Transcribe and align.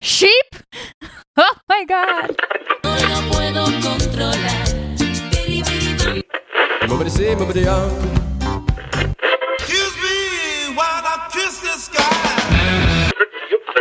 Sheep? 0.00 0.44
Oh 1.40 1.54
my 1.68 1.84
god. 1.84 2.34
No 2.82 2.90
lo 2.96 3.30
puedo 3.30 3.64
controlar. 3.80 4.64
Movity 6.88 7.10
see, 7.10 7.34
movity 7.36 7.64
on. 7.68 7.92
Excuse 9.60 9.96
me 10.02 10.74
while 10.74 11.04
I 11.06 11.28
kiss 11.32 11.60
the 11.60 11.78
sky. 11.78 13.12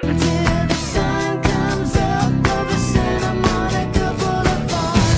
Till 0.04 0.68
the 0.68 0.74
sun 0.76 1.42
comes 1.42 1.96
up 1.98 2.32
over 2.48 2.78
Santa 2.78 3.34
Monica 3.34 4.14
Boulevard. 4.20 5.18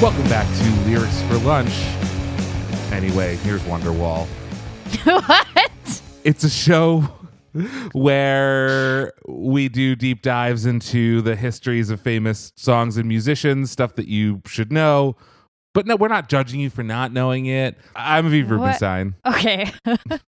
Welcome 0.00 0.28
back 0.30 0.46
to 0.46 0.64
Lyrics 0.88 1.20
for 1.28 1.36
Lunch. 1.46 1.99
Anyway, 3.00 3.34
here's 3.36 3.62
Wonderwall. 3.62 4.26
what? 5.04 6.02
It's 6.22 6.44
a 6.44 6.50
show 6.50 7.08
where 7.92 9.14
we 9.26 9.70
do 9.70 9.96
deep 9.96 10.20
dives 10.20 10.66
into 10.66 11.22
the 11.22 11.34
histories 11.34 11.88
of 11.88 11.98
famous 11.98 12.52
songs 12.56 12.98
and 12.98 13.08
musicians, 13.08 13.70
stuff 13.70 13.94
that 13.94 14.06
you 14.06 14.42
should 14.44 14.70
know. 14.70 15.16
But 15.72 15.86
no, 15.86 15.96
we're 15.96 16.08
not 16.08 16.28
judging 16.28 16.60
you 16.60 16.68
for 16.68 16.82
not 16.82 17.10
knowing 17.10 17.46
it. 17.46 17.78
I'm 17.96 18.30
Aviv? 18.30 18.50
Rubenstein. 18.50 19.14
Okay. 19.24 19.72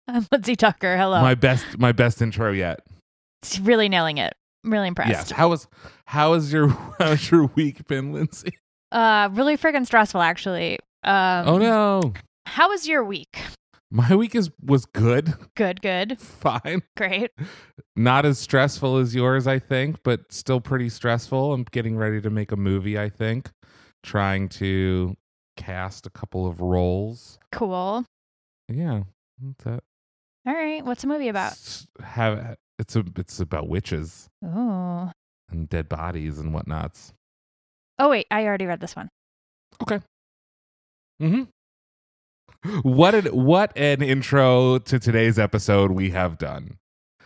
I'm 0.10 0.28
Lindsay 0.30 0.58
Tucker. 0.58 0.98
Hello. 0.98 1.22
My 1.22 1.36
best, 1.36 1.80
my 1.80 1.94
best 1.94 2.22
intro 2.22 2.52
yet. 2.52 2.82
It's 3.44 3.60
really 3.60 3.88
nailing 3.88 4.18
it. 4.18 4.34
Really 4.66 4.90
impressed. 4.90 5.12
Yes. 5.12 5.32
How 5.32 5.48
was 5.48 5.70
how 6.04 6.34
has 6.34 6.52
your 6.52 6.68
how's 7.00 7.32
your 7.32 7.46
week 7.56 7.88
been, 7.88 8.12
Lindsay? 8.12 8.58
Uh, 8.92 9.30
really 9.32 9.56
freaking 9.56 9.86
stressful, 9.86 10.22
actually. 10.22 10.80
Um, 11.04 11.48
oh 11.48 11.58
no, 11.58 12.14
How 12.48 12.70
was 12.70 12.88
your 12.88 13.04
week? 13.04 13.40
my 13.90 14.14
week 14.16 14.36
is 14.36 14.50
was 14.62 14.86
good, 14.86 15.34
Good, 15.56 15.82
good, 15.82 16.20
fine. 16.20 16.82
great. 16.98 17.32
Not 17.96 18.26
as 18.26 18.38
stressful 18.38 18.98
as 18.98 19.16
yours, 19.16 19.48
I 19.48 19.60
think, 19.60 20.04
but 20.04 20.32
still 20.34 20.60
pretty 20.60 20.90
stressful. 20.90 21.54
I'm 21.54 21.64
getting 21.72 21.96
ready 21.98 22.20
to 22.22 22.30
make 22.30 22.52
a 22.52 22.58
movie. 22.58 23.00
I 23.00 23.10
think, 23.10 23.50
trying 24.04 24.50
to 24.50 25.16
cast 25.56 26.06
a 26.06 26.10
couple 26.10 26.46
of 26.48 26.60
roles. 26.60 27.40
Cool. 27.52 28.06
Yeah, 28.70 29.04
that's 29.42 29.66
it. 29.78 29.84
All 30.46 30.54
right. 30.54 30.84
What's 30.86 31.02
the 31.04 31.08
movie 31.08 31.30
about? 31.30 31.54
S- 31.54 31.88
Have 32.02 32.58
it's 32.80 32.96
a 32.96 33.04
it's 33.18 33.40
about 33.40 33.70
witches 33.70 34.28
Oh. 34.46 35.12
and 35.50 35.70
dead 35.70 35.88
bodies 35.88 36.40
and 36.40 36.54
whatnots. 36.54 37.14
Oh 38.00 38.10
wait, 38.10 38.28
I 38.32 38.44
already 38.46 38.66
read 38.66 38.80
this 38.82 38.96
one. 38.96 39.10
Okay. 39.82 40.00
Mm-hmm. 41.22 41.44
What 42.82 43.16
an 43.16 43.26
what 43.28 43.72
an 43.78 44.02
intro 44.02 44.80
to 44.80 45.00
today's 45.00 45.38
episode 45.40 45.92
we 45.92 46.10
have 46.12 46.38
done. 46.38 46.78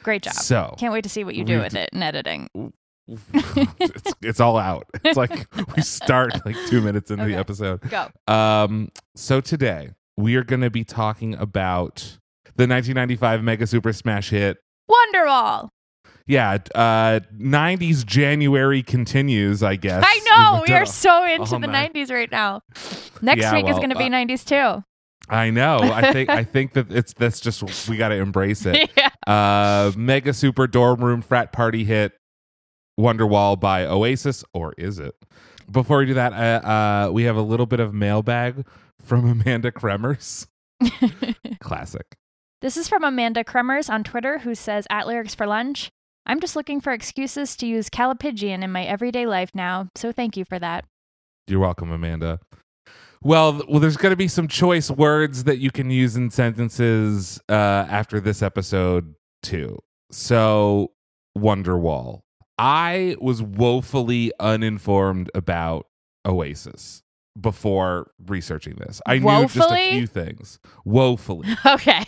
Great 0.04 0.24
job. 0.24 0.34
So 0.34 0.76
Can't 0.78 0.94
wait 0.94 1.04
to 1.04 1.10
see 1.10 1.24
what 1.24 1.36
you 1.36 1.44
do 1.44 1.60
with 1.60 1.74
d- 1.74 1.80
it 1.80 1.90
in 1.94 2.02
editing. 2.04 2.50
it's, 3.34 4.14
it's 4.22 4.40
all 4.40 4.58
out. 4.58 4.88
It's 5.04 5.18
like 5.18 5.48
we 5.76 5.82
start 5.82 6.46
like 6.46 6.56
two 6.68 6.82
minutes 6.82 7.12
into 7.12 7.24
Okay. 7.24 7.34
the 7.34 7.38
episode. 7.40 7.82
Go. 7.90 8.08
Um, 8.34 8.90
so 9.16 9.42
today 9.42 9.92
we 10.18 10.36
are 10.36 10.44
going 10.44 10.62
to 10.62 10.70
be 10.70 10.84
talking 10.84 11.36
about 11.36 12.18
the 12.56 12.68
1995 12.68 13.44
Mega 13.44 13.68
Super 13.68 13.94
Smash 13.94 14.30
hit. 14.30 14.58
Wonderwall. 14.90 15.70
Yeah, 16.28 16.58
uh, 16.76 17.20
90s 17.38 18.06
January 18.06 18.84
continues. 18.84 19.64
I 19.64 19.76
guess. 19.76 20.04
I 20.06 20.20
know. 20.30 20.64
We 20.68 20.74
are 20.74 20.86
so 20.86 21.26
into 21.26 21.54
all 21.56 21.59
the 21.59 21.68
night. 21.68 21.94
90s 21.94 22.12
right 22.12 22.32
now. 22.32 22.62
Next 23.22 23.42
Yeah, 23.42 23.54
week 23.56 23.68
is 23.68 23.78
going 23.78 23.90
to 23.90 23.98
be 23.98 24.06
uh, 24.06 24.09
90s 24.09 24.46
too. 24.46 24.84
I 25.32 25.50
know. 25.50 25.80
I 25.80 26.12
think. 26.12 26.30
I 26.30 26.44
think 26.44 26.74
that 26.74 26.92
it's 26.92 27.14
that's 27.14 27.40
just 27.40 27.90
we 27.90 27.98
got 27.98 28.10
to 28.10 28.16
embrace 28.16 28.66
it. 28.66 28.92
yeah. 28.98 29.10
Uh, 29.26 29.92
Mega 29.96 30.34
Super 30.34 30.68
Dorm 30.68 31.04
Room 31.04 31.22
Frat 31.22 31.52
Party 31.54 31.86
hit 31.86 32.14
Wonderwall 33.00 33.59
by 33.59 33.86
Oasis, 33.86 34.44
or 34.53 34.74
is 34.78 35.00
it? 35.00 35.16
Before 35.72 36.00
we 36.00 36.06
do 36.06 36.14
that, 36.16 36.34
uh, 36.34 36.68
uh, 36.68 37.12
we 37.12 37.24
have 37.24 37.38
a 37.38 37.42
little 37.42 37.66
bit 37.66 37.80
of 37.80 37.94
mailbag 37.94 38.66
from 39.02 39.28
Amanda 39.28 39.72
Kremers. 39.72 40.47
Classic. 41.62 42.06
This 42.62 42.75
is 42.78 42.90
from 42.90 43.03
Amanda 43.03 43.44
Kremers 43.44 43.90
on 43.90 44.03
Twitter, 44.03 44.40
who 44.40 44.53
says, 44.53 44.86
At 44.90 45.08
Lyrics 45.08 45.34
for 45.34 45.48
Lunch, 45.48 45.90
I'm 46.25 46.40
just 46.40 46.56
looking 46.56 46.81
for 46.81 46.94
excuses 46.94 47.56
to 47.58 47.66
use 47.66 47.90
callipygian 47.90 48.63
in 48.63 48.72
my 48.72 48.84
everyday 48.84 49.25
life 49.25 49.52
now, 49.56 49.90
so 49.96 50.12
thank 50.12 50.38
you 50.38 50.46
for 50.46 50.59
that. 50.59 50.86
You're 51.48 51.59
welcome, 51.59 51.92
Amanda. 51.92 52.40
Well, 53.24 53.62
well, 53.68 53.80
there's 53.80 53.98
going 53.98 54.12
to 54.12 54.18
be 54.18 54.28
some 54.28 54.48
choice 54.48 54.90
words 54.90 55.44
that 55.44 55.59
you 55.59 55.70
can 55.72 55.90
use 55.92 56.16
in 56.16 56.32
sentences 56.32 57.40
uh, 57.50 57.54
after 57.54 58.20
this 58.20 58.42
episode 58.42 59.14
too. 59.44 59.78
So, 60.12 60.92
Wonderwall. 61.38 62.22
I 62.58 63.16
was 63.20 63.42
woefully 63.42 64.31
uninformed 64.40 65.31
about 65.34 65.88
Oasis 66.26 67.02
before 67.40 68.12
researching 68.28 68.76
this. 68.76 69.02
I 69.06 69.20
knew 69.20 69.48
just 69.48 69.72
a 69.72 69.90
few 69.92 70.06
things. 70.08 70.60
Woefully 70.86 71.48
Okay. 71.66 72.06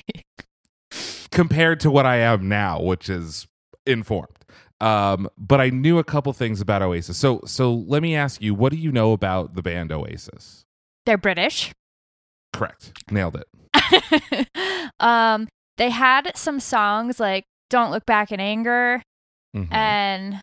compared 1.32 1.80
to 1.82 1.92
what 1.92 2.06
I 2.06 2.18
am 2.18 2.48
now, 2.50 2.82
which 2.82 3.10
is 3.10 3.48
informed. 3.86 4.38
Um, 4.82 5.30
but 5.38 5.62
I 5.62 5.70
knew 5.70 5.98
a 5.98 6.04
couple 6.04 6.34
things 6.34 6.60
about 6.60 6.82
Oasis. 6.82 7.18
So, 7.18 7.42
so 7.46 7.74
let 7.74 8.02
me 8.04 8.16
ask 8.16 8.42
you, 8.42 8.54
what 8.54 8.72
do 8.72 8.78
you 8.78 8.92
know 8.92 9.14
about 9.14 9.56
the 9.56 9.62
band 9.62 9.92
Oasis? 9.92 10.66
They're 11.06 11.18
British. 11.18 11.72
Correct. 12.54 12.92
Nailed 13.12 13.36
it. 13.38 14.48
um, 15.00 15.48
they 15.78 15.90
had 15.90 16.32
some 16.36 16.60
songs 16.60 17.20
like 17.20 17.46
Don't 17.70 17.92
Look 17.92 18.06
Back 18.06 18.32
in 18.32 18.40
Anger 18.40 19.02
Mhm. 19.56 19.72
and 19.74 20.42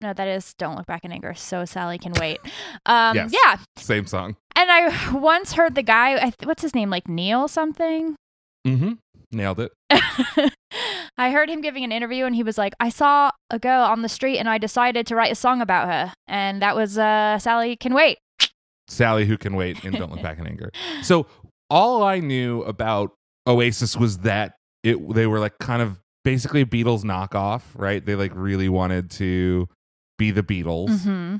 no, 0.00 0.12
that 0.12 0.26
is 0.28 0.54
Don't 0.54 0.76
Look 0.76 0.86
Back 0.86 1.04
in 1.04 1.12
Anger. 1.12 1.34
So 1.34 1.64
Sally 1.64 1.98
can 1.98 2.12
wait. 2.14 2.40
Um, 2.86 3.14
Yes. 3.16 3.32
yeah. 3.32 3.58
Same 3.76 4.06
song. 4.06 4.36
And 4.56 4.70
I 4.70 5.12
once 5.12 5.52
heard 5.52 5.74
the 5.76 5.82
guy, 5.82 6.14
I 6.16 6.30
th- 6.30 6.34
what's 6.44 6.62
his 6.62 6.74
name? 6.74 6.90
Like 6.90 7.08
Neil 7.08 7.46
something? 7.48 8.16
Mm-hmm. 8.66 8.92
Nailed 9.30 9.60
it. 9.60 9.72
I 11.18 11.30
heard 11.30 11.48
him 11.48 11.60
giving 11.60 11.84
an 11.84 11.92
interview 11.92 12.24
and 12.24 12.34
he 12.34 12.42
was 12.42 12.58
like, 12.58 12.72
I 12.80 12.88
saw 12.88 13.30
a 13.50 13.58
girl 13.58 13.82
on 13.84 14.02
the 14.02 14.08
street 14.08 14.38
and 14.38 14.48
I 14.48 14.58
decided 14.58 15.06
to 15.06 15.14
write 15.16 15.30
a 15.32 15.36
song 15.36 15.60
about 15.60 15.88
her. 15.88 16.12
And 16.26 16.60
that 16.62 16.74
was 16.74 16.98
uh, 16.98 17.38
Sally 17.38 17.76
Can 17.76 17.94
Wait. 17.94 18.18
Sally 18.92 19.26
who 19.26 19.36
can 19.36 19.54
wait 19.54 19.82
and 19.84 19.96
don't 19.96 20.10
look 20.12 20.22
back 20.22 20.38
in 20.38 20.46
anger. 20.46 20.70
So 21.02 21.26
all 21.70 22.02
I 22.04 22.20
knew 22.20 22.62
about 22.62 23.12
Oasis 23.46 23.96
was 23.96 24.18
that 24.18 24.54
it 24.84 24.96
they 25.14 25.26
were 25.26 25.40
like 25.40 25.58
kind 25.58 25.82
of 25.82 26.00
basically 26.24 26.60
a 26.60 26.66
Beatles 26.66 27.02
knockoff, 27.02 27.62
right? 27.74 28.04
They 28.04 28.14
like 28.14 28.32
really 28.34 28.68
wanted 28.68 29.10
to 29.12 29.68
be 30.18 30.30
the 30.30 30.42
Beatles. 30.42 31.02
hmm 31.02 31.36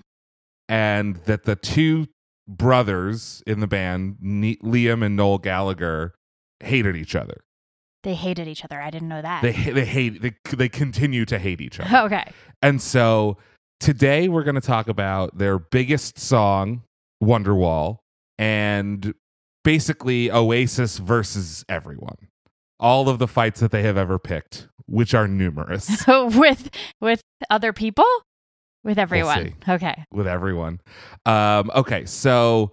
and 0.68 1.16
that 1.26 1.44
the 1.44 1.54
two 1.56 2.06
brothers 2.48 3.42
in 3.46 3.60
the 3.60 3.66
band, 3.66 4.16
Ne- 4.20 4.56
Liam 4.62 5.04
and 5.04 5.16
Noel 5.16 5.38
Gallagher, 5.38 6.14
hated 6.60 6.96
each 6.96 7.14
other. 7.14 7.42
They 8.04 8.14
hated 8.14 8.48
each 8.48 8.64
other. 8.64 8.80
I 8.80 8.90
didn't 8.90 9.08
know 9.08 9.22
that. 9.22 9.42
They 9.42 9.52
they 9.52 9.84
hate 9.84 10.22
they 10.22 10.32
they 10.50 10.68
continue 10.68 11.24
to 11.26 11.38
hate 11.38 11.60
each 11.60 11.78
other. 11.78 11.98
okay. 12.06 12.24
and 12.62 12.80
so 12.80 13.36
today 13.80 14.28
we're 14.28 14.44
going 14.44 14.54
to 14.54 14.60
talk 14.60 14.88
about 14.88 15.38
their 15.38 15.58
biggest 15.58 16.18
song, 16.18 16.82
Wonderwall, 17.22 17.98
and 18.38 19.14
basically 19.64 20.30
Oasis 20.30 20.98
versus 20.98 21.64
everyone. 21.68 22.16
All 22.80 23.08
of 23.08 23.18
the 23.18 23.28
fights 23.28 23.60
that 23.60 23.70
they 23.70 23.82
have 23.82 23.96
ever 23.96 24.18
picked, 24.18 24.66
which 24.86 25.14
are 25.14 25.28
numerous. 25.28 25.84
So 26.00 26.26
with 26.38 26.70
with 27.00 27.22
other 27.48 27.72
people? 27.72 28.04
With 28.84 28.98
everyone. 28.98 29.54
see. 29.64 29.72
Okay. 29.72 30.04
with 30.10 30.26
everyone. 30.26 30.80
Um, 31.24 31.70
okay, 31.72 32.04
so 32.04 32.72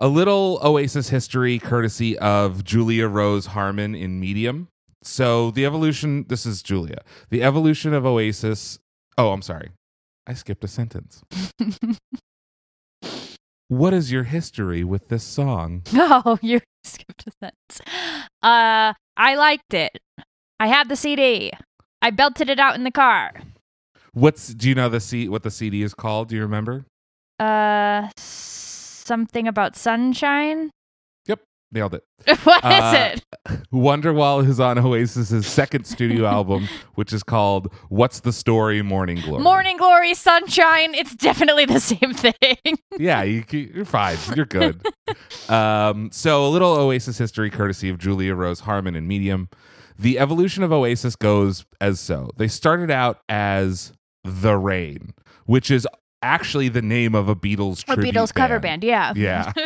a 0.00 0.08
little 0.08 0.58
Oasis 0.64 1.08
history 1.08 1.60
courtesy 1.60 2.18
of 2.18 2.64
Julia 2.64 3.06
Rose 3.06 3.46
Harmon 3.46 3.94
in 3.94 4.18
Medium. 4.18 4.68
So 5.02 5.52
the 5.52 5.64
evolution, 5.64 6.24
this 6.28 6.44
is 6.44 6.62
Julia. 6.62 7.02
The 7.30 7.44
evolution 7.44 7.94
of 7.94 8.04
Oasis. 8.04 8.80
Oh, 9.16 9.30
I'm 9.30 9.42
sorry. 9.42 9.70
I 10.26 10.34
skipped 10.34 10.64
a 10.64 10.68
sentence. 10.68 11.22
What 13.74 13.92
is 13.92 14.12
your 14.12 14.22
history 14.22 14.84
with 14.84 15.08
this 15.08 15.24
song? 15.24 15.82
oh, 15.94 16.38
you 16.40 16.60
skipped 16.84 17.24
a 17.26 17.32
sentence. 17.32 17.80
Uh 18.40 18.94
I 19.16 19.34
liked 19.34 19.74
it. 19.74 19.98
I 20.60 20.68
had 20.68 20.88
the 20.88 20.94
CD. 20.94 21.50
I 22.00 22.10
belted 22.10 22.48
it 22.48 22.60
out 22.60 22.76
in 22.76 22.84
the 22.84 22.92
car. 22.92 23.32
What's 24.12 24.54
do 24.54 24.68
you 24.68 24.76
know 24.76 24.88
the 24.88 25.00
C 25.00 25.28
what 25.28 25.42
the 25.42 25.50
CD 25.50 25.82
is 25.82 25.92
called? 25.92 26.28
Do 26.28 26.36
you 26.36 26.42
remember? 26.42 26.84
Uh 27.40 28.10
something 28.16 29.48
about 29.48 29.74
sunshine? 29.74 30.70
Nailed 31.74 31.94
it. 31.94 32.04
What 32.44 32.64
is 32.64 32.64
Uh, 32.64 33.10
it? 33.16 33.24
Wonderwall 33.72 34.46
is 34.48 34.58
on 34.60 34.78
Oasis's 34.78 35.46
second 35.46 35.84
studio 35.84 36.24
album, 36.38 36.68
which 36.94 37.12
is 37.12 37.22
called 37.22 37.72
"What's 37.90 38.20
the 38.20 38.32
Story, 38.32 38.80
Morning 38.82 39.20
Glory." 39.20 39.42
Morning 39.42 39.76
glory, 39.76 40.14
sunshine. 40.14 40.94
It's 40.94 41.14
definitely 41.14 41.66
the 41.66 41.80
same 41.80 42.14
thing. 42.14 42.78
Yeah, 42.98 43.24
you, 43.24 43.44
you're 43.50 43.84
fine. 43.84 44.16
You're 44.36 44.46
good. 44.46 44.80
um, 45.48 46.10
so 46.12 46.46
a 46.46 46.48
little 46.48 46.70
Oasis 46.74 47.18
history, 47.18 47.50
courtesy 47.50 47.88
of 47.88 47.98
Julia 47.98 48.34
Rose 48.36 48.60
Harmon 48.60 48.94
and 48.94 49.08
Medium. 49.08 49.48
The 49.98 50.18
evolution 50.18 50.62
of 50.62 50.72
Oasis 50.72 51.16
goes 51.16 51.64
as 51.80 51.98
so. 51.98 52.30
They 52.36 52.46
started 52.48 52.90
out 52.92 53.18
as 53.28 53.92
The 54.22 54.56
Rain, 54.56 55.12
which 55.46 55.70
is 55.72 55.88
actually 56.24 56.68
the 56.68 56.82
name 56.82 57.14
of 57.14 57.28
a 57.28 57.36
Beatles 57.36 57.84
A 57.88 57.96
Beatles 57.96 58.34
cover 58.34 58.58
band. 58.58 58.82
Yeah. 58.82 59.12
Yeah. 59.14 59.52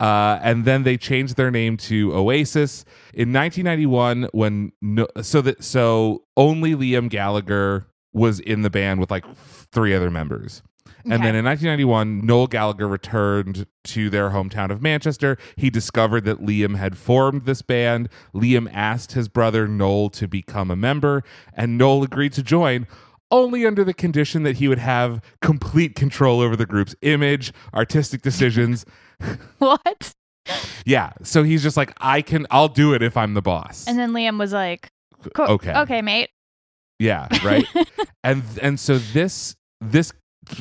Uh, 0.00 0.40
and 0.42 0.64
then 0.64 0.82
they 0.82 0.96
changed 0.96 1.36
their 1.36 1.52
name 1.52 1.76
to 1.76 2.12
Oasis 2.12 2.84
in 3.14 3.32
1991 3.32 4.28
when 4.32 4.72
no, 4.82 5.06
so 5.22 5.40
that 5.40 5.62
so 5.62 6.24
only 6.36 6.74
Liam 6.74 7.08
Gallagher 7.08 7.86
was 8.12 8.40
in 8.40 8.62
the 8.62 8.70
band 8.70 8.98
with 8.98 9.12
like 9.12 9.24
three 9.36 9.94
other 9.94 10.10
members. 10.10 10.62
And 11.04 11.22
then 11.22 11.36
in 11.36 11.44
1991, 11.44 12.26
Noel 12.26 12.46
Gallagher 12.46 12.88
returned 12.88 13.66
to 13.84 14.08
their 14.08 14.30
hometown 14.30 14.70
of 14.70 14.80
Manchester. 14.80 15.36
He 15.56 15.68
discovered 15.68 16.24
that 16.24 16.40
Liam 16.40 16.76
had 16.76 16.96
formed 16.96 17.44
this 17.44 17.60
band. 17.60 18.08
Liam 18.34 18.70
asked 18.72 19.12
his 19.12 19.28
brother 19.28 19.68
Noel 19.68 20.08
to 20.10 20.26
become 20.26 20.70
a 20.70 20.76
member, 20.76 21.22
and 21.52 21.76
Noel 21.76 22.02
agreed 22.02 22.32
to 22.32 22.42
join. 22.42 22.86
Only 23.34 23.66
under 23.66 23.82
the 23.82 23.94
condition 23.94 24.44
that 24.44 24.56
he 24.58 24.68
would 24.68 24.78
have 24.78 25.20
complete 25.42 25.96
control 25.96 26.40
over 26.40 26.54
the 26.54 26.66
group's 26.66 26.94
image, 27.02 27.52
artistic 27.74 28.22
decisions, 28.22 28.84
What? 29.58 30.14
yeah. 30.86 31.12
So 31.22 31.42
he's 31.42 31.62
just 31.62 31.76
like, 31.76 31.92
I 32.00 32.22
can, 32.22 32.46
I'll 32.50 32.68
do 32.68 32.94
it 32.94 33.02
if 33.02 33.16
I'm 33.16 33.34
the 33.34 33.42
boss. 33.42 33.86
And 33.88 33.98
then 33.98 34.12
Liam 34.12 34.38
was 34.38 34.52
like, 34.52 34.88
cool. 35.34 35.46
Okay. 35.46 35.74
Okay, 35.74 36.02
mate. 36.02 36.30
yeah. 36.98 37.26
Right. 37.44 37.66
and 38.24 38.42
and 38.62 38.78
so 38.78 38.98
this 38.98 39.56
this 39.80 40.12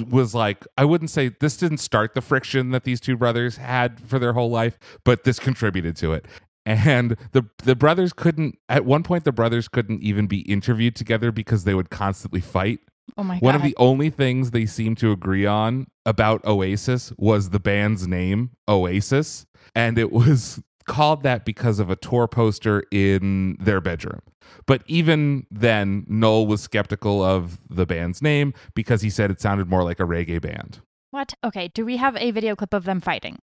was 0.09 0.33
like 0.33 0.65
I 0.77 0.85
wouldn't 0.85 1.09
say 1.11 1.31
this 1.41 1.57
didn't 1.57 1.79
start 1.79 2.13
the 2.13 2.21
friction 2.21 2.71
that 2.71 2.85
these 2.85 2.99
two 3.01 3.17
brothers 3.17 3.57
had 3.57 3.99
for 3.99 4.17
their 4.19 4.33
whole 4.33 4.49
life, 4.49 4.79
but 5.03 5.25
this 5.25 5.37
contributed 5.39 5.95
to 5.97 6.13
it. 6.13 6.25
And 6.65 7.17
the 7.33 7.43
the 7.63 7.75
brothers 7.75 8.13
couldn't 8.13 8.57
at 8.69 8.85
one 8.85 9.03
point 9.03 9.25
the 9.25 9.31
brothers 9.33 9.67
couldn't 9.67 10.01
even 10.01 10.27
be 10.27 10.41
interviewed 10.41 10.95
together 10.95 11.31
because 11.31 11.63
they 11.65 11.73
would 11.73 11.89
constantly 11.89 12.39
fight. 12.41 12.79
Oh 13.17 13.23
my 13.23 13.37
One 13.39 13.53
god. 13.53 13.57
of 13.57 13.63
the 13.63 13.75
only 13.77 14.09
things 14.09 14.51
they 14.51 14.65
seemed 14.65 14.97
to 14.99 15.11
agree 15.11 15.45
on 15.45 15.87
about 16.05 16.43
Oasis 16.45 17.11
was 17.17 17.49
the 17.49 17.59
band's 17.59 18.07
name, 18.07 18.51
Oasis, 18.69 19.45
and 19.75 19.97
it 19.97 20.11
was 20.11 20.61
called 20.85 21.21
that 21.23 21.43
because 21.43 21.79
of 21.79 21.89
a 21.89 21.97
tour 21.97 22.27
poster 22.29 22.83
in 22.91 23.57
their 23.59 23.81
bedroom. 23.81 24.21
But 24.65 24.83
even 24.87 25.45
then, 25.51 26.05
Noel 26.07 26.47
was 26.47 26.61
skeptical 26.61 27.21
of 27.21 27.57
the 27.69 27.85
band's 27.85 28.21
name 28.21 28.53
because 28.73 29.01
he 29.01 29.09
said 29.09 29.31
it 29.31 29.41
sounded 29.41 29.67
more 29.69 29.83
like 29.83 29.99
a 29.99 30.03
reggae 30.03 30.41
band. 30.41 30.79
what? 31.11 31.33
Okay. 31.43 31.67
Do 31.73 31.85
we 31.85 31.97
have 31.97 32.15
a 32.17 32.31
video 32.31 32.55
clip 32.55 32.73
of 32.73 32.85
them 32.85 33.01
fighting? 33.01 33.37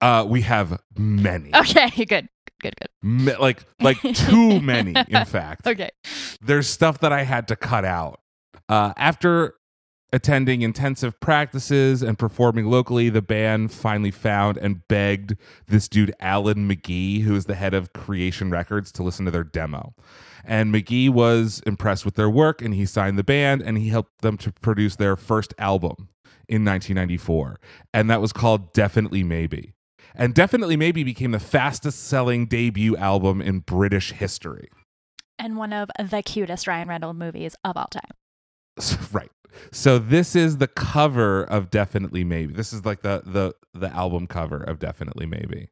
Uh, 0.00 0.24
we 0.28 0.42
have 0.42 0.80
many, 0.96 1.50
Okay. 1.56 2.04
Good. 2.08 2.28
Good. 2.60 2.74
Good. 2.78 2.88
Ma- 3.02 3.38
like 3.40 3.64
like 3.80 4.00
too 4.14 4.60
many. 4.60 4.94
In 5.08 5.24
fact, 5.24 5.66
Okay. 5.66 5.90
there's 6.40 6.66
stuff 6.68 6.98
that 7.00 7.12
I 7.12 7.22
had 7.24 7.48
to 7.48 7.56
cut 7.56 7.84
out. 7.84 8.20
Uh, 8.68 8.92
after 8.96 9.54
attending 10.12 10.62
intensive 10.62 11.20
practices 11.20 12.02
and 12.02 12.18
performing 12.18 12.64
locally, 12.66 13.10
the 13.10 13.20
band 13.22 13.70
finally 13.72 14.10
found 14.10 14.56
and 14.56 14.86
begged 14.88 15.36
this 15.66 15.86
dude, 15.88 16.14
Alan 16.18 16.66
McGee, 16.68 17.22
who 17.22 17.34
is 17.36 17.44
the 17.44 17.54
head 17.54 17.74
of 17.74 17.92
Creation 17.92 18.50
Records, 18.50 18.90
to 18.92 19.02
listen 19.02 19.26
to 19.26 19.30
their 19.30 19.44
demo. 19.44 19.94
And 20.44 20.72
McGee 20.74 21.10
was 21.10 21.62
impressed 21.66 22.06
with 22.06 22.14
their 22.14 22.30
work 22.30 22.62
and 22.62 22.72
he 22.74 22.86
signed 22.86 23.18
the 23.18 23.24
band 23.24 23.60
and 23.62 23.76
he 23.76 23.88
helped 23.90 24.22
them 24.22 24.38
to 24.38 24.50
produce 24.52 24.96
their 24.96 25.14
first 25.14 25.52
album 25.58 26.08
in 26.48 26.64
1994. 26.64 27.60
And 27.92 28.08
that 28.08 28.22
was 28.22 28.32
called 28.32 28.72
Definitely 28.72 29.22
Maybe. 29.24 29.74
And 30.14 30.34
Definitely 30.34 30.76
Maybe 30.76 31.04
became 31.04 31.32
the 31.32 31.40
fastest 31.40 32.04
selling 32.08 32.46
debut 32.46 32.96
album 32.96 33.40
in 33.40 33.60
British 33.60 34.12
history. 34.12 34.68
And 35.38 35.56
one 35.56 35.72
of 35.72 35.90
the 35.98 36.22
cutest 36.22 36.66
Ryan 36.66 36.88
Reynolds 36.88 37.18
movies 37.18 37.54
of 37.64 37.76
all 37.76 37.88
time. 37.88 38.10
right 39.12 39.30
so 39.72 39.98
this 39.98 40.36
is 40.36 40.58
the 40.58 40.68
cover 40.68 41.42
of 41.44 41.70
definitely 41.70 42.24
maybe 42.24 42.52
this 42.52 42.72
is 42.72 42.84
like 42.84 43.02
the 43.02 43.22
the 43.24 43.52
the 43.78 43.92
album 43.94 44.26
cover 44.26 44.62
of 44.62 44.78
definitely 44.78 45.26
maybe 45.26 45.68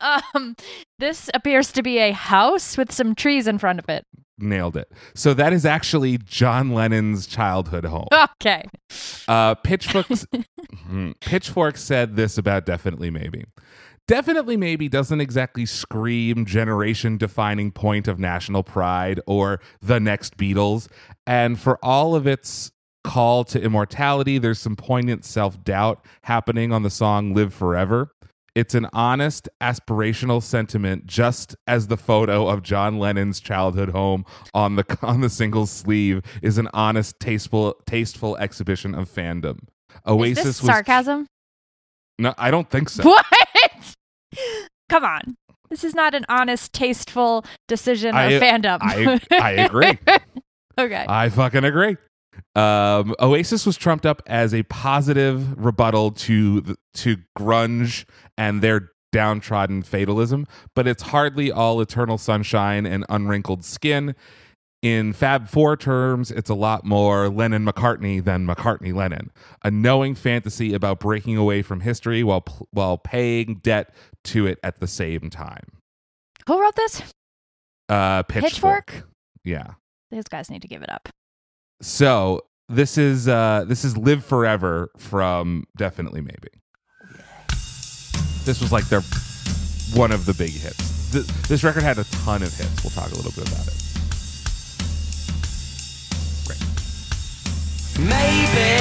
Um, 0.00 0.56
this 0.98 1.30
appears 1.34 1.72
to 1.72 1.82
be 1.82 1.98
a 1.98 2.12
house 2.12 2.76
with 2.76 2.92
some 2.92 3.14
trees 3.14 3.46
in 3.46 3.58
front 3.58 3.78
of 3.78 3.88
it. 3.88 4.04
nailed 4.38 4.76
it 4.76 4.92
so 5.14 5.32
that 5.32 5.54
is 5.54 5.64
actually 5.64 6.18
john 6.18 6.68
lennon's 6.70 7.26
childhood 7.26 7.86
home 7.86 8.06
Okay. 8.12 8.64
uh 9.28 9.54
pitchforks 9.54 10.26
Hmm. 10.86 11.12
pitchfork 11.22 11.78
said 11.78 12.16
this 12.16 12.36
about 12.36 12.66
definitely 12.66 13.10
maybe 13.10 13.46
definitely 14.06 14.56
maybe 14.58 14.88
doesn't 14.90 15.20
exactly 15.22 15.64
scream 15.64 16.44
generation 16.44 17.16
defining 17.16 17.72
point 17.72 18.06
of 18.08 18.18
national 18.18 18.62
pride 18.62 19.20
or 19.26 19.58
the 19.80 19.98
next 19.98 20.36
beatles 20.36 20.86
and 21.26 21.58
for 21.58 21.78
all 21.82 22.14
of 22.14 22.26
its 22.26 22.70
call 23.04 23.42
to 23.44 23.60
immortality 23.62 24.36
there's 24.36 24.58
some 24.60 24.76
poignant 24.76 25.24
self-doubt 25.24 26.04
happening 26.24 26.72
on 26.72 26.82
the 26.82 26.90
song 26.90 27.32
live 27.34 27.54
forever 27.54 28.10
it's 28.56 28.74
an 28.74 28.88
honest 28.94 29.48
aspirational 29.60 30.42
sentiment 30.42 31.06
just 31.06 31.54
as 31.66 31.88
the 31.88 31.96
photo 31.98 32.48
of 32.48 32.62
John 32.62 32.98
Lennon's 32.98 33.38
childhood 33.38 33.90
home 33.90 34.24
on 34.54 34.76
the 34.76 34.98
on 35.02 35.20
the 35.20 35.28
single 35.30 35.66
sleeve 35.66 36.22
is 36.42 36.56
an 36.58 36.68
honest 36.72 37.20
tasteful 37.20 37.76
tasteful 37.86 38.36
exhibition 38.38 38.94
of 38.94 39.08
fandom 39.08 39.58
Oasis 40.06 40.38
Is 40.38 40.44
this 40.44 40.62
was 40.62 40.66
sarcasm? 40.70 41.26
no, 42.18 42.34
I 42.38 42.50
don't 42.50 42.68
think 42.70 42.88
so. 42.88 43.04
What? 43.04 43.26
Come 44.88 45.04
on. 45.04 45.36
This 45.68 45.84
is 45.84 45.94
not 45.94 46.14
an 46.14 46.24
honest, 46.28 46.72
tasteful 46.72 47.44
decision 47.68 48.14
I- 48.14 48.30
of 48.32 48.42
fandom. 48.42 48.78
I 48.80 49.20
I 49.32 49.50
agree. 49.52 49.98
okay. 50.78 51.04
I 51.08 51.28
fucking 51.28 51.64
agree. 51.64 51.96
Um, 52.54 53.14
Oasis 53.20 53.66
was 53.66 53.76
trumped 53.76 54.06
up 54.06 54.22
as 54.26 54.54
a 54.54 54.62
positive 54.64 55.62
rebuttal 55.62 56.12
to 56.12 56.76
to 56.94 57.16
grunge 57.38 58.04
and 58.38 58.62
their 58.62 58.92
downtrodden 59.12 59.82
fatalism, 59.82 60.46
but 60.74 60.86
it's 60.86 61.04
hardly 61.04 61.50
all 61.50 61.80
eternal 61.80 62.18
sunshine 62.18 62.86
and 62.86 63.04
unwrinkled 63.08 63.64
skin. 63.64 64.14
In 64.82 65.12
Fab 65.14 65.48
Four 65.48 65.76
terms, 65.76 66.30
it's 66.30 66.50
a 66.50 66.54
lot 66.54 66.84
more 66.84 67.28
Lennon 67.28 67.64
McCartney 67.64 68.22
than 68.22 68.46
McCartney 68.46 68.94
Lennon. 68.94 69.32
A 69.64 69.70
knowing 69.70 70.14
fantasy 70.14 70.74
about 70.74 71.00
breaking 71.00 71.36
away 71.36 71.62
from 71.62 71.80
history 71.80 72.22
while 72.22 72.44
while 72.70 72.98
paying 72.98 73.56
debt 73.62 73.92
to 74.24 74.46
it 74.46 74.58
at 74.62 74.80
the 74.80 74.86
same 74.86 75.30
time. 75.30 75.78
Who 76.46 76.60
wrote 76.60 76.76
this? 76.76 77.02
Uh, 77.88 78.22
Pitchfork? 78.24 78.86
Pitchfork. 78.86 79.08
Yeah. 79.44 79.72
These 80.10 80.24
guys 80.24 80.50
need 80.50 80.62
to 80.62 80.68
give 80.68 80.82
it 80.82 80.90
up. 80.90 81.08
So 81.80 82.42
this 82.68 82.98
is 82.98 83.28
uh 83.28 83.64
this 83.68 83.84
is 83.84 83.96
Live 83.96 84.24
Forever 84.24 84.90
from 84.96 85.64
Definitely 85.76 86.20
Maybe. 86.20 86.48
This 88.44 88.60
was 88.60 88.72
like 88.72 88.88
their 88.88 89.02
one 89.94 90.12
of 90.12 90.24
the 90.26 90.34
big 90.34 90.50
hits. 90.50 91.10
Th- 91.12 91.26
this 91.48 91.62
record 91.64 91.82
had 91.82 91.98
a 91.98 92.04
ton 92.04 92.42
of 92.42 92.52
hits. 92.56 92.82
We'll 92.82 92.90
talk 92.90 93.10
a 93.12 93.14
little 93.16 93.32
bit 93.32 93.48
about 93.48 93.66
it. 93.66 93.74
Great. 96.46 96.62
Maybe 97.98 98.72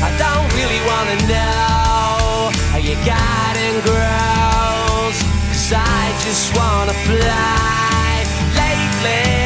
I 0.00 0.10
don't 0.18 0.48
really 0.54 0.80
wanna 0.86 1.16
know 1.28 2.50
how 2.70 2.78
you 2.78 2.94
got 3.06 3.56
and 3.56 3.82
grows. 3.82 5.16
Cause 5.48 5.72
I 5.74 6.12
just 6.24 6.54
wanna 6.56 6.92
fly. 6.92 8.24
Lately, 8.54 9.37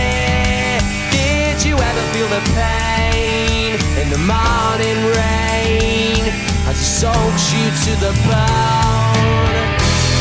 you 1.72 1.78
ever 1.78 2.04
feel 2.12 2.28
the 2.28 2.42
pain 2.52 3.80
in 3.96 4.10
the 4.10 4.18
morning 4.18 4.98
rain 5.16 6.22
as 6.68 6.76
it 6.76 6.90
soaks 7.00 7.44
you 7.54 7.64
to 7.84 7.92
the 8.04 8.12
bone? 8.28 9.56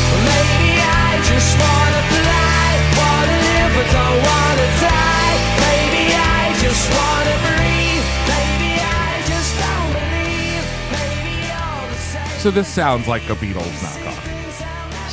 Well, 0.08 0.22
maybe 0.32 0.80
I 0.80 1.20
just 1.28 1.52
wanna 1.60 2.02
fly, 2.16 2.64
wanna 2.96 3.36
live 3.48 3.72
but 3.76 3.88
don't 3.98 4.20
wanna 4.30 4.68
die. 4.80 5.36
Maybe 5.68 6.04
I 6.40 6.56
just 6.64 6.84
wanna 6.96 7.36
breathe. 7.44 8.06
Maybe 8.32 8.70
I 8.80 9.12
just 9.32 9.52
don't 9.60 9.92
believe. 10.00 10.64
Maybe 10.96 11.36
all 11.52 11.84
the 11.92 12.00
same. 12.00 12.40
So 12.40 12.50
this 12.50 12.68
sounds 12.68 13.06
like 13.06 13.28
a 13.28 13.34
Beatles 13.34 13.76
knockoff. 13.84 14.24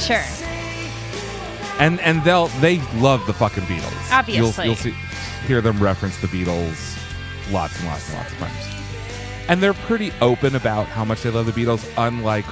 Sure. 0.08 0.49
And 1.80 2.00
and 2.02 2.24
they'll 2.24 2.48
they 2.60 2.80
love 2.98 3.26
the 3.26 3.34
fucking 3.34 3.64
Beatles. 3.64 4.12
Obviously. 4.12 4.66
You'll, 4.66 4.76
you'll 4.76 4.76
see 4.76 4.96
hear 5.48 5.62
them 5.62 5.82
reference 5.82 6.18
the 6.18 6.28
Beatles 6.28 6.98
lots 7.52 7.78
and 7.80 7.88
lots 7.88 8.08
and 8.10 8.18
lots 8.18 8.32
of 8.32 8.38
times. 8.38 8.76
And 9.48 9.64
they're 9.64 9.74
pretty 9.74 10.12
open 10.22 10.56
about 10.56 10.86
how 10.86 11.04
much 11.04 11.24
they 11.24 11.32
love 11.32 11.48
the 11.48 11.52
Beatles, 11.52 11.92
unlike 11.98 12.46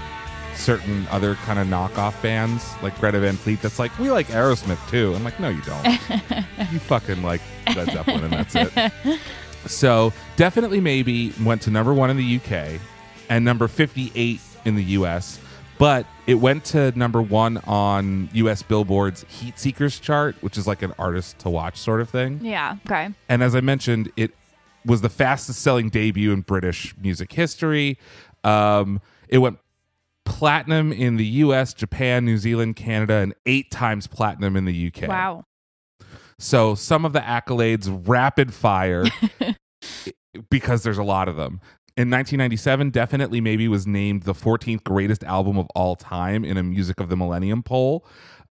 certain 0.55 1.07
other 1.11 1.35
kind 1.35 1.59
of 1.59 1.67
knockoff 1.67 2.19
bands 2.23 2.65
like 2.81 2.99
Greta 2.99 3.19
Van 3.19 3.35
Fleet 3.35 3.61
that's 3.61 3.77
like, 3.77 3.97
we 3.99 4.09
like 4.09 4.27
Aerosmith 4.27 4.89
too. 4.89 5.13
I'm 5.13 5.23
like, 5.23 5.39
no, 5.39 5.49
you 5.49 5.61
don't. 5.61 5.85
you 6.71 6.79
fucking 6.79 7.21
like 7.21 7.41
Led 7.75 7.91
Zeppelin 7.91 8.23
and 8.23 8.33
that's 8.33 8.55
it. 8.55 9.19
So 9.67 10.11
definitely 10.37 10.81
maybe 10.81 11.33
went 11.43 11.61
to 11.63 11.69
number 11.69 11.93
one 11.93 12.09
in 12.09 12.17
the 12.17 12.37
UK 12.37 12.81
and 13.29 13.45
number 13.45 13.67
58 13.67 14.39
in 14.65 14.75
the 14.75 14.83
US, 14.83 15.39
but 15.77 16.05
it 16.25 16.35
went 16.35 16.65
to 16.65 16.91
number 16.97 17.21
one 17.21 17.57
on 17.59 18.29
US 18.33 18.63
Billboard's 18.63 19.25
Heat 19.29 19.59
Seekers 19.59 19.99
chart, 19.99 20.35
which 20.41 20.57
is 20.57 20.67
like 20.67 20.81
an 20.81 20.93
artist 20.97 21.39
to 21.39 21.49
watch 21.49 21.77
sort 21.77 22.01
of 22.01 22.09
thing. 22.09 22.39
Yeah. 22.43 22.77
Okay. 22.85 23.09
And 23.29 23.43
as 23.43 23.55
I 23.55 23.61
mentioned, 23.61 24.11
it 24.15 24.31
was 24.85 25.01
the 25.01 25.09
fastest 25.09 25.61
selling 25.61 25.89
debut 25.89 26.31
in 26.31 26.41
British 26.41 26.95
music 26.97 27.33
history. 27.33 27.97
Um, 28.43 29.01
it 29.27 29.39
went 29.39 29.59
platinum 30.25 30.91
in 30.91 31.17
the 31.17 31.25
US, 31.25 31.73
Japan, 31.73 32.25
New 32.25 32.37
Zealand, 32.37 32.75
Canada, 32.75 33.15
and 33.15 33.33
eight 33.45 33.71
times 33.71 34.07
platinum 34.07 34.55
in 34.55 34.65
the 34.65 34.87
UK. 34.93 35.07
Wow. 35.07 35.45
So 36.39 36.75
some 36.75 37.05
of 37.05 37.13
the 37.13 37.19
accolades 37.19 38.03
rapid 38.07 38.53
fire 38.53 39.05
because 40.49 40.83
there's 40.83 40.97
a 40.97 41.03
lot 41.03 41.27
of 41.27 41.35
them. 41.35 41.61
In 41.97 42.11
1997, 42.11 42.91
definitely 42.91 43.41
maybe 43.41 43.67
was 43.67 43.87
named 43.87 44.21
the 44.21 44.35
14th 44.35 44.83
greatest 44.83 45.23
album 45.23 45.57
of 45.57 45.65
all 45.73 45.95
time 45.95 46.45
in 46.45 46.55
a 46.55 46.61
Music 46.61 46.99
of 46.99 47.09
the 47.09 47.17
Millennium 47.17 47.63
poll. 47.63 48.05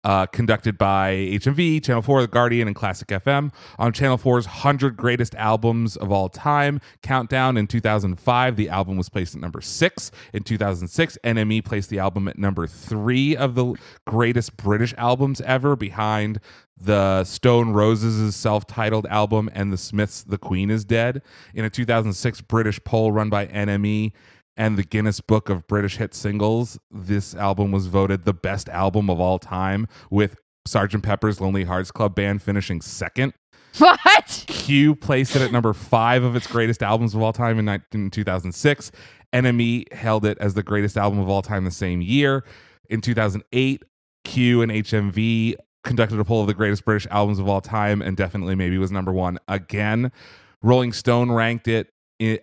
Uh, 0.04 0.26
conducted 0.26 0.76
by 0.76 1.12
HMV, 1.12 1.82
Channel 1.82 2.02
4, 2.02 2.22
The 2.22 2.26
Guardian, 2.26 2.66
and 2.66 2.74
Classic 2.74 3.06
FM. 3.06 3.52
On 3.78 3.92
Channel 3.92 4.18
4's 4.18 4.46
100 4.46 4.96
Greatest 4.96 5.32
Albums 5.36 5.96
of 5.96 6.10
All 6.10 6.28
Time 6.28 6.80
countdown 7.02 7.56
in 7.56 7.68
2005, 7.68 8.56
the 8.56 8.68
album 8.68 8.96
was 8.96 9.08
placed 9.08 9.36
at 9.36 9.40
number 9.40 9.60
six. 9.60 10.10
In 10.32 10.42
2006, 10.42 11.18
NME 11.22 11.64
placed 11.64 11.88
the 11.88 12.00
album 12.00 12.26
at 12.26 12.36
number 12.36 12.66
three 12.66 13.36
of 13.36 13.54
the 13.54 13.74
greatest 14.04 14.56
British 14.56 14.92
albums 14.98 15.40
ever, 15.42 15.76
behind 15.76 16.40
the 16.76 17.22
Stone 17.24 17.70
Roses' 17.70 18.34
self 18.34 18.66
titled 18.66 19.06
album 19.06 19.48
and 19.52 19.72
the 19.72 19.76
Smiths' 19.76 20.24
The 20.24 20.38
Queen 20.38 20.70
is 20.70 20.84
Dead. 20.84 21.22
In 21.54 21.64
a 21.64 21.70
2006 21.70 22.40
British 22.42 22.82
poll 22.82 23.12
run 23.12 23.30
by 23.30 23.46
NME 23.46 24.12
and 24.56 24.76
the 24.76 24.82
Guinness 24.82 25.20
Book 25.20 25.48
of 25.48 25.66
British 25.66 25.96
Hit 25.96 26.14
Singles, 26.14 26.78
this 26.90 27.34
album 27.34 27.72
was 27.72 27.86
voted 27.86 28.24
the 28.24 28.34
best 28.34 28.68
album 28.68 29.08
of 29.08 29.20
all 29.20 29.38
time, 29.38 29.86
with 30.10 30.36
Sgt. 30.68 31.02
Pepper's 31.02 31.40
Lonely 31.40 31.64
Hearts 31.64 31.90
Club 31.90 32.14
Band 32.14 32.42
finishing 32.42 32.80
second. 32.80 33.32
What? 33.78 34.44
Q 34.48 34.94
placed 34.94 35.34
it 35.34 35.42
at 35.42 35.50
number 35.50 35.72
five 35.72 36.22
of 36.22 36.36
its 36.36 36.46
greatest 36.46 36.82
albums 36.82 37.14
of 37.14 37.22
all 37.22 37.32
time 37.32 37.58
in, 37.58 37.64
ni- 37.64 37.80
in 37.92 38.10
2006. 38.10 38.92
NME 39.32 39.92
held 39.92 40.26
it 40.26 40.36
as 40.38 40.54
the 40.54 40.62
greatest 40.62 40.98
album 40.98 41.18
of 41.18 41.28
all 41.28 41.40
time 41.42 41.64
the 41.64 41.70
same 41.70 42.02
year. 42.02 42.44
In 42.90 43.00
2008, 43.00 43.82
Q 44.24 44.62
and 44.62 44.70
HMV 44.70 45.54
conducted 45.84 46.20
a 46.20 46.24
poll 46.24 46.42
of 46.42 46.46
the 46.46 46.54
greatest 46.54 46.84
British 46.84 47.06
albums 47.10 47.38
of 47.38 47.48
all 47.48 47.60
time 47.60 48.02
and 48.02 48.16
definitely 48.16 48.54
maybe 48.54 48.76
was 48.78 48.92
number 48.92 49.12
one 49.12 49.38
again. 49.48 50.12
Rolling 50.62 50.92
Stone 50.92 51.32
ranked 51.32 51.66
it 51.66 51.88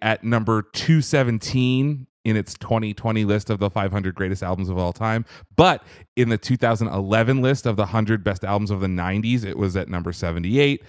at 0.01 0.23
number 0.23 0.61
217 0.61 2.07
in 2.25 2.37
its 2.37 2.53
2020 2.55 3.25
list 3.25 3.49
of 3.49 3.59
the 3.59 3.69
500 3.69 4.13
greatest 4.15 4.43
albums 4.43 4.69
of 4.69 4.77
all 4.77 4.93
time. 4.93 5.25
But 5.55 5.83
in 6.15 6.29
the 6.29 6.37
2011 6.37 7.41
list 7.41 7.65
of 7.65 7.75
the 7.75 7.83
100 7.83 8.23
best 8.23 8.43
albums 8.43 8.71
of 8.71 8.81
the 8.81 8.87
90s, 8.87 9.43
it 9.43 9.57
was 9.57 9.75
at 9.75 9.89
number 9.89 10.11
78 10.11 10.83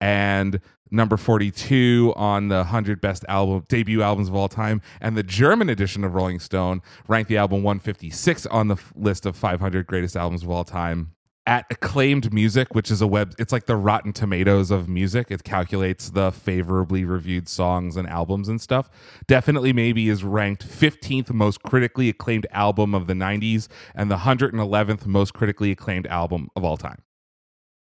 and 0.00 0.60
number 0.90 1.16
42 1.16 2.12
on 2.16 2.48
the 2.48 2.56
100 2.56 3.00
best 3.00 3.24
album 3.28 3.64
debut 3.68 4.02
albums 4.02 4.28
of 4.28 4.34
all 4.34 4.48
time. 4.48 4.82
And 5.00 5.16
the 5.16 5.22
german 5.22 5.70
edition 5.70 6.04
of 6.04 6.14
rolling 6.14 6.38
stone 6.38 6.82
ranked 7.08 7.28
the 7.28 7.38
album 7.38 7.62
156 7.62 8.46
on 8.46 8.68
the 8.68 8.76
list 8.94 9.24
of 9.24 9.36
500 9.36 9.86
greatest 9.86 10.16
albums 10.16 10.42
of 10.42 10.50
all 10.50 10.64
time 10.64 11.12
at 11.46 11.66
acclaimed 11.70 12.32
music 12.32 12.74
which 12.74 12.90
is 12.90 13.00
a 13.00 13.06
web 13.06 13.34
it's 13.38 13.52
like 13.52 13.66
the 13.66 13.74
rotten 13.76 14.12
tomatoes 14.12 14.70
of 14.70 14.88
music 14.88 15.26
it 15.30 15.42
calculates 15.42 16.10
the 16.10 16.30
favorably 16.30 17.04
reviewed 17.04 17.48
songs 17.48 17.96
and 17.96 18.08
albums 18.08 18.48
and 18.48 18.60
stuff 18.60 18.88
definitely 19.26 19.72
maybe 19.72 20.08
is 20.08 20.22
ranked 20.22 20.64
15th 20.66 21.32
most 21.32 21.62
critically 21.64 22.08
acclaimed 22.08 22.46
album 22.52 22.94
of 22.94 23.08
the 23.08 23.14
90s 23.14 23.66
and 23.94 24.08
the 24.10 24.18
111th 24.18 25.04
most 25.06 25.34
critically 25.34 25.72
acclaimed 25.72 26.06
album 26.06 26.48
of 26.54 26.64
all 26.64 26.76
time 26.76 27.02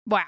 Wow. 0.08 0.28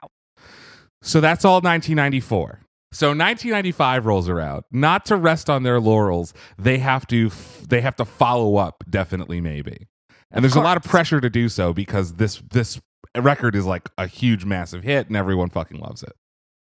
so 1.01 1.21
that's 1.21 1.45
all 1.45 1.55
1994. 1.61 2.61
So 2.93 3.07
1995 3.09 4.05
rolls 4.05 4.29
around. 4.29 4.63
Not 4.71 5.05
to 5.07 5.17
rest 5.17 5.49
on 5.49 5.63
their 5.63 5.79
laurels, 5.79 6.33
they 6.57 6.77
have 6.79 7.05
to 7.07 7.29
they 7.67 7.81
have 7.81 7.95
to 7.97 8.05
follow 8.05 8.55
up 8.55 8.83
definitely 8.89 9.41
maybe. 9.41 9.87
And 10.31 10.37
Of 10.37 10.41
there's 10.43 10.55
a 10.55 10.61
lot 10.61 10.77
of 10.77 10.83
pressure 10.83 11.19
to 11.21 11.29
do 11.29 11.49
so 11.49 11.73
because 11.73 12.13
this 12.13 12.41
this 12.51 12.79
record 13.15 13.55
is 13.55 13.65
like 13.65 13.89
a 13.97 14.07
huge 14.07 14.45
massive 14.45 14.83
hit 14.83 15.07
and 15.07 15.15
everyone 15.15 15.49
fucking 15.49 15.79
loves 15.79 16.03
it. 16.03 16.13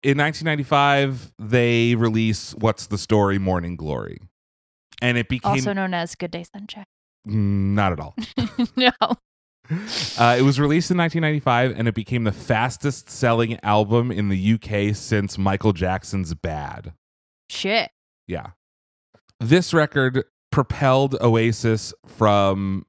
In 0.03 0.19
1995, 0.19 1.33
they 1.39 1.95
release 1.95 2.55
What's 2.55 2.87
the 2.87 2.99
Story 2.99 3.39
Morning 3.39 3.77
Glory. 3.77 4.19
And 5.01 5.17
it 5.19 5.29
became 5.29 5.53
Also 5.53 5.73
known 5.73 5.95
as 5.95 6.15
Good 6.15 6.31
Day 6.31 6.45
Sunshine. 6.45 6.85
Mm, 7.27 7.75
not 7.75 7.93
at 7.93 8.01
all. 8.01 8.15
no. 8.77 8.91
Uh, 10.19 10.37
it 10.39 10.43
was 10.43 10.61
released 10.61 10.91
in 10.91 10.99
1995 10.99 11.79
and 11.79 11.89
it 11.89 11.95
became 11.95 12.25
the 12.25 12.33
fastest 12.33 13.09
selling 13.09 13.59
album 13.63 14.13
in 14.13 14.29
the 14.29 14.55
UK 14.55 14.95
since 14.95 15.39
Michael 15.39 15.73
Jackson's 15.73 16.35
Bad. 16.35 16.93
Shit. 17.49 17.91
Yeah. 18.27 18.49
This 19.41 19.73
record 19.73 20.25
propelled 20.53 21.17
Oasis 21.21 21.95
from 22.07 22.85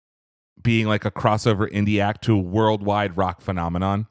being 0.66 0.88
like 0.88 1.06
a 1.06 1.12
crossover 1.12 1.72
indie 1.72 2.02
act 2.02 2.24
to 2.26 2.34
a 2.34 2.40
worldwide 2.40 3.16
rock 3.16 3.40
phenomenon. 3.40 4.08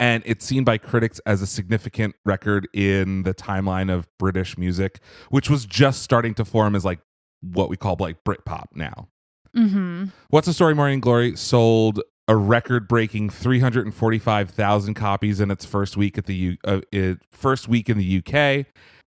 And 0.00 0.22
it's 0.24 0.44
seen 0.46 0.64
by 0.64 0.78
critics 0.78 1.20
as 1.26 1.42
a 1.42 1.46
significant 1.46 2.14
record 2.24 2.68
in 2.72 3.24
the 3.24 3.34
timeline 3.34 3.92
of 3.92 4.08
British 4.18 4.56
music, 4.56 5.00
which 5.28 5.50
was 5.50 5.66
just 5.66 6.02
starting 6.02 6.34
to 6.34 6.44
form 6.44 6.74
as 6.74 6.84
like 6.84 7.00
what 7.42 7.68
we 7.68 7.76
call 7.76 7.96
like 7.98 8.22
Britpop 8.24 8.66
now. 8.74 9.08
Mm-hmm. 9.56 10.06
What's 10.30 10.46
the 10.46 10.52
Story 10.52 10.74
Morning 10.74 11.00
Glory 11.00 11.36
sold 11.36 12.00
a 12.28 12.36
record 12.36 12.86
breaking 12.86 13.30
345,000 13.30 14.94
copies 14.94 15.40
in 15.40 15.50
its 15.50 15.64
first 15.64 15.96
week 15.96 16.18
at 16.18 16.26
the 16.26 16.34
U- 16.34 16.56
uh, 16.64 16.80
it, 16.92 17.18
first 17.32 17.66
week 17.68 17.88
in 17.88 17.98
the 17.98 18.18
UK. 18.18 18.66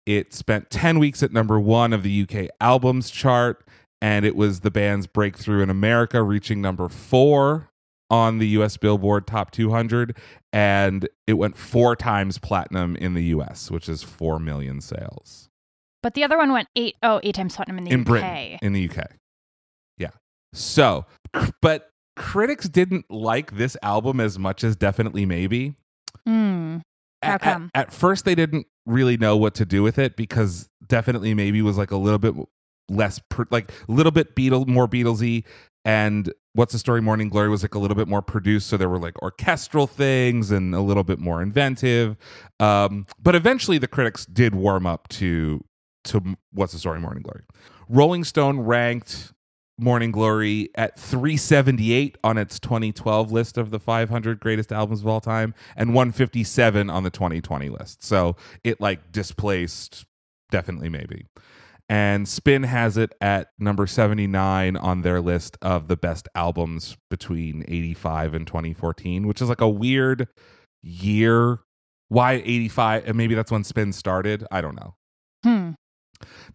It 0.06 0.34
spent 0.34 0.70
10 0.70 1.00
weeks 1.00 1.24
at 1.24 1.32
number 1.32 1.60
1 1.60 1.94
of 1.94 2.04
the 2.04 2.28
UK 2.30 2.50
albums 2.62 3.10
chart 3.10 3.66
and 4.02 4.26
it 4.26 4.36
was 4.36 4.60
the 4.62 4.72
band's 4.72 5.08
breakthrough 5.08 5.62
in 5.64 5.70
America 5.70 6.22
reaching 6.24 6.62
number 6.62 6.88
4 6.90 7.70
on 8.12 8.38
the 8.38 8.48
US 8.50 8.78
Billboard 8.78 9.26
Top 9.28 9.52
200 9.52 10.16
and 10.54 11.08
it 11.28 11.34
went 11.34 11.58
4 11.58 11.96
times 11.96 12.38
platinum 12.38 12.96
in 12.98 13.14
the 13.16 13.24
US, 13.26 13.72
which 13.72 13.90
is 13.90 14.04
4 14.04 14.40
million 14.40 14.80
sales 14.82 15.50
But 16.04 16.14
the 16.14 16.24
other 16.24 16.38
one 16.38 16.52
went 16.54 16.68
eight 16.76 16.96
oh 17.02 17.20
eight 17.24 17.36
times 17.36 17.56
platinum 17.56 17.80
in 17.80 17.84
the 17.86 17.92
in 17.92 18.02
UK. 18.02 18.06
Britain, 18.06 18.60
in 18.62 18.74
the 18.74 18.90
UK. 18.90 19.12
Yeah. 19.98 20.12
So, 20.54 21.06
but 21.62 21.90
critics 22.16 22.70
didn't 22.70 23.10
like 23.10 23.58
this 23.58 23.76
album 23.82 24.20
as 24.20 24.38
much 24.38 24.64
as 24.64 24.76
definitely 24.76 25.26
maybe. 25.26 25.74
Mm. 26.28 26.82
How 27.24 27.34
At, 27.34 27.34
at- 27.34 27.42
come? 27.42 27.72
at 27.74 27.92
first, 27.92 28.24
they 28.26 28.36
didn't 28.36 28.68
really 28.86 29.18
know 29.18 29.36
what 29.36 29.56
to 29.56 29.66
do 29.66 29.82
with 29.82 29.98
it 29.98 30.16
because 30.16 30.70
definitely 30.86 31.34
maybe 31.34 31.62
was 31.64 31.78
like 31.78 31.90
a 31.92 31.98
little 31.98 32.20
bit 32.20 32.36
less, 32.90 33.20
like 33.52 33.72
a 33.88 33.92
little 33.92 34.12
bit 34.12 34.36
Beatle, 34.36 34.68
more 34.68 34.88
Beatlesy, 34.88 35.44
and 35.84 36.34
What's 36.54 36.72
the 36.72 36.80
Story 36.80 37.02
Morning 37.02 37.28
Glory 37.30 37.50
was 37.50 37.64
like 37.64 37.76
a 37.76 37.80
little 37.80 37.96
bit 37.96 38.08
more 38.08 38.22
produced, 38.22 38.68
so 38.68 38.78
there 38.78 38.88
were 38.88 38.98
like 38.98 39.22
orchestral 39.22 39.88
things 39.88 40.52
and 40.52 40.74
a 40.74 40.80
little 40.80 41.04
bit 41.04 41.20
more 41.20 41.42
inventive. 41.42 42.16
Um, 42.62 43.06
but 43.22 43.36
eventually, 43.36 43.78
the 43.78 43.88
critics 43.88 44.26
did 44.26 44.56
warm 44.56 44.88
up 44.88 45.08
to 45.10 45.64
to 46.06 46.38
What's 46.54 46.74
the 46.74 46.80
Story 46.80 47.00
Morning 47.00 47.24
Glory. 47.24 47.44
Rolling 47.90 48.24
Stone 48.24 48.62
ranked 48.62 49.34
Morning 49.78 50.12
Glory 50.12 50.70
at 50.76 50.98
378 50.98 52.18
on 52.24 52.38
its 52.38 52.60
2012 52.60 53.32
list 53.32 53.58
of 53.58 53.72
the 53.72 53.80
500 53.80 54.40
greatest 54.40 54.72
albums 54.72 55.02
of 55.02 55.08
all 55.08 55.20
time 55.20 55.54
and 55.76 55.94
157 55.94 56.90
on 56.90 57.04
the 57.04 57.10
2020 57.10 57.70
list. 57.70 58.02
So 58.02 58.38
it 58.64 58.80
like 58.80 59.12
displaced 59.12 60.06
definitely 60.52 60.88
maybe. 60.88 61.26
And 61.88 62.28
Spin 62.28 62.64
has 62.64 62.98
it 62.98 63.14
at 63.22 63.50
number 63.60 63.86
79 63.86 64.76
on 64.76 65.02
their 65.04 65.22
list 65.22 65.56
of 65.62 65.88
the 65.88 65.96
best 65.96 66.28
albums 66.34 66.98
between 67.12 67.64
85 67.68 68.34
and 68.34 68.48
2014, 68.48 69.28
which 69.28 69.40
is 69.42 69.50
like 69.50 69.62
a 69.62 69.70
weird 69.70 70.28
year. 70.82 71.60
Why 72.10 72.34
85? 72.44 73.08
And 73.08 73.16
maybe 73.18 73.36
that's 73.36 73.52
when 73.52 73.64
Spin 73.64 73.94
started. 73.94 74.46
I 74.52 74.62
don't 74.62 74.76
know. 74.76 74.96
Hmm. 75.44 75.72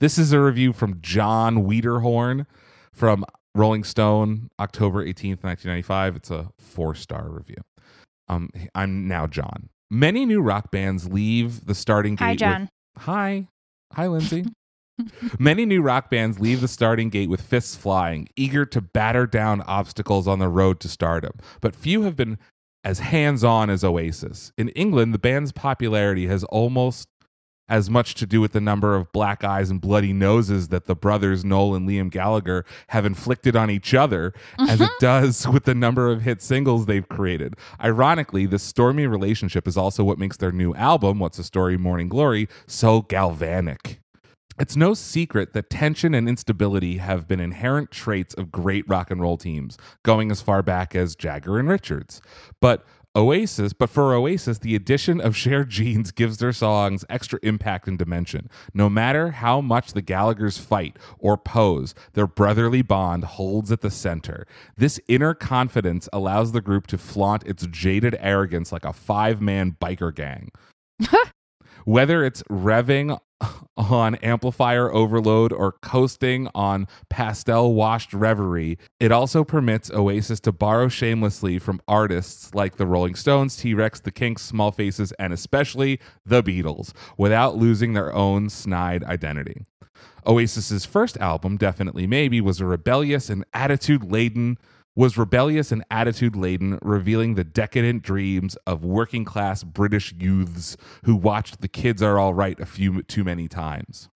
This 0.01 0.19
is 0.19 0.33
a 0.33 0.41
review 0.41 0.73
from 0.73 0.99
Jon 1.01 1.65
Wiederhorn 1.65 2.47
from 2.93 3.25
Rolling 3.55 3.85
Stone, 3.85 4.49
October 4.59 5.05
18th, 5.05 5.45
1995. 5.45 6.17
It's 6.17 6.31
a 6.31 6.51
four 6.59 6.95
star 6.97 7.29
review. 7.29 7.57
Um, 8.29 8.49
I'm 8.75 9.07
now 9.07 9.27
John. 9.27 9.69
Many 9.91 10.25
new 10.25 10.41
rock 10.41 10.71
bands 10.73 11.09
leave 11.09 11.67
the 11.67 11.75
starting 11.75 12.15
gate. 12.15 12.25
Hi, 12.25 12.31
with- 12.33 12.39
John. 12.39 12.69
Hi. 12.99 13.49
Hi, 13.93 14.07
Lindsay. 14.07 14.45
Many 15.39 15.67
new 15.67 15.83
rock 15.83 16.11
bands 16.11 16.41
leave 16.41 16.61
the 16.61 16.69
starting 16.69 17.09
gate 17.09 17.31
with 17.31 17.41
fists 17.41 17.77
flying, 17.77 18.29
eager 18.37 18.67
to 18.67 18.81
batter 18.81 19.27
down 19.27 19.63
obstacles 19.63 20.27
on 20.27 20.39
the 20.39 20.49
road 20.49 20.81
to 20.81 20.89
stardom. 20.89 21.33
But 21.61 21.77
few 21.77 22.03
have 22.03 22.17
been 22.17 22.39
as 22.85 23.01
hands 23.01 23.45
on 23.45 23.71
as 23.71 23.85
Oasis. 23.85 24.53
In 24.57 24.71
England, 24.71 25.13
the 25.13 25.19
band's 25.19 25.53
popularity 25.53 26.27
has 26.27 26.45
almost 26.45 27.09
as 27.71 27.89
much 27.89 28.15
to 28.17 28.27
do 28.27 28.41
with 28.41 28.53
the 28.53 28.61
number 28.61 28.97
of 28.97 29.11
black 29.13 29.45
eyes 29.45 29.71
and 29.71 29.81
bloody 29.81 30.13
noses 30.13 30.69
that 30.69 30.87
the 30.87 30.97
brothers 30.97 31.45
Noel 31.45 31.77
and 31.77 31.89
Liam 31.89 32.11
Gallagher 32.11 32.67
have 32.89 33.07
inflicted 33.07 33.55
on 33.55 33.71
each 33.71 33.95
other 33.95 34.35
as 34.59 34.81
it 34.81 34.85
mm-hmm. 34.85 34.99
does 34.99 35.47
with 35.53 35.65
the 35.65 35.75
number 35.75 36.11
of 36.11 36.23
hit 36.23 36.43
singles 36.43 36.87
they've 36.87 37.09
created. 37.09 37.55
Ironically, 37.83 38.45
this 38.45 38.65
stormy 38.65 39.07
relationship 39.07 39.69
is 39.69 39.77
also 39.77 40.03
what 40.03 40.19
makes 40.19 40.37
their 40.37 40.53
new 40.53 40.75
album, 40.75 41.21
What's 41.21 41.37
the 41.37 41.45
Story 41.45 41.79
Morning 41.79 42.09
Glory, 42.09 42.49
so 42.67 43.03
galvanic. 43.03 44.01
It's 44.61 44.77
no 44.77 44.93
secret 44.93 45.55
that 45.55 45.71
tension 45.71 46.13
and 46.13 46.29
instability 46.29 46.99
have 46.99 47.27
been 47.27 47.41
inherent 47.41 47.91
traits 47.91 48.35
of 48.35 48.53
great 48.53 48.87
rock 48.87 49.11
and 49.11 49.19
roll 49.19 49.39
teams, 49.39 49.79
going 50.03 50.31
as 50.31 50.43
far 50.43 50.63
back 50.63 50.95
as 50.95 51.17
Jagger 51.17 51.59
and 51.59 51.67
Richards. 51.67 52.21
But 52.61 52.85
Oasis, 53.17 53.73
but 53.73 53.89
for 53.89 54.13
Oasis, 54.13 54.59
the 54.59 54.77
addition 54.77 55.19
of 55.19 55.35
shared 55.35 55.71
genes 55.71 56.13
gives 56.13 56.37
their 56.37 56.53
songs 56.53 57.07
extra 57.09 57.39
impact 57.43 57.89
and 57.89 57.99
dimension. 57.99 58.51
No 58.75 58.91
matter 58.91 59.31
how 59.31 59.63
much 59.63 59.95
the 59.95 60.03
Gallaghers 60.03 60.61
fight 60.61 60.99
or 61.19 61.39
pose, 61.39 61.95
their 62.13 62.27
brotherly 62.27 62.83
bond 62.83 63.25
holds 63.25 63.73
at 63.73 63.81
the 63.81 63.91
center. 63.91 64.47
This 64.77 65.01
inner 65.09 65.33
confidence 65.33 66.07
allows 66.13 66.53
the 66.53 66.61
group 66.61 66.87
to 66.89 66.99
flaunt 66.99 67.47
its 67.47 67.67
jaded 67.67 68.15
arrogance 68.21 68.73
like 68.73 68.85
a 68.85 68.93
five 68.93 69.41
man 69.41 69.79
biker 69.81 70.15
gang. 70.15 70.51
Whether 71.87 72.23
it's 72.23 72.43
revving 72.43 73.19
on 73.77 74.15
amplifier 74.17 74.93
overload 74.93 75.53
or 75.53 75.73
coasting 75.73 76.49
on 76.55 76.87
pastel 77.09 77.75
washed 77.75 78.13
reverie, 78.13 78.79
it 78.99 79.13
also 79.13 79.45
permits 79.45 79.91
Oasis 79.91 80.41
to 80.41 80.53
borrow 80.53 80.89
shamelessly 80.89 81.59
from 81.59 81.81
artists 81.89 82.55
like 82.55 82.77
the 82.77 82.87
Rolling 82.87 83.15
Stones, 83.15 83.57
T 83.57 83.75
Rex, 83.75 84.01
the 84.01 84.11
Kinks, 84.13 84.43
Small 84.43 84.73
Faces, 84.73 85.13
and 85.13 85.33
especially 85.33 86.01
the 86.25 86.43
Beatles 86.43 86.93
without 87.17 87.57
losing 87.57 87.93
their 87.93 88.13
own 88.13 88.49
snide 88.49 89.05
identity. 89.05 89.65
Oasis's 90.27 90.85
first 90.85 91.17
album, 91.19 91.57
Definitely 91.57 92.07
Maybe, 92.07 92.41
was 92.41 92.61
a 92.61 92.67
rebellious 92.67 93.31
and 93.31 93.45
attitude 93.55 94.05
laden 94.05 94.59
was 94.97 95.17
rebellious 95.17 95.71
and 95.73 95.85
attitude 95.91 96.37
laden, 96.37 96.79
revealing 96.83 97.35
the 97.35 97.45
decadent 97.45 98.03
dreams 98.03 98.57
of 98.67 98.85
working 98.85 99.25
class 99.25 99.63
British 99.63 100.13
youths 100.19 100.77
who 101.05 101.15
watched 101.15 101.61
The 101.61 101.69
Kids 101.69 102.03
Are 102.03 102.19
All 102.19 102.35
Right 102.35 102.59
a 102.61 102.67
few 102.67 103.03
too 103.03 103.25
many 103.25 103.49
times. 103.49 104.09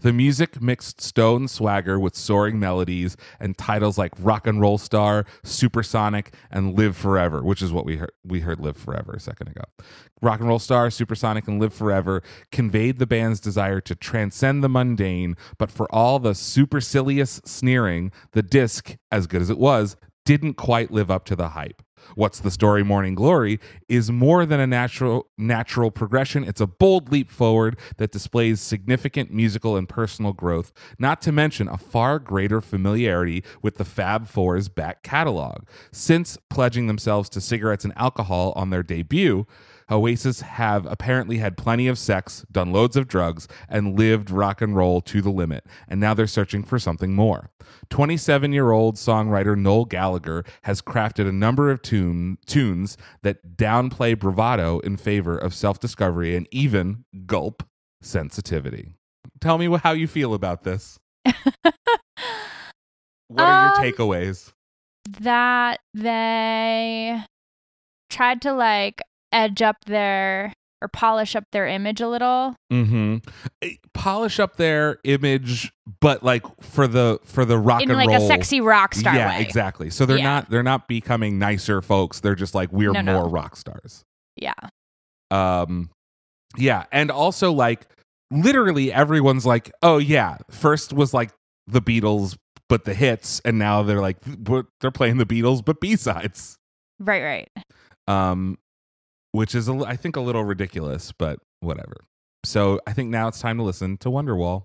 The 0.00 0.12
music 0.12 0.60
mixed 0.60 1.00
stone 1.00 1.48
swagger 1.48 1.98
with 1.98 2.16
soaring 2.16 2.58
melodies 2.58 3.16
and 3.38 3.56
titles 3.56 3.98
like 3.98 4.12
Rock 4.18 4.46
and 4.46 4.60
Roll 4.60 4.78
Star, 4.78 5.26
Supersonic, 5.44 6.34
and 6.50 6.76
Live 6.76 6.96
Forever, 6.96 7.42
which 7.42 7.62
is 7.62 7.72
what 7.72 7.84
we 7.84 7.96
heard 7.96 8.12
we 8.24 8.40
heard 8.40 8.58
Live 8.58 8.76
Forever 8.76 9.12
a 9.12 9.20
second 9.20 9.48
ago. 9.48 9.62
Rock 10.20 10.40
and 10.40 10.48
Roll 10.48 10.58
Star, 10.58 10.90
Supersonic, 10.90 11.46
and 11.46 11.60
Live 11.60 11.74
Forever 11.74 12.22
conveyed 12.50 12.98
the 12.98 13.06
band's 13.06 13.40
desire 13.40 13.80
to 13.82 13.94
transcend 13.94 14.64
the 14.64 14.68
mundane, 14.68 15.36
but 15.58 15.70
for 15.70 15.92
all 15.94 16.18
the 16.18 16.34
supercilious 16.34 17.40
sneering, 17.44 18.12
the 18.32 18.42
disc, 18.42 18.96
as 19.10 19.26
good 19.26 19.42
as 19.42 19.50
it 19.50 19.58
was, 19.58 19.96
didn't 20.24 20.54
quite 20.54 20.90
live 20.90 21.10
up 21.10 21.24
to 21.26 21.36
the 21.36 21.50
hype. 21.50 21.82
What's 22.14 22.40
the 22.40 22.50
story 22.50 22.82
Morning 22.82 23.14
Glory 23.14 23.58
is 23.88 24.10
more 24.10 24.44
than 24.44 24.60
a 24.60 24.66
natural 24.66 25.28
natural 25.38 25.90
progression. 25.90 26.44
It's 26.44 26.60
a 26.60 26.66
bold 26.66 27.10
leap 27.10 27.30
forward 27.30 27.78
that 27.96 28.12
displays 28.12 28.60
significant 28.60 29.32
musical 29.32 29.76
and 29.76 29.88
personal 29.88 30.32
growth, 30.32 30.72
not 30.98 31.22
to 31.22 31.32
mention 31.32 31.68
a 31.68 31.78
far 31.78 32.18
greater 32.18 32.60
familiarity 32.60 33.44
with 33.62 33.76
the 33.76 33.84
Fab 33.84 34.26
Four's 34.26 34.68
back 34.68 35.02
catalog. 35.02 35.64
Since 35.92 36.38
pledging 36.50 36.86
themselves 36.86 37.28
to 37.30 37.40
cigarettes 37.40 37.84
and 37.84 37.96
alcohol 37.96 38.52
on 38.56 38.70
their 38.70 38.82
debut, 38.82 39.46
Oasis 39.90 40.40
have 40.42 40.86
apparently 40.86 41.38
had 41.38 41.56
plenty 41.56 41.88
of 41.88 41.98
sex, 41.98 42.44
done 42.50 42.72
loads 42.72 42.96
of 42.96 43.08
drugs, 43.08 43.48
and 43.68 43.98
lived 43.98 44.30
rock 44.30 44.60
and 44.62 44.76
roll 44.76 45.00
to 45.02 45.20
the 45.22 45.30
limit. 45.30 45.64
And 45.88 46.00
now 46.00 46.14
they're 46.14 46.26
searching 46.26 46.62
for 46.62 46.78
something 46.78 47.14
more. 47.14 47.50
27 47.90 48.52
year 48.52 48.70
old 48.70 48.96
songwriter 48.96 49.56
Noel 49.58 49.84
Gallagher 49.84 50.44
has 50.62 50.80
crafted 50.82 51.28
a 51.28 51.32
number 51.32 51.70
of 51.70 51.82
tune, 51.82 52.38
tunes 52.46 52.96
that 53.22 53.56
downplay 53.56 54.18
bravado 54.18 54.78
in 54.80 54.96
favor 54.96 55.36
of 55.36 55.54
self 55.54 55.78
discovery 55.80 56.34
and 56.36 56.46
even, 56.50 57.04
gulp, 57.26 57.62
sensitivity. 58.00 58.94
Tell 59.40 59.58
me 59.58 59.76
how 59.82 59.92
you 59.92 60.06
feel 60.06 60.34
about 60.34 60.62
this. 60.64 60.98
what 61.24 61.74
are 63.38 63.76
Um, 63.76 63.82
your 63.84 63.92
takeaways? 63.92 64.52
that 65.20 65.80
they 65.94 67.20
tried 68.08 68.40
to 68.42 68.52
like 68.52 69.02
edge 69.32 69.62
up 69.62 69.76
their 69.86 70.52
or 70.80 70.88
polish 70.88 71.36
up 71.36 71.44
their 71.52 71.66
image 71.68 72.00
a 72.00 72.08
little. 72.08 72.56
Mm-hmm. 72.72 73.18
Polish 73.94 74.40
up 74.40 74.56
their 74.56 74.98
image, 75.04 75.72
but 76.00 76.22
like 76.24 76.44
for 76.60 76.86
the 76.88 77.20
for 77.24 77.44
the 77.44 77.56
rock 77.58 77.82
in 77.82 77.90
and 77.90 77.96
like 77.98 78.08
roll. 78.08 78.24
a 78.24 78.26
sexy 78.26 78.60
rock 78.60 78.94
star 78.94 79.14
yeah, 79.14 79.36
way. 79.36 79.42
exactly. 79.42 79.90
So 79.90 80.06
they're 80.06 80.18
Yeah. 80.18 80.24
not 80.24 80.50
they're 80.50 80.62
not 80.64 80.88
becoming 80.88 81.38
nicer 81.38 81.82
folks. 81.82 82.20
They're 82.20 82.34
just 82.34 82.54
like 82.54 82.72
we're 82.72 82.92
No, 82.92 83.00
no. 83.00 83.12
more 83.20 83.28
rock 83.28 83.56
stars. 83.56 84.04
Yeah. 84.36 84.54
Um, 85.30 85.90
yeah, 86.56 86.84
and 86.92 87.10
also 87.10 87.52
like 87.52 87.86
literally 88.30 88.92
everyone's 88.92 89.46
like, 89.46 89.70
oh 89.82 89.98
yeah, 89.98 90.38
first 90.50 90.92
was 90.92 91.14
like 91.14 91.30
the 91.68 91.80
Beatles, 91.80 92.36
but 92.68 92.84
the 92.84 92.92
hits, 92.94 93.40
and 93.44 93.58
now 93.58 93.82
they're 93.82 94.00
like 94.00 94.16
they're 94.80 94.90
playing 94.90 95.18
the 95.18 95.26
Beatles, 95.26 95.64
but 95.64 95.80
B 95.80 95.96
sides. 95.96 96.56
Right, 96.98 97.22
right. 97.22 97.48
Um, 98.08 98.58
which 99.32 99.54
is 99.54 99.68
a 99.68 99.74
I 99.86 99.96
think 99.96 100.16
a 100.16 100.20
little 100.20 100.44
ridiculous, 100.44 101.12
but 101.12 101.40
whatever. 101.60 102.04
So 102.44 102.80
I 102.86 102.92
think 102.92 103.10
now 103.10 103.28
it's 103.28 103.40
time 103.40 103.56
to 103.58 103.62
listen 103.62 103.96
to 103.98 104.08
Wonderwall. 104.08 104.64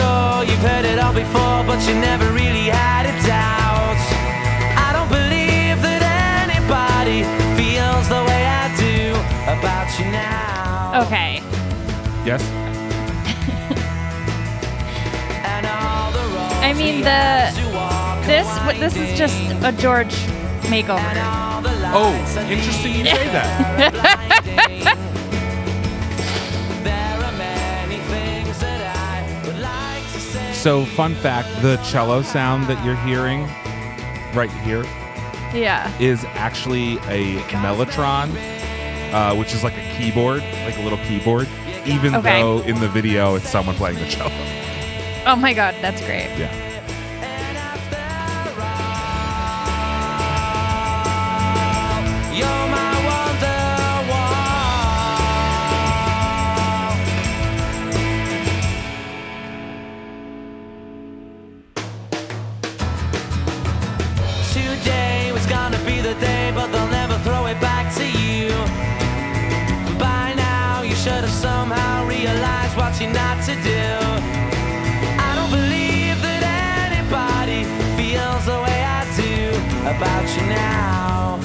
I'm 0.00 0.44
sure 0.44 0.44
you've 0.50 0.62
heard 0.62 0.84
it 0.84 0.98
all 0.98 1.12
before, 1.12 1.64
but 1.66 1.80
you 1.88 1.94
never 1.94 2.30
really 2.32 2.68
had 2.70 3.06
a 3.06 3.12
doubt. 3.26 3.98
I 4.78 4.92
don't 4.92 5.08
believe 5.08 5.80
that 5.82 6.02
anybody 6.46 7.24
feels 7.58 8.08
the 8.08 8.22
way 8.24 8.46
I 8.46 8.70
do 8.78 9.14
about 9.50 9.88
you 9.98 10.06
now. 10.12 11.02
Okay. 11.06 11.42
Yes. 12.24 12.42
And 15.44 15.66
all 15.66 16.12
the 16.12 16.18
I 16.64 16.72
mean, 16.74 17.00
the- 17.00 17.10
have 17.10 17.54
to 17.56 17.74
walk 17.74 18.24
This 18.26 18.46
are 18.46 18.72
this 18.74 18.96
is 18.96 19.18
just 19.18 19.36
a 19.64 19.72
George 19.72 20.14
And 20.14 20.72
makeover. 20.72 21.00
Oh, 21.90 22.12
interesting 22.48 22.94
you 22.94 23.04
say 23.04 23.28
that. 23.32 25.14
So 30.58 30.84
fun 30.84 31.14
fact: 31.14 31.48
the 31.62 31.76
cello 31.78 32.20
sound 32.22 32.66
that 32.66 32.84
you're 32.84 32.96
hearing 32.96 33.42
right 34.34 34.50
here 34.64 34.84
Yeah. 35.54 35.90
is 36.00 36.24
actually 36.34 36.94
a 37.08 37.36
mellotron, 37.62 38.30
uh, 39.12 39.34
which 39.36 39.54
is 39.54 39.62
like 39.62 39.74
a 39.74 39.94
keyboard, 39.96 40.42
like 40.64 40.76
a 40.76 40.82
little 40.82 40.98
keyboard. 41.06 41.46
Even 41.86 42.14
Okay. 42.16 42.42
though 42.42 42.58
in 42.62 42.78
the 42.80 42.88
video 42.88 43.36
it's 43.36 43.48
someone 43.48 43.76
playing 43.76 43.98
the 43.98 44.06
cello. 44.06 44.32
Oh 45.26 45.36
my 45.36 45.52
god, 45.54 45.74
that's 45.80 46.00
great. 46.02 46.28
Yeah. 46.36 46.50
Day, 66.14 66.52
but 66.54 66.68
they'll 66.72 66.88
never 66.88 67.18
throw 67.18 67.46
it 67.46 67.60
back 67.60 67.94
to 67.94 68.04
you. 68.04 68.48
By 69.98 70.32
now, 70.34 70.82
you 70.82 70.94
should 70.94 71.22
have 71.26 71.30
somehow 71.30 72.06
realized 72.06 72.76
what 72.76 72.98
you're 73.00 73.12
not 73.12 73.42
to 73.44 73.54
do. 73.62 73.86
I 75.26 75.30
don't 75.36 75.50
believe 75.50 76.16
that 76.22 76.42
anybody 76.88 77.64
feels 77.96 78.44
the 78.46 78.58
way 78.64 78.80
I 78.98 79.04
do 79.16 79.52
about 79.92 80.26
you 80.36 80.44
now. 80.48 81.40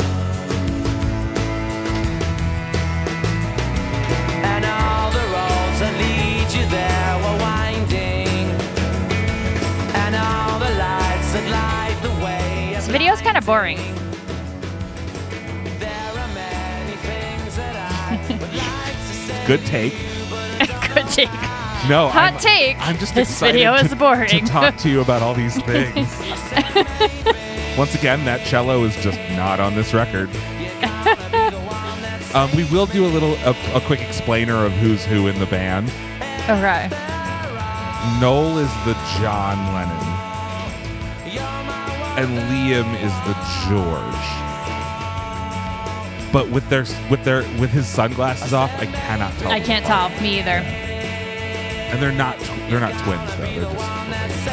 And 4.53 4.63
all 4.65 5.11
the 5.11 5.25
roads 5.35 5.79
that 5.83 5.93
lead 6.03 6.47
you 6.57 6.65
there 6.69 7.13
were 7.23 7.37
winding. 7.41 8.47
And 10.03 10.15
all 10.15 10.59
the 10.59 10.73
lights 10.77 11.29
that 11.33 11.45
light 11.51 11.97
the 12.01 12.13
way. 12.23 12.75
This 12.75 13.21
kind 13.21 13.37
of 13.37 13.45
boring. 13.45 13.92
Good 19.45 19.65
take. 19.65 19.93
Good 20.93 21.07
take. 21.09 21.31
No, 21.89 22.07
Hot 22.07 22.33
I'm, 22.33 22.39
take. 22.39 22.77
I'm 22.79 22.97
just 22.97 23.13
This 23.13 23.29
excited 23.29 23.53
video 23.53 23.75
to, 23.75 23.83
is 23.85 23.93
boring. 23.95 24.29
to 24.29 24.39
talk 24.41 24.77
to 24.77 24.89
you 24.89 25.01
about 25.01 25.21
all 25.21 25.33
these 25.33 25.61
things. 25.65 25.95
Once 27.77 27.93
again, 27.95 28.23
that 28.25 28.45
cello 28.45 28.83
is 28.85 28.95
just 29.03 29.19
not 29.31 29.59
on 29.59 29.75
this 29.75 29.93
record. 29.93 30.29
um, 32.33 32.49
we 32.55 32.63
will 32.71 32.85
do 32.85 33.05
a 33.05 33.11
little 33.11 33.33
a, 33.43 33.53
a 33.75 33.81
quick 33.81 33.99
explainer 34.01 34.63
of 34.65 34.71
who's 34.73 35.03
who 35.05 35.27
in 35.27 35.37
the 35.39 35.45
band. 35.47 35.89
Okay. 36.49 36.87
Noel 38.21 38.59
is 38.59 38.71
the 38.85 38.93
John 39.19 39.57
Lennon, 39.73 40.07
and 42.17 42.29
Liam 42.49 42.93
is 43.01 43.13
the 43.27 43.35
George. 43.67 44.42
But 46.33 46.49
with 46.49 46.67
their 46.67 46.85
with 47.11 47.23
their 47.23 47.43
with 47.61 47.69
his 47.69 47.87
sunglasses 47.87 48.53
off, 48.53 48.71
I 48.79 48.87
cannot 48.87 49.31
tell. 49.37 49.51
I 49.51 49.59
can't 49.59 49.85
tell. 49.85 50.09
Me 50.19 50.39
either. 50.39 50.49
And 50.49 52.01
they're 52.01 52.11
not 52.11 52.39
they're 52.69 52.79
not 52.79 52.97
twins 53.03 53.35
though. 53.37 53.43
They're 53.43 53.71
just 53.71 54.52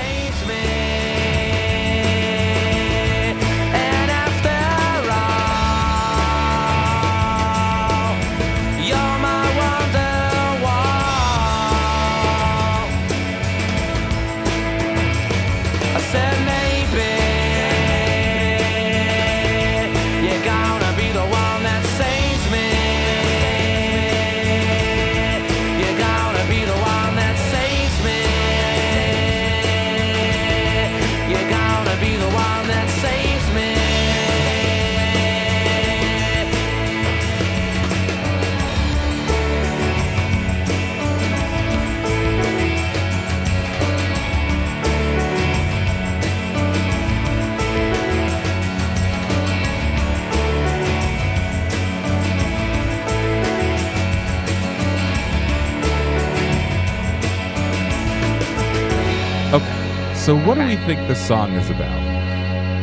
So 60.31 60.38
what 60.47 60.55
do 60.55 60.64
we 60.64 60.77
think 60.77 61.09
the 61.09 61.16
song 61.16 61.55
is 61.55 61.71
about? 61.71 61.90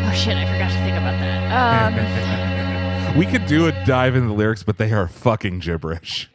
Oh 0.06 0.12
shit! 0.14 0.36
I 0.36 0.44
forgot 0.52 0.70
to 0.70 0.78
think 0.80 0.98
about 0.98 1.18
that. 1.18 3.14
Um, 3.14 3.18
we 3.18 3.26
could 3.26 3.46
do 3.46 3.68
a 3.68 3.86
dive 3.86 4.18
into 4.18 4.28
the 4.28 4.34
lyrics, 4.34 4.64
but 4.64 4.78
they 4.78 4.92
are 4.92 5.08
fucking 5.08 5.60
gibberish. 5.60 6.30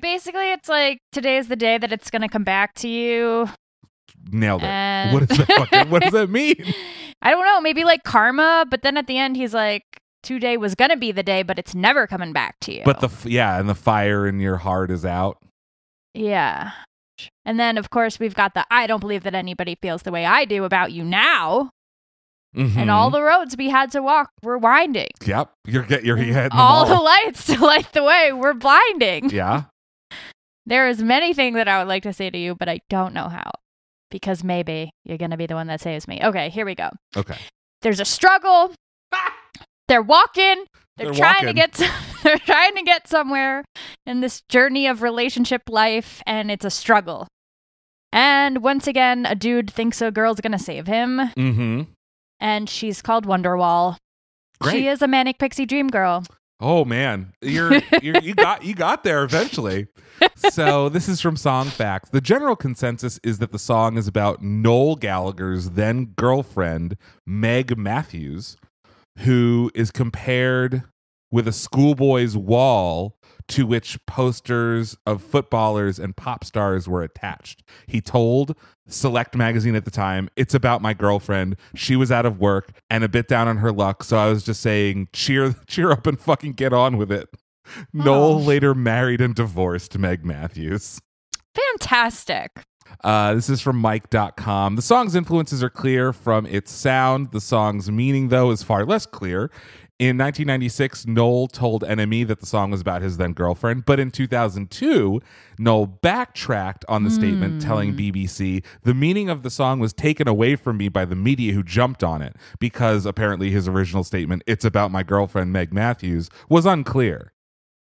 basically, 0.00 0.52
it's 0.52 0.68
like 0.68 1.00
today's 1.10 1.48
the 1.48 1.56
day 1.56 1.76
that 1.76 1.92
it's 1.92 2.08
gonna 2.08 2.28
come 2.28 2.44
back 2.44 2.74
to 2.74 2.88
you. 2.88 3.48
Nailed 4.30 4.62
it. 4.62 4.66
Uh, 4.66 5.10
what 5.10 5.28
does 5.28 5.38
that 5.38 5.48
fucking, 5.48 5.90
what 5.90 6.02
does 6.02 6.12
that 6.12 6.30
mean? 6.30 6.72
I 7.20 7.32
don't 7.32 7.44
know, 7.44 7.60
maybe 7.60 7.82
like 7.82 8.04
karma, 8.04 8.64
but 8.70 8.82
then 8.82 8.96
at 8.96 9.08
the 9.08 9.18
end 9.18 9.36
he's 9.36 9.54
like, 9.54 9.82
today 10.22 10.56
was 10.56 10.76
gonna 10.76 10.96
be 10.96 11.10
the 11.10 11.24
day, 11.24 11.42
but 11.42 11.58
it's 11.58 11.74
never 11.74 12.06
coming 12.06 12.32
back 12.32 12.60
to 12.60 12.72
you. 12.72 12.82
But 12.84 13.00
the 13.00 13.10
yeah, 13.28 13.58
and 13.58 13.68
the 13.68 13.74
fire 13.74 14.24
in 14.24 14.38
your 14.38 14.58
heart 14.58 14.92
is 14.92 15.04
out. 15.04 15.38
yeah. 16.14 16.70
And 17.44 17.58
then 17.58 17.76
of 17.78 17.90
course 17.90 18.18
we've 18.18 18.34
got 18.34 18.54
the 18.54 18.64
I 18.70 18.86
don't 18.86 19.00
believe 19.00 19.22
that 19.24 19.34
anybody 19.34 19.76
feels 19.80 20.02
the 20.02 20.12
way 20.12 20.24
I 20.26 20.44
do 20.44 20.64
about 20.64 20.92
you 20.92 21.04
now. 21.04 21.70
And 22.54 22.70
Mhm. 22.70 22.90
all 22.92 23.10
the 23.10 23.22
roads 23.22 23.56
we 23.56 23.68
had 23.70 23.90
to 23.92 24.00
walk 24.02 24.30
were 24.42 24.56
winding. 24.58 25.08
Yep, 25.24 25.50
you're 25.66 25.82
get 25.82 26.04
your 26.04 26.16
head. 26.16 26.50
all 26.54 26.86
the 26.86 26.94
lights 26.94 27.44
to 27.54 27.62
light 27.64 27.92
the 27.92 28.02
way 28.02 28.32
were 28.32 28.54
blinding. 28.54 29.30
yeah. 29.30 29.64
There 30.66 30.88
is 30.88 31.02
many 31.02 31.32
things 31.34 31.54
that 31.56 31.68
I 31.68 31.78
would 31.78 31.88
like 31.88 32.02
to 32.02 32.12
say 32.12 32.28
to 32.30 32.38
you, 32.38 32.54
but 32.54 32.68
I 32.68 32.80
don't 32.90 33.14
know 33.14 33.28
how. 33.28 33.50
Because 34.10 34.42
maybe 34.44 34.90
you're 35.04 35.18
gonna 35.18 35.36
be 35.36 35.46
the 35.46 35.54
one 35.54 35.66
that 35.68 35.80
saves 35.80 36.06
me. 36.08 36.20
Okay, 36.22 36.48
here 36.50 36.64
we 36.66 36.74
go. 36.74 36.88
Okay. 37.16 37.36
There's 37.82 38.00
a 38.00 38.04
struggle. 38.04 38.74
They're 39.88 40.02
walking. 40.02 40.64
They're, 40.98 41.06
They're 41.06 41.14
trying 41.14 41.46
to 41.46 41.52
get. 41.52 41.72
To, 41.74 41.90
they're 42.24 42.38
trying 42.38 42.74
to 42.74 42.82
get 42.82 43.08
somewhere 43.08 43.64
in 44.06 44.20
this 44.20 44.42
journey 44.48 44.86
of 44.86 45.00
relationship 45.02 45.62
life, 45.68 46.22
and 46.26 46.50
it's 46.50 46.64
a 46.64 46.70
struggle. 46.70 47.26
And 48.12 48.62
once 48.62 48.86
again, 48.86 49.26
a 49.26 49.34
dude 49.34 49.70
thinks 49.70 50.00
a 50.02 50.10
girl's 50.10 50.40
gonna 50.40 50.58
save 50.58 50.86
him, 50.86 51.18
Mm-hmm. 51.36 51.82
and 52.40 52.68
she's 52.68 53.02
called 53.02 53.26
Wonderwall. 53.26 53.96
Great. 54.60 54.72
She 54.72 54.88
is 54.88 55.02
a 55.02 55.06
manic 55.08 55.38
pixie 55.38 55.66
dream 55.66 55.88
girl. 55.88 56.24
Oh 56.60 56.84
man, 56.84 57.32
you're, 57.40 57.72
you're 58.02 58.18
you 58.18 58.34
got 58.34 58.64
you 58.64 58.74
got 58.74 59.04
there 59.04 59.22
eventually. 59.22 59.86
so 60.34 60.88
this 60.88 61.08
is 61.08 61.20
from 61.20 61.36
Song 61.36 61.66
Facts. 61.68 62.10
The 62.10 62.20
general 62.20 62.56
consensus 62.56 63.20
is 63.22 63.38
that 63.38 63.52
the 63.52 63.58
song 63.58 63.96
is 63.96 64.08
about 64.08 64.42
Noel 64.42 64.96
Gallagher's 64.96 65.70
then 65.70 66.06
girlfriend 66.16 66.96
Meg 67.26 67.76
Matthews, 67.78 68.56
who 69.18 69.70
is 69.74 69.90
compared 69.90 70.82
with 71.30 71.46
a 71.46 71.52
schoolboy's 71.52 72.36
wall 72.36 73.16
to 73.48 73.66
which 73.66 73.98
posters 74.06 74.96
of 75.06 75.22
footballers 75.22 75.98
and 75.98 76.16
pop 76.16 76.44
stars 76.44 76.86
were 76.88 77.02
attached. 77.02 77.62
He 77.86 78.00
told 78.00 78.56
Select 78.90 79.36
magazine 79.36 79.74
at 79.74 79.84
the 79.84 79.90
time, 79.90 80.30
"It's 80.34 80.54
about 80.54 80.80
my 80.80 80.94
girlfriend. 80.94 81.56
She 81.74 81.94
was 81.94 82.10
out 82.10 82.24
of 82.24 82.40
work 82.40 82.72
and 82.88 83.04
a 83.04 83.08
bit 83.08 83.28
down 83.28 83.46
on 83.46 83.58
her 83.58 83.70
luck, 83.70 84.02
so 84.02 84.16
I 84.16 84.28
was 84.30 84.42
just 84.44 84.62
saying, 84.62 85.08
cheer 85.12 85.54
cheer 85.66 85.90
up 85.90 86.06
and 86.06 86.18
fucking 86.18 86.52
get 86.54 86.72
on 86.72 86.96
with 86.96 87.12
it." 87.12 87.28
Noel 87.92 88.22
Oh. 88.32 88.36
later 88.38 88.74
married 88.74 89.20
and 89.20 89.34
divorced 89.34 89.98
Meg 89.98 90.24
Matthews. 90.24 91.00
Fantastic. 91.54 92.62
Uh, 93.04 93.34
this 93.34 93.48
is 93.48 93.60
from 93.60 93.80
Mic.com. 93.80 94.76
The 94.76 94.82
song's 94.82 95.14
influences 95.14 95.62
are 95.62 95.70
clear 95.70 96.12
from 96.12 96.46
its 96.46 96.72
sound. 96.72 97.32
The 97.32 97.40
song's 97.40 97.90
meaning, 97.90 98.28
though, 98.28 98.50
is 98.50 98.62
far 98.62 98.84
less 98.84 99.06
clear. 99.06 99.50
In 99.98 100.16
1996, 100.16 101.08
Noel 101.08 101.48
told 101.48 101.82
NME 101.82 102.28
that 102.28 102.38
the 102.38 102.46
song 102.46 102.70
was 102.70 102.80
about 102.80 103.02
his 103.02 103.16
then 103.16 103.32
girlfriend, 103.32 103.84
but 103.84 103.98
in 103.98 104.12
2002, 104.12 105.20
Noel 105.58 105.86
backtracked 105.86 106.84
on 106.88 107.02
the 107.02 107.10
statement, 107.10 107.60
telling 107.60 107.96
BBC 107.96 108.64
the 108.84 108.94
meaning 108.94 109.28
of 109.28 109.42
the 109.42 109.50
song 109.50 109.80
was 109.80 109.92
taken 109.92 110.28
away 110.28 110.54
from 110.54 110.76
me 110.76 110.88
by 110.88 111.04
the 111.04 111.16
media 111.16 111.52
who 111.52 111.64
jumped 111.64 112.04
on 112.04 112.22
it 112.22 112.36
because 112.60 113.06
apparently 113.06 113.50
his 113.50 113.66
original 113.66 114.04
statement, 114.04 114.44
"It's 114.46 114.64
about 114.64 114.92
my 114.92 115.02
girlfriend 115.02 115.52
Meg 115.52 115.72
Matthews," 115.72 116.30
was 116.48 116.64
unclear. 116.64 117.32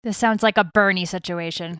This 0.01 0.17
sounds 0.17 0.41
like 0.41 0.57
a 0.57 0.63
Bernie 0.63 1.05
situation. 1.05 1.77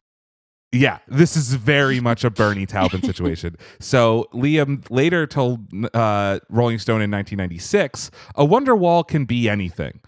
Yeah, 0.74 1.00
this 1.08 1.36
is 1.36 1.54
very 1.56 2.00
much 2.00 2.24
a 2.24 2.30
Bernie 2.30 2.66
Taupin 2.66 3.04
situation. 3.04 3.56
So 3.80 4.28
Liam 4.34 4.90
later 4.90 5.28
told 5.28 5.68
uh, 5.94 6.40
Rolling 6.50 6.80
Stone 6.80 7.02
in 7.02 7.12
1996, 7.12 8.12
"A 8.36 8.46
wonder 8.46 8.76
wall 8.76 9.04
can 9.04 9.26
be 9.26 9.50
anything. 9.50 10.00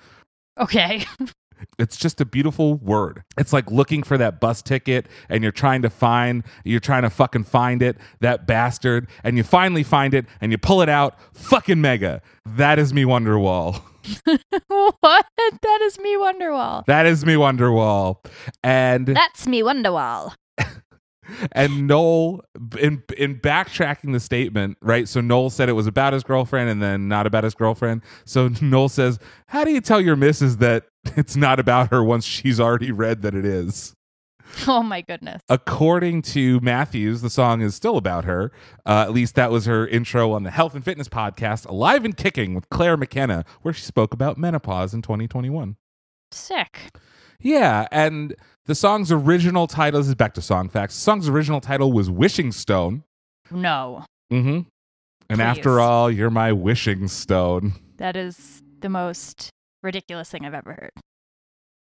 Okay. 0.60 1.06
It's 1.80 1.96
just 1.96 2.20
a 2.20 2.26
beautiful 2.26 2.76
word. 2.76 3.24
It's 3.38 3.54
like 3.54 3.72
looking 3.72 4.04
for 4.04 4.18
that 4.18 4.42
bus 4.42 4.62
ticket, 4.62 5.08
and 5.30 5.44
you're 5.44 5.52
trying 5.52 5.82
to 5.84 5.90
find, 5.90 6.44
you're 6.64 6.82
trying 6.82 7.04
to 7.04 7.10
fucking 7.10 7.46
find 7.46 7.82
it, 7.82 7.98
that 8.20 8.46
bastard, 8.46 9.08
and 9.24 9.38
you 9.38 9.44
finally 9.44 9.84
find 9.84 10.14
it, 10.14 10.26
and 10.42 10.52
you 10.52 10.58
pull 10.58 10.82
it 10.82 10.90
out. 10.90 11.18
Fucking 11.34 11.80
mega. 11.80 12.22
That 12.46 12.80
is 12.80 12.94
me 12.94 13.04
Wonderwall. 13.06 13.82
what? 14.68 15.26
That 15.62 15.80
is 15.84 15.98
me 16.00 16.16
Wonderwall. 16.18 16.86
That 16.86 17.06
is 17.06 17.26
me 17.26 17.36
Wonderwall. 17.36 18.18
And 18.64 19.08
That's 19.08 19.48
me 19.48 19.62
Wonderwall. 19.62 20.34
And 21.52 21.88
Noel 21.88 22.42
in 22.80 23.04
in 23.18 23.40
backtracking 23.40 24.14
the 24.14 24.20
statement, 24.20 24.78
right? 24.82 25.08
So 25.08 25.22
Noel 25.22 25.50
said 25.50 25.70
it 25.70 25.74
was 25.74 25.88
about 25.88 26.14
his 26.14 26.24
girlfriend 26.24 26.70
and 26.70 26.82
then 26.82 27.08
not 27.08 27.28
about 27.28 27.44
his 27.44 27.56
girlfriend. 27.56 28.02
So 28.26 28.50
Noel 28.62 28.90
says, 28.90 29.20
"How 29.48 29.64
do 29.64 29.72
you 29.72 29.82
tell 29.82 30.02
your 30.02 30.16
missus 30.16 30.58
that 30.58 30.86
it's 31.18 31.36
not 31.36 31.60
about 31.60 31.92
her 31.92 32.04
once 32.04 32.26
she's 32.26 32.60
already 32.60 32.92
read 32.92 33.22
that 33.22 33.36
it 33.36 33.46
is?" 33.46 33.96
Oh 34.68 34.84
my 34.84 35.02
goodness. 35.02 35.42
According 35.50 36.22
to 36.24 36.60
Matthews, 36.60 37.22
the 37.22 37.30
song 37.30 37.62
is 37.62 37.76
still 37.76 37.98
about 37.98 38.26
her. 38.26 38.52
Uh, 38.86 39.04
at 39.08 39.12
least 39.12 39.36
that 39.36 39.52
was 39.52 39.66
her 39.66 39.88
intro 39.88 40.32
on 40.32 40.44
the 40.44 40.52
Health 40.52 40.76
and 40.76 40.86
Fitness 40.86 41.10
podcast, 41.10 41.66
Alive 41.68 42.06
and 42.06 42.16
Kicking 42.16 42.54
with 42.54 42.70
Claire 42.70 42.98
McKenna, 42.98 43.46
where 43.62 43.74
she 43.74 43.84
spoke 43.84 44.14
about 44.14 44.38
menopause 44.38 44.94
in 44.94 45.02
2021. 45.02 45.76
Sick. 46.32 46.92
Yeah, 47.40 47.88
and 47.92 48.36
the 48.66 48.76
song's 48.76 49.12
original 49.12 49.68
title 49.68 50.00
this 50.00 50.08
is 50.08 50.16
back 50.16 50.34
to 50.36 50.42
song 50.42 50.70
facts. 50.70 50.96
The 50.96 51.02
song's 51.02 51.28
original 51.28 51.62
title 51.62 51.92
was 51.92 52.10
Wishing 52.10 52.52
Stone. 52.52 53.04
No. 53.52 54.06
Mm-hmm. 54.32 54.62
And 55.30 55.42
after 55.42 55.80
all, 55.80 56.12
you're 56.12 56.30
my 56.30 56.52
wishing 56.52 57.08
stone. 57.08 57.74
That 57.98 58.16
is 58.16 58.62
the 58.82 58.90
most 58.90 59.50
ridiculous 59.82 60.30
thing 60.30 60.46
I've 60.46 60.54
ever 60.54 60.74
heard. 60.74 60.92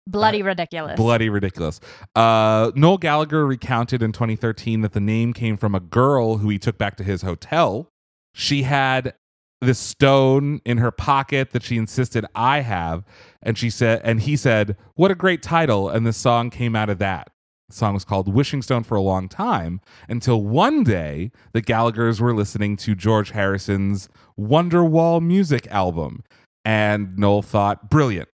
Bloody 0.08 0.42
ridiculous. 0.42 0.96
Bloody 0.96 1.30
ridiculous. 1.30 1.80
Uh, 2.16 2.72
Noel 2.76 2.98
Gallagher 2.98 3.46
recounted 3.46 4.02
in 4.02 4.14
2013 4.14 4.82
that 4.82 4.94
the 4.94 5.02
name 5.02 5.34
came 5.34 5.58
from 5.58 5.76
a 5.76 5.80
girl 5.80 6.38
who 6.38 6.50
he 6.50 6.58
took 6.58 6.78
back 6.78 6.96
to 6.98 7.04
his 7.04 7.22
hotel. 7.22 7.90
She 8.34 8.64
had 8.64 9.16
this 9.62 9.80
stone 9.80 10.62
in 10.66 10.78
her 10.78 10.92
pocket 10.92 11.52
that 11.52 11.64
she 11.64 11.78
insisted 11.78 12.26
I 12.36 12.62
have, 12.62 13.04
and 13.42 13.58
she 13.58 13.70
said, 13.70 14.02
and 14.04 14.22
he 14.22 14.36
said, 14.36 14.78
"What 14.96 15.12
a 15.12 15.16
great 15.16 15.42
title!" 15.42 15.90
And 15.90 16.06
the 16.06 16.14
song 16.14 16.50
came 16.50 16.76
out 16.76 16.90
of 16.90 17.00
that. 17.00 17.32
The 17.70 17.76
song 17.76 17.94
was 17.94 18.06
called 18.06 18.34
Wishing 18.34 18.62
Stone 18.62 18.84
for 18.84 18.96
a 18.96 19.02
long 19.02 19.28
time 19.28 19.82
until 20.08 20.42
one 20.42 20.84
day 20.84 21.32
the 21.54 21.62
Gallaghers 21.62 22.22
were 22.22 22.34
listening 22.34 22.78
to 22.78 22.96
George 22.96 23.32
Harrison's 23.32 24.08
Wonderwall 24.40 25.22
music 25.22 25.68
album, 25.68 26.24
and 26.64 27.18
Noel 27.18 27.42
thought, 27.42 27.90
"Brilliant! 27.90 28.30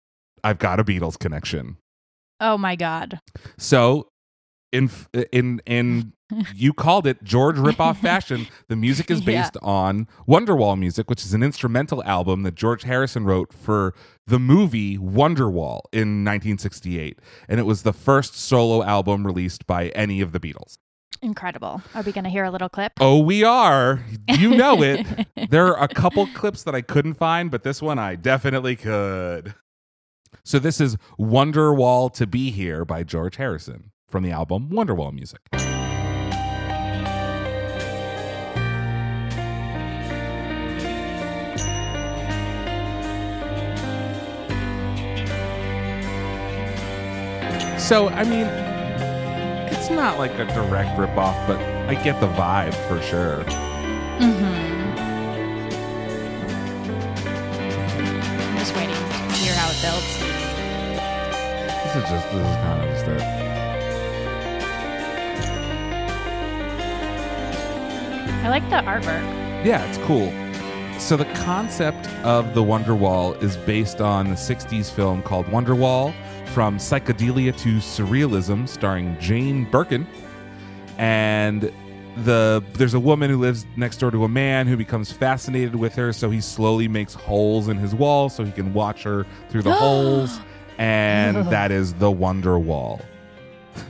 I've 0.44 0.60
got 0.60 0.80
a 0.80 0.84
Beatles 0.84 1.18
connection." 1.18 1.78
oh 2.42 2.58
my 2.58 2.76
god. 2.76 3.20
So, 3.58 4.10
in 4.74 4.90
in 5.32 5.62
in 5.66 6.14
you 6.56 6.74
called 6.74 7.06
it 7.08 7.24
George 7.24 7.56
ripoff 7.58 7.98
fashion. 8.02 8.48
The 8.68 8.76
music 8.76 9.10
is 9.12 9.20
Yeah. 9.20 9.26
based 9.42 9.58
on 9.62 10.08
Wonderwall 10.28 10.78
music, 10.78 11.10
which 11.10 11.24
is 11.26 11.34
an 11.34 11.44
instrumental 11.44 12.04
album 12.04 12.44
that 12.44 12.56
George 12.56 12.84
Harrison 12.84 13.26
wrote 13.26 13.54
for 13.54 13.94
the 14.28 14.40
movie 14.40 14.98
Wonderwall 14.98 15.82
in 15.92 16.24
1968, 16.24 17.20
and 17.50 17.60
it 17.60 17.64
was 17.64 17.84
the 17.84 17.94
first 17.94 18.36
solo 18.36 18.84
album 18.84 19.26
released 19.26 19.66
by 19.68 19.90
any 19.90 20.22
of 20.22 20.32
the 20.32 20.40
Beatles. 20.40 20.76
Incredible. 21.24 21.84
Are 21.94 22.02
we 22.02 22.12
going 22.12 22.24
to 22.24 22.30
hear 22.32 22.46
a 22.46 22.50
little 22.52 22.70
clip? 22.70 22.94
Oh, 23.00 23.20
we 23.20 23.44
are. 23.44 24.04
You 24.28 24.56
know 24.56 24.82
it. 24.82 25.06
there 25.52 25.68
are 25.68 25.84
a 25.84 25.88
couple 25.88 26.26
clips 26.28 26.64
that 26.64 26.74
I 26.74 26.82
couldn't 26.82 27.14
find, 27.14 27.52
but 27.52 27.62
this 27.64 27.80
one 27.82 28.00
I 28.00 28.16
definitely 28.16 28.76
could. 28.76 29.54
So 30.44 30.58
this 30.58 30.82
is 30.82 30.98
Wonderwall 31.20 32.12
to 32.14 32.26
Be 32.26 32.50
Here 32.50 32.86
by 32.86 33.04
George 33.04 33.36
Harrison 33.36 33.92
from 34.10 34.24
the 34.24 34.32
album 34.32 34.70
Wonderwall 34.72 35.14
Music. 35.14 35.42
So, 47.92 48.08
I 48.08 48.24
mean, 48.24 48.48
it's 49.70 49.90
not 49.90 50.18
like 50.18 50.32
a 50.36 50.46
direct 50.46 50.98
ripoff, 50.98 51.46
but 51.46 51.60
I 51.90 52.02
get 52.02 52.22
the 52.22 52.28
vibe 52.28 52.74
for 52.88 53.02
sure. 53.02 53.44
Mm-hmm. 54.18 54.46
I'm 58.40 58.58
just 58.58 58.74
waiting 58.78 58.96
to 58.96 59.36
hear 59.36 59.54
how 59.56 59.70
it 59.70 59.82
builds. 59.82 60.20
This 61.84 61.96
is 61.98 62.04
just 62.10 62.32
this 62.32 62.48
is 62.48 62.56
kind 62.64 62.82
of 62.82 62.88
just 62.94 63.08
it. 63.08 63.22
I 68.46 68.48
like 68.48 68.64
the 68.70 68.78
artwork. 68.90 69.26
Yeah, 69.66 69.84
it's 69.84 69.98
cool. 70.08 70.32
So 70.98 71.18
the 71.18 71.26
concept 71.44 72.08
of 72.24 72.54
the 72.54 72.64
Wonderwall 72.64 73.44
is 73.44 73.58
based 73.58 74.00
on 74.00 74.30
the 74.30 74.36
60s 74.36 74.90
film 74.90 75.22
called 75.24 75.48
Wonderwall 75.48 76.14
from 76.54 76.78
psychedelia 76.78 77.58
to 77.60 77.78
surrealism 77.78 78.68
starring 78.68 79.18
Jane 79.20 79.66
Birkin. 79.70 80.08
And 80.98 81.72
the 82.26 82.62
there's 82.74 82.94
a 82.94 83.00
woman 83.00 83.30
who 83.30 83.38
lives 83.38 83.66
next 83.78 83.98
door 83.98 84.12
to 84.12 84.26
a 84.26 84.30
man 84.30 84.68
who 84.68 84.76
becomes 84.76 85.12
fascinated 85.14 85.76
with 85.76 85.96
her 85.96 86.12
so 86.12 86.30
he 86.30 86.42
slowly 86.42 86.88
makes 86.90 87.14
holes 87.14 87.70
in 87.70 87.78
his 87.78 87.96
wall 87.96 88.28
so 88.28 88.44
he 88.44 88.52
can 88.52 88.74
watch 88.74 89.04
her 89.04 89.26
through 89.50 89.62
the 89.62 89.72
holes 89.84 90.40
and 90.78 91.38
that 91.50 91.72
is 91.72 91.94
the 91.94 92.12
Wonder 92.12 92.60
Wall. 92.60 93.00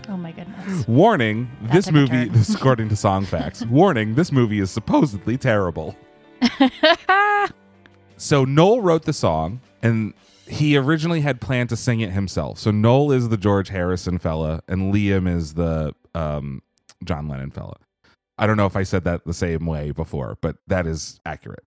Oh 0.07 0.17
my 0.17 0.31
goodness. 0.31 0.87
Warning, 0.87 1.49
That 1.63 1.73
this 1.73 1.85
took 1.85 1.93
a 1.95 1.97
movie 1.97 2.09
turn. 2.25 2.31
this 2.31 2.49
according 2.55 2.89
to 2.89 2.95
Song 2.95 3.25
Facts. 3.25 3.65
Warning, 3.65 4.13
this 4.13 4.31
movie 4.31 4.59
is 4.59 4.69
supposedly 4.69 5.37
terrible. 5.37 5.95
So 8.17 8.45
Noel 8.45 8.81
wrote 8.81 9.03
the 9.05 9.13
song, 9.13 9.61
and 9.81 10.13
he 10.51 10.75
originally 10.75 11.21
had 11.21 11.39
planned 11.39 11.69
to 11.69 11.77
sing 11.77 12.01
it 12.01 12.11
himself. 12.11 12.59
So 12.59 12.71
Noel 12.71 13.13
is 13.13 13.29
the 13.29 13.37
George 13.37 13.69
Harrison 13.69 14.17
fella, 14.17 14.61
and 14.67 14.93
Liam 14.93 15.33
is 15.33 15.53
the 15.53 15.95
um, 16.13 16.61
John 17.05 17.29
Lennon 17.29 17.51
fella. 17.51 17.77
I 18.37 18.47
don't 18.47 18.57
know 18.57 18.65
if 18.65 18.75
I 18.75 18.83
said 18.83 19.05
that 19.05 19.25
the 19.25 19.33
same 19.33 19.65
way 19.65 19.91
before, 19.91 20.37
but 20.41 20.57
that 20.67 20.85
is 20.85 21.19
accurate. 21.25 21.63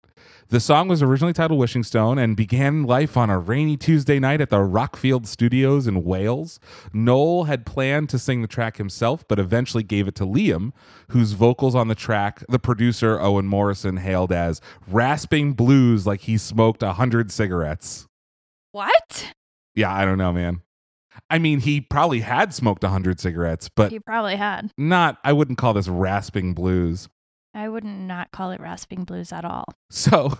The 0.48 0.60
song 0.60 0.88
was 0.88 1.02
originally 1.02 1.32
titled 1.32 1.58
Wishing 1.58 1.82
Stone 1.82 2.18
and 2.18 2.36
began 2.36 2.84
life 2.84 3.16
on 3.16 3.30
a 3.30 3.38
rainy 3.38 3.76
Tuesday 3.76 4.18
night 4.18 4.40
at 4.40 4.50
the 4.50 4.58
Rockfield 4.58 5.26
Studios 5.26 5.86
in 5.86 6.04
Wales. 6.04 6.60
Noel 6.92 7.44
had 7.44 7.64
planned 7.64 8.10
to 8.10 8.18
sing 8.18 8.42
the 8.42 8.48
track 8.48 8.76
himself, 8.76 9.26
but 9.28 9.38
eventually 9.38 9.82
gave 9.82 10.08
it 10.08 10.14
to 10.16 10.26
Liam, 10.26 10.72
whose 11.08 11.32
vocals 11.32 11.74
on 11.74 11.88
the 11.88 11.94
track 11.94 12.44
the 12.48 12.58
producer 12.58 13.18
Owen 13.20 13.46
Morrison 13.46 13.96
hailed 13.96 14.32
as 14.32 14.60
rasping 14.86 15.54
blues 15.54 16.06
like 16.06 16.22
he 16.22 16.36
smoked 16.36 16.82
a 16.82 16.94
hundred 16.94 17.32
cigarettes. 17.32 18.08
What? 18.74 19.32
Yeah, 19.74 19.92
I 19.94 20.04
don't 20.04 20.18
know, 20.18 20.32
man. 20.32 20.60
I 21.30 21.38
mean, 21.38 21.60
he 21.60 21.80
probably 21.80 22.20
had 22.20 22.52
smoked 22.52 22.82
a 22.84 22.88
hundred 22.88 23.20
cigarettes, 23.20 23.68
but 23.74 23.92
He 23.92 24.00
probably 24.00 24.36
had. 24.36 24.70
not, 24.76 25.18
I 25.24 25.32
wouldn't 25.32 25.58
call 25.58 25.72
this 25.72 25.88
rasping 25.88 26.54
blues. 26.54 27.08
I 27.54 27.68
wouldn't 27.68 28.00
not 28.00 28.32
call 28.32 28.50
it 28.50 28.60
rasping 28.60 29.04
blues 29.04 29.32
at 29.32 29.44
all. 29.44 29.64
So, 29.90 30.36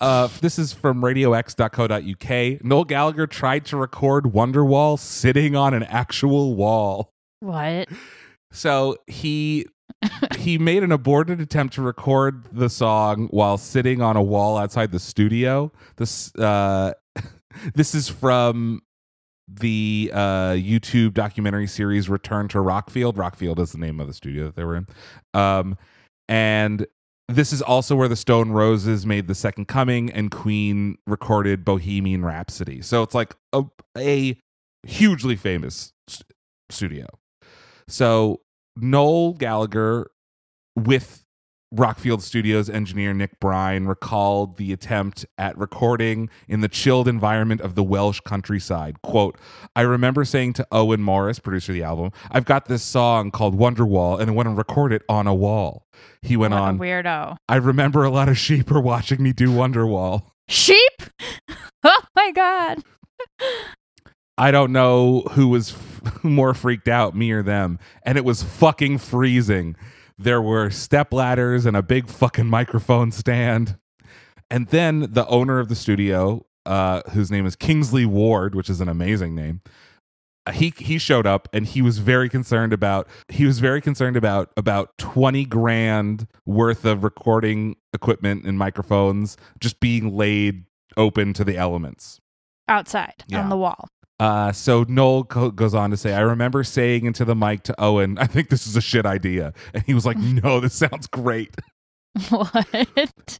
uh, 0.00 0.28
this 0.40 0.58
is 0.58 0.72
from 0.72 1.02
radiox.co.uk. 1.02 2.64
Noel 2.64 2.84
Gallagher 2.84 3.26
tried 3.26 3.64
to 3.66 3.76
record 3.76 4.24
Wonderwall 4.24 4.98
sitting 4.98 5.54
on 5.54 5.74
an 5.74 5.82
actual 5.84 6.54
wall. 6.54 7.12
What? 7.40 7.88
So 8.50 8.96
he 9.06 9.66
he 10.38 10.58
made 10.58 10.82
an 10.82 10.90
aborted 10.92 11.40
attempt 11.40 11.74
to 11.74 11.82
record 11.82 12.44
the 12.50 12.68
song 12.68 13.28
while 13.30 13.56
sitting 13.58 14.00
on 14.02 14.16
a 14.16 14.22
wall 14.22 14.56
outside 14.58 14.90
the 14.90 14.98
studio. 14.98 15.70
This 15.96 16.34
uh, 16.36 16.92
this 17.74 17.94
is 17.94 18.08
from 18.08 18.82
the 19.48 20.10
uh, 20.14 20.52
YouTube 20.52 21.14
documentary 21.14 21.66
series 21.66 22.08
Return 22.08 22.48
to 22.48 22.58
Rockfield. 22.58 23.14
Rockfield 23.14 23.58
is 23.58 23.72
the 23.72 23.78
name 23.78 24.00
of 24.00 24.06
the 24.06 24.14
studio 24.14 24.44
that 24.44 24.56
they 24.56 24.64
were 24.64 24.76
in. 24.76 24.86
Um, 25.34 25.76
and 26.28 26.86
this 27.28 27.52
is 27.52 27.62
also 27.62 27.96
where 27.96 28.08
the 28.08 28.16
Stone 28.16 28.50
Roses 28.50 29.04
made 29.06 29.26
the 29.26 29.34
Second 29.34 29.66
Coming 29.66 30.10
and 30.10 30.30
Queen 30.30 30.96
recorded 31.06 31.64
Bohemian 31.64 32.24
Rhapsody. 32.24 32.82
So 32.82 33.02
it's 33.02 33.14
like 33.14 33.34
a, 33.52 33.64
a 33.96 34.38
hugely 34.86 35.36
famous 35.36 35.92
s- 36.08 36.22
studio. 36.70 37.06
So 37.88 38.40
Noel 38.76 39.34
Gallagher 39.34 40.10
with 40.76 41.21
Rockfield 41.74 42.20
Studios 42.20 42.68
engineer 42.68 43.14
Nick 43.14 43.40
Brine 43.40 43.86
recalled 43.86 44.56
the 44.58 44.72
attempt 44.72 45.24
at 45.38 45.56
recording 45.56 46.28
in 46.46 46.60
the 46.60 46.68
chilled 46.68 47.08
environment 47.08 47.60
of 47.62 47.74
the 47.74 47.82
Welsh 47.82 48.20
countryside. 48.20 49.00
Quote, 49.02 49.38
I 49.74 49.80
remember 49.82 50.24
saying 50.24 50.52
to 50.54 50.66
Owen 50.70 51.02
Morris, 51.02 51.38
producer 51.38 51.72
of 51.72 51.74
the 51.74 51.82
album, 51.82 52.12
I've 52.30 52.44
got 52.44 52.66
this 52.66 52.82
song 52.82 53.30
called 53.30 53.58
Wonderwall 53.58 54.20
and 54.20 54.30
I 54.30 54.34
want 54.34 54.48
to 54.48 54.54
record 54.54 54.92
it 54.92 55.02
on 55.08 55.26
a 55.26 55.34
wall. 55.34 55.86
He 56.20 56.36
went 56.36 56.52
What 56.52 56.60
a 56.60 56.62
on, 56.64 56.78
weirdo. 56.78 57.36
I 57.48 57.56
remember 57.56 58.04
a 58.04 58.10
lot 58.10 58.28
of 58.28 58.36
sheep 58.36 58.70
are 58.70 58.80
watching 58.80 59.22
me 59.22 59.32
do 59.32 59.48
Wonderwall. 59.48 60.22
Sheep? 60.48 60.78
Oh 61.84 62.00
my 62.14 62.30
god. 62.30 62.78
I 64.38 64.50
don't 64.52 64.72
know 64.72 65.22
who 65.32 65.48
was 65.48 65.72
f- 65.72 66.00
more 66.24 66.54
freaked 66.54 66.86
out, 66.86 67.16
me 67.16 67.32
or 67.32 67.42
them. 67.42 67.78
And 68.04 68.16
it 68.16 68.24
was 68.24 68.42
fucking 68.42 68.98
freezing. 68.98 69.74
There 70.18 70.42
were 70.42 70.70
step 70.70 71.12
ladders 71.12 71.66
and 71.66 71.76
a 71.76 71.82
big 71.82 72.08
fucking 72.08 72.46
microphone 72.46 73.10
stand. 73.12 73.76
And 74.50 74.68
then 74.68 75.08
the 75.12 75.26
owner 75.28 75.58
of 75.58 75.68
the 75.68 75.74
studio, 75.74 76.44
uh, 76.66 77.02
whose 77.12 77.30
name 77.30 77.46
is 77.46 77.56
Kingsley 77.56 78.04
Ward, 78.04 78.54
which 78.54 78.68
is 78.68 78.80
an 78.80 78.88
amazing 78.88 79.34
name, 79.34 79.62
he 80.52 80.72
he 80.76 80.98
showed 80.98 81.26
up 81.26 81.48
and 81.52 81.66
he 81.66 81.80
was 81.82 81.98
very 81.98 82.28
concerned 82.28 82.72
about 82.72 83.06
he 83.28 83.46
was 83.46 83.60
very 83.60 83.80
concerned 83.80 84.16
about 84.16 84.50
about 84.56 84.90
20 84.98 85.44
grand 85.44 86.26
worth 86.44 86.84
of 86.84 87.04
recording 87.04 87.76
equipment 87.94 88.44
and 88.44 88.58
microphones 88.58 89.36
just 89.60 89.78
being 89.78 90.16
laid 90.16 90.64
open 90.96 91.32
to 91.34 91.44
the 91.44 91.56
elements. 91.56 92.20
Outside 92.68 93.24
Yeah. 93.28 93.42
on 93.42 93.50
the 93.50 93.56
wall. 93.56 93.88
Uh, 94.20 94.52
so 94.52 94.84
Noel 94.88 95.24
co- 95.24 95.50
goes 95.50 95.74
on 95.74 95.90
to 95.90 95.96
say, 95.96 96.12
I 96.12 96.20
remember 96.20 96.62
saying 96.62 97.06
into 97.06 97.24
the 97.24 97.34
mic 97.34 97.64
to 97.64 97.74
Owen, 97.80 98.18
I 98.18 98.26
think 98.26 98.50
this 98.50 98.66
is 98.66 98.76
a 98.76 98.80
shit 98.80 99.04
idea. 99.04 99.52
And 99.74 99.82
he 99.84 99.94
was 99.94 100.06
like, 100.06 100.16
no, 100.18 100.60
this 100.60 100.74
sounds 100.74 101.06
great. 101.06 101.54
what? 102.28 103.38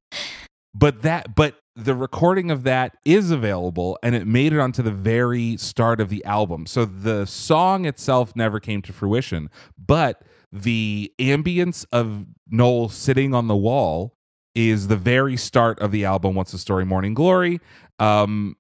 But 0.75 1.03
that, 1.03 1.35
but 1.35 1.57
the 1.77 1.95
recording 1.95 2.51
of 2.51 2.65
that 2.65 2.97
is 3.05 3.31
available 3.31 3.99
and 4.03 4.15
it 4.15 4.27
made 4.27 4.53
it 4.53 4.59
onto 4.59 4.83
the 4.83 4.91
very 4.91 5.57
start 5.57 6.01
of 6.01 6.09
the 6.09 6.25
album. 6.25 6.67
So 6.67 6.85
the 6.85 7.27
song 7.27 7.85
itself 7.85 8.35
never 8.35 8.61
came 8.61 8.83
to 8.83 8.93
fruition, 8.93 9.51
but 9.79 10.23
the 10.51 11.13
ambience 11.19 11.87
of 11.93 12.27
Noel 12.51 12.89
sitting 12.89 13.35
on 13.35 13.49
the 13.49 13.57
wall 13.57 14.15
is 14.55 14.89
the 14.89 14.97
very 14.97 15.37
start 15.37 15.79
of 15.81 15.93
the 15.93 16.05
album, 16.05 16.35
What's 16.35 16.53
the 16.53 16.59
Story 16.59 16.85
Morning 16.85 17.15
Glory. 17.15 17.61
Um, 17.99 18.57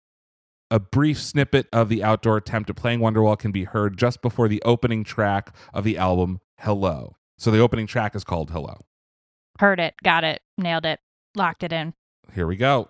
a 0.72 0.80
brief 0.80 1.20
snippet 1.20 1.68
of 1.70 1.90
the 1.90 2.02
outdoor 2.02 2.38
attempt 2.38 2.70
at 2.70 2.76
playing 2.76 3.00
Wonderwall 3.00 3.38
can 3.38 3.52
be 3.52 3.64
heard 3.64 3.98
just 3.98 4.22
before 4.22 4.48
the 4.48 4.62
opening 4.62 5.04
track 5.04 5.54
of 5.74 5.84
the 5.84 5.98
album, 5.98 6.40
Hello. 6.60 7.16
So 7.36 7.50
the 7.50 7.58
opening 7.58 7.86
track 7.86 8.16
is 8.16 8.24
called 8.24 8.50
Hello. 8.50 8.78
Heard 9.58 9.78
it. 9.78 9.94
Got 10.02 10.24
it. 10.24 10.40
Nailed 10.56 10.86
it. 10.86 10.98
Locked 11.36 11.62
it 11.62 11.74
in. 11.74 11.92
Here 12.34 12.46
we 12.46 12.56
go. 12.56 12.88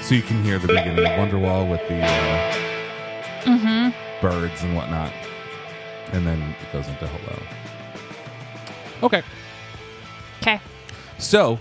So 0.00 0.14
you 0.14 0.22
can 0.22 0.42
hear 0.42 0.58
the 0.58 0.68
beginning 0.68 1.00
of 1.00 1.04
Wonderwall 1.04 1.70
with 1.70 1.86
the 1.86 2.00
uh, 2.00 2.68
Mm-hmm. 3.48 3.77
Birds 4.20 4.62
and 4.62 4.74
whatnot, 4.74 5.12
and 6.12 6.26
then 6.26 6.40
it 6.42 6.72
goes 6.72 6.88
into 6.88 7.06
hello. 7.06 7.38
Okay, 9.04 9.22
Okay. 10.42 10.60
so 11.18 11.60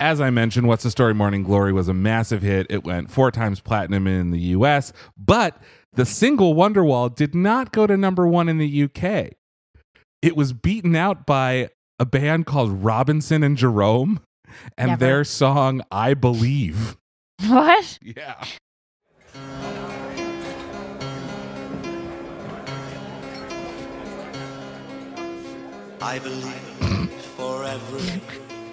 as 0.00 0.20
I 0.20 0.30
mentioned, 0.30 0.66
What's 0.66 0.82
the 0.82 0.90
Story 0.90 1.14
Morning 1.14 1.42
Glory 1.42 1.72
was 1.72 1.88
a 1.88 1.94
massive 1.94 2.42
hit. 2.42 2.66
It 2.70 2.84
went 2.84 3.10
four 3.10 3.30
times 3.30 3.60
platinum 3.60 4.06
in 4.06 4.30
the 4.30 4.40
US, 4.56 4.92
but 5.16 5.60
the 5.92 6.06
single 6.06 6.54
Wonderwall 6.54 7.14
did 7.14 7.34
not 7.34 7.70
go 7.70 7.86
to 7.86 7.96
number 7.96 8.26
one 8.26 8.48
in 8.48 8.56
the 8.58 8.82
UK. 8.84 9.32
It 10.22 10.36
was 10.36 10.52
beaten 10.54 10.96
out 10.96 11.26
by 11.26 11.68
a 12.00 12.06
band 12.06 12.46
called 12.46 12.82
Robson 12.82 13.42
and 13.42 13.56
Jerome 13.56 14.20
and 14.78 14.88
Never. 14.92 14.98
their 15.04 15.24
song 15.24 15.82
I 15.92 16.14
Believe. 16.14 16.96
What? 17.46 17.98
Yeah. 18.02 18.42
I 26.02 26.18
believe 26.18 27.12
for 27.36 27.62
every 27.62 28.20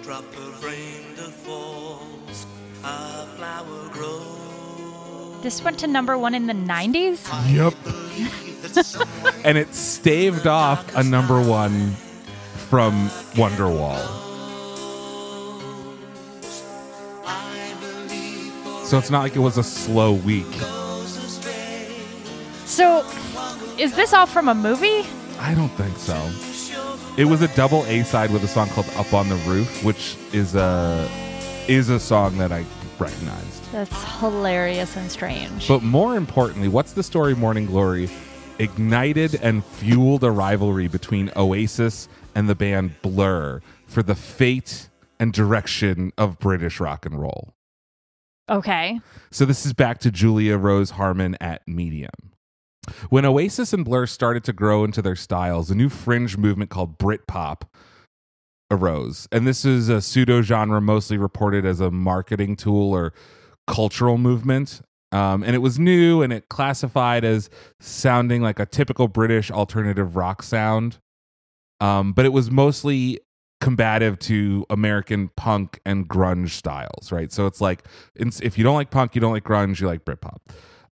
drop 0.02 0.24
of 0.36 0.64
rain 0.64 1.14
that 1.14 1.30
falls, 1.30 2.44
a 2.82 3.24
flower 3.36 3.88
grows. 3.90 5.40
This 5.40 5.62
went 5.62 5.78
to 5.78 5.86
number 5.86 6.18
one 6.18 6.34
in 6.34 6.48
the 6.48 6.52
90s? 6.52 7.28
Yep. 7.54 7.74
Believe 7.84 8.74
that 8.74 8.84
someone 8.84 9.34
And 9.44 9.56
it 9.56 9.72
staved 9.76 10.48
off 10.48 10.96
a 10.96 11.04
number 11.04 11.40
one 11.40 11.92
from 12.68 13.08
Wonderwall. 13.34 14.04
I 17.24 17.74
believe 17.80 18.52
for 18.54 18.84
So 18.86 18.98
it's 18.98 19.10
not 19.10 19.20
like 19.20 19.36
it 19.36 19.40
was 19.40 19.56
a 19.56 19.62
slow 19.62 20.14
week. 20.14 20.52
So, 22.66 23.06
is 23.78 23.94
this 23.94 24.12
all 24.12 24.26
from 24.26 24.48
a 24.48 24.54
movie? 24.54 25.06
I 25.38 25.54
don't 25.54 25.70
think 25.70 25.96
so. 25.96 26.49
It 27.16 27.24
was 27.26 27.42
a 27.42 27.48
double 27.54 27.84
A 27.84 28.02
side 28.02 28.30
with 28.30 28.42
a 28.44 28.48
song 28.48 28.68
called 28.70 28.88
"Up 28.96 29.12
on 29.12 29.28
the 29.28 29.36
Roof," 29.36 29.84
which 29.84 30.16
is 30.32 30.54
a 30.54 31.08
is 31.68 31.88
a 31.90 32.00
song 32.00 32.38
that 32.38 32.50
I 32.50 32.64
recognized. 32.98 33.70
That's 33.72 34.02
hilarious 34.20 34.96
and 34.96 35.10
strange. 35.10 35.68
But 35.68 35.82
more 35.82 36.16
importantly, 36.16 36.68
what's 36.68 36.92
the 36.92 37.02
story? 37.02 37.34
Morning 37.34 37.66
Glory 37.66 38.08
ignited 38.58 39.34
and 39.42 39.64
fueled 39.64 40.24
a 40.24 40.30
rivalry 40.30 40.88
between 40.88 41.30
Oasis 41.36 42.08
and 42.34 42.48
the 42.48 42.54
band 42.54 43.00
Blur 43.02 43.60
for 43.86 44.02
the 44.02 44.14
fate 44.14 44.88
and 45.18 45.32
direction 45.32 46.12
of 46.16 46.38
British 46.38 46.80
rock 46.80 47.04
and 47.04 47.20
roll. 47.20 47.54
okay. 48.48 48.98
So 49.30 49.44
this 49.44 49.66
is 49.66 49.72
back 49.74 49.98
to 50.00 50.10
Julia 50.10 50.56
Rose 50.56 50.90
Harmon 50.90 51.36
at 51.40 51.66
Medium. 51.68 52.29
When 53.08 53.24
Oasis 53.24 53.72
and 53.72 53.84
Blur 53.84 54.06
started 54.06 54.44
to 54.44 54.52
grow 54.52 54.84
into 54.84 55.02
their 55.02 55.16
styles, 55.16 55.70
a 55.70 55.74
new 55.74 55.88
fringe 55.88 56.36
movement 56.36 56.70
called 56.70 56.98
Britpop 56.98 57.62
arose. 58.70 59.28
And 59.32 59.46
this 59.46 59.64
is 59.64 59.88
a 59.88 60.00
pseudo 60.00 60.42
genre 60.42 60.80
mostly 60.80 61.18
reported 61.18 61.64
as 61.64 61.80
a 61.80 61.90
marketing 61.90 62.56
tool 62.56 62.92
or 62.92 63.12
cultural 63.66 64.16
movement. 64.16 64.80
Um, 65.12 65.42
and 65.42 65.56
it 65.56 65.58
was 65.58 65.78
new 65.78 66.22
and 66.22 66.32
it 66.32 66.48
classified 66.48 67.24
as 67.24 67.50
sounding 67.80 68.42
like 68.42 68.60
a 68.60 68.66
typical 68.66 69.08
British 69.08 69.50
alternative 69.50 70.14
rock 70.14 70.42
sound. 70.42 70.98
Um, 71.80 72.12
but 72.12 72.24
it 72.24 72.32
was 72.32 72.50
mostly 72.50 73.18
combative 73.60 74.18
to 74.20 74.64
American 74.70 75.30
punk 75.36 75.80
and 75.84 76.08
grunge 76.08 76.50
styles, 76.50 77.10
right? 77.10 77.32
So 77.32 77.46
it's 77.46 77.60
like 77.60 77.84
if 78.14 78.56
you 78.56 78.64
don't 78.64 78.74
like 78.74 78.90
punk, 78.90 79.14
you 79.14 79.20
don't 79.20 79.32
like 79.32 79.44
grunge, 79.44 79.80
you 79.80 79.86
like 79.86 80.04
Britpop. 80.04 80.38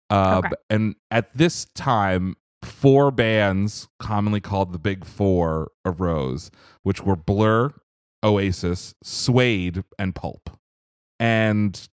Uh, 0.09 0.41
Okay. 0.43 0.55
And 0.69 0.95
at 1.11 1.35
this 1.37 1.65
time, 1.75 2.35
four 2.63 3.11
bands, 3.11 3.87
commonly 3.99 4.41
called 4.41 4.73
the 4.73 4.79
Big 4.79 5.05
Four, 5.05 5.71
arose, 5.85 6.51
which 6.83 7.01
were 7.03 7.15
Blur, 7.15 7.73
Oasis, 8.23 8.95
Suede, 9.03 9.83
and 9.97 10.13
Pulp. 10.15 10.49
And 11.19 11.87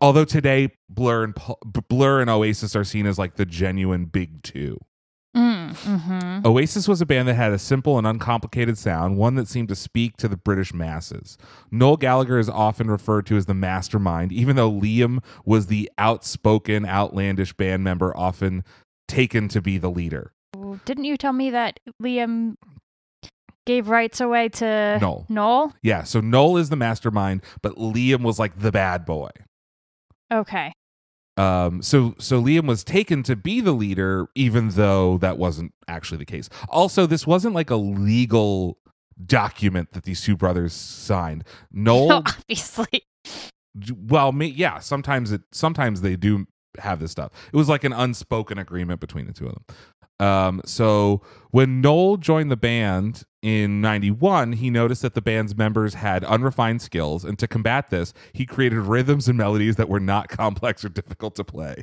although 0.00 0.24
today 0.24 0.70
Blur 0.88 1.24
and 1.24 1.34
Pul- 1.36 1.58
Blur 1.88 2.20
and 2.20 2.30
Oasis 2.30 2.74
are 2.76 2.84
seen 2.84 3.06
as 3.06 3.18
like 3.18 3.36
the 3.36 3.46
genuine 3.46 4.06
Big 4.06 4.42
Two, 4.42 4.78
Mm, 5.36 5.76
hmm 5.76 6.46
Oasis 6.46 6.88
was 6.88 7.00
a 7.02 7.06
band 7.06 7.28
that 7.28 7.34
had 7.34 7.52
a 7.52 7.58
simple 7.58 7.98
and 7.98 8.06
uncomplicated 8.06 8.78
sound, 8.78 9.18
one 9.18 9.34
that 9.34 9.48
seemed 9.48 9.68
to 9.68 9.74
speak 9.74 10.16
to 10.16 10.28
the 10.28 10.36
British 10.36 10.72
masses. 10.72 11.36
Noel 11.70 11.98
Gallagher 11.98 12.38
is 12.38 12.48
often 12.48 12.90
referred 12.90 13.26
to 13.26 13.36
as 13.36 13.44
the 13.44 13.54
mastermind, 13.54 14.32
even 14.32 14.56
though 14.56 14.70
Liam 14.70 15.22
was 15.44 15.66
the 15.66 15.90
outspoken, 15.98 16.86
outlandish 16.86 17.52
band 17.52 17.84
member, 17.84 18.16
often 18.16 18.64
taken 19.08 19.48
to 19.48 19.60
be 19.60 19.76
the 19.76 19.90
leader. 19.90 20.32
Didn't 20.86 21.04
you 21.04 21.16
tell 21.18 21.34
me 21.34 21.50
that 21.50 21.80
Liam 22.02 22.56
gave 23.66 23.88
rights 23.88 24.20
away 24.20 24.48
to 24.48 24.98
Noel. 25.00 25.26
Noel? 25.28 25.74
Yeah, 25.82 26.04
so 26.04 26.20
Noel 26.20 26.56
is 26.56 26.70
the 26.70 26.76
mastermind, 26.76 27.42
but 27.60 27.76
Liam 27.76 28.22
was 28.22 28.38
like 28.38 28.58
the 28.58 28.72
bad 28.72 29.04
boy. 29.04 29.30
Okay. 30.32 30.72
Um, 31.36 31.82
so 31.82 32.14
so 32.18 32.42
Liam 32.42 32.66
was 32.66 32.82
taken 32.82 33.22
to 33.24 33.36
be 33.36 33.60
the 33.60 33.72
leader, 33.72 34.28
even 34.34 34.70
though 34.70 35.18
that 35.18 35.36
wasn't 35.38 35.74
actually 35.86 36.18
the 36.18 36.24
case. 36.24 36.48
Also, 36.68 37.06
this 37.06 37.26
wasn't 37.26 37.54
like 37.54 37.70
a 37.70 37.76
legal 37.76 38.78
document 39.24 39.92
that 39.92 40.04
these 40.04 40.22
two 40.22 40.36
brothers 40.36 40.72
signed. 40.72 41.44
Noel 41.72 42.12
Obviously. 42.26 43.02
well 43.94 44.32
me, 44.32 44.46
yeah 44.46 44.78
sometimes 44.78 45.32
it 45.32 45.42
sometimes 45.52 46.00
they 46.00 46.16
do 46.16 46.46
have 46.78 47.00
this 47.00 47.10
stuff 47.10 47.30
it 47.52 47.56
was 47.56 47.68
like 47.68 47.84
an 47.84 47.92
unspoken 47.92 48.58
agreement 48.58 49.00
between 49.00 49.26
the 49.26 49.32
two 49.32 49.46
of 49.46 49.54
them 49.54 49.64
um 50.20 50.60
so 50.64 51.20
when 51.50 51.80
noel 51.80 52.16
joined 52.16 52.50
the 52.50 52.56
band 52.56 53.24
in 53.42 53.80
91 53.80 54.52
he 54.52 54.70
noticed 54.70 55.02
that 55.02 55.14
the 55.14 55.20
band's 55.20 55.56
members 55.56 55.94
had 55.94 56.24
unrefined 56.24 56.80
skills 56.80 57.24
and 57.24 57.38
to 57.38 57.46
combat 57.46 57.90
this 57.90 58.12
he 58.32 58.46
created 58.46 58.78
rhythms 58.78 59.28
and 59.28 59.36
melodies 59.36 59.76
that 59.76 59.88
were 59.88 60.00
not 60.00 60.28
complex 60.30 60.84
or 60.84 60.88
difficult 60.88 61.34
to 61.34 61.44
play 61.44 61.82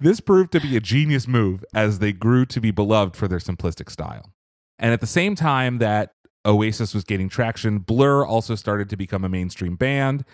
this 0.00 0.20
proved 0.20 0.52
to 0.52 0.60
be 0.60 0.76
a 0.76 0.80
genius 0.80 1.28
move 1.28 1.64
as 1.74 1.98
they 1.98 2.12
grew 2.12 2.44
to 2.44 2.60
be 2.60 2.70
beloved 2.70 3.14
for 3.14 3.28
their 3.28 3.38
simplistic 3.38 3.90
style 3.90 4.32
and 4.78 4.92
at 4.92 5.00
the 5.00 5.06
same 5.06 5.34
time 5.34 5.78
that 5.78 6.12
oasis 6.46 6.94
was 6.94 7.04
gaining 7.04 7.28
traction 7.28 7.78
blur 7.78 8.24
also 8.24 8.54
started 8.54 8.88
to 8.88 8.96
become 8.96 9.24
a 9.24 9.28
mainstream 9.28 9.76
band 9.76 10.24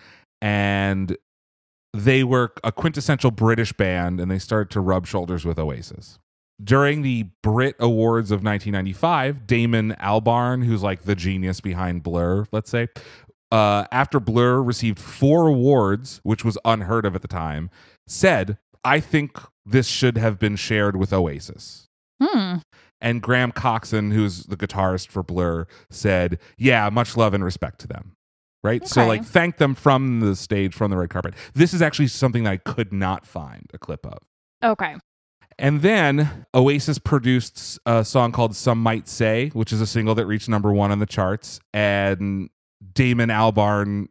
and 0.41 1.17
they 1.93 2.23
were 2.23 2.51
a 2.63 2.71
quintessential 2.71 3.31
British 3.31 3.71
band 3.71 4.19
and 4.19 4.29
they 4.29 4.39
started 4.39 4.71
to 4.71 4.81
rub 4.81 5.05
shoulders 5.05 5.45
with 5.45 5.59
Oasis. 5.59 6.19
During 6.61 7.01
the 7.01 7.27
Brit 7.41 7.75
Awards 7.79 8.31
of 8.31 8.43
1995, 8.43 9.47
Damon 9.47 9.95
Albarn, 9.99 10.65
who's 10.65 10.83
like 10.83 11.03
the 11.03 11.15
genius 11.15 11.61
behind 11.61 12.03
Blur, 12.03 12.45
let's 12.51 12.69
say, 12.69 12.87
uh, 13.51 13.85
after 13.91 14.19
Blur 14.19 14.61
received 14.61 14.99
four 14.99 15.47
awards, 15.47 16.19
which 16.23 16.43
was 16.43 16.57
unheard 16.65 17.05
of 17.05 17.15
at 17.15 17.21
the 17.21 17.27
time, 17.27 17.69
said, 18.07 18.57
I 18.83 18.99
think 18.99 19.37
this 19.65 19.87
should 19.87 20.17
have 20.17 20.39
been 20.39 20.55
shared 20.55 20.95
with 20.95 21.13
Oasis. 21.13 21.87
Hmm. 22.21 22.57
And 22.99 23.21
Graham 23.21 23.51
Coxon, 23.51 24.11
who's 24.11 24.45
the 24.45 24.57
guitarist 24.57 25.09
for 25.09 25.23
Blur, 25.23 25.67
said, 25.89 26.39
"Yeah, 26.57 26.89
much 26.89 27.17
love 27.17 27.33
and 27.33 27.43
respect 27.43 27.79
to 27.81 27.87
them." 27.87 28.13
Right? 28.63 28.87
So 28.87 29.05
like 29.05 29.25
thank 29.25 29.57
them 29.57 29.75
from 29.75 30.21
the 30.21 30.37
stage 30.37 30.73
from 30.73 30.89
the 30.89 30.97
red 30.97 31.09
carpet. 31.09 31.33
This 31.53 31.73
is 31.73 31.81
actually 31.81 32.07
something 32.07 32.45
that 32.45 32.51
I 32.51 32.57
could 32.57 32.93
not 32.93 33.25
find 33.25 33.69
a 33.73 33.77
clip 33.77 34.05
of. 34.05 34.19
Okay. 34.63 34.95
And 35.59 35.81
then 35.81 36.45
Oasis 36.53 36.97
produced 36.99 37.79
a 37.85 38.03
song 38.03 38.31
called 38.31 38.55
Some 38.55 38.81
Might 38.81 39.07
Say, 39.07 39.49
which 39.49 39.71
is 39.71 39.81
a 39.81 39.87
single 39.87 40.15
that 40.15 40.25
reached 40.25 40.49
number 40.49 40.71
one 40.73 40.91
on 40.91 40.99
the 40.99 41.05
charts. 41.05 41.59
And 41.73 42.49
Damon 42.93 43.29
Albarn 43.29 44.07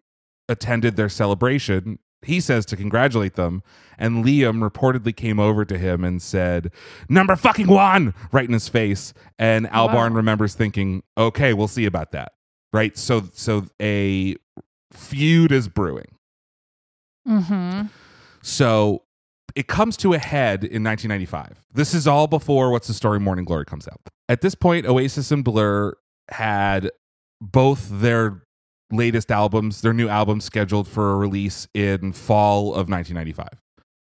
attended 0.48 0.96
their 0.96 1.08
celebration. 1.08 1.98
He 2.24 2.40
says 2.40 2.64
to 2.66 2.76
congratulate 2.76 3.34
them. 3.34 3.62
And 3.98 4.24
Liam 4.24 4.68
reportedly 4.68 5.14
came 5.14 5.40
over 5.40 5.64
to 5.64 5.76
him 5.76 6.04
and 6.04 6.22
said, 6.22 6.70
Number 7.08 7.34
fucking 7.36 7.66
one, 7.66 8.14
right 8.30 8.46
in 8.46 8.52
his 8.52 8.68
face. 8.68 9.12
And 9.38 9.66
Albarn 9.68 10.10
Wow. 10.10 10.16
remembers 10.16 10.54
thinking, 10.54 11.02
Okay, 11.18 11.52
we'll 11.52 11.68
see 11.68 11.84
about 11.84 12.12
that. 12.12 12.32
Right? 12.72 12.96
So, 12.96 13.24
so 13.34 13.66
a 13.80 14.36
feud 14.92 15.52
is 15.52 15.68
brewing. 15.68 16.16
Mm-hmm. 17.28 17.86
So 18.42 19.02
it 19.54 19.66
comes 19.66 19.96
to 19.98 20.14
a 20.14 20.18
head 20.18 20.64
in 20.64 20.82
1995. 20.82 21.64
This 21.72 21.94
is 21.94 22.06
all 22.06 22.26
before 22.26 22.70
What's 22.70 22.88
the 22.88 22.94
Story 22.94 23.20
Morning 23.20 23.44
Glory 23.44 23.64
comes 23.64 23.88
out. 23.88 24.00
At 24.28 24.40
this 24.40 24.54
point, 24.54 24.86
Oasis 24.86 25.30
and 25.30 25.44
Blur 25.44 25.94
had 26.30 26.90
both 27.40 27.88
their 27.90 28.42
latest 28.90 29.30
albums, 29.30 29.80
their 29.80 29.92
new 29.92 30.08
albums 30.08 30.44
scheduled 30.44 30.86
for 30.86 31.12
a 31.12 31.16
release 31.16 31.66
in 31.74 32.12
fall 32.12 32.68
of 32.68 32.88
1995. 32.88 33.62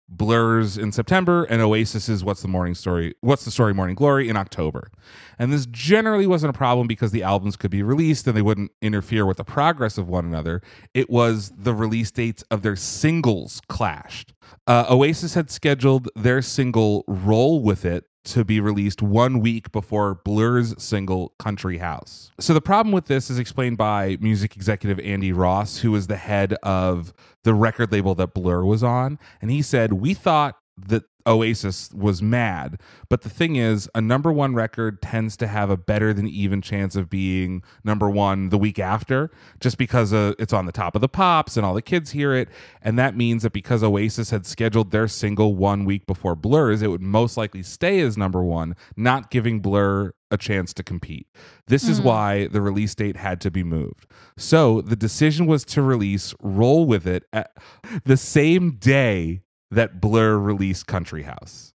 Blur's 0.08 0.78
in 0.78 0.92
September 0.92 1.44
and 1.44 1.60
Oasis's 1.60 2.22
What's 2.22 2.40
the 2.40 2.48
Morning 2.48 2.74
Story 2.74 3.14
What's 3.22 3.44
the 3.44 3.50
Story 3.50 3.74
Morning 3.74 3.96
Glory 3.96 4.28
in 4.28 4.36
October. 4.36 4.90
And 5.36 5.52
this 5.52 5.66
generally 5.66 6.28
wasn't 6.28 6.54
a 6.54 6.56
problem 6.56 6.86
because 6.86 7.10
the 7.10 7.24
albums 7.24 7.56
could 7.56 7.72
be 7.72 7.82
released 7.82 8.26
and 8.28 8.36
they 8.36 8.42
wouldn't 8.42 8.70
interfere 8.80 9.26
with 9.26 9.38
the 9.38 9.44
progress 9.44 9.98
of 9.98 10.08
one 10.08 10.24
another. 10.24 10.62
It 10.94 11.10
was 11.10 11.52
the 11.56 11.74
release 11.74 12.12
dates 12.12 12.44
of 12.52 12.62
their 12.62 12.76
singles 12.76 13.60
clashed. 13.68 14.32
Uh, 14.66 14.84
Oasis 14.90 15.34
had 15.34 15.50
scheduled 15.50 16.08
their 16.16 16.42
single 16.42 17.04
Roll 17.06 17.62
With 17.62 17.84
It 17.84 18.04
to 18.26 18.44
be 18.44 18.60
released 18.60 19.02
one 19.02 19.38
week 19.40 19.70
before 19.70 20.16
Blur's 20.24 20.74
single 20.82 21.32
Country 21.38 21.78
House. 21.78 22.32
So 22.40 22.52
the 22.54 22.60
problem 22.60 22.92
with 22.92 23.06
this 23.06 23.30
is 23.30 23.38
explained 23.38 23.78
by 23.78 24.18
music 24.20 24.56
executive 24.56 24.98
Andy 25.00 25.32
Ross, 25.32 25.78
who 25.78 25.92
was 25.92 26.08
the 26.08 26.16
head 26.16 26.54
of 26.62 27.14
the 27.44 27.54
record 27.54 27.92
label 27.92 28.14
that 28.16 28.34
Blur 28.34 28.64
was 28.64 28.82
on. 28.82 29.18
And 29.40 29.50
he 29.50 29.62
said, 29.62 29.92
We 29.92 30.12
thought 30.12 30.56
that 30.76 31.04
Oasis 31.26 31.90
was 31.92 32.22
mad. 32.22 32.80
But 33.08 33.22
the 33.22 33.28
thing 33.28 33.56
is, 33.56 33.88
a 33.94 34.00
number 34.00 34.32
one 34.32 34.54
record 34.54 35.02
tends 35.02 35.36
to 35.38 35.46
have 35.46 35.70
a 35.70 35.76
better 35.76 36.12
than 36.12 36.26
even 36.28 36.62
chance 36.62 36.96
of 36.96 37.10
being 37.10 37.62
number 37.84 38.08
one 38.08 38.50
the 38.50 38.58
week 38.58 38.78
after, 38.78 39.30
just 39.60 39.78
because 39.78 40.12
uh, 40.12 40.34
it's 40.38 40.52
on 40.52 40.66
the 40.66 40.72
top 40.72 40.94
of 40.94 41.00
the 41.00 41.08
pops 41.08 41.56
and 41.56 41.66
all 41.66 41.74
the 41.74 41.82
kids 41.82 42.12
hear 42.12 42.34
it. 42.34 42.48
And 42.80 42.98
that 42.98 43.16
means 43.16 43.42
that 43.42 43.52
because 43.52 43.82
Oasis 43.82 44.30
had 44.30 44.46
scheduled 44.46 44.90
their 44.90 45.08
single 45.08 45.54
one 45.54 45.84
week 45.84 46.06
before 46.06 46.36
Blur's, 46.36 46.82
it 46.82 46.88
would 46.88 47.02
most 47.02 47.36
likely 47.36 47.62
stay 47.62 48.00
as 48.00 48.16
number 48.16 48.42
one, 48.42 48.76
not 48.96 49.30
giving 49.30 49.60
Blur 49.60 50.12
a 50.30 50.36
chance 50.36 50.72
to 50.74 50.82
compete. 50.82 51.28
This 51.66 51.88
is 51.88 52.00
why 52.00 52.48
the 52.48 52.60
release 52.60 52.94
date 52.94 53.16
had 53.16 53.40
to 53.42 53.50
be 53.50 53.62
moved. 53.62 54.06
So 54.36 54.80
the 54.80 54.96
decision 54.96 55.46
was 55.46 55.64
to 55.66 55.82
release 55.82 56.34
Roll 56.40 56.84
With 56.86 57.06
It 57.06 57.24
at 57.32 57.56
the 58.04 58.16
same 58.16 58.72
day 58.72 59.42
that 59.70 60.00
Blur 60.00 60.36
released 60.38 60.86
Country 60.86 61.22
House, 61.24 61.72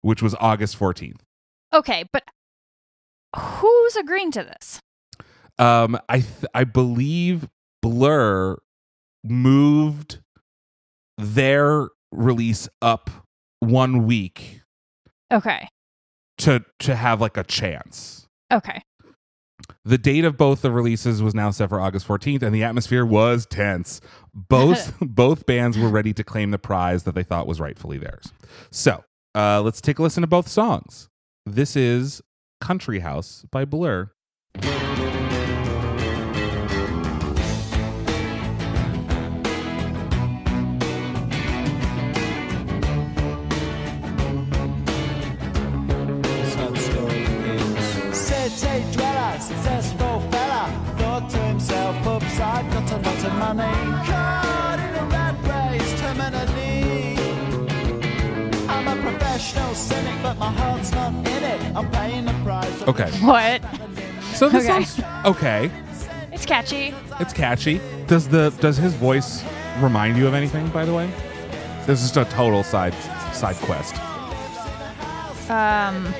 which 0.00 0.22
was 0.22 0.34
August 0.40 0.78
14th. 0.78 1.20
Okay, 1.74 2.04
but 2.12 2.22
who's 3.36 3.96
agreeing 3.96 4.30
to 4.32 4.42
this? 4.44 4.80
Um, 5.58 5.98
I 6.08 6.20
th- 6.20 6.44
I 6.54 6.64
believe 6.64 7.48
Blur 7.82 8.56
moved 9.24 10.20
their 11.18 11.88
release 12.10 12.68
up 12.80 13.10
one 13.60 14.04
week 14.06 14.62
Okay. 15.32 15.68
to 16.38 16.64
to 16.80 16.96
have 16.96 17.20
like 17.20 17.36
a 17.36 17.44
chance. 17.44 18.26
Okay. 18.52 18.82
The 19.84 19.98
date 19.98 20.24
of 20.24 20.36
both 20.36 20.62
the 20.62 20.70
releases 20.70 21.22
was 21.22 21.34
now 21.34 21.50
set 21.50 21.68
for 21.68 21.80
August 21.80 22.06
14th, 22.06 22.42
and 22.42 22.54
the 22.54 22.62
atmosphere 22.62 23.04
was 23.04 23.46
tense. 23.46 24.00
Both 24.34 24.94
both 25.00 25.46
bands 25.46 25.78
were 25.78 25.88
ready 25.88 26.12
to 26.14 26.24
claim 26.24 26.50
the 26.50 26.58
prize 26.58 27.04
that 27.04 27.14
they 27.14 27.22
thought 27.22 27.46
was 27.46 27.60
rightfully 27.60 27.98
theirs. 27.98 28.32
So 28.70 29.04
uh, 29.34 29.62
let's 29.62 29.80
take 29.80 29.98
a 29.98 30.02
listen 30.02 30.20
to 30.22 30.26
both 30.26 30.48
songs. 30.48 31.08
This 31.46 31.76
is 31.76 32.22
Country 32.60 33.00
House 33.00 33.44
by 33.50 33.64
Blur. 33.64 34.12
Okay. 62.88 63.10
What? 63.22 63.62
So 64.34 64.48
this 64.48 64.64
Okay. 64.68 64.84
sounds 64.84 65.26
okay. 65.26 65.70
It's 66.32 66.46
catchy. 66.46 66.94
It's 67.20 67.32
catchy. 67.32 67.80
Does 68.06 68.28
the 68.28 68.50
does 68.60 68.76
his 68.78 68.94
voice 68.94 69.44
remind 69.80 70.16
you 70.16 70.26
of 70.26 70.34
anything? 70.34 70.68
By 70.68 70.84
the 70.84 70.94
way, 70.94 71.10
this 71.86 72.02
is 72.02 72.10
just 72.10 72.16
a 72.16 72.34
total 72.34 72.62
side 72.62 72.94
side 73.34 73.56
quest. 73.56 73.94
Um, 75.50 76.14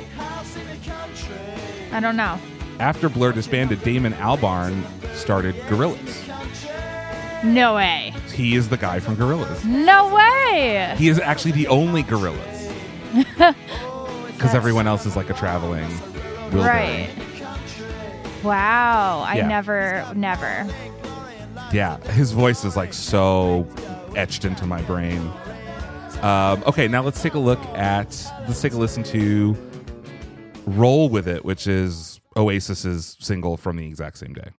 I 1.93 2.01
don't 2.01 2.17
know. 2.17 2.39
After 2.79 3.09
Blur 3.09 3.33
disbanded, 3.33 3.83
Damon 3.83 4.13
Albarn 4.15 4.85
started 5.15 5.55
Gorillaz. 5.69 6.29
No 7.45 7.75
way. 7.75 8.13
He 8.35 8.55
is 8.55 8.69
the 8.69 8.77
guy 8.77 9.01
from 9.01 9.17
Gorillaz. 9.17 9.65
No 9.65 10.15
way. 10.15 10.95
He 10.99 11.09
is 11.09 11.19
actually 11.19 11.53
the 11.53 11.69
only 11.69 12.03
Gorillaz 12.05 12.73
because 14.33 14.55
everyone 14.55 14.87
else 14.87 15.07
is 15.07 15.17
like 15.17 15.31
a 15.31 15.35
traveling 15.35 15.89
Right. 16.53 17.09
Wow. 18.43 19.25
I 19.27 19.37
Yeah. 19.37 19.47
never, 19.49 20.05
never. 20.15 20.67
Yeah, 21.73 21.99
his 22.13 22.33
voice 22.33 22.65
is 22.65 22.77
like 22.77 22.93
so 22.93 23.67
etched 24.17 24.45
into 24.45 24.67
my 24.67 24.83
brain. 24.83 25.31
Um, 26.21 26.63
okay, 26.67 26.87
now 26.87 27.03
let's 27.03 27.23
take 27.23 27.35
a 27.35 27.39
look 27.39 27.61
at 27.75 28.09
let's 28.47 28.61
take 28.61 28.73
a 28.73 28.77
listen 28.77 29.03
to 29.05 29.57
"Roll 30.67 31.09
with 31.09 31.27
It," 31.27 31.45
which 31.45 31.67
is 31.67 32.21
Oasis's 32.37 33.17
single 33.21 33.57
from 33.57 33.77
the 33.77 33.87
exact 33.87 34.19
same 34.19 34.33
day. 34.35 34.51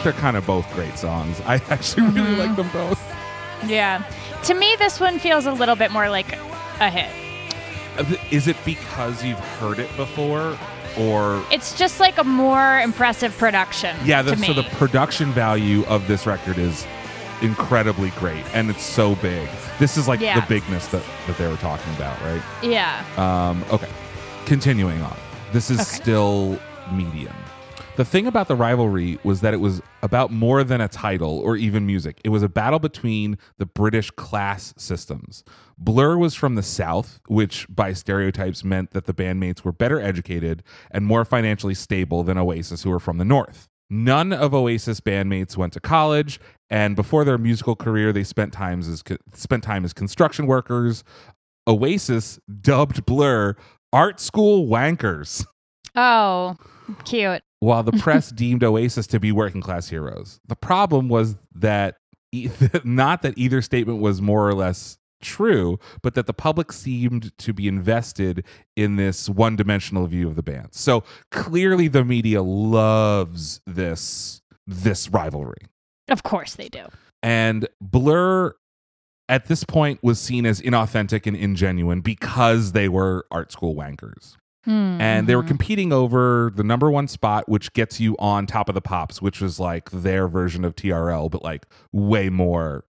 Think 0.00 0.14
they're 0.14 0.22
kind 0.22 0.36
of 0.36 0.46
both 0.46 0.70
great 0.74 0.96
songs. 0.98 1.40
I 1.46 1.54
actually 1.70 2.08
really 2.08 2.36
like 2.36 2.56
them 2.56 2.68
both. 2.72 3.00
Yeah. 3.66 4.02
To 4.44 4.54
me, 4.54 4.74
this 4.78 4.98
one 5.00 5.18
feels 5.18 5.46
a 5.46 5.52
little 5.52 5.76
bit 5.76 5.90
more 5.90 6.08
like 6.08 6.32
a 6.80 6.90
hit. 6.90 7.10
Uh, 7.98 8.16
Is 8.30 8.48
it 8.48 8.56
because 8.64 9.22
you've 9.22 9.38
heard 9.38 9.78
it 9.78 9.94
before, 9.96 10.56
or 10.98 11.44
It's 11.50 11.76
just 11.78 12.00
like 12.00 12.18
a 12.18 12.24
more 12.24 12.80
impressive 12.80 13.36
production. 13.36 13.96
yeah? 14.04 14.22
The, 14.22 14.34
to 14.34 14.40
me. 14.40 14.46
so 14.46 14.52
the 14.54 14.62
production 14.62 15.32
value 15.32 15.84
of 15.86 16.06
this 16.08 16.26
record 16.26 16.56
is 16.56 16.86
incredibly 17.42 18.10
great, 18.10 18.44
and 18.54 18.70
it's 18.70 18.82
so 18.82 19.14
big. 19.16 19.48
This 19.78 19.96
is 19.96 20.06
like 20.08 20.20
Yeah. 20.20 20.40
the 20.40 20.46
bigness 20.46 20.86
that 20.88 21.02
that 21.26 21.36
they 21.38 21.46
were 21.46 21.56
talking 21.56 21.92
about, 21.94 22.20
right? 22.22 22.42
yeah. 22.62 23.02
Um, 23.16 23.64
okay, 23.72 23.88
continuing 24.46 25.02
on. 25.02 25.16
This 25.52 25.70
is 25.70 25.80
Okay. 25.80 26.02
still 26.02 26.58
medium. 26.92 27.34
The 27.96 28.04
thing 28.06 28.26
about 28.26 28.48
the 28.48 28.56
rivalry 28.56 29.18
was 29.24 29.42
that 29.42 29.52
it 29.52 29.58
was 29.58 29.82
about 30.02 30.30
more 30.30 30.64
than 30.64 30.80
a 30.80 30.88
title 30.88 31.38
or 31.40 31.56
even 31.56 31.84
music. 31.84 32.18
It 32.24 32.30
was 32.30 32.42
a 32.42 32.48
battle 32.48 32.78
between 32.78 33.36
the 33.58 33.66
British 33.66 34.10
class 34.12 34.72
systems. 34.78 35.44
Blur 35.76 36.16
was 36.16 36.34
from 36.34 36.54
the 36.54 36.62
South, 36.62 37.20
which 37.26 37.66
by 37.68 37.92
stereotypes 37.92 38.64
meant 38.64 38.92
that 38.92 39.04
the 39.04 39.12
bandmates 39.12 39.64
were 39.64 39.72
better 39.72 40.00
educated 40.00 40.62
and 40.90 41.04
more 41.04 41.26
financially 41.26 41.74
stable 41.74 42.22
than 42.22 42.38
Oasis, 42.38 42.84
who 42.84 42.90
were 42.90 43.00
from 43.00 43.18
the 43.18 43.24
North. 43.24 43.68
None 43.90 44.32
of 44.32 44.54
Oasis 44.54 45.00
bandmates 45.00 45.58
went 45.58 45.74
to 45.74 45.80
college, 45.80 46.40
and 46.70 46.96
before 46.96 47.24
their 47.24 47.38
musical 47.38 47.76
career, 47.76 48.12
they 48.14 48.24
spent 48.24 48.52
times 48.52 48.88
as 48.88 49.02
spent 49.34 49.62
time 49.62 49.84
as 49.84 49.92
construction 49.92 50.46
workers. 50.46 51.04
Oasis 51.66 52.38
dubbed 52.62 53.04
Blur 53.04 53.56
art 53.92 54.20
school 54.20 54.66
wankers. 54.68 55.44
Oh, 55.96 56.56
cute. 57.04 57.42
While 57.60 57.82
the 57.82 57.92
press 57.98 58.30
deemed 58.30 58.64
Oasis 58.64 59.06
to 59.08 59.20
be 59.20 59.32
working 59.32 59.60
class 59.60 59.88
heroes. 59.88 60.40
The 60.46 60.56
problem 60.56 61.08
was 61.08 61.36
that 61.54 61.96
e- 62.32 62.50
not 62.84 63.22
that 63.22 63.38
either 63.38 63.62
statement 63.62 64.00
was 64.00 64.20
more 64.20 64.48
or 64.48 64.54
less 64.54 64.98
true, 65.22 65.78
but 66.02 66.14
that 66.14 66.26
the 66.26 66.32
public 66.32 66.72
seemed 66.72 67.36
to 67.38 67.52
be 67.52 67.68
invested 67.68 68.44
in 68.76 68.96
this 68.96 69.28
one 69.28 69.54
dimensional 69.54 70.06
view 70.06 70.26
of 70.26 70.34
the 70.34 70.42
band. 70.42 70.68
So 70.72 71.04
clearly 71.30 71.88
the 71.88 72.04
media 72.04 72.42
loves 72.42 73.60
this 73.66 74.40
this 74.66 75.08
rivalry. 75.08 75.66
Of 76.08 76.22
course 76.22 76.54
they 76.54 76.68
do. 76.68 76.86
And 77.22 77.68
Blur 77.80 78.54
at 79.28 79.46
this 79.46 79.64
point 79.64 80.02
was 80.02 80.18
seen 80.20 80.46
as 80.46 80.60
inauthentic 80.60 81.26
and 81.26 81.36
ingenuine 81.36 82.02
because 82.02 82.72
they 82.72 82.88
were 82.88 83.26
art 83.30 83.52
school 83.52 83.74
wankers 83.74 84.36
Hmm, 84.64 85.00
and 85.00 85.26
they 85.26 85.36
were 85.36 85.42
mhm. 85.42 85.48
competing 85.48 85.92
over 85.92 86.52
the 86.54 86.62
number 86.62 86.90
one 86.90 87.08
spot, 87.08 87.48
which 87.48 87.72
gets 87.72 87.98
you 87.98 88.14
on 88.18 88.46
top 88.46 88.68
of 88.68 88.74
the 88.74 88.82
pops, 88.82 89.22
which 89.22 89.40
was 89.40 89.58
like 89.58 89.90
their 89.90 90.28
version 90.28 90.64
of 90.64 90.76
TRL, 90.76 91.30
but 91.30 91.42
like 91.42 91.66
way 91.92 92.28
more, 92.28 92.84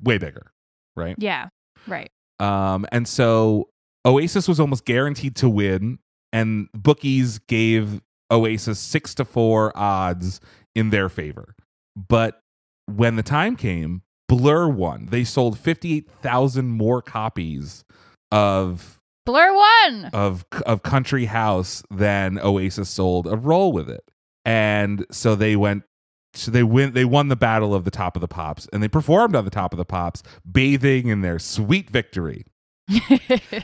way 0.00 0.18
bigger, 0.18 0.52
right? 0.96 1.16
Yeah. 1.18 1.48
Right. 1.86 2.10
Um, 2.38 2.86
and 2.92 3.08
so 3.08 3.68
Oasis 4.06 4.46
was 4.46 4.60
almost 4.60 4.84
guaranteed 4.84 5.34
to 5.36 5.48
win, 5.48 5.98
and 6.32 6.68
bookies 6.72 7.38
gave 7.40 8.00
Oasis 8.30 8.78
six 8.78 9.14
to 9.16 9.24
four 9.24 9.76
odds 9.76 10.40
in 10.74 10.90
their 10.90 11.08
favor. 11.08 11.56
But 11.96 12.40
when 12.86 13.16
the 13.16 13.22
time 13.22 13.56
came, 13.56 14.02
Blur 14.28 14.68
won. 14.68 15.06
They 15.06 15.24
sold 15.24 15.58
fifty-eight 15.58 16.08
thousand 16.22 16.68
more 16.68 17.02
copies 17.02 17.84
of 18.30 18.97
Blur 19.28 19.54
one. 19.54 20.06
of 20.06 20.46
of 20.64 20.82
country 20.82 21.26
house 21.26 21.82
than 21.90 22.38
Oasis 22.38 22.88
sold 22.88 23.26
a 23.26 23.36
roll 23.36 23.72
with 23.72 23.90
it. 23.90 24.02
And 24.46 25.04
so 25.10 25.34
they 25.34 25.54
went 25.54 25.82
so 26.32 26.50
they 26.50 26.62
win 26.62 26.94
they 26.94 27.04
won 27.04 27.28
the 27.28 27.36
battle 27.36 27.74
of 27.74 27.84
the 27.84 27.90
top 27.90 28.16
of 28.16 28.22
the 28.22 28.28
pops 28.28 28.66
and 28.72 28.82
they 28.82 28.88
performed 28.88 29.36
on 29.36 29.44
the 29.44 29.50
top 29.50 29.74
of 29.74 29.76
the 29.76 29.84
pops 29.84 30.22
bathing 30.50 31.08
in 31.08 31.20
their 31.20 31.38
sweet 31.38 31.90
victory. 31.90 32.46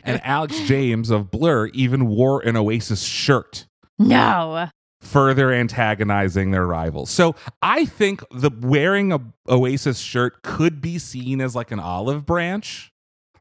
And 0.05 0.21
Alex 0.23 0.61
James 0.67 1.09
of 1.09 1.31
Blur 1.31 1.69
even 1.69 2.09
wore 2.09 2.41
an 2.47 2.59
Oasis 2.59 3.03
shirt 3.03 3.67
no. 3.99 4.69
further 5.01 5.51
antagonizing 5.51 6.51
their 6.51 6.67
rivals. 6.67 7.09
So 7.09 7.37
I 7.63 7.87
think 7.87 8.23
the 8.31 8.51
wearing 8.61 9.13
a 9.13 9.21
Oasis 9.49 9.99
shirt 9.99 10.43
could 10.43 10.83
be 10.83 10.99
seen 10.99 11.41
as 11.41 11.57
like 11.57 11.71
an 11.71 11.81
olive 11.81 12.27
branch. 12.27 12.93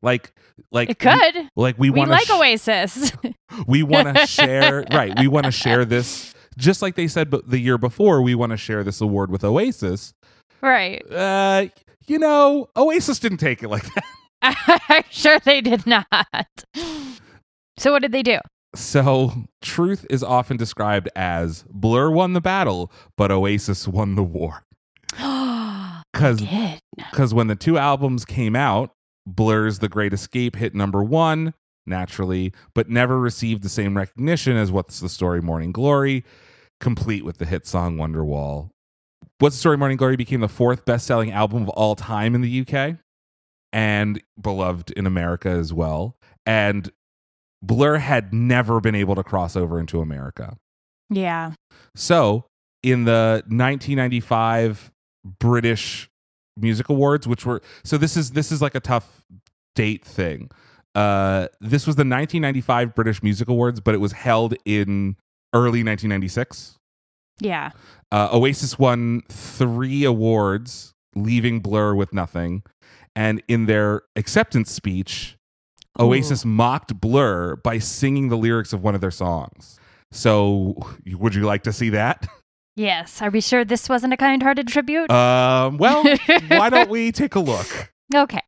Like 0.04 0.32
like 0.72 0.90
It 0.92 1.00
could. 1.00 1.50
like 1.56 1.80
we 1.80 1.90
We, 1.90 2.00
want 2.00 2.12
like 2.12 2.28
to 2.28 2.34
Oasis. 2.36 3.12
we 3.68 3.82
want 3.82 4.16
to 4.16 4.28
share 4.28 4.86
right 4.92 5.18
we 5.18 5.28
want 5.28 5.46
to 5.48 5.52
share 5.52 5.86
this 5.86 6.34
just 6.58 6.82
like 6.84 6.94
they 6.96 7.08
said 7.08 7.30
but 7.32 7.50
the 7.50 7.58
year 7.58 7.78
before 7.80 8.22
we 8.22 8.36
want 8.36 8.52
to 8.52 8.58
share 8.58 8.84
this 8.84 9.02
award 9.02 9.32
with 9.32 9.44
oasis 9.44 10.14
right. 10.62 11.02
uh 11.12 11.66
you 12.06 12.20
know 12.20 12.68
oasis 12.78 13.18
didn't 13.20 13.40
take 13.40 13.64
it 13.64 13.70
like 13.70 13.86
that 14.42 14.80
I'm 14.90 15.04
sure 15.10 15.40
they 15.40 15.62
did 15.62 15.88
not. 15.88 16.06
So 17.78 17.92
what 17.94 18.02
did 18.02 18.12
they 18.12 18.24
do? 18.24 18.40
so 18.76 19.32
truth 19.62 20.06
is 20.10 20.22
often 20.24 20.58
described 20.58 21.08
as 21.16 21.64
blur 21.70 22.10
won 22.12 22.34
the 22.34 22.42
battle 22.42 22.92
but 23.16 23.32
oasis 23.32 23.88
won 23.88 24.16
the 24.16 24.24
war 24.24 24.64
because 26.14 27.34
when 27.34 27.48
the 27.48 27.56
two 27.56 27.78
albums 27.78 28.26
came 28.26 28.56
out 28.56 28.92
blur's 29.26 29.80
the 29.80 29.90
great 29.90 30.14
escape 30.14 30.56
hit 30.56 30.74
number 30.76 31.04
one 31.04 31.54
naturally 31.86 32.54
but 32.74 32.90
never 32.90 33.20
received 33.20 33.64
the 33.64 33.70
same 33.70 33.96
recognition 33.98 34.56
as 34.58 34.72
what's 34.72 35.00
the 35.00 35.10
story 35.10 35.42
morning 35.42 35.72
glory 35.72 36.24
complete 36.80 37.24
with 37.26 37.38
the 37.38 37.46
hit 37.46 37.66
song 37.68 37.98
wonderwall 37.98 38.70
what's 39.40 39.56
the 39.56 39.60
story 39.60 39.78
morning 39.78 39.98
glory 39.98 40.16
became 40.16 40.40
the 40.42 40.48
fourth 40.48 40.86
best-selling 40.86 41.32
album 41.32 41.64
of 41.64 41.70
all 41.70 41.96
time 41.96 42.36
in 42.36 42.42
the 42.42 42.62
uk 42.62 42.96
and 43.72 44.22
beloved 44.42 44.92
in 44.92 45.06
america 45.06 45.50
as 45.50 45.74
well 45.74 46.16
and 46.46 46.92
blur 47.62 47.98
had 47.98 48.34
never 48.34 48.80
been 48.82 48.96
able 48.96 49.16
to 49.16 49.24
cross 49.24 49.56
over 49.56 49.80
into 49.80 50.00
america 50.02 50.58
Yeah. 51.10 51.54
so, 51.96 52.46
in 52.82 53.06
the 53.06 53.44
1995 53.48 54.92
British 55.40 56.10
Music 56.58 56.90
Awards, 56.90 57.28
which 57.28 57.46
were 57.46 57.62
so 57.84 57.98
this 57.98 58.16
is 58.18 58.32
this 58.32 58.52
is 58.52 58.62
like 58.62 58.76
a 58.76 58.80
tough 58.80 59.26
date 59.76 60.06
thing. 60.06 60.50
Uh, 60.96 61.48
this 61.60 61.88
was 61.88 61.96
the 61.96 62.02
1995 62.02 62.94
British 62.94 63.24
Music 63.24 63.48
Awards, 63.48 63.80
but 63.80 63.96
it 63.96 64.00
was 64.00 64.12
held 64.12 64.54
in 64.66 65.16
early 65.54 65.84
1996. 65.84 66.78
Yeah. 67.40 67.72
Uh, 68.12 68.30
Oasis 68.32 68.78
won 68.78 69.22
three 69.28 70.04
awards, 70.04 70.94
leaving 71.16 71.60
Blur 71.62 71.96
with 71.96 72.14
nothing. 72.14 72.64
And 73.16 73.42
in 73.48 73.66
their 73.66 74.04
acceptance 74.16 74.72
speech, 74.72 75.38
Oasis 76.00 76.46
mocked 76.46 77.00
Blur 77.00 77.56
by 77.58 77.80
singing 77.80 78.30
the 78.30 78.38
lyrics 78.38 78.74
of 78.74 78.84
one 78.84 78.96
of 78.96 79.02
their 79.02 79.12
songs. 79.12 79.80
So, 80.12 80.76
would 81.08 81.34
you 81.36 81.44
like 81.44 81.64
to 81.64 81.74
see 81.74 81.90
that? 81.90 82.28
Yes. 82.76 83.22
Are 83.22 83.30
we 83.30 83.42
sure 83.42 83.64
this 83.64 83.88
wasn't 83.88 84.14
a 84.14 84.18
kind-hearted 84.18 84.68
tribute? 84.68 85.12
Um, 85.12 85.78
well, 85.78 86.04
why 86.48 86.70
don't 86.70 86.90
we 86.90 87.12
take 87.12 87.36
a 87.36 87.40
look? 87.40 87.94
okay. 88.16 88.42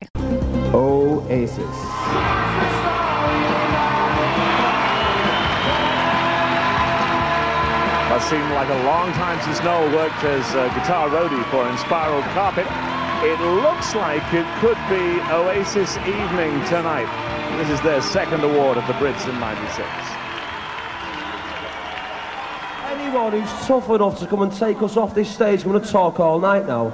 Oasis. 0.73 1.61
It 8.15 8.21
seemed 8.21 8.49
like 8.51 8.69
a 8.69 8.83
long 8.85 9.11
time 9.13 9.39
since 9.43 9.61
Noel 9.61 9.91
worked 9.93 10.23
as 10.23 10.47
a 10.55 10.69
guitar 10.73 11.09
roadie 11.09 11.43
for 11.51 11.65
Inspiral 11.65 12.23
Carpet. 12.33 12.65
It 13.23 13.39
looks 13.61 13.93
like 13.93 14.23
it 14.33 14.47
could 14.61 14.77
be 14.89 15.19
Oasis 15.31 15.97
Evening 15.97 16.63
tonight. 16.65 17.07
This 17.57 17.69
is 17.69 17.81
their 17.81 18.01
second 18.01 18.43
award 18.43 18.77
of 18.77 18.87
the 18.87 18.93
Brits 18.93 19.27
in 19.29 19.39
96. 19.39 20.24
Anyone 23.15 23.41
who's 23.41 23.65
tough 23.65 23.89
enough 23.91 24.19
to 24.19 24.27
come 24.27 24.41
and 24.41 24.51
take 24.51 24.81
us 24.81 24.97
off 24.97 25.15
this 25.15 25.33
stage, 25.33 25.63
I'm 25.63 25.71
going 25.71 25.81
to 25.81 25.89
talk 25.89 26.19
all 26.19 26.37
night 26.37 26.67
now. 26.67 26.91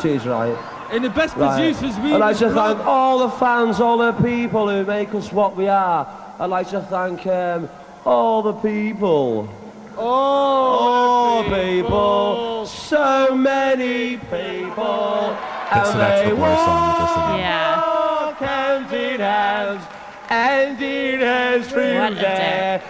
Cheers, 0.00 0.26
right? 0.26 0.56
In 0.90 1.02
the 1.02 1.10
best 1.10 1.36
Right. 1.36 1.54
producers 1.54 1.98
we 1.98 2.14
I'd 2.14 2.16
like 2.16 2.38
to 2.38 2.48
thank 2.50 2.78
all 2.86 3.18
the 3.18 3.28
fans, 3.28 3.78
all 3.78 3.98
the 3.98 4.12
people 4.12 4.70
who 4.70 4.86
make 4.86 5.14
us 5.14 5.30
what 5.30 5.54
we 5.56 5.68
are. 5.68 6.06
I'd 6.38 6.46
like 6.46 6.70
to 6.70 6.80
thank 6.80 7.26
um, 7.26 7.68
all 8.06 8.40
the 8.42 8.54
people. 8.54 9.50
All 9.98 11.42
the 11.42 11.50
people. 11.54 12.64
So 12.64 13.34
many 13.34 14.16
people. 14.16 15.36
That's- 15.70 15.92
so 15.92 15.98
that's 15.98 16.26
the 16.30 16.36
Blur 16.36 16.56
song 16.56 16.88
that 16.98 17.26
they're. 17.28 17.38
Yeah. 17.38 18.24
Walk 18.24 18.38
hand 18.38 18.92
in 18.94 19.20
hand, 19.20 19.80
hand 20.26 20.82
in 20.82 21.20
hand 21.20 21.64
through 21.66 22.14
their 22.14 22.82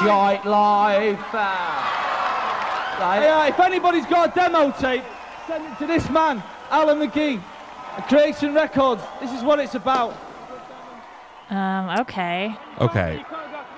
shite 0.00 0.46
life. 0.46 1.97
Right. 2.98 3.22
Yeah, 3.22 3.46
if 3.46 3.60
anybody's 3.60 4.06
got 4.06 4.30
a 4.30 4.34
demo 4.34 4.72
tape, 4.72 5.04
send 5.46 5.64
it 5.64 5.78
to 5.78 5.86
this 5.86 6.10
man, 6.10 6.42
Alan 6.68 6.98
McGee, 6.98 7.40
at 7.96 8.08
Creation 8.08 8.54
Records. 8.54 9.02
This 9.20 9.32
is 9.32 9.44
what 9.44 9.60
it's 9.60 9.76
about. 9.76 10.14
Um, 11.48 12.00
okay. 12.00 12.56
Okay, 12.80 13.24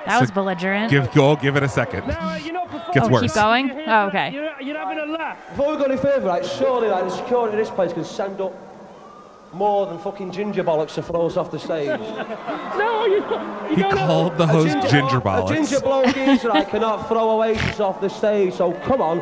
That 0.07 0.15
So 0.17 0.21
was 0.21 0.31
belligerent. 0.31 0.91
give 0.91 1.13
go, 1.13 1.37
give 1.37 1.57
it 1.57 1.63
a 1.63 1.69
second. 1.69 2.07
Gets 2.07 3.07
oh, 3.07 3.09
worse. 3.09 3.23
keep 3.23 3.35
going? 3.35 3.71
Oh, 3.87 4.07
okay. 4.07 4.33
You're 4.33 4.61
you're 4.61 4.77
having 4.79 4.99
a 4.99 5.05
laugh 5.13 5.39
Before 5.51 5.73
we 5.73 5.77
go 5.77 5.85
any 5.85 5.97
further, 5.97 6.27
right, 6.27 6.45
surely 6.45 6.89
like, 6.89 7.05
the 7.05 7.11
security 7.11 7.57
of 7.57 7.65
this 7.65 7.71
place 7.73 7.93
can 7.93 8.05
send 8.05 8.41
up 8.41 8.53
more 9.53 9.87
than 9.87 9.99
fucking 9.99 10.31
ginger 10.33 10.63
bollocks 10.65 10.95
to 10.95 11.03
throw 11.03 11.27
us 11.27 11.37
off 11.37 11.51
the 11.51 11.59
stage. 11.59 11.89
No, 11.89 13.07
you, 13.07 13.17
you 13.77 13.77
He 13.77 13.83
called 13.97 14.37
the 14.39 14.47
host 14.47 14.75
ginger 14.91 15.19
A 15.19 15.21
bollocks. 15.21 15.49
ginger 15.49 15.81
bloke 15.89 16.15
geezer 16.15 16.51
I 16.53 16.65
cannot 16.65 17.09
throw 17.09 17.31
Oasis 17.41 17.81
off 17.81 18.01
the 18.01 18.09
stage, 18.09 18.55
so 18.55 18.73
come 18.73 19.01
on. 19.01 19.19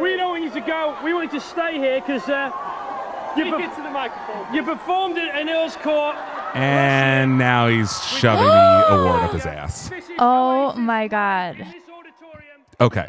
We 0.00 0.16
don't 0.16 0.30
want 0.30 0.42
you 0.44 0.50
to 0.50 0.60
go. 0.60 0.96
We 1.04 1.14
want 1.14 1.32
you 1.32 1.38
to 1.38 1.44
stay 1.44 1.78
here 1.78 2.00
because 2.00 2.28
uh, 2.28 2.50
you, 3.36 3.44
per- 3.50 3.58
to 3.76 3.82
the 3.82 3.90
microphone. 3.90 4.54
you 4.54 4.62
performed 4.64 5.16
at 5.18 5.40
an 5.40 5.48
Earls 5.48 5.76
Court. 5.76 6.16
And 6.54 7.38
now 7.38 7.68
he's 7.68 8.02
shoving 8.04 8.44
the 8.44 8.86
award 8.90 9.22
up 9.22 9.32
his 9.32 9.46
ass. 9.46 9.90
Oh 10.18 10.74
my 10.74 11.08
god. 11.08 11.64
Okay. 12.80 13.08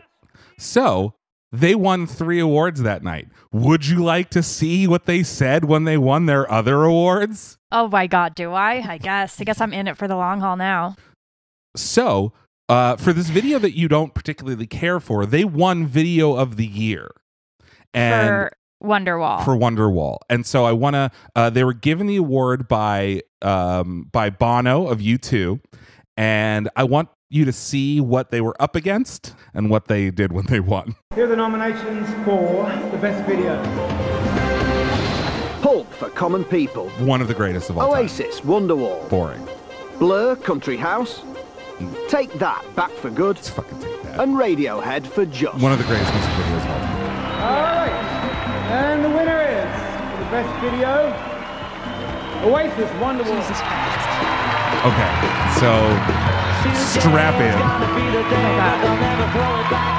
So 0.58 1.14
they 1.54 1.76
won 1.76 2.08
three 2.08 2.40
awards 2.40 2.82
that 2.82 3.04
night. 3.04 3.28
Would 3.52 3.88
you 3.88 4.04
like 4.04 4.32
to 4.32 4.42
see 4.42 4.88
what 4.88 5.06
they 5.06 5.22
said 5.22 5.66
when 5.66 5.84
they 5.84 6.00
won 6.00 6.26
their 6.26 6.52
other 6.52 6.84
awards? 6.84 7.60
Oh 7.72 7.88
my 7.88 8.08
god, 8.08 8.34
do 8.34 8.52
I? 8.54 8.84
I 8.86 8.98
guess. 8.98 9.40
I 9.40 9.44
guess 9.44 9.62
I'm 9.62 9.72
in 9.72 9.88
it 9.88 9.96
for 9.96 10.08
the 10.08 10.16
long 10.16 10.42
haul 10.42 10.58
now. 10.58 10.96
So, 11.76 12.34
uh, 12.68 12.96
for 12.96 13.14
this 13.14 13.30
video 13.30 13.60
that 13.60 13.78
you 13.78 13.88
don't 13.88 14.16
particularly 14.16 14.66
care 14.66 15.00
for, 15.00 15.28
they 15.28 15.46
won 15.46 15.86
Video 15.86 16.36
of 16.36 16.56
the 16.58 16.66
Year. 16.66 17.12
And 17.94 18.28
for 18.28 18.52
Wonderwall. 18.84 19.46
for 19.46 19.56
Wonderwall. 19.56 20.18
And 20.30 20.48
so 20.48 20.66
I 20.66 20.72
want 20.72 20.96
to. 20.96 21.12
Uh, 21.36 21.52
they 21.52 21.64
were 21.64 21.74
given 21.74 22.08
the 22.08 22.16
award 22.16 22.68
by 22.68 23.22
um, 23.44 24.10
by 24.12 24.32
Bono 24.32 24.88
of 24.88 25.00
U2, 25.00 25.60
and 26.18 26.68
I 26.76 26.84
want 26.84 27.10
you 27.34 27.46
to 27.46 27.52
see 27.52 28.00
what 28.00 28.30
they 28.30 28.42
were 28.42 28.56
up 28.62 28.76
against 28.76 29.34
and 29.54 29.70
what 29.70 29.88
they 29.88 30.12
did 30.12 30.32
when 30.32 30.46
they 30.46 30.60
won. 30.60 30.96
Here 31.16 31.26
are 31.26 31.28
the 31.28 31.36
nominations 31.36 32.08
for 32.24 32.66
the 32.92 32.98
best 32.98 33.28
video. 33.28 33.62
Pulp 35.62 35.92
for 35.94 36.10
Common 36.10 36.44
People. 36.46 36.90
One 36.92 37.22
of 37.22 37.28
the 37.28 37.34
greatest 37.34 37.70
of 37.72 37.78
all 37.78 37.92
time. 37.92 38.04
Oasis, 38.04 38.42
Wonderwall. 38.42 39.10
Boring. 39.10 39.48
Blur, 39.98 40.36
Country 40.36 40.78
House. 40.78 41.24
Take 42.08 42.32
That, 42.34 42.64
Back 42.76 42.92
for 42.92 43.10
Good. 43.10 43.38
Let's 43.38 43.50
fucking 43.50 43.80
take 43.80 44.04
that. 44.04 44.20
And 44.20 44.36
Radiohead 44.36 45.08
for 45.08 45.26
Just. 45.26 45.60
One 45.60 45.72
of 45.72 45.80
the 45.80 45.86
greatest 45.86 46.14
music 46.14 46.32
videos 46.32 46.58
of 46.58 46.70
all 46.70 46.80
time. 46.80 47.02
All 47.42 47.64
right. 47.64 47.90
And 48.70 49.04
the 49.04 49.10
winner 49.10 49.42
is 49.42 49.72
for 50.12 50.24
the 50.24 50.30
best 50.30 50.62
video, 50.62 51.12
Oasis, 52.48 52.92
Wonderwall. 53.02 53.42
Jesus 53.42 53.60
Christ. 53.60 54.43
Okay, 54.84 55.12
so 55.64 55.72
strap 57.00 57.40
in. 57.40 57.58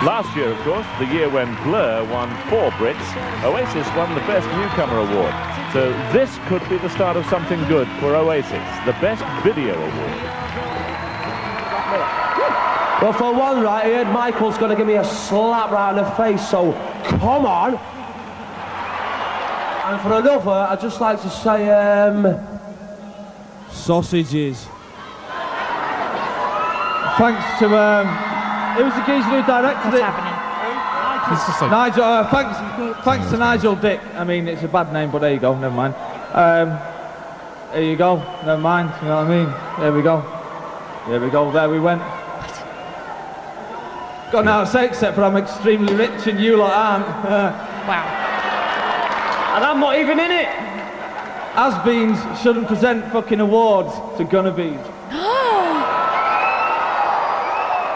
Last 0.05 0.37
year, 0.37 0.49
of 0.53 0.59
course, 0.59 0.87
the 0.99 1.07
year 1.07 1.31
when 1.31 1.55
Blur 1.63 2.05
won 2.13 2.29
four 2.51 2.71
Brits, 2.73 3.01
Oasis 3.43 3.89
won 3.97 4.15
the 4.15 4.21
Best 4.29 4.47
Newcomer 4.59 4.99
Award. 4.99 5.33
So 5.73 5.91
this 6.13 6.39
could 6.49 6.61
be 6.69 6.77
the 6.77 6.91
start 6.91 7.17
of 7.17 7.25
something 7.27 7.59
good 7.65 7.89
for 7.99 8.15
Oasis, 8.15 8.53
the 8.85 8.93
Best 9.01 9.25
Video 9.43 9.75
Award. 9.75 10.21
Well, 13.01 13.15
for 13.15 13.33
one, 13.33 13.63
right 13.63 13.87
here, 13.87 14.05
Michael's 14.05 14.59
going 14.59 14.71
to 14.71 14.77
give 14.77 14.87
me 14.87 14.97
a 14.97 15.05
slap 15.05 15.71
right 15.71 15.97
in 15.97 16.05
the 16.05 16.11
face, 16.11 16.47
so 16.47 16.73
come 17.19 17.47
on. 17.47 17.77
And 19.87 20.01
for 20.03 20.13
another, 20.13 20.51
I'd 20.51 20.81
just 20.83 21.01
like 21.01 21.23
to 21.23 21.31
say, 21.31 21.71
um, 21.71 22.51
Sausages. 23.71 24.69
Thanks 27.17 27.59
to 27.61 27.67
um, 27.79 28.09
it 28.79 28.83
was 28.85 28.93
the 28.95 29.03
geezer 29.07 29.31
who 29.31 29.43
directed 29.47 29.85
What's 29.85 29.97
it. 29.99 30.03
happening? 30.03 30.35
It's 31.33 31.47
just 31.47 31.63
like 31.63 31.71
Nigel. 31.71 32.03
Uh, 32.05 32.29
thanks, 32.31 33.05
thanks 33.05 33.31
to 33.31 33.37
Nigel 33.37 33.77
Dick. 33.77 34.01
I 34.15 34.25
mean, 34.25 34.49
it's 34.49 34.63
a 34.63 34.69
bad 34.69 34.93
name, 34.93 35.11
but 35.11 35.21
there 35.21 35.33
you 35.33 35.39
go. 35.41 35.57
Never 35.57 35.75
mind. 35.75 35.95
Um, 36.33 36.71
there 37.73 37.83
you 37.83 37.97
go. 37.97 38.17
Never 38.45 38.59
mind. 38.61 38.93
You 39.01 39.09
know 39.09 39.17
what 39.23 39.27
I 39.27 39.45
mean? 39.45 39.81
There 39.81 39.93
we 39.93 40.03
go. 40.03 40.23
There 41.09 41.21
we 41.21 41.31
go. 41.31 41.51
There 41.53 41.69
we 41.69 41.81
went. 41.81 42.03
Got 44.33 44.45
now 44.45 44.65
to 44.65 44.67
say 44.67 44.87
except 44.87 45.15
for 45.15 45.23
I'm 45.23 45.37
extremely 45.37 45.95
rich 45.95 46.27
and 46.27 46.41
you 46.41 46.57
lot 46.57 46.73
aren't. 46.73 47.65
Wow. 47.85 48.03
And 49.57 49.63
I'm 49.65 49.79
not 49.79 49.99
even 49.99 50.19
in 50.19 50.31
it. 50.31 50.47
Has-beens 51.55 52.19
shouldn't 52.43 52.67
present 52.67 53.05
fucking 53.13 53.41
awards 53.41 53.93
to 54.17 54.25
Gunnabees. 54.25 54.94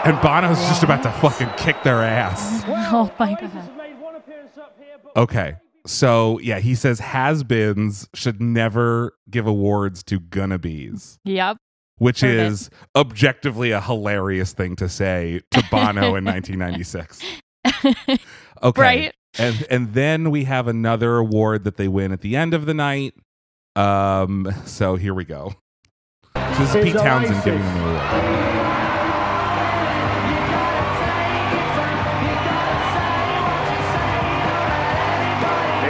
And 0.05 0.19
Bono's 0.21 0.57
just 0.59 0.83
about 0.83 1.03
to 1.03 1.11
fucking 1.11 1.49
kick 1.57 1.81
their 1.83 2.01
ass. 2.01 2.63
Oh 2.91 3.11
my 3.19 3.33
god. 3.33 3.41
have 3.51 3.77
made 3.77 3.99
one 3.99 4.15
appearance 4.15 4.57
up 4.57 4.75
here, 4.79 4.97
but 5.03 5.15
Okay. 5.21 5.55
So 5.85 6.39
yeah, 6.39 6.59
he 6.59 6.73
says 6.75 6.99
has-beens 6.99 8.09
should 8.15 8.41
never 8.41 9.13
give 9.29 9.45
awards 9.45 10.01
to 10.03 10.19
Gunnabees. 10.19 11.19
Yep. 11.25 11.57
which 11.97 12.21
Heard 12.21 12.31
it. 12.31 12.45
is 12.47 12.69
objectively 12.95 13.71
a 13.71 13.81
hilarious 13.81 14.53
thing 14.53 14.75
to 14.77 14.89
say 14.89 15.41
to 15.51 15.63
Bono 15.69 16.15
in 16.15 16.25
1996. 16.25 17.21
Okay. 18.61 18.81
Right. 18.81 19.13
And 19.37 19.65
and 19.69 19.93
then 19.93 20.31
we 20.31 20.43
have 20.45 20.67
another 20.67 21.15
award 21.17 21.63
that 21.63 21.77
they 21.77 21.87
win 21.87 22.11
at 22.11 22.19
the 22.21 22.35
end 22.35 22.53
of 22.53 22.65
the 22.65 22.73
night. 22.73 23.13
Um 23.77 24.51
so 24.65 24.95
here 24.97 25.13
we 25.13 25.23
go. 25.23 25.53
So 26.35 26.41
this 26.57 26.75
is 26.75 26.83
Pete 26.83 26.93
Townshend 26.95 27.41
giving 27.45 27.61
them 27.61 27.77
the 27.77 27.89
award. 27.89 28.98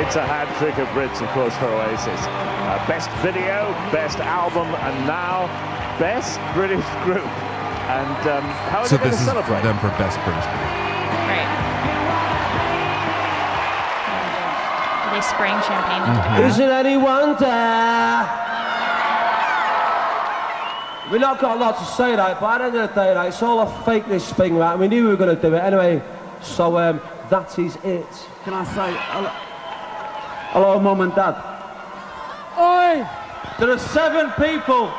It's 0.09 0.15
a 0.17 0.25
hat 0.25 0.49
trick 0.57 0.73
of 0.81 0.87
Brits, 0.97 1.21
of 1.21 1.29
course, 1.37 1.53
for 1.61 1.69
Oasis. 1.69 2.17
Uh, 2.25 2.81
best 2.89 3.13
video, 3.21 3.69
best 3.93 4.17
album, 4.17 4.65
and 4.65 4.95
now 5.05 5.45
best 6.01 6.41
British 6.57 6.81
group. 7.05 7.29
And 7.93 8.17
um, 8.25 8.41
how 8.73 8.81
are 8.81 8.87
So 8.89 8.97
they 8.97 9.05
going 9.05 9.13
this 9.13 9.21
to 9.21 9.29
is 9.29 9.29
celebrate? 9.29 9.61
for 9.61 9.69
them 9.69 9.77
for 9.77 9.93
best 10.01 10.17
British 10.25 10.49
group. 10.49 10.65
Right. 11.29 11.45
Are 15.05 15.13
they 15.13 15.21
spraying 15.21 15.61
champagne? 15.61 16.01
Mm-hmm. 16.01 16.49
is 16.49 16.57
it 16.57 16.73
any 16.73 16.97
wonder? 16.97 17.45
We've 21.13 21.21
not 21.21 21.37
got 21.39 21.57
a 21.57 21.59
lot 21.59 21.77
to 21.77 21.85
say, 21.85 22.15
right? 22.17 22.33
But 22.33 22.61
at 22.61 22.73
the 22.73 22.79
end 22.81 22.89
of 22.89 22.95
the 22.95 23.01
day, 23.01 23.13
right, 23.13 23.27
it's 23.27 23.43
all 23.43 23.61
a 23.61 23.69
fake, 23.85 24.07
this 24.07 24.33
thing, 24.33 24.57
right? 24.57 24.73
We 24.73 24.87
knew 24.87 25.03
we 25.03 25.09
were 25.11 25.21
going 25.21 25.35
to 25.35 25.39
do 25.39 25.53
it 25.53 25.59
anyway. 25.59 26.01
So, 26.41 26.79
um, 26.79 26.99
that 27.29 27.59
is 27.59 27.75
it. 27.83 28.09
Can 28.43 28.55
I 28.55 28.63
say 28.73 29.48
hello, 30.51 30.79
hello 30.79 30.79
mum 30.79 31.01
and 31.01 31.15
dad? 31.15 31.35
Oi! 32.57 33.05
There 33.59 33.71
are 33.71 33.79
seven 33.79 34.31
people 34.31 34.91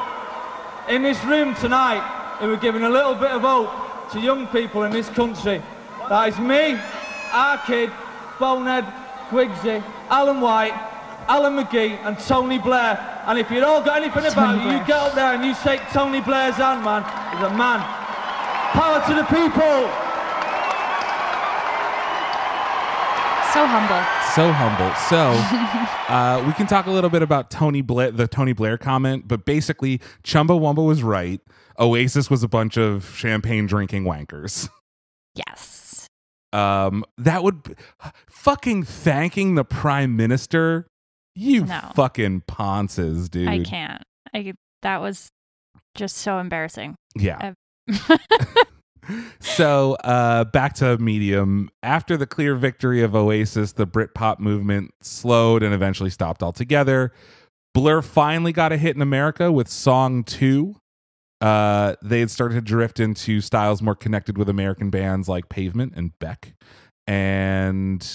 in 0.88 1.03
this 1.03 1.22
room 1.24 1.55
tonight 1.57 2.03
who 2.38 2.53
are 2.53 2.57
giving 2.57 2.82
a 2.82 2.88
little 2.88 3.14
bit 3.14 3.30
of 3.30 3.42
hope 3.42 4.11
to 4.12 4.20
young 4.20 4.46
people 4.48 4.84
in 4.84 4.92
this 4.92 5.09
country. 5.09 5.62
That 6.09 6.28
is 6.28 6.38
me, 6.38 6.78
our 7.32 7.59
kid, 7.66 7.90
Bonehead, 8.38 8.84
Guigsy, 9.30 9.82
Alan 10.09 10.40
White, 10.40 10.74
Alan 11.28 11.57
McGee, 11.57 11.98
and 12.05 12.18
Tony 12.18 12.59
Blair. 12.59 12.98
And 13.26 13.38
if 13.38 13.51
you've 13.51 13.64
all 13.64 13.82
got 13.82 14.03
anything 14.03 14.26
about 14.26 14.57
you, 14.57 14.62
you 14.62 14.78
Blair. 14.78 14.86
get 14.86 14.96
up 14.96 15.14
there 15.14 15.34
and 15.34 15.44
you 15.44 15.55
shake 15.55 15.80
Tony 15.92 16.20
Blair's 16.20 16.57
hand, 16.57 16.84
man. 16.84 17.03
He's 17.34 17.46
a 17.46 17.55
man. 17.55 17.80
Power 18.72 19.01
to 19.07 19.14
the 19.14 19.24
people! 19.24 20.09
So 23.53 23.66
humble. 23.66 24.03
So 24.34 24.53
humble. 24.53 24.94
So 25.09 25.32
uh, 26.14 26.44
we 26.46 26.53
can 26.53 26.68
talk 26.68 26.86
a 26.86 26.90
little 26.90 27.11
bit 27.11 27.22
about 27.22 27.51
Tony 27.51 27.80
Blair, 27.82 28.12
the 28.12 28.28
Tony 28.28 28.53
Blair 28.53 28.78
comment, 28.78 29.26
but 29.26 29.44
basically, 29.44 30.01
Chumbawamba 30.22 30.86
was 30.86 31.03
right. 31.03 31.40
Oasis 31.78 32.30
was 32.30 32.42
a 32.44 32.48
bunch 32.48 32.76
of 32.76 33.12
champagne 33.16 33.66
drinking 33.66 34.05
wankers. 34.05 34.68
Yes. 35.34 36.07
Um, 36.53 37.05
that 37.18 37.42
would 37.42 37.76
fucking 38.28 38.84
thanking 38.84 39.55
the 39.57 39.64
prime 39.64 40.16
minister. 40.16 40.86
You 41.34 41.64
No. 41.64 41.92
fucking 41.94 42.42
ponces, 42.46 43.28
dude. 43.28 43.48
I 43.48 43.62
can't. 43.62 44.03
I 44.34 44.53
that 44.82 45.01
was 45.01 45.28
just 45.94 46.16
so 46.18 46.38
embarrassing. 46.38 46.94
Yeah. 47.16 47.55
So 49.40 49.94
uh, 50.05 50.44
back 50.44 50.74
to 50.74 50.98
Medium. 50.98 51.70
After 51.82 52.16
the 52.16 52.26
clear 52.26 52.55
victory 52.55 53.03
of 53.03 53.14
Oasis, 53.14 53.72
the 53.72 53.86
Britpop 53.86 54.38
movement 54.38 54.92
slowed 55.01 55.62
and 55.62 55.72
eventually 55.74 56.11
stopped 56.11 56.42
altogether. 56.42 57.12
Blur 57.74 58.03
finally 58.03 58.53
got 58.53 58.72
a 58.72 58.76
hit 58.76 58.96
in 58.96 59.03
America 59.03 59.51
with 59.53 59.68
Song 59.68 60.24
2. 60.24 60.74
Uh, 61.40 61.94
they 62.03 62.20
had 62.20 62.30
started 62.30 62.55
to 62.57 62.61
drift 62.61 63.01
into 63.01 63.40
styles 63.40 63.80
more 63.80 63.94
connected 63.94 64.36
with 64.36 64.48
American 64.48 64.90
bands 64.90 65.28
like 65.28 65.48
Pavement 65.48 65.94
and 65.96 66.11
Beck. 66.18 66.55
And 67.07 68.07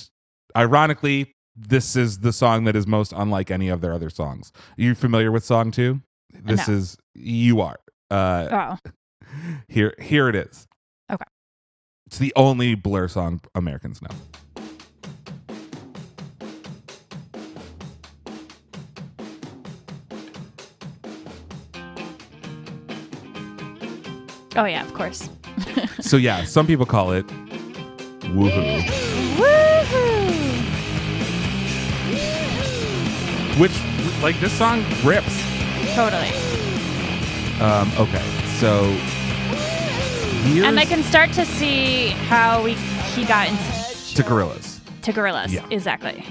ironically, 0.55 1.33
this 1.55 1.95
is 1.95 2.19
the 2.19 2.33
song 2.33 2.65
that 2.65 2.75
is 2.75 2.85
most 2.85 3.13
unlike 3.15 3.49
any 3.49 3.69
of 3.69 3.81
their 3.81 3.93
other 3.93 4.09
songs. 4.09 4.51
Are 4.77 4.81
you 4.81 4.93
familiar 4.93 5.31
with 5.31 5.43
Song 5.43 5.71
2? 5.71 6.01
This 6.43 6.67
No. 6.67 6.73
is, 6.73 6.97
you 7.13 7.61
are. 7.61 7.79
Uh, 8.11 8.77
oh. 8.85 8.89
here, 9.67 9.93
here 9.99 10.29
it 10.29 10.35
is. 10.35 10.67
It's 12.07 12.17
the 12.19 12.31
only 12.35 12.75
Blur 12.75 13.07
song 13.07 13.41
Americans 13.55 14.01
know. 14.01 14.09
Oh 24.57 24.65
yeah, 24.65 24.83
of 24.85 24.93
course. 24.93 25.29
So 26.01 26.17
yeah, 26.17 26.43
some 26.43 26.67
people 26.67 26.85
call 26.85 27.13
it 27.13 27.25
woohoo, 28.35 28.81
Woohoo! 29.37 30.29
which 33.59 33.71
like 34.21 34.39
this 34.39 34.53
song 34.53 34.83
rips. 35.03 35.41
Totally. 35.95 36.29
Um, 37.59 37.91
okay, 37.97 38.21
so 38.59 38.95
here's 40.45 40.65
And 40.67 40.79
I 40.79 40.85
can 40.85 41.03
start 41.03 41.31
to 41.33 41.45
see 41.45 42.09
how 42.09 42.63
we 42.63 42.73
he 42.73 43.25
got 43.25 43.47
into 43.47 44.15
to 44.15 44.23
Gorillaz. 44.23 44.79
to 45.01 45.11
Gorillaz. 45.13 45.51
Yeah. 45.51 45.65
Exactly. 45.69 46.25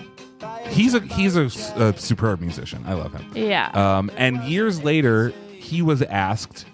He's 0.69 0.95
a 0.95 1.01
he's 1.01 1.37
a, 1.37 1.45
a 1.77 1.97
superb 1.97 2.41
musician. 2.41 2.83
I 2.87 2.95
love 2.95 3.13
him. 3.15 3.31
Yeah. 3.35 3.71
Um, 3.75 4.11
and 4.17 4.43
years 4.45 4.83
later, 4.83 5.33
he 5.53 5.83
was 5.83 6.03
asked 6.03 6.67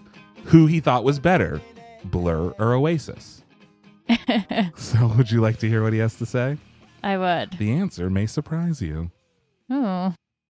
who 0.45 0.67
he 0.67 0.81
thought 0.81 1.05
was 1.05 1.19
better, 1.19 1.61
Blur 2.05 2.51
or 2.59 2.75
Oasis. 2.75 3.43
so, 4.77 5.07
would 5.17 5.31
you 5.31 5.41
like 5.41 5.59
to 5.59 5.69
hear 5.69 5.83
what 5.83 5.93
he 5.93 6.01
has 6.01 6.17
to 6.17 6.27
say? 6.27 6.57
I 7.03 7.17
would. 7.17 7.53
The 7.59 7.73
answer 7.73 8.11
may 8.11 8.27
surprise 8.27 8.83
you. 8.83 9.11
Oh. 9.71 10.15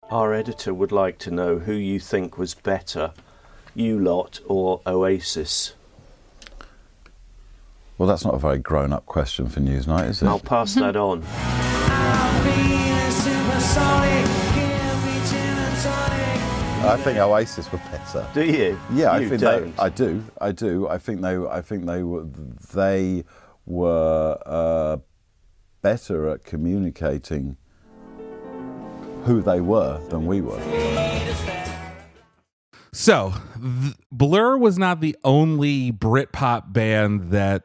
Our 0.09 0.33
editor 0.33 0.73
would 0.73 0.91
like 0.91 1.17
to 1.19 1.31
know 1.31 1.59
who 1.59 1.73
you 1.73 1.99
think 1.99 2.37
was 2.37 2.53
better, 2.55 3.13
you 3.75 3.99
lot 3.99 4.39
or 4.47 4.81
Oasis. 4.87 5.73
Well, 7.97 8.07
that's 8.07 8.25
not 8.25 8.33
a 8.33 8.39
very 8.39 8.59
grown-up 8.59 9.05
question 9.05 9.47
for 9.47 9.59
Newsnight, 9.59 10.09
is 10.09 10.21
it? 10.21 10.27
I'll 10.27 10.39
pass 10.39 10.73
that 10.75 10.95
on. 10.95 11.23
I 16.85 16.97
think 16.97 17.17
Oasis 17.17 17.71
were 17.71 17.77
better. 17.91 18.27
Do 18.33 18.43
you? 18.43 18.77
Yeah, 18.93 19.11
I 19.11 19.25
think 19.25 19.41
don't. 19.41 19.75
they. 19.75 19.81
I 19.81 19.89
do. 19.89 20.23
I 20.41 20.51
do. 20.51 20.87
I 20.89 20.97
think 20.97 21.21
they. 21.21 21.37
I 21.37 21.61
think 21.61 21.85
they 21.85 22.03
were. 22.03 22.25
They 22.73 23.23
were 23.65 24.37
uh, 24.45 24.97
better 25.81 26.27
at 26.29 26.43
communicating 26.43 27.55
who 29.23 29.41
they 29.41 29.61
were 29.61 30.01
than 30.09 30.25
we 30.25 30.41
were. 30.41 30.59
So, 32.91 33.33
th- 33.55 33.95
Blur 34.11 34.57
was 34.57 34.77
not 34.77 34.99
the 34.99 35.15
only 35.23 35.91
Britpop 35.91 36.73
band 36.73 37.31
that 37.31 37.63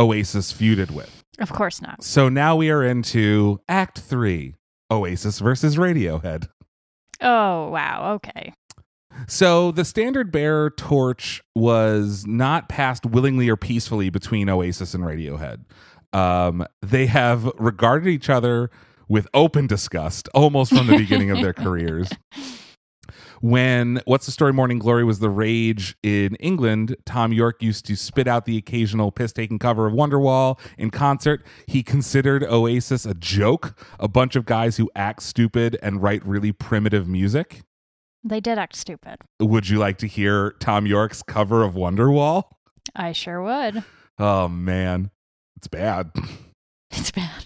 Oasis 0.00 0.52
feuded 0.52 0.90
with. 0.90 1.22
Of 1.38 1.52
course 1.52 1.80
not. 1.80 2.02
So 2.02 2.28
now 2.28 2.56
we 2.56 2.70
are 2.70 2.82
into 2.82 3.60
Act 3.68 4.00
Three: 4.00 4.56
Oasis 4.90 5.38
versus 5.38 5.76
Radiohead. 5.76 6.48
Oh, 7.20 7.68
wow. 7.68 8.14
Okay. 8.14 8.52
So 9.26 9.70
the 9.72 9.84
standard 9.84 10.32
bearer 10.32 10.70
torch 10.70 11.42
was 11.54 12.26
not 12.26 12.68
passed 12.68 13.04
willingly 13.04 13.48
or 13.48 13.56
peacefully 13.56 14.08
between 14.08 14.48
Oasis 14.48 14.94
and 14.94 15.04
Radiohead. 15.04 15.64
Um, 16.12 16.64
they 16.80 17.06
have 17.06 17.44
regarded 17.58 18.08
each 18.08 18.30
other 18.30 18.70
with 19.08 19.28
open 19.34 19.66
disgust 19.66 20.28
almost 20.34 20.74
from 20.74 20.86
the 20.86 20.96
beginning 20.96 21.30
of 21.30 21.40
their 21.40 21.52
careers. 21.52 22.08
When 23.40 24.02
What's 24.04 24.26
the 24.26 24.32
Story 24.32 24.52
Morning 24.52 24.78
Glory 24.78 25.02
was 25.02 25.18
the 25.18 25.30
rage 25.30 25.96
in 26.02 26.34
England, 26.36 26.96
Thom 27.06 27.32
Yorke 27.32 27.62
used 27.62 27.86
to 27.86 27.96
spit 27.96 28.28
out 28.28 28.44
the 28.44 28.58
occasional 28.58 29.10
piss 29.10 29.32
taking 29.32 29.58
cover 29.58 29.86
of 29.86 29.94
Wonderwall 29.94 30.58
in 30.76 30.90
concert. 30.90 31.44
He 31.66 31.82
considered 31.82 32.44
Oasis 32.44 33.06
a 33.06 33.14
joke, 33.14 33.78
a 33.98 34.08
bunch 34.08 34.36
of 34.36 34.44
guys 34.44 34.76
who 34.76 34.90
act 34.94 35.22
stupid 35.22 35.78
and 35.82 36.02
write 36.02 36.24
really 36.26 36.52
primitive 36.52 37.08
music. 37.08 37.62
They 38.22 38.40
did 38.40 38.58
act 38.58 38.76
stupid. 38.76 39.16
Would 39.40 39.70
you 39.70 39.78
like 39.78 39.96
to 39.98 40.06
hear 40.06 40.54
Thom 40.60 40.86
Yorke's 40.86 41.22
cover 41.22 41.62
of 41.62 41.72
Wonderwall? 41.72 42.44
I 42.94 43.12
sure 43.12 43.42
would. 43.42 43.84
Oh 44.18 44.48
man, 44.48 45.10
it's 45.56 45.68
bad. 45.68 46.10
It's 46.92 47.12
bad. 47.12 47.44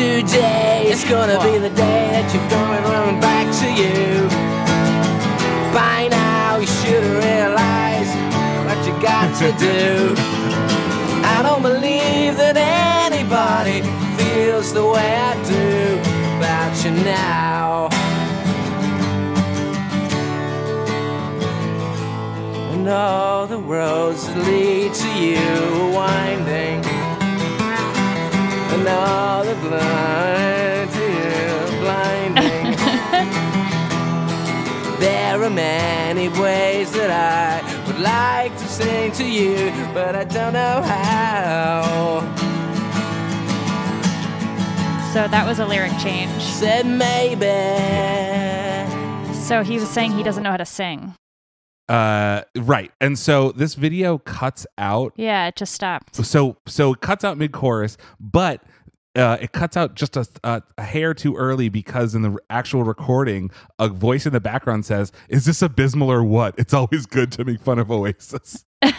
Today 0.00 0.86
is 0.86 1.04
gonna 1.04 1.38
be 1.44 1.58
the 1.58 1.68
day 1.68 2.08
that 2.14 2.26
you're 2.32 2.48
going 2.48 2.82
run 2.84 3.20
back 3.20 3.44
to 3.60 3.68
you. 3.68 4.24
By 5.74 6.08
now 6.08 6.56
you 6.56 6.66
should 6.66 7.04
have 7.04 7.22
realized 7.22 8.14
what 8.64 8.80
you 8.86 8.94
got 9.02 9.28
to 9.40 9.48
do. 9.68 10.14
I 11.22 11.42
don't 11.42 11.60
believe 11.60 12.38
that 12.38 12.56
anybody 12.56 13.82
feels 14.16 14.72
the 14.72 14.86
way 14.86 15.16
I 15.16 15.34
do 15.44 16.00
about 16.38 16.72
you 16.82 16.92
now. 17.04 17.88
And 22.72 22.88
all 22.88 23.46
the 23.46 23.58
roads 23.58 24.26
that 24.28 24.38
lead 24.46 24.94
to 24.94 25.08
you 25.22 25.36
are 25.36 25.92
winding. 25.92 26.89
And 28.80 28.88
all 28.88 29.44
the 29.44 29.54
blinding. 29.56 30.80
there 35.00 35.42
are 35.42 35.50
many 35.50 36.30
ways 36.30 36.90
that 36.92 37.10
I 37.10 37.60
would 37.86 37.98
like 37.98 38.56
to 38.56 38.66
sing 38.66 39.12
to 39.12 39.24
you, 39.24 39.70
but 39.92 40.16
I 40.16 40.24
don't 40.24 40.54
know 40.54 40.80
how. 40.80 42.20
So 45.12 45.28
that 45.28 45.44
was 45.46 45.58
a 45.58 45.66
lyric 45.66 45.92
change. 45.98 46.42
Said 46.42 46.86
maybe. 46.86 47.44
So 49.34 49.62
he 49.62 49.78
was 49.78 49.90
saying 49.90 50.12
he 50.12 50.22
doesn't 50.22 50.42
know 50.42 50.52
how 50.52 50.56
to 50.56 50.64
sing. 50.64 51.14
Uh, 51.90 52.42
right. 52.56 52.92
And 53.00 53.18
so 53.18 53.50
this 53.50 53.74
video 53.74 54.18
cuts 54.18 54.64
out. 54.78 55.12
Yeah, 55.16 55.48
it 55.48 55.56
just 55.56 55.74
stopped. 55.74 56.14
So 56.24 56.56
so 56.66 56.92
it 56.92 57.00
cuts 57.00 57.24
out 57.24 57.36
mid 57.36 57.52
chorus, 57.52 57.96
but. 58.18 58.62
Uh, 59.16 59.36
it 59.40 59.50
cuts 59.50 59.76
out 59.76 59.96
just 59.96 60.16
a, 60.16 60.24
a, 60.44 60.62
a 60.78 60.84
hair 60.84 61.12
too 61.12 61.34
early 61.34 61.68
because 61.68 62.14
in 62.14 62.22
the 62.22 62.36
actual 62.48 62.84
recording, 62.84 63.50
a 63.76 63.88
voice 63.88 64.24
in 64.24 64.32
the 64.32 64.38
background 64.40 64.86
says, 64.86 65.10
"Is 65.28 65.46
this 65.46 65.62
abysmal 65.62 66.12
or 66.12 66.22
what?" 66.22 66.54
It's 66.56 66.72
always 66.72 67.06
good 67.06 67.32
to 67.32 67.44
make 67.44 67.60
fun 67.60 67.80
of 67.80 67.90
Oasis. 67.90 68.64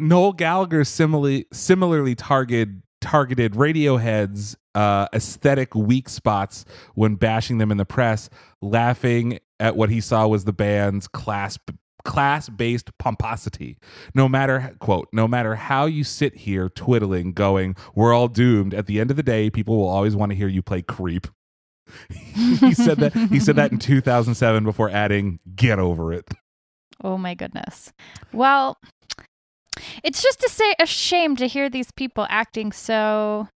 Noel 0.00 0.32
Gallagher 0.32 0.82
similarly 0.82 1.46
similarly 1.52 2.16
targeted 2.16 2.82
targeted 3.02 3.52
Radiohead's 3.52 4.56
uh, 4.74 5.06
aesthetic 5.12 5.74
weak 5.74 6.08
spots 6.08 6.64
when 6.94 7.16
bashing 7.16 7.58
them 7.58 7.70
in 7.70 7.76
the 7.76 7.84
press, 7.84 8.30
laughing 8.62 9.38
at 9.60 9.76
what 9.76 9.90
he 9.90 10.00
saw 10.00 10.26
was 10.26 10.44
the 10.44 10.52
band's 10.52 11.06
class 11.06 11.58
class 12.04 12.48
based 12.48 12.90
pomposity. 12.98 13.76
No 14.14 14.28
matter 14.28 14.74
quote, 14.78 15.08
no 15.12 15.28
matter 15.28 15.56
how 15.56 15.84
you 15.86 16.04
sit 16.04 16.34
here 16.34 16.68
twiddling, 16.68 17.32
going, 17.32 17.76
we're 17.94 18.14
all 18.14 18.28
doomed. 18.28 18.72
At 18.72 18.86
the 18.86 18.98
end 18.98 19.10
of 19.10 19.16
the 19.16 19.22
day, 19.22 19.50
people 19.50 19.76
will 19.76 19.88
always 19.88 20.16
want 20.16 20.30
to 20.30 20.36
hear 20.36 20.48
you 20.48 20.62
play 20.62 20.82
creep. 20.82 21.26
he 22.08 22.72
said 22.72 22.98
that 22.98 23.12
he 23.12 23.38
said 23.38 23.56
that 23.56 23.72
in 23.72 23.78
2007 23.80 24.64
before 24.64 24.88
adding, 24.88 25.40
"Get 25.54 25.78
over 25.78 26.12
it." 26.12 26.28
Oh 27.04 27.18
my 27.18 27.34
goodness. 27.34 27.92
Well, 28.32 28.78
it's 30.02 30.22
just 30.22 30.40
to 30.40 30.48
say 30.48 30.74
a 30.78 30.86
shame 30.86 31.36
to 31.36 31.46
hear 31.46 31.68
these 31.68 31.90
people 31.90 32.26
acting 32.28 32.72
so 32.72 33.48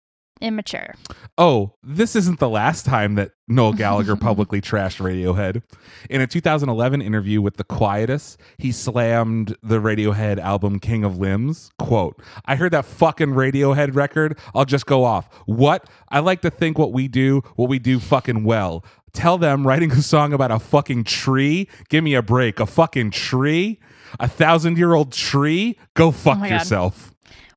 immature. 0.42 0.96
Oh, 1.38 1.74
this 1.82 2.16
isn't 2.16 2.40
the 2.40 2.50
last 2.50 2.86
time 2.86 3.16
that 3.16 3.32
Noel 3.48 3.74
Gallagher 3.78 4.16
publicly 4.16 4.62
trashed 4.62 5.02
Radiohead. 5.02 5.64
In 6.10 6.22
a 6.22 6.28
2011 6.28 7.02
interview 7.02 7.42
with 7.42 7.58
The 7.58 7.64
Quietus, 7.64 8.38
he 8.58 8.72
slammed 8.72 9.56
the 9.64 9.80
Radiohead 9.80 10.40
album 10.40 10.80
King 10.80 11.04
of 11.04 11.18
Limbs. 11.18 11.72
Quote, 11.80 12.22
I 12.46 12.56
heard 12.56 12.72
that 12.72 12.86
fucking 12.86 13.30
Radiohead 13.30 13.96
record. 13.96 14.38
I'll 14.54 14.66
just 14.66 14.86
go 14.86 15.04
off. 15.04 15.30
What? 15.46 15.90
I 16.10 16.20
like 16.20 16.42
to 16.42 16.50
think 16.50 16.78
what 16.78 16.92
we 16.92 17.08
do, 17.08 17.42
what 17.56 17.70
we 17.70 17.80
do 17.80 18.00
fucking 18.00 18.44
well. 18.44 18.84
Tell 19.14 19.38
them 19.38 19.66
writing 19.66 19.92
a 19.94 20.02
song 20.02 20.34
about 20.34 20.52
a 20.52 20.60
fucking 20.60 21.06
tree? 21.06 21.70
Give 21.88 22.04
me 22.04 22.16
a 22.16 22.22
break. 22.22 22.60
A 22.60 22.66
fucking 22.66 23.12
tree? 23.12 23.80
A 24.20 24.28
thousand 24.28 24.78
year 24.78 24.94
old 24.94 25.12
tree? 25.12 25.78
Go 25.96 26.12
fuck 26.12 26.40
my 26.40 26.50
God. 26.50 26.56
yourself. 26.56 27.12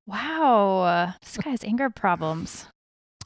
Wow. 0.07 1.13
This 1.23 1.37
guy 1.37 1.51
has 1.51 1.63
anger 1.65 1.91
problems. 1.91 2.67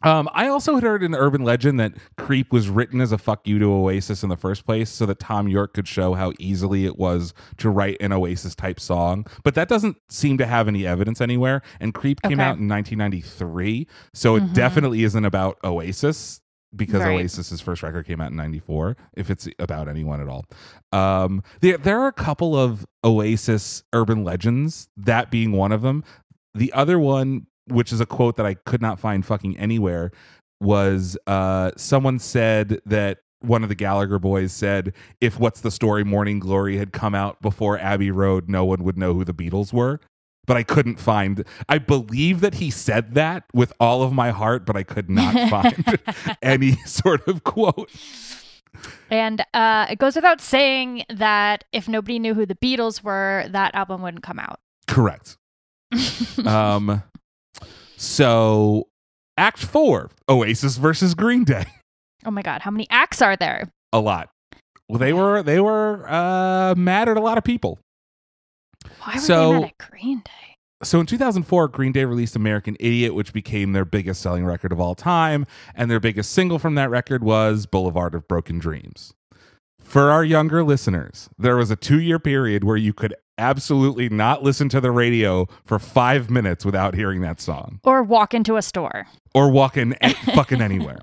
Um, 0.05 0.29
I 0.35 0.49
also 0.49 0.75
had 0.75 0.83
heard 0.83 1.05
an 1.05 1.15
urban 1.15 1.45
legend 1.45 1.79
that 1.79 1.93
Creep 2.19 2.53
was 2.53 2.69
written 2.69 3.01
as 3.01 3.13
a 3.13 3.19
fuck 3.19 3.47
you 3.47 3.61
to 3.61 3.73
Oasis 3.73 4.25
in 4.25 4.31
the 4.31 4.37
first 4.37 4.67
place 4.67 4.91
so 4.91 5.07
that 5.07 5.21
Thom 5.21 5.47
Yorke 5.47 5.75
could 5.75 5.87
show 5.87 6.15
how 6.15 6.33
easily 6.41 6.87
it 6.87 6.99
was 6.99 7.33
to 7.59 7.71
write 7.71 7.99
an 8.01 8.11
Oasis 8.13 8.57
type 8.57 8.81
song. 8.81 9.25
But 9.45 9.55
that 9.55 9.69
doesn't 9.69 9.97
seem 10.09 10.39
to 10.39 10.47
have 10.47 10.67
any 10.67 10.85
evidence 10.85 11.21
anywhere. 11.21 11.63
And 11.79 11.95
Creep 11.95 12.21
came 12.23 12.41
Okay. 12.41 12.43
out 12.43 12.59
in 12.59 12.67
1993. 12.67 13.87
So 14.13 14.35
it 14.35 14.43
Mhm. 14.43 14.55
definitely 14.55 15.05
isn't 15.05 15.25
about 15.25 15.59
Oasis 15.63 16.41
because 16.75 17.03
Right. 17.03 17.25
Oasis's 17.25 17.61
first 17.61 17.83
record 17.83 18.07
came 18.07 18.21
out 18.21 18.31
in 18.31 18.37
94, 18.37 18.97
if 19.15 19.31
it's 19.31 19.49
about 19.59 19.89
anyone 19.89 20.21
at 20.21 20.29
all. 20.29 20.47
Um, 20.93 21.43
there, 21.61 21.79
there 21.79 22.01
are 22.01 22.09
a 22.09 22.13
couple 22.13 22.57
of 22.57 22.87
Oasis 23.05 23.83
urban 23.93 24.25
legends, 24.25 24.89
that 24.97 25.31
being 25.31 25.53
one 25.53 25.73
of 25.73 25.83
them. 25.83 26.05
The 26.55 26.73
other 26.73 26.99
one, 26.99 27.47
which 27.67 27.93
is 27.93 28.01
a 28.01 28.07
quote 28.07 28.37
that 28.37 28.47
I 28.47 28.55
could 28.55 28.83
not 28.83 29.01
find 29.01 29.25
fucking 29.25 29.57
anywhere, 29.59 30.11
was 30.61 31.17
uh, 31.27 31.73
someone 31.77 32.19
said 32.19 32.81
that 32.87 33.19
one 33.41 33.63
of 33.63 33.69
the 33.69 33.75
Gallagher 33.75 34.19
boys 34.19 34.53
said, 34.53 34.93
if 35.21 35.39
What's 35.39 35.61
the 35.61 35.71
Story 35.71 36.05
Morning 36.05 36.39
Glory 36.39 36.77
had 36.77 36.93
come 36.93 37.15
out 37.15 37.43
before 37.43 37.79
Abbey 37.79 38.11
Road, 38.11 38.49
no 38.49 38.65
one 38.65 38.85
would 38.85 38.97
know 38.97 39.15
who 39.15 39.25
the 39.25 39.35
Beatles 39.35 39.73
were. 39.73 40.01
But 40.47 40.57
I 40.57 40.63
couldn't 40.63 40.97
find. 40.97 41.45
I 41.69 41.79
believe 41.79 42.41
that 42.41 42.55
he 42.55 42.71
said 42.71 43.15
that 43.15 43.45
with 43.53 43.73
all 43.79 44.03
of 44.03 44.13
my 44.13 44.31
heart, 44.31 44.67
but 44.67 44.77
I 44.77 44.83
could 44.83 45.09
not 45.09 45.51
find 45.51 45.99
any 46.43 46.77
sort 46.85 47.27
of 47.29 47.45
quote. 47.45 47.91
And 49.11 49.45
uh, 49.55 49.87
it 49.91 49.99
goes 49.99 50.17
without 50.17 50.41
saying 50.41 51.05
that 51.09 51.65
if 51.73 51.89
nobody 51.89 52.19
knew 52.19 52.35
who 52.35 52.47
the 52.47 52.55
Beatles 52.55 53.03
were, 53.03 53.47
that 53.51 53.75
album 53.75 54.03
wouldn't 54.03 54.23
come 54.23 54.39
out. 54.39 54.61
Correct. 54.87 55.37
um, 56.47 57.03
so 57.97 58.89
Act 59.37 59.59
Four: 59.59 60.11
Oasis 60.29 60.77
versus 60.77 61.15
Green 61.15 61.45
Day. 61.45 61.65
Oh 62.25 62.31
my 62.31 62.43
God, 62.43 62.63
how 62.63 62.71
many 62.71 62.87
acts 62.91 63.21
are 63.21 63.37
there? 63.37 63.71
A 63.93 64.01
lot. 64.01 64.31
Well, 64.89 64.99
they 64.99 65.13
were 65.13 65.43
they 65.43 65.61
were 65.61 66.07
uh, 66.09 66.75
mad 66.77 67.09
at 67.09 67.17
a 67.17 67.21
lot 67.21 67.39
of 67.39 67.45
people. 67.45 67.79
Why 69.05 69.15
were 69.15 69.21
So- 69.21 69.53
they 69.53 69.61
mad 69.61 69.73
at 69.81 69.91
Green 69.91 70.19
Day? 70.25 70.31
So 70.85 70.99
in 70.99 71.07
2004, 71.07 71.69
Green 71.69 71.93
Day 71.93 72.05
released 72.05 72.35
American 72.35 72.77
Idiot, 72.81 73.15
which 73.15 73.33
became 73.33 73.73
their 73.73 73.85
biggest 73.85 74.21
selling 74.21 74.45
record 74.45 74.73
of 74.73 74.81
all 74.81 74.97
time. 74.97 75.47
And 75.77 75.89
their 75.89 76.01
biggest 76.01 76.33
single 76.33 76.59
from 76.59 76.75
that 76.75 76.91
record 76.91 77.23
was 77.23 77.67
Boulevard 77.67 78.17
of 78.17 78.27
Broken 78.27 78.59
Dreams. 78.59 79.15
For 79.81 80.11
our 80.11 80.25
younger 80.25 80.65
listeners, 80.65 81.29
there 81.39 81.57
was 81.57 81.71
a 81.71 81.77
two 81.77 82.01
year 82.01 82.19
period 82.19 82.65
where 82.65 82.77
you 82.77 82.93
could 82.93 83.15
absolutely 83.39 84.09
not 84.09 84.43
listen 84.43 84.69
to 84.71 84.81
the 84.81 84.91
radio 84.91 85.47
for 85.65 85.79
five 85.79 86.31
minutes 86.31 86.65
without 86.65 86.95
hearing 86.95 87.21
that 87.21 87.41
song 87.41 87.79
Or 87.85 88.03
walk 88.03 88.35
into 88.35 88.57
a 88.57 88.63
store. 88.63 89.07
or 89.35 89.51
walk 89.51 89.77
in 89.77 89.95
fucking 90.35 90.61
anywhere. 90.61 90.99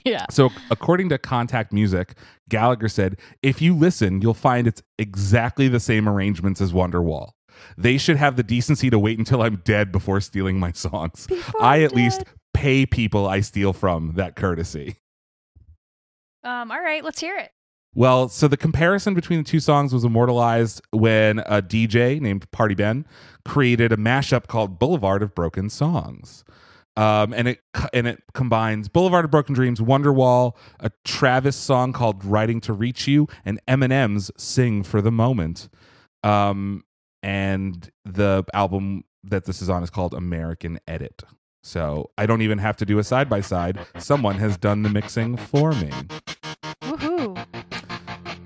Yeah. 0.04 0.24
So, 0.30 0.50
according 0.70 1.10
to 1.10 1.18
Contact 1.18 1.72
Music, 1.72 2.14
Gallagher 2.48 2.88
said, 2.88 3.18
if 3.42 3.60
you 3.60 3.74
listen, 3.76 4.22
you'll 4.22 4.32
find 4.32 4.66
it's 4.66 4.82
exactly 4.98 5.68
the 5.68 5.80
same 5.80 6.08
arrangements 6.08 6.60
as 6.60 6.72
Wonderwall. 6.72 7.32
They 7.76 7.98
should 7.98 8.16
have 8.16 8.36
the 8.36 8.42
decency 8.42 8.90
to 8.90 8.98
wait 8.98 9.18
until 9.18 9.42
I'm 9.42 9.56
dead 9.64 9.92
before 9.92 10.20
stealing 10.20 10.58
my 10.58 10.72
songs. 10.72 11.26
I 11.60 11.82
at 11.82 11.94
least 11.94 12.24
pay 12.54 12.86
people 12.86 13.26
I 13.26 13.40
steal 13.40 13.72
from 13.72 14.14
that 14.14 14.36
courtesy. 14.36 14.96
Um, 16.44 16.70
all 16.70 16.80
right, 16.80 17.04
let's 17.04 17.20
hear 17.20 17.36
it. 17.36 17.50
Well, 17.94 18.28
so 18.28 18.48
the 18.48 18.56
comparison 18.56 19.14
between 19.14 19.40
the 19.40 19.44
two 19.44 19.60
songs 19.60 19.92
was 19.92 20.04
immortalized 20.04 20.80
when 20.90 21.40
a 21.40 21.60
DJ 21.60 22.20
named 22.20 22.50
Party 22.50 22.74
Ben 22.74 23.06
created 23.44 23.92
a 23.92 23.96
mashup 23.96 24.46
called 24.46 24.78
Boulevard 24.78 25.22
of 25.22 25.34
Broken 25.34 25.68
Songs. 25.68 26.44
Um, 26.98 27.32
and 27.32 27.46
it 27.46 27.60
and 27.92 28.08
it 28.08 28.22
combines 28.34 28.88
Boulevard 28.88 29.24
of 29.24 29.30
Broken 29.30 29.54
Dreams, 29.54 29.78
Wonderwall, 29.80 30.56
a 30.80 30.90
Travis 31.04 31.54
song 31.54 31.92
called 31.92 32.24
"Writing 32.24 32.60
to 32.62 32.72
Reach 32.72 33.06
You," 33.06 33.28
and 33.44 33.60
Eminem's 33.68 34.32
"Sing 34.36 34.82
for 34.82 35.00
the 35.00 35.12
Moment." 35.12 35.68
Um, 36.24 36.82
and 37.22 37.88
the 38.04 38.44
album 38.52 39.04
that 39.22 39.44
this 39.44 39.62
is 39.62 39.68
on 39.70 39.84
is 39.84 39.90
called 39.90 40.12
American 40.12 40.80
Edit. 40.88 41.22
So 41.62 42.10
I 42.18 42.26
don't 42.26 42.42
even 42.42 42.58
have 42.58 42.76
to 42.78 42.84
do 42.86 42.98
a 42.98 43.04
side 43.04 43.28
by 43.28 43.42
side. 43.42 43.78
Someone 43.98 44.36
has 44.38 44.56
done 44.56 44.82
the 44.82 44.88
mixing 44.88 45.36
for 45.36 45.72
me. 45.72 45.90
Woohoo. 46.82 47.36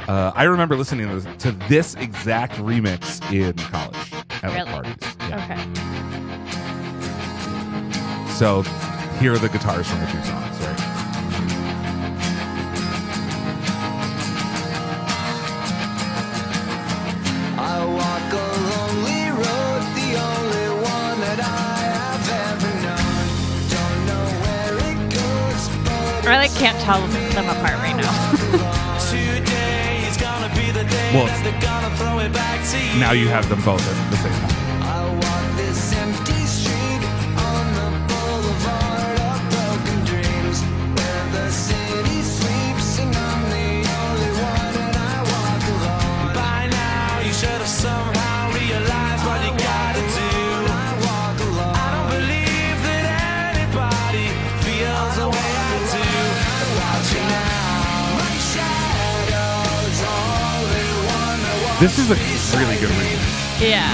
Uh, 0.08 0.32
I 0.34 0.44
remember 0.44 0.76
listening 0.76 1.08
to 1.08 1.20
this, 1.20 1.42
to 1.44 1.52
this 1.68 1.94
exact 1.94 2.54
remix 2.56 3.22
in 3.32 3.54
college 3.54 4.12
at 4.42 4.52
Really? 4.52 4.70
parties. 4.70 5.16
Yeah. 5.20 5.44
Okay. 5.44 5.91
So 8.34 8.62
here 9.20 9.34
are 9.34 9.38
the 9.38 9.48
guitars 9.48 9.88
from 9.88 10.00
the 10.00 10.06
two 10.06 10.22
songs, 10.24 10.58
right? 10.60 10.80
I 17.60 17.84
walk 17.84 18.32
a 18.32 18.46
lonely 18.72 19.28
road, 19.30 19.82
the 19.94 20.16
only 20.16 20.68
one 20.82 21.20
that 21.20 21.38
I 21.38 21.76
have 21.92 22.24
ever 22.50 22.72
known. 22.82 23.24
Don't 23.68 24.00
know 24.08 24.24
where 24.42 24.74
it 24.90 24.98
goes, 25.12 25.68
but 26.24 26.32
I 26.32 26.38
like 26.38 26.54
can't 26.56 26.80
tell 26.80 27.06
them 27.06 27.48
apart 27.48 27.78
right 27.78 27.96
now. 27.96 28.98
today 29.10 30.04
is 30.08 30.16
gonna 30.16 30.48
be 30.56 30.72
the 30.72 30.84
day 30.84 31.10
Well, 31.14 31.26
that 31.26 31.44
they're 31.44 31.60
gonna 31.60 31.94
throw 31.96 32.18
it 32.18 32.32
back 32.32 32.66
to 32.70 32.78
you. 32.78 32.98
Now 32.98 33.12
you 33.12 33.28
have 33.28 33.48
them 33.48 33.62
both 33.62 33.86
at 33.86 34.10
the 34.10 34.16
same 34.16 34.32
time. 34.32 34.62
Somehow 47.82 48.46
realized 48.54 49.22
what 49.26 49.42
you 49.42 49.50
gotta 49.58 50.04
do. 50.06 50.30
I 50.70 50.88
walk 51.02 51.36
alone. 51.50 51.74
I 51.74 51.88
don't 51.94 52.10
believe 52.14 52.78
that 52.86 53.04
anybody 53.58 54.26
feels 54.62 55.14
the 55.18 55.26
way 55.26 55.50
I 55.66 55.74
do. 55.90 56.06
I 56.46 56.62
watch 56.78 57.08
you 57.10 57.24
now. 57.26 58.22
My 58.22 58.34
shadow's 58.54 60.00
only 60.14 60.88
one 61.10 61.38
that 61.42 61.56
walks 61.66 61.82
This 61.82 61.94
is 61.98 62.06
a 62.14 62.18
really 62.54 62.78
good 62.78 62.94
remix. 62.94 63.26
Yeah. 63.58 63.90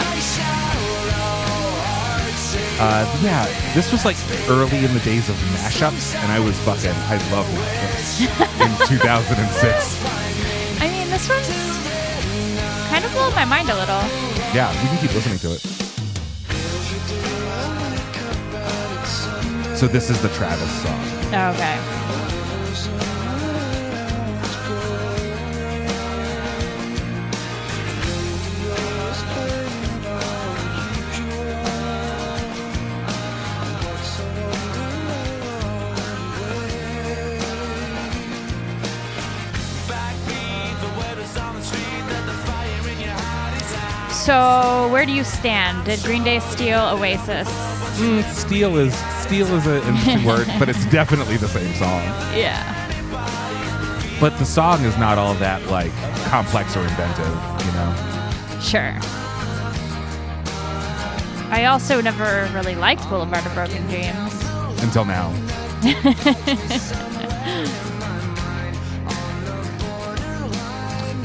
Uh, 2.81 3.05
yeah, 3.25 3.45
this 3.75 3.91
was 3.91 4.05
like 4.05 4.17
early 4.49 4.85
in 4.85 4.93
the 4.95 5.01
days 5.01 5.29
of 5.29 5.35
mashups, 5.57 6.15
and 6.15 6.31
I 6.31 6.39
was 6.39 6.57
fucking, 6.61 6.95
I 7.11 7.17
loved 7.33 7.51
this 7.57 8.21
in 8.63 8.71
2006. 8.87 10.81
I 10.81 10.87
mean, 10.87 11.11
this 11.11 11.29
one's 11.29 11.58
kind 13.01 13.07
of 13.07 13.17
blowing 13.17 13.35
my 13.37 13.45
mind 13.45 13.71
a 13.71 13.75
little. 13.75 14.01
Yeah, 14.53 14.73
we 14.83 14.89
can 14.89 14.99
keep 14.99 15.15
listening 15.15 15.39
to 15.39 15.53
it. 15.53 15.61
So 19.77 19.87
this 19.87 20.11
is 20.11 20.21
the 20.21 20.29
Travis 20.31 20.83
song. 20.83 21.01
Okay. 21.29 21.98
So, 44.29 44.89
where 44.93 45.07
do 45.07 45.13
you 45.13 45.25
stand? 45.25 45.87
Did 45.87 46.03
Green 46.03 46.23
Day 46.23 46.41
steal 46.41 46.81
Oasis? 46.81 47.49
Mm, 47.97 48.23
steel 48.35 48.77
is 48.77 48.95
steel 49.23 49.47
is 49.55 49.67
an 49.67 49.83
interesting 49.85 50.23
word, 50.23 50.47
but 50.59 50.69
it's 50.69 50.85
definitely 50.91 51.39
the 51.39 51.49
same 51.49 51.75
song. 51.77 52.03
Yeah. 52.37 52.61
But 54.21 54.37
the 54.37 54.45
song 54.45 54.85
is 54.85 54.99
not 54.99 55.17
all 55.17 55.33
that 55.37 55.67
like 55.69 55.95
complex 56.27 56.77
or 56.77 56.83
inventive, 56.83 57.25
you 57.65 57.73
know. 57.73 57.95
Sure. 58.61 58.99
I 61.51 61.65
also 61.65 62.03
never 62.03 62.51
really 62.53 62.75
liked 62.75 63.09
Boulevard 63.09 63.47
of 63.47 63.55
Broken 63.55 63.87
Dreams. 63.87 64.35
Until 64.83 65.07
now. 65.07 65.33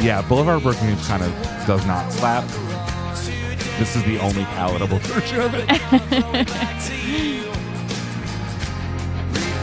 Yeah, 0.04 0.22
Boulevard 0.22 0.58
of 0.58 0.64
Broken 0.64 0.86
Dreams 0.86 1.08
kind 1.08 1.24
of 1.24 1.32
does 1.66 1.86
not 1.86 2.12
slap. 2.12 2.43
This 3.80 3.95
is 3.95 4.03
the 4.03 4.19
only 4.19 4.43
palatable 4.45 4.99
version 5.03 5.41
of 5.41 5.53
it. 5.55 5.67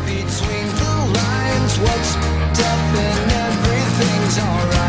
between 0.04 0.66
the 0.80 0.92
lines. 1.14 1.78
What's 1.78 2.16
up 2.16 2.94
and 2.98 3.32
everything's 3.32 4.38
alright. 4.38 4.79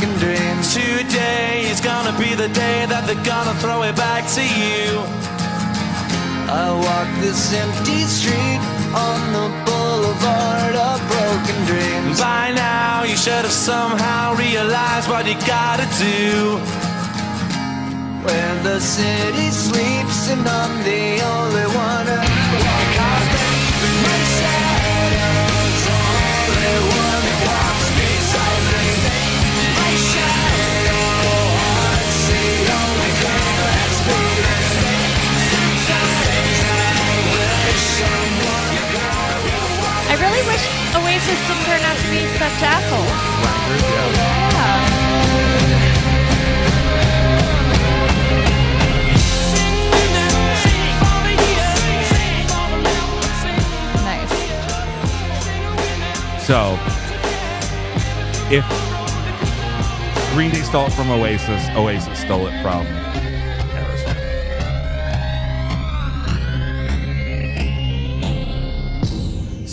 Broken 0.00 0.18
dreams. 0.18 0.74
Today 0.74 1.66
is 1.70 1.80
gonna 1.80 2.16
be 2.18 2.34
the 2.34 2.48
day 2.48 2.86
that 2.86 3.04
they're 3.06 3.24
gonna 3.24 3.54
throw 3.60 3.82
it 3.82 3.96
back 3.96 4.24
to 4.36 4.42
you. 4.42 4.96
I 6.48 6.72
walk 6.72 7.08
this 7.20 7.52
empty 7.52 8.04
street 8.04 8.60
on 8.96 9.20
the 9.36 9.48
boulevard 9.66 10.74
of 10.74 10.98
broken 11.14 11.58
dreams. 11.66 12.20
By 12.20 12.52
now, 12.52 13.04
you 13.04 13.16
should 13.16 13.44
have 13.44 13.52
somehow 13.52 14.34
realized 14.36 15.08
what 15.08 15.26
you 15.26 15.36
gotta 15.46 15.86
do. 15.98 16.56
Where 18.24 18.56
the 18.62 18.80
city 18.80 19.50
sleeps 19.50 20.30
and 20.30 20.46
I'm 20.46 20.84
the 20.84 21.20
only 21.22 21.66
one 21.76 22.29
I 40.10 40.14
really 40.18 40.42
wish 40.46 40.64
Oasis 40.96 41.40
didn't 41.46 41.64
turn 41.66 41.82
out 41.82 41.96
to 41.96 42.08
be 42.10 42.26
such 42.38 42.62
assholes. 42.62 43.20
Yeah. 43.94 44.90
Nice. 54.02 54.34
So, 56.46 56.78
if 58.50 58.66
Green 60.34 60.50
Day 60.50 60.62
stole 60.62 60.86
it 60.86 60.92
from 60.92 61.10
Oasis, 61.10 61.68
Oasis 61.76 62.18
stole 62.20 62.46
it 62.48 62.62
from 62.62 62.86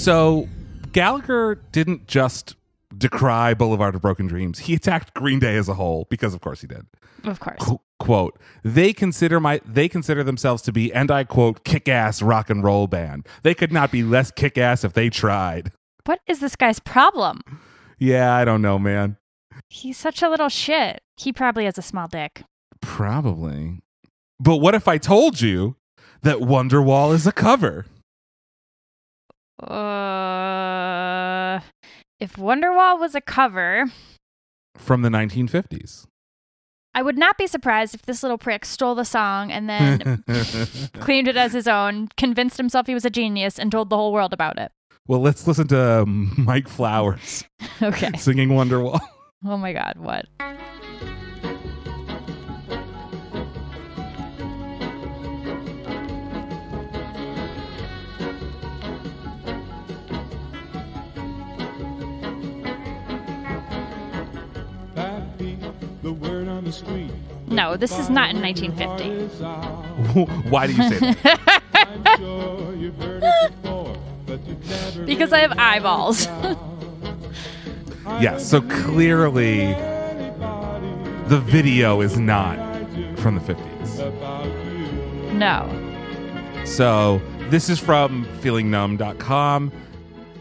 So, 0.08 0.48
Gallagher 0.94 1.56
didn't 1.74 2.08
just 2.08 2.56
decry 2.98 3.54
Boulevard 3.54 3.94
of 3.94 4.02
Broken 4.02 4.26
Dreams. 4.26 4.60
He 4.60 4.74
attacked 4.74 5.14
Green 5.14 5.38
Day 5.38 5.58
as 5.58 5.68
a 5.68 5.74
whole 5.74 6.08
because 6.10 6.34
of 6.34 6.40
course 6.40 6.62
he 6.62 6.68
did. 6.68 6.86
Of 7.26 7.42
course. 7.42 7.58
Qu- 7.60 7.82
quote, 8.00 8.40
they 8.64 8.94
consider 8.94 9.42
my 9.42 9.60
they 9.66 9.90
consider 9.90 10.24
themselves 10.24 10.62
to 10.62 10.72
be 10.72 10.94
and 10.94 11.12
I 11.12 11.26
quote 11.26 11.66
kick-ass 11.66 12.22
rock 12.22 12.50
and 12.50 12.64
roll 12.64 12.88
band. 12.88 13.28
They 13.44 13.54
could 13.54 13.74
not 13.74 13.92
be 13.92 14.02
less 14.02 14.32
kick-ass 14.32 14.86
if 14.86 14.94
they 14.94 15.10
tried. 15.10 15.74
What 16.06 16.22
is 16.26 16.40
this 16.40 16.56
guy's 16.56 16.80
problem? 16.80 17.42
Yeah, 18.00 18.34
I 18.34 18.46
don't 18.46 18.62
know, 18.62 18.80
man. 18.80 19.18
He's 19.68 19.98
such 19.98 20.22
a 20.22 20.30
little 20.30 20.48
shit. 20.48 21.02
He 21.18 21.34
probably 21.34 21.66
has 21.66 21.78
a 21.78 21.82
small 21.82 22.08
dick. 22.08 22.44
Probably. 22.80 23.82
But 24.40 24.60
what 24.60 24.74
if 24.74 24.88
I 24.88 25.00
told 25.00 25.42
you 25.42 25.76
that 26.22 26.38
Wonderwall 26.38 27.14
is 27.14 27.28
a 27.28 27.34
cover? 27.34 27.88
Uh, 29.60 31.60
if 32.20 32.36
Wonderwall 32.36 33.00
was 33.00 33.16
a 33.16 33.22
cover, 33.22 33.86
From 34.78 35.02
the 35.02 35.10
1950s. 35.10 36.06
I 36.94 37.04
would 37.04 37.18
not 37.18 37.38
be 37.38 37.46
surprised 37.46 37.94
if 37.94 38.04
this 38.04 38.24
little 38.24 38.40
prick 38.40 38.66
stole 38.66 38.96
the 38.96 39.06
song 39.06 39.52
and 39.52 39.70
then 39.70 40.24
claimed 41.00 41.28
it 41.28 41.38
as 41.38 41.54
his 41.54 41.68
own, 41.68 42.10
convinced 42.18 42.58
himself 42.58 42.88
he 42.88 42.94
was 42.96 43.06
a 43.06 43.10
genius, 43.12 43.60
and 43.60 43.72
told 43.72 43.90
the 43.90 43.96
whole 43.98 44.12
world 44.12 44.34
about 44.34 44.58
it. 44.58 44.72
well, 45.08 45.22
let's 45.22 45.46
listen 45.48 45.68
to 45.68 46.02
um, 46.02 46.34
Mike 46.38 46.68
Flowers 46.68 47.44
Okay. 47.82 48.12
singing 48.18 48.50
Wonderwall. 48.50 49.00
Oh 49.46 49.58
my 49.58 49.74
god, 49.74 49.94
what? 49.98 50.26
The 66.68 66.74
street. 66.74 67.12
No, 67.48 67.78
this 67.78 67.98
is 67.98 68.10
not 68.10 68.32
in 68.36 68.42
1950. 68.42 70.44
Why 70.50 70.68
do 70.68 70.74
you 70.74 70.90
say 70.90 71.14
that? 71.24 72.18
Sure 72.18 72.76
you've 72.76 72.98
heard 72.98 73.24
it 73.24 73.62
before, 73.62 73.96
but 74.26 74.46
you've 74.46 74.70
never 74.70 75.06
Because 75.06 75.32
I 75.34 75.40
have 75.40 75.54
eyeballs. 75.58 76.26
yeah, 78.22 78.38
so 78.38 78.62
clearly 78.62 79.74
the 81.28 81.40
video 81.40 82.02
is 82.02 82.18
not 82.18 82.58
from 83.20 83.36
the 83.36 83.42
50s. 83.42 85.34
no. 85.34 85.70
So 86.66 87.22
this 87.50 87.70
is 87.70 87.80
from 87.80 88.26
feelingnumb.com 88.42 89.72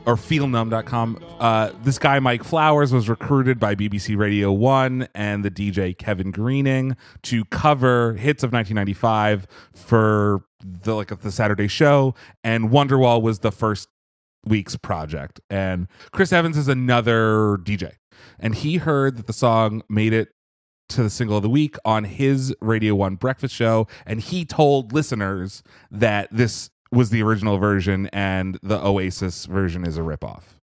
or 0.07 0.17
feelnumb.com. 0.17 1.19
Uh, 1.39 1.71
this 1.83 1.99
guy, 1.99 2.19
Mike 2.19 2.43
Flowers, 2.45 2.95
was 2.95 3.11
recruited 3.11 3.61
by 3.61 3.75
BBC 3.75 4.17
Radio 4.17 4.51
1 4.53 5.09
and 5.15 5.45
the 5.45 5.51
DJ 5.51 5.97
Kevin 5.97 6.31
Greening 6.31 6.97
to 7.25 7.45
cover 7.47 8.15
hits 8.15 8.43
of 8.43 8.53
1995 8.53 9.47
for 9.75 10.45
the 10.65 10.95
like 10.95 11.09
the 11.21 11.31
Saturday 11.31 11.69
show. 11.69 12.15
And 12.43 12.71
Wonderwall 12.71 13.21
was 13.21 13.41
the 13.41 13.53
first 13.53 13.89
week's 14.47 14.77
project. 14.77 15.41
And 15.51 15.89
Chris 16.11 16.33
Evans 16.33 16.57
is 16.57 16.69
another 16.69 17.59
DJ. 17.59 17.93
And 18.39 18.55
he 18.55 18.79
heard 18.79 19.19
that 19.19 19.27
the 19.27 19.35
song 19.35 19.83
made 19.91 20.15
it 20.15 20.31
to 20.89 21.03
the 21.03 21.11
single 21.11 21.37
of 21.37 21.43
the 21.43 21.51
week 21.51 21.77
on 21.85 22.05
his 22.05 22.55
Radio 22.63 22.95
1 22.95 23.17
breakfast 23.17 23.55
show. 23.55 23.87
And 24.07 24.21
he 24.21 24.47
told 24.47 24.95
listeners 24.95 25.63
that 25.91 26.29
this 26.33 26.71
was 26.91 27.11
the 27.11 27.23
original 27.23 27.59
version 27.59 28.09
and 28.13 28.59
the 28.63 28.83
Oasis 28.83 29.45
version 29.45 29.85
is 29.87 29.99
a 29.99 30.03
ripoff. 30.03 30.56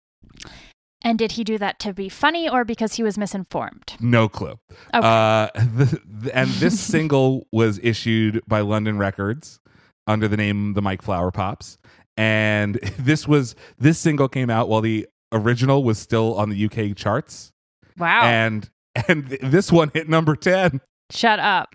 And 1.04 1.18
did 1.18 1.32
he 1.32 1.42
do 1.44 1.58
that 1.58 1.78
to 1.80 1.92
be 1.92 2.08
funny 2.08 2.48
or 2.48 2.64
because 2.64 2.94
he 2.94 3.02
was 3.02 3.18
misinformed? 3.18 3.94
No 4.00 4.28
clue. 4.28 4.58
Okay. 4.94 5.00
Uh, 5.06 5.48
the, 5.54 6.00
the- 6.04 6.36
and 6.36 6.48
this 6.50 6.78
single 6.94 7.46
was 7.52 7.80
issued 7.82 8.40
by 8.46 8.60
London 8.60 8.98
Records 8.98 9.58
under 10.06 10.28
the 10.28 10.36
name 10.36 10.74
The 10.74 10.82
Mike 10.82 11.02
Flower 11.02 11.30
Pops. 11.30 11.78
And 12.16 12.74
this 12.98 13.26
was 13.26 13.54
this 13.78 13.98
single 13.98 14.28
came 14.28 14.50
out 14.50 14.68
while 14.68 14.80
the 14.80 15.06
original 15.32 15.82
was 15.82 15.98
still 15.98 16.34
on 16.36 16.50
the 16.50 16.64
UK 16.66 16.96
charts. 16.96 17.52
Wow. 17.98 18.22
And 18.24 18.70
and 19.08 19.28
th- 19.28 19.40
this 19.42 19.72
one 19.72 19.90
hit 19.94 20.08
number 20.08 20.36
10 20.36 20.80
Shut 21.10 21.38
up. 21.40 21.74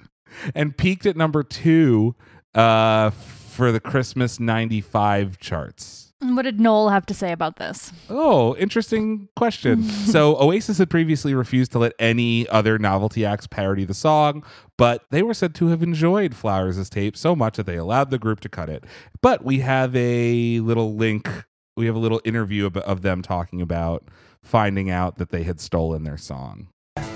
and 0.55 0.77
peaked 0.77 1.05
at 1.05 1.17
number 1.17 1.43
2 1.43 2.15
uh 2.55 3.09
for 3.09 3.71
the 3.71 3.79
Christmas 3.79 4.39
95 4.39 5.39
charts. 5.39 6.06
And 6.19 6.35
What 6.35 6.43
did 6.43 6.59
Noel 6.59 6.89
have 6.89 7.05
to 7.07 7.13
say 7.13 7.31
about 7.31 7.57
this? 7.57 7.91
Oh, 8.09 8.55
interesting 8.55 9.29
question. 9.35 9.83
so, 9.83 10.35
Oasis 10.41 10.79
had 10.79 10.89
previously 10.89 11.35
refused 11.35 11.71
to 11.73 11.79
let 11.79 11.93
any 11.99 12.47
other 12.49 12.79
novelty 12.79 13.23
acts 13.23 13.45
parody 13.45 13.85
the 13.85 13.93
song, 13.93 14.43
but 14.77 15.05
they 15.11 15.21
were 15.21 15.35
said 15.35 15.53
to 15.55 15.67
have 15.67 15.83
enjoyed 15.83 16.35
Flowers' 16.35 16.89
tape 16.89 17.15
so 17.15 17.35
much 17.35 17.57
that 17.57 17.67
they 17.67 17.75
allowed 17.75 18.09
the 18.09 18.17
group 18.17 18.39
to 18.41 18.49
cut 18.49 18.67
it. 18.69 18.83
But 19.21 19.45
we 19.45 19.59
have 19.59 19.95
a 19.95 20.59
little 20.59 20.95
link, 20.95 21.29
we 21.75 21.85
have 21.85 21.95
a 21.95 21.99
little 21.99 22.21
interview 22.25 22.65
of, 22.65 22.77
of 22.77 23.03
them 23.03 23.21
talking 23.21 23.61
about 23.61 24.07
finding 24.41 24.89
out 24.89 25.17
that 25.17 25.29
they 25.29 25.43
had 25.43 25.59
stolen 25.59 26.03
their 26.03 26.17
song. 26.17 26.69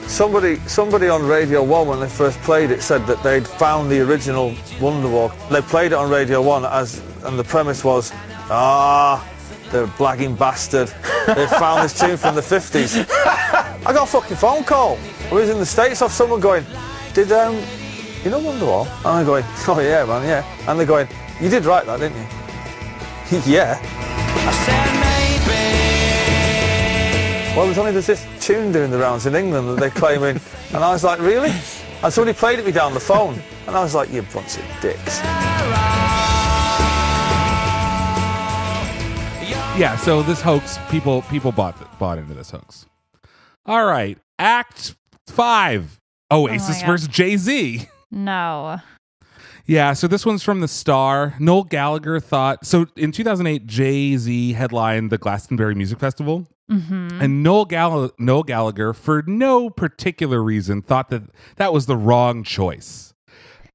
Somebody, 0.05 0.57
somebody 0.67 1.07
on 1.07 1.25
Radio 1.25 1.63
1 1.63 1.87
when 1.87 1.99
they 2.01 2.09
first 2.09 2.37
played 2.41 2.69
it 2.69 2.83
said 2.83 3.07
that 3.07 3.23
they'd 3.23 3.47
found 3.47 3.89
the 3.89 4.01
original 4.01 4.51
Wonderwall. 4.79 5.31
They 5.49 5.61
played 5.61 5.93
it 5.93 5.95
on 5.95 6.11
Radio 6.11 6.41
1 6.41 6.65
as, 6.65 7.01
and 7.23 7.39
the 7.39 7.45
premise 7.45 7.83
was, 7.83 8.11
ah, 8.51 9.27
the 9.71 9.85
blagging 9.97 10.37
bastard. 10.37 10.89
They 11.25 11.47
found 11.47 11.83
this 11.83 11.97
tune 11.97 12.17
from 12.17 12.35
the 12.35 12.41
50s. 12.41 13.05
I 13.09 13.93
got 13.93 14.07
a 14.07 14.11
fucking 14.11 14.37
phone 14.37 14.63
call. 14.63 14.99
I 15.29 15.33
was 15.33 15.49
in 15.49 15.57
the 15.57 15.65
States 15.65 16.01
off 16.01 16.11
someone 16.11 16.39
going, 16.39 16.65
did, 17.13 17.31
um, 17.31 17.55
you 18.23 18.29
know 18.29 18.39
Wonderwall? 18.39 18.85
And 18.99 19.07
I'm 19.07 19.25
going, 19.25 19.45
oh 19.67 19.79
yeah, 19.79 20.05
man, 20.05 20.23
yeah. 20.27 20.69
And 20.69 20.77
they're 20.77 20.85
going, 20.85 21.07
you 21.39 21.49
did 21.49 21.65
write 21.65 21.85
that, 21.85 21.99
didn't 21.99 22.17
you? 22.17 23.41
yeah. 23.51 23.79
Well, 27.55 27.65
there's 27.65 27.77
only 27.77 27.91
there's 27.91 28.07
this 28.07 28.25
tune 28.39 28.71
doing 28.71 28.91
the 28.91 28.97
rounds 28.97 29.25
in 29.25 29.35
England 29.35 29.67
that 29.69 29.79
they're 29.79 29.89
claiming, 29.89 30.39
and 30.73 30.83
I 30.83 30.91
was 30.91 31.03
like, 31.03 31.19
really? 31.19 31.51
And 32.03 32.13
somebody 32.13 32.37
played 32.37 32.59
it 32.59 32.65
me 32.65 32.71
down 32.71 32.93
the 32.93 32.99
phone, 32.99 33.41
and 33.67 33.75
I 33.75 33.83
was 33.83 33.93
like, 33.93 34.11
you 34.11 34.21
bunch 34.21 34.57
of 34.57 34.81
dicks. 34.81 35.21
Yeah, 39.81 39.95
so 39.95 40.21
this 40.21 40.41
hoax, 40.41 40.77
people 40.91 41.23
people 41.23 41.51
bought 41.51 41.97
bought 41.97 42.19
into 42.19 42.35
this 42.35 42.51
hoax. 42.51 42.85
All 43.65 43.83
right, 43.83 44.15
Act 44.37 44.93
5. 45.25 45.97
Oasis 46.31 46.81
God. 46.81 46.85
versus 46.85 47.07
Jay-Z. 47.07 47.87
No. 48.11 48.77
Yeah, 49.65 49.93
so 49.93 50.07
this 50.07 50.23
one's 50.23 50.43
from 50.43 50.59
the 50.61 50.67
Star. 50.67 51.33
Noel 51.39 51.63
Gallagher 51.63 52.19
thought 52.19 52.63
so 52.63 52.85
in 52.95 53.11
2008 53.11 53.65
Jay-Z 53.65 54.53
headlined 54.53 55.09
the 55.09 55.17
Glastonbury 55.17 55.73
Music 55.73 55.97
Festival 55.99 56.45
Mhm. 56.71 57.19
And 57.19 57.41
Noel, 57.41 57.65
Gall- 57.65 58.11
Noel 58.19 58.43
Gallagher, 58.43 58.93
for 58.93 59.23
no 59.25 59.71
particular 59.71 60.43
reason, 60.43 60.83
thought 60.83 61.09
that 61.09 61.23
that 61.57 61.73
was 61.73 61.87
the 61.87 61.97
wrong 61.97 62.43
choice. 62.43 63.13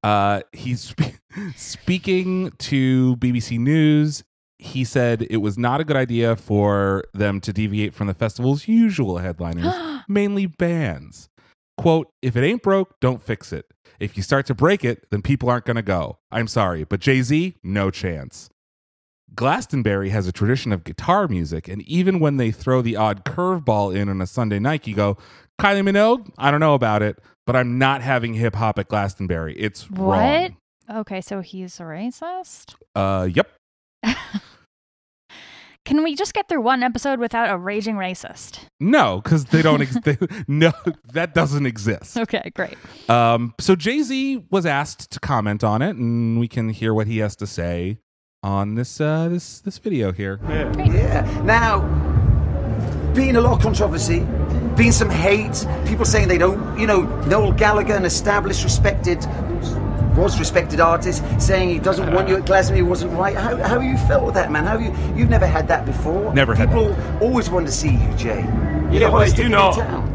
Uh, 0.04 0.40
he's 0.52 0.80
spe- 0.82 1.18
speaking 1.56 2.52
to 2.58 3.16
BBC 3.16 3.58
News. 3.58 4.22
He 4.58 4.84
said 4.84 5.26
it 5.28 5.38
was 5.38 5.58
not 5.58 5.80
a 5.80 5.84
good 5.84 5.96
idea 5.96 6.34
for 6.36 7.04
them 7.12 7.40
to 7.42 7.52
deviate 7.52 7.94
from 7.94 8.06
the 8.06 8.14
festival's 8.14 8.66
usual 8.68 9.18
headliners, 9.18 9.74
mainly 10.08 10.46
bands. 10.46 11.28
Quote, 11.76 12.08
if 12.22 12.36
it 12.36 12.42
ain't 12.44 12.62
broke, 12.62 12.98
don't 13.00 13.22
fix 13.22 13.52
it. 13.52 13.66
If 14.00 14.16
you 14.16 14.22
start 14.22 14.46
to 14.46 14.54
break 14.54 14.84
it, 14.84 15.10
then 15.10 15.20
people 15.22 15.50
aren't 15.50 15.66
going 15.66 15.76
to 15.76 15.82
go. 15.82 16.18
I'm 16.30 16.48
sorry, 16.48 16.84
but 16.84 17.00
Jay 17.00 17.20
Z, 17.22 17.56
no 17.62 17.90
chance. 17.90 18.48
Glastonbury 19.34 20.10
has 20.10 20.26
a 20.26 20.32
tradition 20.32 20.72
of 20.72 20.84
guitar 20.84 21.28
music, 21.28 21.68
and 21.68 21.82
even 21.82 22.20
when 22.20 22.36
they 22.36 22.50
throw 22.50 22.80
the 22.80 22.96
odd 22.96 23.24
curveball 23.24 23.94
in 23.94 24.08
on 24.08 24.20
a 24.22 24.26
Sunday 24.26 24.58
night, 24.58 24.86
you 24.86 24.94
go, 24.94 25.16
Kylie 25.60 25.82
Minogue, 25.86 26.30
I 26.38 26.50
don't 26.50 26.60
know 26.60 26.74
about 26.74 27.02
it, 27.02 27.18
but 27.46 27.56
I'm 27.56 27.78
not 27.78 28.02
having 28.02 28.34
hip 28.34 28.54
hop 28.54 28.78
at 28.78 28.88
Glastonbury. 28.88 29.54
It's 29.58 29.90
What? 29.90 30.06
wrong. 30.18 30.56
Okay, 31.00 31.20
so 31.20 31.40
he's 31.40 31.80
a 31.80 31.82
racist? 31.82 32.76
Uh, 32.94 33.28
yep. 33.34 33.50
Can 35.86 36.02
we 36.02 36.16
just 36.16 36.34
get 36.34 36.48
through 36.48 36.62
one 36.62 36.82
episode 36.82 37.20
without 37.20 37.48
a 37.48 37.56
raging 37.56 37.94
racist? 37.94 38.58
No, 38.80 39.20
because 39.22 39.44
they 39.46 39.62
don't. 39.62 39.82
Ex- 39.82 39.96
they, 40.00 40.18
no, 40.48 40.72
that 41.12 41.32
doesn't 41.32 41.64
exist. 41.64 42.18
Okay, 42.18 42.50
great. 42.56 42.74
Um, 43.08 43.54
so 43.60 43.76
Jay 43.76 44.02
Z 44.02 44.44
was 44.50 44.66
asked 44.66 45.12
to 45.12 45.20
comment 45.20 45.62
on 45.62 45.82
it, 45.82 45.94
and 45.94 46.40
we 46.40 46.48
can 46.48 46.70
hear 46.70 46.92
what 46.92 47.06
he 47.06 47.18
has 47.18 47.36
to 47.36 47.46
say 47.46 48.00
on 48.42 48.74
this 48.74 49.00
uh, 49.00 49.28
this 49.28 49.60
this 49.60 49.78
video 49.78 50.10
here. 50.10 50.40
Yeah. 50.48 51.42
Now, 51.44 51.82
being 53.14 53.36
a 53.36 53.40
lot 53.40 53.52
of 53.52 53.62
controversy, 53.62 54.26
being 54.76 54.90
some 54.90 55.08
hate, 55.08 55.64
people 55.86 56.04
saying 56.04 56.26
they 56.26 56.36
don't, 56.36 56.78
you 56.78 56.88
know, 56.88 57.02
Noel 57.26 57.52
Gallagher, 57.52 57.94
an 57.94 58.04
established, 58.04 58.64
respected, 58.64 59.24
was 60.16 60.38
respected 60.38 60.80
artist, 60.80 61.22
saying 61.40 61.68
he 61.68 61.78
doesn't 61.78 62.12
want 62.12 62.28
you 62.28 62.36
at 62.36 62.44
Glasto, 62.44 62.74
he 62.74 62.82
wasn't 62.82 63.12
right. 63.12 63.36
How, 63.36 63.56
how 63.56 63.80
you 63.80 63.96
felt 63.98 64.24
with 64.24 64.34
that, 64.34 64.50
man? 64.50 64.64
How 64.64 64.78
you 64.78 64.94
you've 65.14 65.30
never 65.30 65.46
had 65.46 65.68
that 65.68 65.84
before? 65.84 66.32
Never 66.34 66.54
had 66.54 66.68
People 66.68 66.96
always 67.20 67.50
want 67.50 67.66
to 67.66 67.72
see 67.72 67.90
you, 67.90 68.12
Jay. 68.16 68.42
You're 68.90 69.02
Yeah, 69.02 69.10
but 69.10 69.36
you 69.38 69.48
know. 69.48 69.70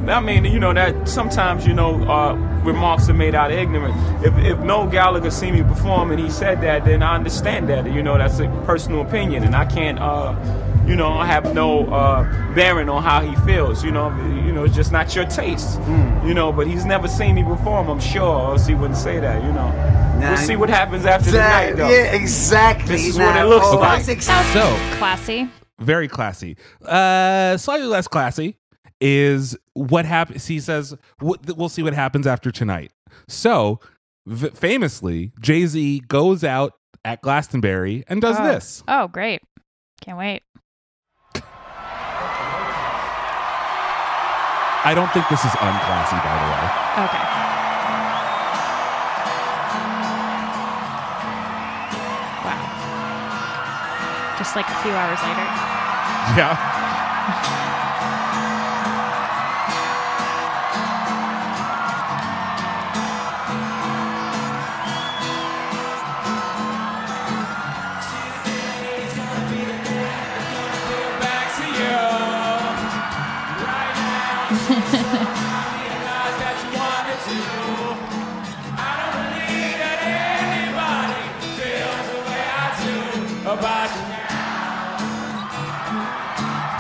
I 0.08 0.20
mean, 0.20 0.46
you 0.46 0.60
know 0.60 0.74
that 0.74 1.08
sometimes 1.08 1.68
you 1.68 1.74
know 1.74 2.04
uh, 2.10 2.34
remarks 2.64 3.10
are 3.10 3.14
made 3.14 3.36
out 3.36 3.52
of 3.52 3.58
ignorance. 3.58 3.96
If 4.26 4.38
if 4.40 4.60
Noel 4.60 4.88
Gallagher 4.88 5.32
see 5.32 5.52
me 5.52 5.64
perform 5.64 6.12
and 6.12 6.20
he 6.20 6.30
said 6.30 6.62
that, 6.62 6.86
then 6.86 7.04
I 7.04 7.16
understand 7.16 7.70
that. 7.70 7.92
You 7.92 8.02
know, 8.02 8.18
that's 8.18 8.40
a 8.40 8.48
personal 8.66 9.02
opinion, 9.02 9.44
and 9.44 9.56
I 9.56 9.66
can't, 9.66 10.00
uh, 10.00 10.34
you 10.88 10.96
know, 10.96 11.14
I 11.14 11.26
have 11.26 11.54
no 11.54 11.86
uh, 11.88 12.24
bearing 12.54 12.90
on 12.90 13.02
how 13.04 13.22
he 13.22 13.36
feels. 13.46 13.84
You 13.84 13.92
know, 13.92 14.10
you 14.46 14.52
know, 14.52 14.64
it's 14.66 14.76
just 14.76 14.92
not 14.92 15.16
your 15.16 15.26
taste. 15.26 15.78
Hmm. 15.80 16.28
You 16.28 16.34
know, 16.34 16.52
but 16.52 16.68
he's 16.68 16.86
never 16.86 17.08
seen 17.08 17.36
me 17.36 17.44
perform. 17.44 17.90
I'm 17.90 18.00
sure, 18.00 18.24
or 18.24 18.52
else 18.52 18.66
he 18.68 18.74
wouldn't 18.74 18.98
say 18.98 19.20
that. 19.20 19.42
You 19.44 19.50
know, 19.54 19.70
Nah, 20.20 20.30
we'll 20.30 20.38
see 20.38 20.56
what 20.56 20.70
happens 20.70 21.06
after 21.06 21.32
the 21.32 21.38
That- 21.38 21.70
night, 21.70 21.78
though. 21.78 21.90
yeah, 21.90 22.14
exactly. 22.14 22.96
This 22.96 23.08
is 23.08 23.18
Now, 23.18 23.28
what 23.28 23.36
it 23.38 23.46
looks 23.50 23.66
oh, 23.70 23.78
like. 23.80 24.06
that's 24.06 24.26
So 24.26 24.78
Classy. 24.98 25.50
very 25.80 26.08
classy. 26.08 26.58
Uh, 26.86 27.58
slightly 27.58 27.88
less 27.88 28.08
classy 28.08 28.58
is 29.00 29.58
what 29.74 30.06
happens. 30.06 30.46
He 30.46 30.60
says, 30.60 30.96
"We'll 31.22 31.70
see 31.70 31.82
what 31.84 31.94
happens 31.94 32.28
after 32.28 32.52
tonight." 32.52 32.92
So, 33.28 33.80
v- 34.28 34.50
famously, 34.50 35.32
Jay 35.40 35.66
Z 35.66 36.02
goes 36.08 36.44
out 36.44 36.74
at 37.04 37.22
Glastonbury 37.22 38.04
and 38.08 38.22
does 38.22 38.38
oh. 38.40 38.44
this. 38.44 38.84
Oh, 38.88 39.08
great. 39.08 39.42
Can't 40.02 40.18
wait. 40.20 40.44
I 44.84 44.94
don't 44.96 45.12
think 45.14 45.30
this 45.30 45.46
is 45.46 45.52
unclassy, 45.62 46.18
by 46.26 46.36
the 46.42 46.48
way. 46.50 46.66
Okay. 47.06 47.26
Wow. 52.46 52.62
Just 54.38 54.56
like 54.56 54.66
a 54.68 54.78
few 54.82 54.92
hours 54.92 55.22
later. 55.22 55.48
Yeah. 56.38 57.81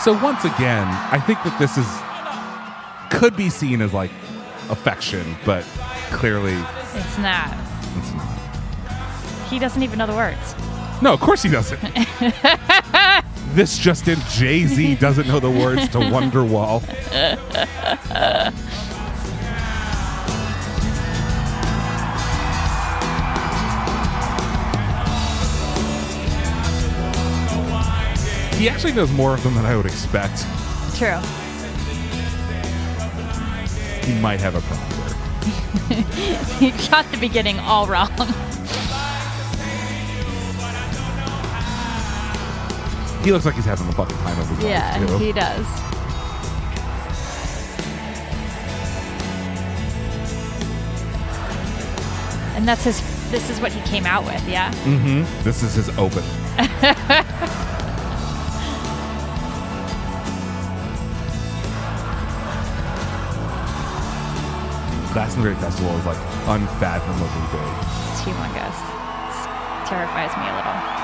So 0.04 0.14
once 0.24 0.44
again, 0.46 0.88
I 1.12 1.20
think 1.20 1.44
that 1.44 1.58
this 1.60 1.78
is 1.78 1.86
could 3.12 3.36
be 3.38 3.50
seen 3.50 3.82
as 3.82 3.94
like 3.94 4.10
affection, 4.70 5.36
but 5.46 5.64
clearly 6.12 6.56
It's 6.96 7.18
not. 7.20 7.56
it's 7.98 8.12
not. 8.14 8.28
He 9.48 9.60
doesn't 9.60 9.84
even 9.84 10.00
know 10.00 10.08
the 10.08 10.16
words. 10.16 10.56
No, 11.04 11.14
of 11.14 11.20
course 11.20 11.44
he 11.44 11.50
doesn't. 11.50 11.80
this 13.54 13.78
just 13.78 14.08
in 14.08 14.18
Jay 14.30 14.66
Z 14.66 14.96
doesn't 14.96 15.28
know 15.28 15.40
the 15.40 15.52
words 15.52 15.88
to 15.90 16.00
Wonderwall. 16.00 16.82
He 28.62 28.70
actually 28.70 28.94
knows 28.94 29.12
more 29.12 29.34
of 29.34 29.42
them 29.42 29.56
than 29.56 29.66
I 29.66 29.76
would 29.76 29.88
expect. 29.88 30.46
True. 30.96 31.18
He 34.06 34.14
might 34.22 34.40
have 34.40 34.54
a 34.54 34.62
problem 34.62 34.88
there. 35.90 36.04
he 36.60 36.70
got 36.88 37.12
the 37.12 37.18
beginning 37.20 37.58
all 37.58 37.88
wrong. 37.88 38.12
He 43.24 43.32
looks 43.32 43.46
like 43.46 43.56
he's 43.56 43.66
having 43.66 43.88
a 43.88 43.94
fucking 43.94 44.16
time 44.18 44.40
of 44.40 44.48
his 44.48 44.64
yeah, 44.64 44.96
life, 44.96 45.10
too. 45.10 45.18
he 45.18 45.32
does. 45.32 45.66
And 52.56 52.68
that's 52.68 52.84
his. 52.84 53.02
This 53.32 53.50
is 53.50 53.60
what 53.60 53.72
he 53.72 53.82
came 53.90 54.06
out 54.06 54.24
with. 54.24 54.48
Yeah. 54.48 54.72
Mm-hmm. 54.84 55.44
This 55.44 55.64
is 55.64 55.74
his 55.74 55.90
open. 55.98 56.24
Glastonbury 65.14 65.56
Festival 65.56 65.98
is 65.98 66.06
like 66.06 66.18
unfathomably 66.48 67.28
big. 67.52 67.72
It's 68.12 68.22
humongous. 68.22 68.80
It 69.82 69.88
terrifies 69.88 70.32
me 70.38 70.48
a 70.48 70.56
little. 70.56 71.01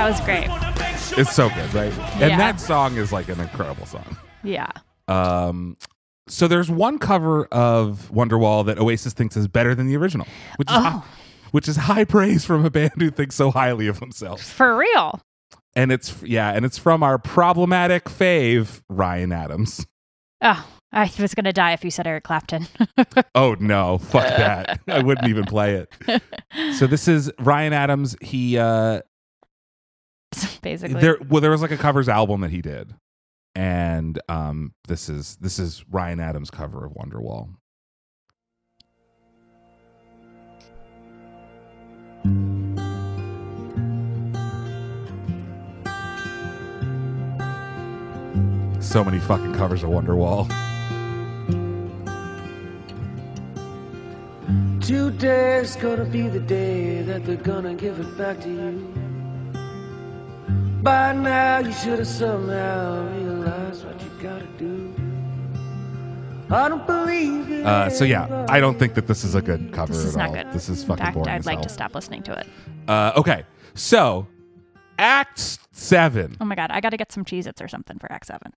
That 0.00 0.08
was 0.08 0.20
great. 0.22 0.48
It's 1.20 1.34
so 1.34 1.50
good, 1.50 1.74
right? 1.74 1.92
And 2.14 2.30
Yeah. 2.30 2.36
that 2.38 2.58
song 2.58 2.96
is 2.96 3.12
like 3.12 3.28
an 3.28 3.38
incredible 3.38 3.84
song. 3.84 4.16
Yeah. 4.42 4.70
Um, 5.08 5.76
so 6.26 6.48
there's 6.48 6.70
one 6.70 6.98
cover 6.98 7.44
of 7.52 8.10
Wonderwall 8.10 8.64
that 8.64 8.78
Oasis 8.78 9.12
thinks 9.12 9.36
is 9.36 9.46
better 9.46 9.74
than 9.74 9.88
the 9.88 9.98
original, 9.98 10.26
which 10.56 10.70
is 10.70 10.76
Oh. 10.78 10.80
high, 10.80 11.02
which 11.50 11.68
is 11.68 11.76
high 11.76 12.04
praise 12.04 12.46
from 12.46 12.64
a 12.64 12.70
band 12.70 12.92
who 12.96 13.10
thinks 13.10 13.34
so 13.34 13.50
highly 13.50 13.88
of 13.88 14.00
themselves. 14.00 14.48
For 14.50 14.74
real. 14.74 15.20
And 15.76 15.92
it's 15.92 16.14
yeah, 16.22 16.50
and 16.50 16.64
it's 16.64 16.78
from 16.78 17.02
our 17.02 17.18
problematic 17.18 18.04
fave 18.06 18.80
Ryan 18.88 19.32
Adams. 19.32 19.86
Oh, 20.40 20.66
I 20.94 21.10
was 21.18 21.34
gonna 21.34 21.52
die 21.52 21.72
if 21.74 21.84
you 21.84 21.90
said 21.90 22.06
Eric 22.06 22.24
Clapton. 22.24 22.68
Oh 23.34 23.54
no, 23.60 23.98
fuck 23.98 24.26
that. 24.28 24.80
I 24.88 25.02
wouldn't 25.02 25.28
even 25.28 25.44
play 25.44 25.74
it. 25.74 26.22
So 26.78 26.86
this 26.86 27.06
is 27.06 27.30
Ryan 27.38 27.72
Adams. 27.74 28.16
He 28.22 28.56
uh 28.58 29.02
Basically. 30.62 31.00
there 31.00 31.18
well 31.28 31.40
there 31.40 31.50
was 31.50 31.62
like 31.62 31.70
a 31.70 31.76
covers 31.76 32.08
album 32.08 32.40
that 32.42 32.50
he 32.50 32.62
did. 32.62 32.94
And 33.54 34.20
um 34.28 34.74
this 34.86 35.08
is 35.08 35.36
this 35.36 35.58
is 35.58 35.84
Ryan 35.90 36.20
Adams 36.20 36.50
cover 36.50 36.84
of 36.84 36.92
Wonderwall. 36.92 37.54
So 48.80 49.04
many 49.04 49.20
fucking 49.20 49.54
covers 49.54 49.82
of 49.82 49.90
Wonderwall. 49.90 50.48
Today's 54.80 55.76
gonna 55.76 56.04
be 56.04 56.28
the 56.28 56.40
day 56.40 57.02
that 57.02 57.24
they're 57.24 57.36
gonna 57.36 57.74
give 57.74 58.00
it 58.00 58.18
back 58.18 58.40
to 58.40 58.48
you. 58.48 59.19
By 60.82 61.12
now, 61.12 61.58
you 61.58 61.72
should 61.72 61.98
have 61.98 62.08
somehow 62.08 63.06
realized 63.14 63.84
what 63.84 64.00
you 64.02 64.10
gotta 64.22 64.46
do. 64.58 64.94
I 66.50 66.68
don't 66.68 66.86
believe 66.86 67.50
it. 67.50 67.66
Uh, 67.66 67.90
so 67.90 68.04
yeah, 68.04 68.46
I 68.48 68.60
don't 68.60 68.78
think 68.78 68.94
that 68.94 69.06
this 69.06 69.22
is 69.22 69.34
a 69.34 69.42
good 69.42 69.72
cover 69.72 69.92
This 69.92 70.04
is 70.04 70.16
at 70.16 70.18
not 70.18 70.28
all. 70.30 70.34
good. 70.44 70.52
This 70.52 70.68
is 70.68 70.80
In 70.82 70.88
fucking 70.88 71.04
fact, 71.04 71.14
boring. 71.14 71.28
I'd 71.28 71.38
as 71.40 71.46
like 71.46 71.56
hell. 71.58 71.64
to 71.64 71.68
stop 71.68 71.94
listening 71.94 72.22
to 72.24 72.32
it. 72.38 72.46
Uh, 72.88 73.12
okay, 73.16 73.44
so 73.74 74.26
Act 74.98 75.58
Seven, 75.72 76.36
Oh 76.40 76.44
my 76.44 76.54
god, 76.54 76.70
I 76.72 76.80
got 76.80 76.90
to 76.90 76.96
get 76.96 77.12
some 77.12 77.24
Cheez-Its 77.24 77.60
or 77.62 77.68
something 77.68 77.98
for 77.98 78.10
Act 78.10 78.26
7. 78.26 78.52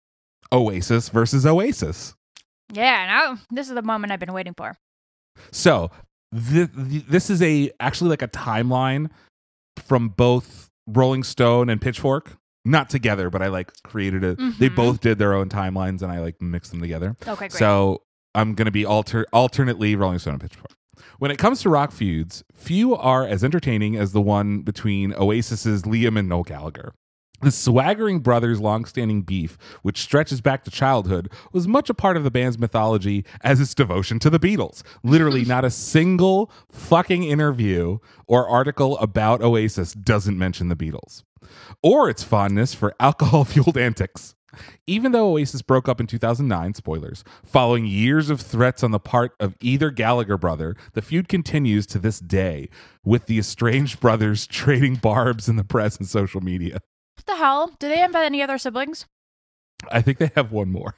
Oasis 0.51 1.09
versus 1.09 1.45
Oasis. 1.45 2.15
Yeah, 2.73 3.05
now 3.05 3.37
this 3.51 3.67
is 3.69 3.75
the 3.75 3.81
moment 3.81 4.11
I've 4.11 4.19
been 4.19 4.33
waiting 4.33 4.53
for. 4.55 4.75
So 5.51 5.91
th- 6.33 6.69
th- 6.89 7.05
this 7.07 7.29
is 7.29 7.41
a 7.41 7.71
actually 7.79 8.09
like 8.11 8.21
a 8.21 8.27
timeline 8.27 9.09
from 9.77 10.09
both 10.09 10.62
Rolling 10.87 11.23
Stone 11.23 11.69
and 11.69 11.79
Pitchfork. 11.81 12.37
Not 12.65 12.89
together, 12.89 13.29
but 13.29 13.41
I 13.41 13.47
like 13.47 13.71
created 13.83 14.23
it. 14.23 14.37
They 14.59 14.69
Mhm. 14.69 14.75
both 14.75 15.01
did 15.01 15.17
their 15.19 15.33
own 15.33 15.49
timelines, 15.49 16.01
and 16.01 16.11
I 16.11 16.19
like 16.19 16.41
mixed 16.41 16.71
them 16.71 16.79
together. 16.79 17.17
Okay, 17.27 17.35
great. 17.35 17.51
So 17.51 18.03
I'm 18.33 18.53
going 18.55 18.67
to 18.67 18.71
be 18.71 18.85
alter 18.85 19.25
alternately 19.33 19.95
Rolling 19.97 20.19
Stone 20.19 20.35
and 20.35 20.41
Pitchfork. 20.41 20.71
When 21.19 21.29
it 21.29 21.37
comes 21.37 21.61
to 21.61 21.69
rock 21.69 21.91
feuds, 21.91 22.43
few 22.53 22.95
are 22.95 23.25
as 23.27 23.43
entertaining 23.43 23.97
as 23.97 24.13
the 24.13 24.21
one 24.21 24.61
between 24.61 25.11
Oasis's 25.13 25.83
Liam 25.83 26.17
and 26.17 26.29
Noel 26.29 26.43
Gallagher. 26.43 26.93
The 27.43 27.51
swaggering 27.51 28.19
brothers' 28.19 28.61
long-standing 28.61 29.23
beef, 29.23 29.57
which 29.81 29.99
stretches 29.99 30.39
back 30.39 30.63
to 30.63 30.71
childhood, 30.71 31.29
was 31.51 31.67
much 31.67 31.89
a 31.89 31.93
part 31.93 32.15
of 32.15 32.23
the 32.23 32.31
band's 32.31 32.57
mythology 32.57 33.25
as 33.41 33.59
its 33.59 33.75
devotion 33.75 34.17
to 34.19 34.29
the 34.29 34.39
Beatles. 34.39 34.81
Literally, 35.03 35.43
not 35.53 35.65
a 35.65 35.69
single 35.69 36.49
fucking 36.71 37.23
interview 37.23 37.97
or 38.27 38.47
article 38.47 38.97
about 38.99 39.41
Oasis 39.41 39.93
doesn't 39.93 40.37
mention 40.37 40.69
the 40.69 40.75
Beatles, 40.77 41.23
or 41.81 42.09
its 42.09 42.23
fondness 42.23 42.73
for 42.73 42.95
alcohol-fueled 43.01 43.77
antics. 43.77 44.35
Even 44.87 45.11
though 45.11 45.31
Oasis 45.31 45.61
broke 45.61 45.89
up 45.89 45.99
in 45.99 46.07
2009, 46.07 46.75
spoilers, 46.75 47.25
following 47.43 47.85
years 47.85 48.29
of 48.29 48.39
threats 48.39 48.83
on 48.83 48.91
the 48.91 48.99
part 48.99 49.33
of 49.39 49.57
either 49.59 49.89
Gallagher 49.91 50.37
brother, 50.37 50.75
the 50.93 51.01
feud 51.01 51.27
continues 51.27 51.85
to 51.87 51.99
this 51.99 52.19
day, 52.19 52.69
with 53.03 53.25
the 53.25 53.37
estranged 53.37 53.99
brothers 53.99 54.47
trading 54.47 54.95
barbs 54.95 55.49
in 55.49 55.57
the 55.57 55.63
press 55.65 55.97
and 55.97 56.07
social 56.07 56.39
media. 56.39 56.79
What 57.23 57.35
the 57.35 57.39
hell? 57.39 57.71
Do 57.79 57.87
they 57.87 57.99
have 57.99 58.15
any 58.15 58.41
other 58.41 58.57
siblings? 58.57 59.05
I 59.89 60.01
think 60.01 60.17
they 60.17 60.31
have 60.35 60.51
one 60.51 60.69
more. 60.69 60.95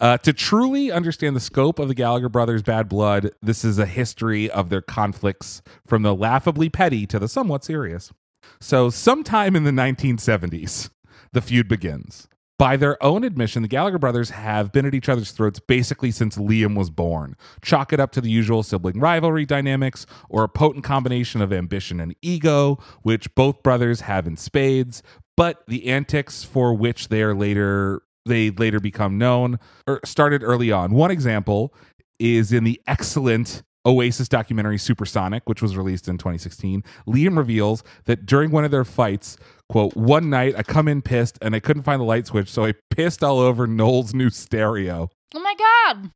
Uh, 0.00 0.16
to 0.18 0.32
truly 0.32 0.90
understand 0.90 1.36
the 1.36 1.40
scope 1.40 1.78
of 1.78 1.88
the 1.88 1.94
Gallagher 1.94 2.30
brothers' 2.30 2.62
bad 2.62 2.88
blood, 2.88 3.30
this 3.42 3.64
is 3.64 3.78
a 3.78 3.86
history 3.86 4.50
of 4.50 4.70
their 4.70 4.80
conflicts 4.80 5.60
from 5.86 6.02
the 6.02 6.14
laughably 6.14 6.70
petty 6.70 7.06
to 7.06 7.18
the 7.18 7.28
somewhat 7.28 7.64
serious. 7.64 8.12
So, 8.60 8.88
sometime 8.88 9.56
in 9.56 9.64
the 9.64 9.70
1970s, 9.70 10.88
the 11.32 11.42
feud 11.42 11.68
begins. 11.68 12.28
By 12.58 12.78
their 12.78 13.02
own 13.02 13.22
admission, 13.22 13.60
the 13.62 13.68
Gallagher 13.68 13.98
brothers 13.98 14.30
have 14.30 14.72
been 14.72 14.86
at 14.86 14.94
each 14.94 15.10
other's 15.10 15.30
throats 15.30 15.60
basically 15.60 16.10
since 16.10 16.38
Liam 16.38 16.74
was 16.74 16.88
born. 16.88 17.36
Chalk 17.60 17.92
it 17.92 18.00
up 18.00 18.12
to 18.12 18.22
the 18.22 18.30
usual 18.30 18.62
sibling 18.62 18.98
rivalry 18.98 19.44
dynamics 19.44 20.06
or 20.30 20.42
a 20.42 20.48
potent 20.48 20.82
combination 20.82 21.42
of 21.42 21.52
ambition 21.52 22.00
and 22.00 22.16
ego, 22.22 22.78
which 23.02 23.34
both 23.34 23.62
brothers 23.62 24.02
have 24.02 24.26
in 24.26 24.38
spades, 24.38 25.02
but 25.36 25.64
the 25.68 25.88
antics 25.88 26.44
for 26.44 26.72
which 26.72 27.08
they 27.08 27.22
are 27.22 27.34
later 27.34 28.02
they 28.24 28.50
later 28.50 28.80
become 28.80 29.18
known 29.18 29.58
or 29.86 30.00
started 30.04 30.42
early 30.42 30.72
on. 30.72 30.92
One 30.92 31.10
example 31.10 31.72
is 32.18 32.52
in 32.52 32.64
the 32.64 32.80
excellent 32.86 33.62
Oasis 33.86 34.28
documentary 34.28 34.78
Supersonic, 34.78 35.48
which 35.48 35.62
was 35.62 35.76
released 35.76 36.08
in 36.08 36.18
2016. 36.18 36.82
Liam 37.06 37.38
reveals 37.38 37.84
that 38.04 38.26
during 38.26 38.50
one 38.50 38.64
of 38.64 38.70
their 38.70 38.84
fights, 38.84 39.36
quote, 39.68 39.96
one 39.96 40.28
night 40.28 40.54
I 40.58 40.62
come 40.62 40.88
in 40.88 41.00
pissed 41.00 41.38
and 41.40 41.54
I 41.54 41.60
couldn't 41.60 41.84
find 41.84 42.00
the 42.00 42.04
light 42.04 42.26
switch, 42.26 42.50
so 42.50 42.64
I 42.64 42.74
pissed 42.90 43.22
all 43.22 43.38
over 43.38 43.66
Noel's 43.66 44.12
new 44.12 44.28
stereo. 44.28 45.08
Oh 45.34 45.40
my 45.40 45.54
god. 45.54 46.10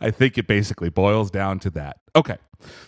I 0.00 0.10
think 0.10 0.36
it 0.36 0.46
basically 0.48 0.90
boils 0.90 1.30
down 1.30 1.60
to 1.60 1.70
that. 1.70 1.98
Okay. 2.16 2.36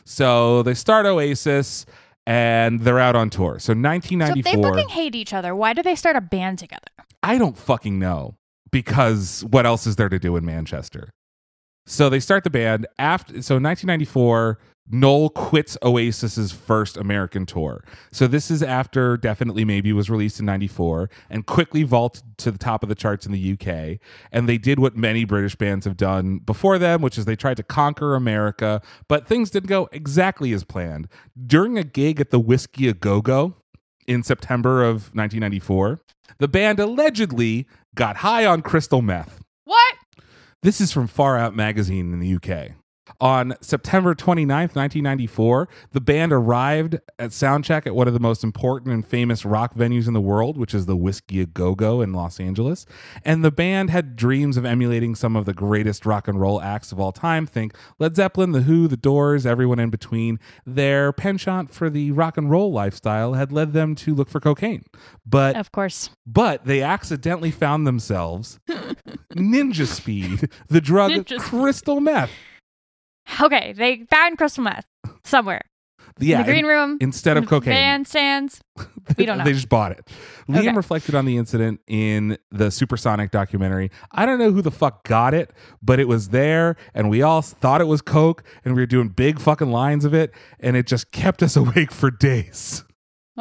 So 0.04 0.64
they 0.64 0.74
start 0.74 1.06
Oasis 1.06 1.86
and 2.26 2.80
they're 2.80 2.98
out 2.98 3.14
on 3.14 3.30
tour. 3.30 3.58
So 3.60 3.72
1994. 3.72 4.34
So 4.34 4.38
if 4.38 4.44
they 4.44 4.62
fucking 4.62 4.88
hate 4.88 5.14
each 5.14 5.32
other, 5.32 5.54
why 5.54 5.72
do 5.72 5.82
they 5.82 5.94
start 5.94 6.16
a 6.16 6.20
band 6.20 6.58
together? 6.58 6.88
I 7.22 7.38
don't 7.38 7.56
fucking 7.56 7.98
know 7.98 8.34
because 8.72 9.44
what 9.48 9.66
else 9.66 9.86
is 9.86 9.96
there 9.96 10.08
to 10.08 10.18
do 10.18 10.36
in 10.36 10.44
Manchester? 10.44 11.10
So 11.90 12.08
they 12.08 12.20
start 12.20 12.44
the 12.44 12.50
band 12.50 12.86
after. 13.00 13.42
So 13.42 13.56
in 13.56 13.64
1994, 13.64 14.58
Noel 14.92 15.28
quits 15.28 15.76
Oasis's 15.82 16.52
first 16.52 16.96
American 16.96 17.46
tour. 17.46 17.82
So 18.12 18.28
this 18.28 18.48
is 18.48 18.62
after 18.62 19.16
Definitely 19.16 19.64
Maybe 19.64 19.92
was 19.92 20.08
released 20.08 20.38
in 20.38 20.46
94 20.46 21.10
and 21.28 21.46
quickly 21.46 21.82
vaulted 21.82 22.22
to 22.38 22.52
the 22.52 22.58
top 22.58 22.84
of 22.84 22.88
the 22.88 22.94
charts 22.94 23.26
in 23.26 23.32
the 23.32 23.52
UK. 23.52 23.98
And 24.30 24.48
they 24.48 24.56
did 24.56 24.78
what 24.78 24.96
many 24.96 25.24
British 25.24 25.56
bands 25.56 25.84
have 25.84 25.96
done 25.96 26.38
before 26.38 26.78
them, 26.78 27.02
which 27.02 27.18
is 27.18 27.24
they 27.24 27.34
tried 27.34 27.56
to 27.56 27.64
conquer 27.64 28.14
America, 28.14 28.80
but 29.08 29.26
things 29.26 29.50
didn't 29.50 29.68
go 29.68 29.88
exactly 29.90 30.52
as 30.52 30.62
planned. 30.62 31.08
During 31.44 31.76
a 31.76 31.82
gig 31.82 32.20
at 32.20 32.30
the 32.30 32.38
Whisky 32.38 32.86
a 32.86 32.94
Go 32.94 33.20
Go, 33.20 33.56
in 34.06 34.22
September 34.22 34.84
of 34.84 35.12
1994, 35.14 36.00
the 36.38 36.48
band 36.48 36.78
allegedly 36.78 37.66
got 37.96 38.18
high 38.18 38.46
on 38.46 38.62
crystal 38.62 39.02
meth. 39.02 39.40
What? 39.64 39.94
This 40.62 40.78
is 40.82 40.92
from 40.92 41.06
Far 41.06 41.38
Out 41.38 41.56
magazine 41.56 42.12
in 42.12 42.20
the 42.20 42.34
UK. 42.34 42.72
On 43.20 43.54
September 43.60 44.14
29th, 44.14 44.74
1994, 44.76 45.68
the 45.92 46.00
band 46.00 46.32
arrived 46.32 46.94
at 47.18 47.30
soundcheck 47.30 47.86
at 47.86 47.94
one 47.94 48.06
of 48.06 48.14
the 48.14 48.20
most 48.20 48.44
important 48.44 48.92
and 48.92 49.06
famous 49.06 49.44
rock 49.44 49.74
venues 49.74 50.06
in 50.06 50.12
the 50.14 50.20
world, 50.20 50.56
which 50.56 50.74
is 50.74 50.86
the 50.86 50.96
Whisky 50.96 51.40
a 51.40 51.46
Go 51.46 51.74
Go 51.74 52.00
in 52.00 52.12
Los 52.12 52.38
Angeles. 52.40 52.86
And 53.24 53.44
the 53.44 53.50
band 53.50 53.90
had 53.90 54.16
dreams 54.16 54.56
of 54.56 54.64
emulating 54.64 55.14
some 55.14 55.36
of 55.36 55.44
the 55.44 55.54
greatest 55.54 56.04
rock 56.06 56.28
and 56.28 56.40
roll 56.40 56.60
acts 56.60 56.92
of 56.92 57.00
all 57.00 57.12
time. 57.12 57.46
Think 57.46 57.74
Led 57.98 58.16
Zeppelin, 58.16 58.52
The 58.52 58.62
Who, 58.62 58.88
The 58.88 58.96
Doors, 58.96 59.46
everyone 59.46 59.78
in 59.78 59.90
between. 59.90 60.38
Their 60.66 61.12
penchant 61.12 61.72
for 61.72 61.90
the 61.90 62.12
rock 62.12 62.36
and 62.36 62.50
roll 62.50 62.72
lifestyle 62.72 63.34
had 63.34 63.52
led 63.52 63.72
them 63.72 63.94
to 63.96 64.14
look 64.14 64.28
for 64.28 64.40
cocaine. 64.40 64.84
But 65.26 65.56
Of 65.56 65.72
course. 65.72 66.10
but 66.26 66.64
they 66.64 66.82
accidentally 66.82 67.50
found 67.50 67.86
themselves 67.86 68.58
ninja 69.34 69.86
speed, 69.86 70.48
the 70.68 70.80
drug 70.80 71.12
Ninja 71.12 71.38
crystal 71.38 72.00
meth. 72.00 72.30
Okay, 73.40 73.72
they 73.72 74.04
found 74.10 74.38
crystal 74.38 74.64
meth 74.64 74.86
somewhere. 75.24 75.62
Yeah, 76.18 76.40
in 76.40 76.46
the 76.46 76.52
green 76.52 76.66
room 76.66 76.98
instead 77.00 77.36
of 77.36 77.46
cocaine. 77.46 77.74
Bandstands. 77.74 78.60
We 79.18 79.26
don't 79.26 79.38
know. 79.38 79.44
they 79.44 79.54
just 79.54 79.68
bought 79.68 79.90
it. 79.90 80.06
Liam 80.48 80.58
Okay. 80.60 80.72
reflected 80.76 81.16
on 81.16 81.24
the 81.24 81.36
incident 81.36 81.80
in 81.88 82.38
the 82.52 82.70
Supersonic 82.70 83.32
documentary. 83.32 83.90
I 84.12 84.24
don't 84.24 84.38
know 84.38 84.52
who 84.52 84.62
the 84.62 84.70
fuck 84.70 85.02
got 85.02 85.34
it, 85.34 85.50
but 85.82 85.98
it 85.98 86.06
was 86.06 86.28
there, 86.28 86.76
and 86.94 87.10
we 87.10 87.20
all 87.20 87.42
thought 87.42 87.80
it 87.80 87.86
was 87.88 88.02
coke, 88.02 88.44
and 88.64 88.74
we 88.76 88.82
were 88.82 88.86
doing 88.86 89.08
big 89.08 89.40
fucking 89.40 89.72
lines 89.72 90.04
of 90.04 90.14
it, 90.14 90.32
and 90.60 90.76
it 90.76 90.86
just 90.86 91.10
kept 91.10 91.42
us 91.42 91.56
awake 91.62 91.90
for 91.90 92.12
days. 92.12 92.84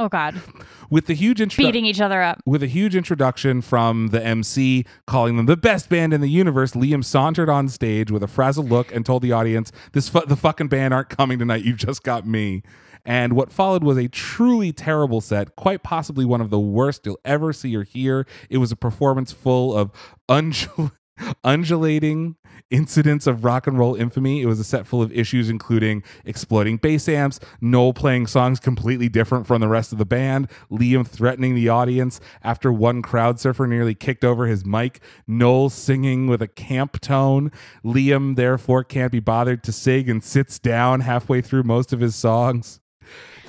Oh 0.01 0.07
God, 0.07 0.41
With 0.89 1.07
the 1.07 1.13
huge 1.13 1.41
intro- 1.41 1.65
beating 1.65 1.85
each 1.85 1.99
other 1.99 2.21
up. 2.21 2.39
with 2.45 2.63
a 2.63 2.67
huge 2.67 2.95
introduction 2.95 3.61
from 3.61 4.07
the 4.07 4.25
MC 4.25 4.85
calling 5.05 5.35
them 5.35 5.45
the 5.45 5.57
best 5.57 5.89
band 5.89 6.13
in 6.13 6.21
the 6.21 6.29
universe, 6.29 6.71
Liam 6.71 7.03
sauntered 7.03 7.49
on 7.49 7.67
stage 7.67 8.09
with 8.09 8.23
a 8.23 8.27
frazzled 8.27 8.69
look 8.71 8.95
and 8.95 9.05
told 9.05 9.21
the 9.23 9.33
audience, 9.33 9.73
"This 9.91 10.07
fu- 10.07 10.25
the 10.25 10.37
fucking 10.37 10.69
band 10.69 10.93
aren't 10.93 11.09
coming 11.09 11.37
tonight. 11.37 11.65
You 11.65 11.73
just 11.73 12.01
got 12.03 12.25
me." 12.25 12.63
And 13.05 13.33
what 13.33 13.51
followed 13.51 13.83
was 13.83 13.97
a 13.97 14.07
truly 14.07 14.71
terrible 14.71 15.19
set, 15.19 15.55
quite 15.57 15.83
possibly 15.83 16.23
one 16.25 16.39
of 16.41 16.49
the 16.49 16.59
worst 16.59 17.05
you'll 17.05 17.19
ever 17.25 17.51
see 17.51 17.75
or 17.75 17.83
hear. 17.83 18.25
It 18.49 18.59
was 18.59 18.71
a 18.71 18.75
performance 18.77 19.31
full 19.33 19.75
of 19.75 19.91
undul- 20.29 20.91
undulating 21.43 22.35
incidents 22.69 23.27
of 23.27 23.43
rock 23.43 23.67
and 23.67 23.77
roll 23.77 23.95
infamy. 23.95 24.41
It 24.41 24.45
was 24.45 24.59
a 24.59 24.63
set 24.63 24.85
full 24.85 25.01
of 25.01 25.11
issues, 25.11 25.49
including 25.49 26.03
exploiting 26.25 26.77
bass 26.77 27.07
amps, 27.09 27.39
Noel 27.61 27.93
playing 27.93 28.27
songs 28.27 28.59
completely 28.59 29.09
different 29.09 29.47
from 29.47 29.61
the 29.61 29.67
rest 29.67 29.91
of 29.91 29.97
the 29.97 30.05
band, 30.05 30.49
Liam 30.71 31.07
threatening 31.07 31.55
the 31.55 31.69
audience 31.69 32.19
after 32.43 32.71
one 32.71 33.01
crowd 33.01 33.39
surfer 33.39 33.67
nearly 33.67 33.95
kicked 33.95 34.23
over 34.23 34.45
his 34.45 34.65
mic, 34.65 35.01
Noel 35.27 35.69
singing 35.69 36.27
with 36.27 36.41
a 36.41 36.47
camp 36.47 36.99
tone. 37.01 37.51
Liam, 37.83 38.35
therefore, 38.35 38.83
can't 38.83 39.11
be 39.11 39.19
bothered 39.19 39.63
to 39.63 39.71
sing 39.71 40.09
and 40.09 40.23
sits 40.23 40.59
down 40.59 41.01
halfway 41.01 41.41
through 41.41 41.63
most 41.63 41.93
of 41.93 41.99
his 41.99 42.15
songs. 42.15 42.79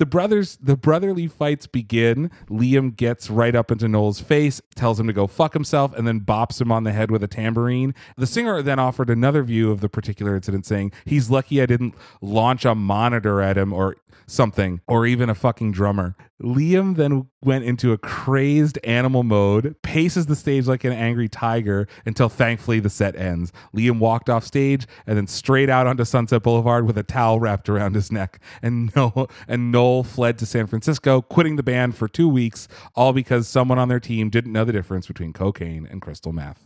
The 0.01 0.07
brothers, 0.07 0.57
the 0.59 0.75
brotherly 0.75 1.27
fights 1.27 1.67
begin. 1.67 2.31
Liam 2.49 2.95
gets 2.95 3.29
right 3.29 3.53
up 3.53 3.69
into 3.69 3.87
Noel's 3.87 4.19
face, 4.19 4.59
tells 4.73 4.99
him 4.99 5.05
to 5.05 5.13
go 5.13 5.27
fuck 5.27 5.53
himself, 5.53 5.95
and 5.95 6.07
then 6.07 6.21
bops 6.21 6.59
him 6.59 6.71
on 6.71 6.85
the 6.85 6.91
head 6.91 7.11
with 7.11 7.23
a 7.23 7.27
tambourine. 7.27 7.93
The 8.17 8.25
singer 8.25 8.63
then 8.63 8.79
offered 8.79 9.11
another 9.11 9.43
view 9.43 9.69
of 9.69 9.79
the 9.79 9.89
particular 9.89 10.35
incident, 10.35 10.65
saying, 10.65 10.91
He's 11.05 11.29
lucky 11.29 11.61
I 11.61 11.67
didn't 11.67 11.93
launch 12.19 12.65
a 12.65 12.73
monitor 12.73 13.43
at 13.43 13.59
him 13.59 13.71
or 13.71 13.95
something, 14.25 14.81
or 14.87 15.05
even 15.05 15.29
a 15.29 15.35
fucking 15.35 15.71
drummer. 15.71 16.15
Liam 16.41 16.95
then 16.95 17.27
went 17.43 17.65
into 17.65 17.91
a 17.91 17.97
crazed 17.97 18.79
animal 18.83 19.23
mode, 19.23 19.75
paces 19.83 20.25
the 20.25 20.35
stage 20.35 20.67
like 20.67 20.83
an 20.83 20.93
angry 20.93 21.27
tiger 21.27 21.87
until 22.05 22.29
thankfully 22.29 22.79
the 22.79 22.89
set 22.89 23.15
ends. 23.15 23.51
Liam 23.75 23.99
walked 23.99 24.29
off 24.29 24.43
stage 24.43 24.87
and 25.05 25.17
then 25.17 25.27
straight 25.27 25.69
out 25.69 25.85
onto 25.85 26.05
Sunset 26.05 26.41
Boulevard 26.41 26.87
with 26.87 26.97
a 26.97 27.03
towel 27.03 27.39
wrapped 27.39 27.69
around 27.69 27.95
his 27.95 28.11
neck. 28.11 28.39
And 28.61 28.95
Noel, 28.95 29.29
and 29.47 29.71
Noel 29.71 29.90
fled 30.01 30.37
to 30.39 30.45
San 30.45 30.67
Francisco, 30.67 31.21
quitting 31.21 31.55
the 31.55 31.63
band 31.63 31.95
for 31.95 32.07
two 32.07 32.27
weeks, 32.27 32.67
all 32.95 33.13
because 33.13 33.47
someone 33.47 33.77
on 33.77 33.89
their 33.89 33.99
team 33.99 34.29
didn't 34.29 34.53
know 34.53 34.65
the 34.65 34.71
difference 34.71 35.07
between 35.07 35.33
cocaine 35.33 35.87
and 35.89 36.01
crystal 36.01 36.31
meth. 36.31 36.65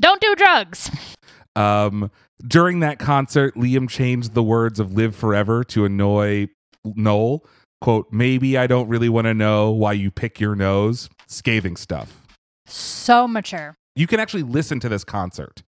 Don't 0.00 0.20
do 0.20 0.34
drugs. 0.34 0.90
Um, 1.54 2.10
during 2.46 2.80
that 2.80 2.98
concert, 2.98 3.54
Liam 3.56 3.88
changed 3.88 4.34
the 4.34 4.42
words 4.42 4.80
of 4.80 4.94
Live 4.94 5.14
Forever 5.14 5.62
to 5.64 5.84
annoy 5.84 6.48
Noel. 6.84 7.44
Quote, 7.80 8.08
maybe 8.10 8.56
I 8.56 8.66
don't 8.66 8.88
really 8.88 9.08
want 9.08 9.26
to 9.26 9.34
know 9.34 9.70
why 9.70 9.92
you 9.92 10.10
pick 10.10 10.40
your 10.40 10.54
nose. 10.54 11.10
Scathing 11.26 11.76
stuff. 11.76 12.20
So 12.66 13.28
mature. 13.28 13.74
You 13.94 14.06
can 14.06 14.20
actually 14.20 14.44
listen 14.44 14.80
to 14.80 14.88
this 14.88 15.04
concert 15.04 15.62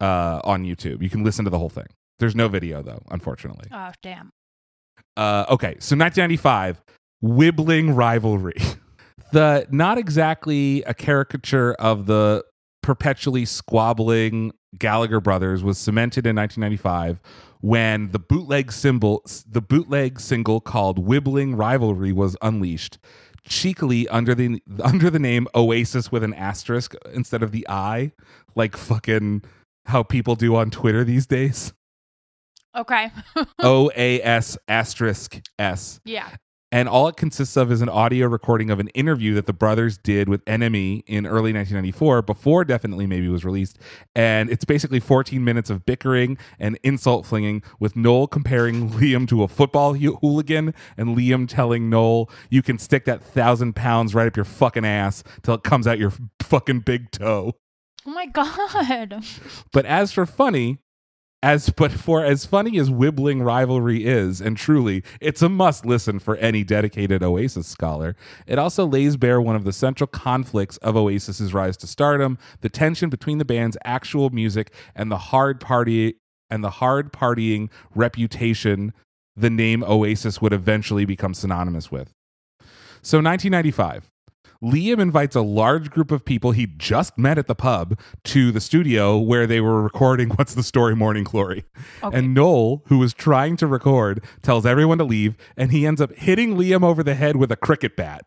uh, 0.00 0.40
on 0.44 0.64
YouTube. 0.64 1.02
You 1.02 1.10
can 1.10 1.22
listen 1.22 1.44
to 1.44 1.50
the 1.50 1.58
whole 1.58 1.68
thing. 1.68 1.86
There's 2.18 2.34
no 2.34 2.48
video, 2.48 2.82
though, 2.82 3.02
unfortunately. 3.10 3.68
Oh, 3.70 3.92
damn. 4.02 4.30
Uh, 5.16 5.44
okay, 5.50 5.76
so 5.80 5.96
1995, 5.96 6.82
Wibbling 7.22 7.94
Rivalry. 7.94 8.56
the 9.32 9.66
not 9.70 9.98
exactly 9.98 10.82
a 10.84 10.94
caricature 10.94 11.74
of 11.74 12.06
the 12.06 12.44
perpetually 12.82 13.44
squabbling 13.44 14.52
Gallagher 14.78 15.20
brothers 15.20 15.62
was 15.62 15.78
cemented 15.78 16.26
in 16.26 16.36
1995 16.36 17.20
when 17.60 18.10
the 18.10 18.18
bootleg 18.18 18.70
symbol 18.70 19.22
the 19.46 19.60
bootleg 19.60 20.20
single 20.20 20.60
called 20.60 21.04
Wibbling 21.04 21.58
Rivalry 21.58 22.12
was 22.12 22.36
unleashed 22.42 22.98
cheekily 23.48 24.08
under 24.08 24.34
the 24.34 24.62
under 24.82 25.10
the 25.10 25.18
name 25.18 25.48
Oasis 25.54 26.12
with 26.12 26.22
an 26.22 26.34
asterisk 26.34 26.94
instead 27.12 27.42
of 27.42 27.52
the 27.52 27.66
I 27.68 28.12
like 28.54 28.76
fucking 28.76 29.42
how 29.86 30.02
people 30.02 30.36
do 30.36 30.54
on 30.54 30.70
Twitter 30.70 31.02
these 31.02 31.26
days. 31.26 31.72
Okay. 32.76 33.10
O 33.60 33.90
A 33.96 34.20
S 34.22 34.56
asterisk 34.68 35.40
S. 35.58 36.00
yeah. 36.04 36.28
And 36.70 36.86
all 36.86 37.08
it 37.08 37.16
consists 37.16 37.56
of 37.56 37.72
is 37.72 37.80
an 37.80 37.88
audio 37.88 38.26
recording 38.26 38.68
of 38.68 38.78
an 38.78 38.88
interview 38.88 39.32
that 39.36 39.46
the 39.46 39.54
brothers 39.54 39.96
did 39.96 40.28
with 40.28 40.44
NME 40.44 41.02
in 41.06 41.26
early 41.26 41.50
1994 41.54 42.20
before 42.20 42.62
Definitely 42.62 43.06
Maybe 43.06 43.26
was 43.28 43.42
released. 43.42 43.78
And 44.14 44.50
it's 44.50 44.66
basically 44.66 45.00
14 45.00 45.42
minutes 45.42 45.70
of 45.70 45.86
bickering 45.86 46.36
and 46.58 46.78
insult 46.82 47.24
flinging 47.24 47.62
with 47.80 47.96
Noel 47.96 48.26
comparing 48.26 48.90
Liam 48.90 49.26
to 49.28 49.42
a 49.42 49.48
football 49.48 49.94
hooligan 49.94 50.74
and 50.98 51.16
Liam 51.16 51.48
telling 51.48 51.88
Noel, 51.88 52.28
you 52.50 52.60
can 52.60 52.76
stick 52.78 53.06
that 53.06 53.24
thousand 53.24 53.74
pounds 53.74 54.14
right 54.14 54.26
up 54.26 54.36
your 54.36 54.44
fucking 54.44 54.84
ass 54.84 55.24
till 55.42 55.54
it 55.54 55.62
comes 55.62 55.86
out 55.86 55.98
your 55.98 56.12
fucking 56.42 56.80
big 56.80 57.10
toe. 57.12 57.54
Oh 58.06 58.10
my 58.10 58.26
god. 59.06 59.24
But 59.72 59.86
as 59.86 60.12
for 60.12 60.26
funny, 60.26 60.80
as 61.42 61.70
but 61.70 61.92
for 61.92 62.24
as 62.24 62.44
funny 62.46 62.78
as 62.78 62.90
Wibbling 62.90 63.44
rivalry 63.44 64.04
is, 64.04 64.40
and 64.40 64.56
truly, 64.56 65.04
it's 65.20 65.42
a 65.42 65.48
must 65.48 65.86
listen 65.86 66.18
for 66.18 66.36
any 66.36 66.64
dedicated 66.64 67.22
Oasis 67.22 67.66
scholar. 67.66 68.16
It 68.46 68.58
also 68.58 68.86
lays 68.86 69.16
bare 69.16 69.40
one 69.40 69.54
of 69.54 69.64
the 69.64 69.72
central 69.72 70.08
conflicts 70.08 70.78
of 70.78 70.96
Oasis's 70.96 71.54
rise 71.54 71.76
to 71.78 71.86
stardom: 71.86 72.38
the 72.60 72.68
tension 72.68 73.08
between 73.08 73.38
the 73.38 73.44
band's 73.44 73.76
actual 73.84 74.30
music 74.30 74.72
and 74.94 75.12
the 75.12 75.18
hard 75.18 75.60
party 75.60 76.16
and 76.50 76.64
the 76.64 76.70
hard 76.70 77.12
partying 77.12 77.70
reputation 77.94 78.92
the 79.36 79.50
name 79.50 79.84
Oasis 79.84 80.42
would 80.42 80.52
eventually 80.52 81.04
become 81.04 81.32
synonymous 81.32 81.92
with. 81.92 82.12
So, 83.02 83.18
1995. 83.18 84.10
Liam 84.62 84.98
invites 84.98 85.36
a 85.36 85.40
large 85.40 85.88
group 85.90 86.10
of 86.10 86.24
people 86.24 86.50
he 86.50 86.66
just 86.66 87.16
met 87.16 87.38
at 87.38 87.46
the 87.46 87.54
pub 87.54 87.98
to 88.24 88.50
the 88.50 88.60
studio 88.60 89.16
where 89.16 89.46
they 89.46 89.60
were 89.60 89.80
recording 89.82 90.28
What's 90.36 90.54
the 90.54 90.64
Story 90.64 90.96
Morning 90.96 91.22
Glory. 91.24 91.64
And 92.02 92.34
Noel, 92.34 92.82
who 92.86 92.98
was 92.98 93.14
trying 93.14 93.56
to 93.58 93.66
record, 93.68 94.24
tells 94.42 94.66
everyone 94.66 94.98
to 94.98 95.04
leave, 95.04 95.36
and 95.56 95.70
he 95.70 95.86
ends 95.86 96.00
up 96.00 96.12
hitting 96.16 96.56
Liam 96.56 96.82
over 96.82 97.04
the 97.04 97.14
head 97.14 97.36
with 97.36 97.52
a 97.52 97.56
cricket 97.56 97.96
bat. 97.96 98.24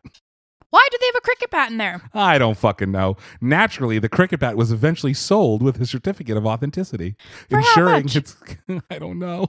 Why 0.70 0.88
do 0.90 0.96
they 0.98 1.06
have 1.06 1.16
a 1.16 1.20
cricket 1.20 1.50
bat 1.50 1.70
in 1.70 1.76
there? 1.76 2.00
I 2.14 2.38
don't 2.38 2.56
fucking 2.56 2.90
know. 2.90 3.18
Naturally, 3.42 3.98
the 3.98 4.08
cricket 4.08 4.40
bat 4.40 4.56
was 4.56 4.72
eventually 4.72 5.12
sold 5.12 5.62
with 5.62 5.78
a 5.82 5.86
certificate 5.86 6.38
of 6.38 6.46
authenticity, 6.46 7.14
For 7.50 7.58
ensuring 7.58 8.06
it's. 8.08 8.36
I 8.90 8.98
don't 8.98 9.18
know. 9.18 9.48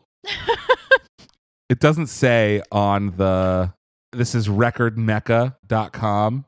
it 1.69 1.79
doesn't 1.79 2.07
say 2.07 2.61
on 2.73 3.15
the. 3.15 3.71
This 4.11 4.35
is 4.35 4.49
recordmecca.com. 4.49 6.45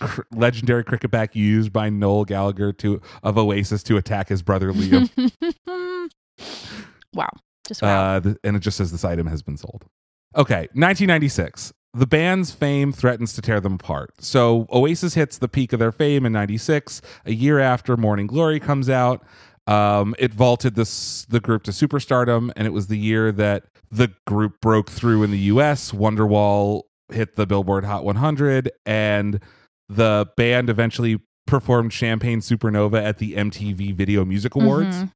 Cr- 0.00 0.22
legendary 0.34 0.84
cricket 0.84 1.10
bat 1.10 1.36
used 1.36 1.72
by 1.72 1.90
Noel 1.90 2.24
Gallagher 2.24 2.72
to 2.74 3.00
of 3.22 3.38
Oasis 3.38 3.82
to 3.84 3.96
attack 3.96 4.28
his 4.28 4.42
brother 4.42 4.72
Liam. 4.72 5.10
wow. 7.14 7.28
Just 7.66 7.82
wow. 7.82 8.16
Uh, 8.16 8.20
th- 8.20 8.36
and 8.42 8.56
it 8.56 8.60
just 8.60 8.76
says 8.76 8.90
this 8.92 9.04
item 9.04 9.26
has 9.26 9.42
been 9.42 9.56
sold. 9.56 9.84
Okay, 10.36 10.68
1996. 10.74 11.72
The 11.92 12.06
band's 12.06 12.52
fame 12.52 12.92
threatens 12.92 13.32
to 13.32 13.42
tear 13.42 13.60
them 13.60 13.74
apart. 13.74 14.22
So 14.22 14.68
Oasis 14.72 15.14
hits 15.14 15.38
the 15.38 15.48
peak 15.48 15.72
of 15.72 15.80
their 15.80 15.90
fame 15.90 16.24
in 16.24 16.32
96, 16.32 17.02
a 17.26 17.32
year 17.32 17.58
after 17.58 17.96
Morning 17.96 18.28
Glory 18.28 18.60
comes 18.60 18.88
out. 18.88 19.24
Um, 19.66 20.14
it 20.18 20.32
vaulted 20.32 20.76
this 20.76 21.24
the 21.26 21.40
group 21.40 21.64
to 21.64 21.72
superstardom, 21.72 22.50
and 22.56 22.66
it 22.66 22.70
was 22.70 22.86
the 22.86 22.98
year 22.98 23.32
that 23.32 23.64
the 23.90 24.12
group 24.26 24.60
broke 24.60 24.90
through 24.90 25.22
in 25.24 25.30
the 25.30 25.38
US. 25.38 25.90
Wonderwall 25.90 26.82
hit 27.12 27.36
the 27.36 27.46
Billboard 27.46 27.84
Hot 27.84 28.04
100, 28.04 28.70
and 28.86 29.40
the 29.90 30.26
band 30.36 30.70
eventually 30.70 31.20
performed 31.46 31.92
Champagne 31.92 32.40
Supernova 32.40 33.02
at 33.02 33.18
the 33.18 33.34
MTV 33.34 33.92
Video 33.94 34.24
Music 34.24 34.54
Awards. 34.54 34.96
Mhm. 34.96 35.12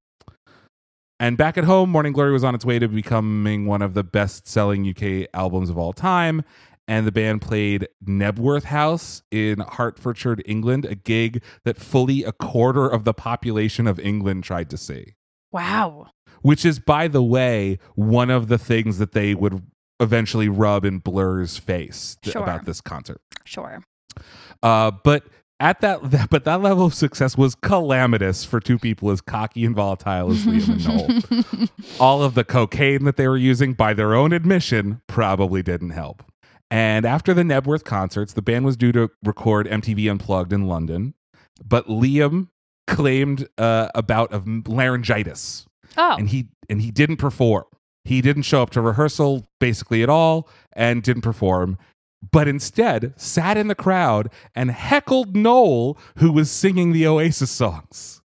And 1.20 1.36
back 1.36 1.56
at 1.56 1.64
home, 1.64 1.90
Morning 1.90 2.12
Glory 2.12 2.32
was 2.32 2.42
on 2.42 2.55
its 2.55 2.64
way 2.64 2.78
to 2.80 2.88
becoming 2.88 3.66
one 3.66 3.82
of 3.82 3.94
the 3.94 4.02
best 4.02 4.48
selling 4.48 4.84
UK 4.84 5.26
albums 5.32 5.70
of 5.70 5.78
all 5.78 5.92
time. 5.92 6.42
And 6.88 7.06
the 7.06 7.12
band 7.12 7.40
played 7.40 7.88
Knebworth 8.05 8.64
House 8.64 9.22
in 9.30 9.60
Hertfordshire, 9.60 10.36
England, 10.44 10.84
a 10.84 10.94
gig 10.94 11.42
that 11.64 11.78
fully 11.78 12.24
a 12.24 12.32
quarter 12.32 12.86
of 12.86 13.05
the 13.05 13.14
population 13.14 13.86
of 13.86 13.98
England 14.01 14.44
tried 14.44 14.68
to 14.70 14.76
see. 14.76 15.14
Wow. 15.52 16.09
Which 16.42 16.64
is, 16.66 16.78
by 16.80 17.09
the 17.09 17.22
way, 17.22 17.78
one 17.94 18.28
of 18.28 18.48
the 18.48 18.59
things 18.59 18.98
that 18.98 19.12
they 19.12 19.34
would 19.34 19.62
eventually 20.01 20.48
rub 20.48 20.84
in 20.84 20.98
Blur's 20.98 21.56
face 21.56 22.18
Sure. 22.24 22.42
about 22.42 22.66
this 22.66 22.80
concert. 22.82 23.20
Sure. 23.44 23.82
Uh, 24.65 24.91
but 25.05 25.24
at 25.61 25.81
that, 25.82 26.11
that, 26.11 26.31
but 26.31 26.45
that 26.45 26.61
level 26.61 26.86
of 26.86 26.95
success 26.95 27.36
was 27.39 27.55
calamitous 27.55 28.45
for 28.45 28.59
two 28.59 28.78
people 28.78 29.11
as 29.11 29.20
cocky 29.20 29.65
and 29.65 29.77
volatile 29.77 30.32
as 30.32 30.45
Liam 30.45 30.69
and 30.69 31.49
Noel. 31.53 31.69
All 32.01 32.23
of 32.24 32.35
the 32.35 32.43
cocaine 32.45 33.05
that 33.05 33.16
they 33.16 33.28
were 33.28 33.36
using, 33.36 33.74
by 33.74 33.95
their 33.95 34.15
own 34.15 34.32
admission, 34.32 35.01
probably 35.07 35.62
didn't 35.62 35.91
help. 35.91 36.24
And 36.70 37.05
after 37.05 37.32
the 37.35 37.43
Knebworth 37.43 37.85
concerts, 37.85 38.32
the 38.32 38.43
band 38.43 38.65
was 38.65 38.77
due 38.77 38.91
to 38.93 39.11
record 39.23 39.69
MTV 39.69 40.11
Unplugged 40.11 40.53
in 40.53 40.66
London, 40.66 41.15
but 41.65 41.86
Liam 41.86 42.49
claimed 42.89 43.47
uh, 43.59 43.89
a 43.95 44.03
bout 44.03 44.32
of 44.32 44.47
laryngitis, 44.66 45.66
Oh. 45.97 46.16
and 46.19 46.28
he 46.31 46.49
and 46.69 46.82
he 46.82 46.91
didn't 46.91 47.19
perform. 47.19 47.65
He 48.05 48.20
didn't 48.20 48.43
show 48.43 48.61
up 48.62 48.70
to 48.70 48.81
rehearsal 48.81 49.47
basically 49.61 50.03
at 50.03 50.09
all, 50.09 50.49
and 50.73 51.03
didn't 51.03 51.23
perform. 51.23 51.78
But 52.30 52.48
instead, 52.48 53.14
sat 53.16 53.56
in 53.56 53.68
the 53.68 53.74
crowd 53.74 54.30
and 54.55 54.70
heckled 54.70 55.36
Noel, 55.36 55.98
who 56.18 56.32
was 56.32 56.51
singing 56.51 56.92
the 56.92 57.06
Oasis 57.06 57.51
songs. 57.51 58.22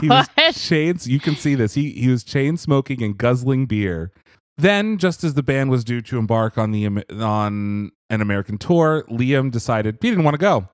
He 0.00 0.08
was 0.08 0.28
chain. 0.54 0.96
You 1.02 1.18
can 1.18 1.34
see 1.34 1.54
this. 1.54 1.74
He 1.74 1.90
he 1.92 2.08
was 2.08 2.22
chain 2.22 2.56
smoking 2.56 3.02
and 3.02 3.16
guzzling 3.18 3.66
beer. 3.66 4.12
Then, 4.58 4.96
just 4.96 5.24
as 5.24 5.34
the 5.34 5.42
band 5.42 5.70
was 5.70 5.84
due 5.84 6.00
to 6.02 6.18
embark 6.18 6.56
on 6.56 6.70
the 6.70 6.86
on 7.20 7.90
an 8.08 8.20
American 8.20 8.58
tour, 8.58 9.04
Liam 9.10 9.50
decided 9.50 9.98
he 10.00 10.08
didn't 10.08 10.24
want 10.24 10.34
to 10.34 10.38
go, 10.38 10.68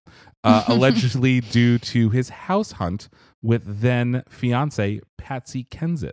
uh, 0.44 0.64
allegedly 0.68 1.40
due 1.40 1.78
to 1.78 2.10
his 2.10 2.28
house 2.28 2.72
hunt 2.72 3.08
with 3.42 3.80
then 3.80 4.22
fiance 4.28 5.00
Patsy 5.18 5.64
Kensit. 5.64 6.12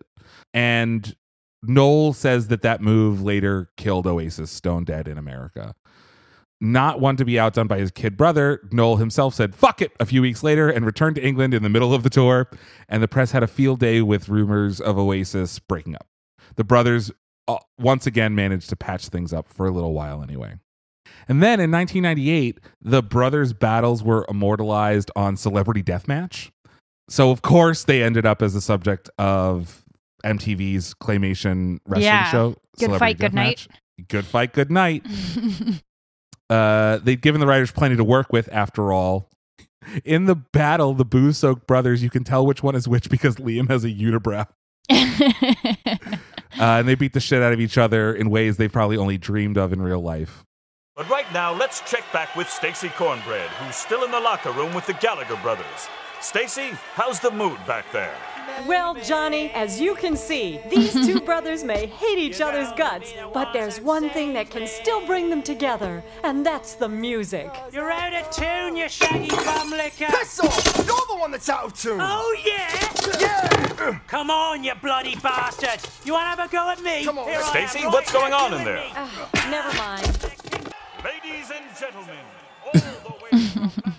And 0.53 1.15
Noel 1.61 2.13
says 2.13 2.47
that 2.47 2.61
that 2.61 2.81
move 2.81 3.21
later 3.21 3.69
killed 3.77 4.07
Oasis 4.07 4.49
stone 4.49 4.83
dead 4.83 5.07
in 5.07 5.17
America. 5.17 5.75
Not 6.61 6.99
one 6.99 7.15
to 7.15 7.23
be 7.23 7.39
outdone 7.39 7.67
by 7.67 7.79
his 7.79 7.89
kid 7.91 8.17
brother, 8.17 8.67
Noel 8.71 8.97
himself 8.97 9.33
said, 9.33 9.55
fuck 9.55 9.81
it, 9.81 9.93
a 9.99 10.05
few 10.05 10.21
weeks 10.21 10.43
later 10.43 10.69
and 10.69 10.85
returned 10.85 11.15
to 11.15 11.25
England 11.25 11.53
in 11.53 11.63
the 11.63 11.69
middle 11.69 11.93
of 11.93 12.03
the 12.03 12.09
tour. 12.09 12.49
And 12.89 13.01
the 13.01 13.07
press 13.07 13.31
had 13.31 13.43
a 13.43 13.47
field 13.47 13.79
day 13.79 14.01
with 14.01 14.27
rumors 14.27 14.81
of 14.81 14.97
Oasis 14.97 15.57
breaking 15.59 15.95
up. 15.95 16.07
The 16.57 16.65
brothers 16.65 17.11
uh, 17.47 17.57
once 17.77 18.05
again 18.05 18.35
managed 18.35 18.69
to 18.69 18.75
patch 18.75 19.07
things 19.07 19.31
up 19.31 19.47
for 19.47 19.67
a 19.67 19.71
little 19.71 19.93
while 19.93 20.21
anyway. 20.21 20.55
And 21.29 21.41
then 21.41 21.59
in 21.61 21.71
1998, 21.71 22.59
the 22.81 23.01
brothers' 23.01 23.53
battles 23.53 24.03
were 24.03 24.25
immortalized 24.29 25.11
on 25.15 25.37
Celebrity 25.37 25.81
Deathmatch. 25.81 26.51
So, 27.07 27.31
of 27.31 27.41
course, 27.41 27.85
they 27.85 28.03
ended 28.03 28.25
up 28.25 28.41
as 28.41 28.53
the 28.53 28.61
subject 28.61 29.09
of 29.17 29.83
MTV's 30.25 30.93
claymation 30.93 31.79
wrestling 31.85 32.03
Yeah. 32.03 32.31
show. 32.31 32.49
Good 32.77 32.85
Celebrity 32.85 32.99
fight, 32.99 33.17
good 33.19 33.33
night. 33.33 33.67
Good 34.09 34.25
fight, 34.25 34.53
good 34.53 34.71
night. 34.71 35.05
uh, 36.49 36.97
they'd 36.97 37.21
given 37.21 37.41
the 37.41 37.47
writers 37.47 37.71
plenty 37.71 37.95
to 37.95 38.03
work 38.03 38.31
with 38.31 38.49
after 38.51 38.91
all. 38.91 39.29
In 40.03 40.25
the 40.25 40.35
battle, 40.35 40.93
the 40.93 41.05
booze 41.05 41.37
soaked 41.37 41.65
brothers, 41.65 42.03
you 42.03 42.09
can 42.09 42.23
tell 42.23 42.45
which 42.45 42.61
one 42.61 42.75
is 42.75 42.87
which 42.87 43.09
because 43.09 43.37
Liam 43.37 43.69
has 43.69 43.83
a 43.83 43.89
unibrow. 43.89 44.47
Uh, 46.59 46.79
and 46.79 46.87
they 46.87 46.95
beat 46.95 47.13
the 47.13 47.19
shit 47.19 47.41
out 47.41 47.53
of 47.53 47.59
each 47.59 47.77
other 47.77 48.13
in 48.13 48.29
ways 48.29 48.57
they 48.57 48.67
probably 48.67 48.97
only 48.97 49.17
dreamed 49.17 49.57
of 49.57 49.71
in 49.71 49.81
real 49.81 50.01
life. 50.01 50.43
But 50.95 51.07
right 51.09 51.31
now, 51.31 51.53
let's 51.53 51.79
check 51.89 52.03
back 52.11 52.35
with 52.35 52.49
Stacy 52.49 52.89
Cornbred, 52.89 53.47
who's 53.47 53.75
still 53.75 54.03
in 54.03 54.11
the 54.11 54.19
locker 54.19 54.51
room 54.51 54.73
with 54.73 54.85
the 54.85 54.93
Gallagher 54.93 55.37
brothers. 55.37 55.87
Stacy, 56.19 56.71
how's 56.95 57.19
the 57.19 57.31
mood 57.31 57.57
back 57.65 57.85
there? 57.93 58.15
Well, 58.67 58.95
Johnny, 58.95 59.49
as 59.51 59.79
you 59.79 59.95
can 59.95 60.15
see, 60.15 60.59
these 60.69 60.93
two 60.93 61.19
brothers 61.29 61.63
may 61.63 61.85
hate 61.85 62.17
each 62.17 62.41
other's 62.41 62.71
guts, 62.73 63.13
but 63.33 63.53
there's 63.53 63.79
one 63.79 64.09
thing 64.09 64.33
that 64.33 64.49
can 64.49 64.67
still 64.67 65.05
bring 65.05 65.29
them 65.29 65.41
together, 65.41 66.03
and 66.23 66.45
that's 66.45 66.75
the 66.75 66.89
music. 66.89 67.49
You're 67.71 67.91
out 67.91 68.13
of 68.13 68.29
tune, 68.31 68.75
you 68.75 68.89
shaggy 68.89 69.29
bum 69.29 69.71
licker. 69.71 70.07
Piss 70.07 70.39
off! 70.39 70.77
You're 70.77 71.07
the 71.07 71.17
one 71.17 71.31
that's 71.31 71.49
out 71.49 71.65
of 71.65 71.73
tune! 71.73 71.99
Oh, 72.01 72.35
yeah? 72.45 73.19
Yeah! 73.19 73.99
Come 74.07 74.29
on, 74.29 74.63
you 74.63 74.73
bloody 74.81 75.15
bastard! 75.15 75.79
You 76.05 76.13
want 76.13 76.25
to 76.25 76.41
have 76.41 76.49
a 76.49 76.51
go 76.51 76.69
at 76.69 76.81
me? 76.81 77.05
Come 77.05 77.19
on, 77.19 77.43
Stacy, 77.43 77.85
what's 77.87 78.11
going 78.11 78.33
on 78.33 78.53
in 78.53 78.63
there? 78.65 78.85
never 79.49 79.77
mind. 79.77 80.19
Ladies 81.03 81.51
and 81.55 81.65
gentlemen, 81.79 82.17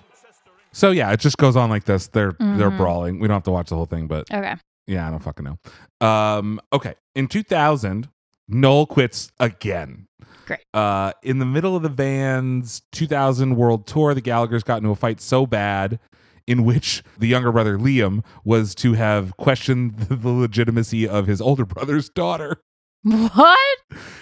So 0.81 0.93
yeah, 0.93 1.12
it 1.12 1.20
just 1.20 1.36
goes 1.36 1.57
on 1.57 1.69
like 1.69 1.85
this. 1.85 2.07
They're 2.07 2.32
they're 2.39 2.70
Mhm. 2.70 2.77
brawling. 2.78 3.20
We 3.20 3.28
don't 3.28 3.35
have 3.35 3.43
to 3.43 3.51
watch 3.51 3.69
the 3.69 3.77
whole 3.77 3.85
thing, 3.85 4.07
but 4.07 4.24
Okay. 4.32 4.55
yeah, 4.86 5.07
I 5.07 5.11
don't 5.11 5.23
fucking 5.23 5.44
know. 5.44 5.59
Um, 6.07 6.59
okay, 6.73 6.94
in 7.15 7.28
2000, 7.28 8.09
Noel 8.48 8.86
quits 8.86 9.31
again. 9.39 10.07
Great. 10.47 10.61
Uh, 10.73 11.12
in 11.23 11.39
the 11.39 11.44
middle 11.44 11.77
of 11.77 11.82
the 11.82 11.90
band's 11.90 12.81
2000 12.93 13.57
world 13.57 13.86
tour, 13.86 14.15
the 14.15 14.23
Gallagher's 14.23 14.62
got 14.62 14.78
into 14.78 14.89
a 14.89 14.97
fight 14.97 15.20
so 15.20 15.44
bad 15.44 15.98
in 16.47 16.65
which 16.65 17.02
the 17.19 17.28
younger 17.28 17.52
brother 17.52 17.77
Liam 17.77 18.24
was 18.43 18.74
to 18.77 18.94
have 18.94 19.36
questioned 19.36 19.97
the 20.09 20.31
legitimacy 20.31 21.07
of 21.07 21.27
his 21.27 21.43
older 21.43 21.66
brother's 21.66 22.09
daughter. 22.09 22.62
What? 23.02 23.59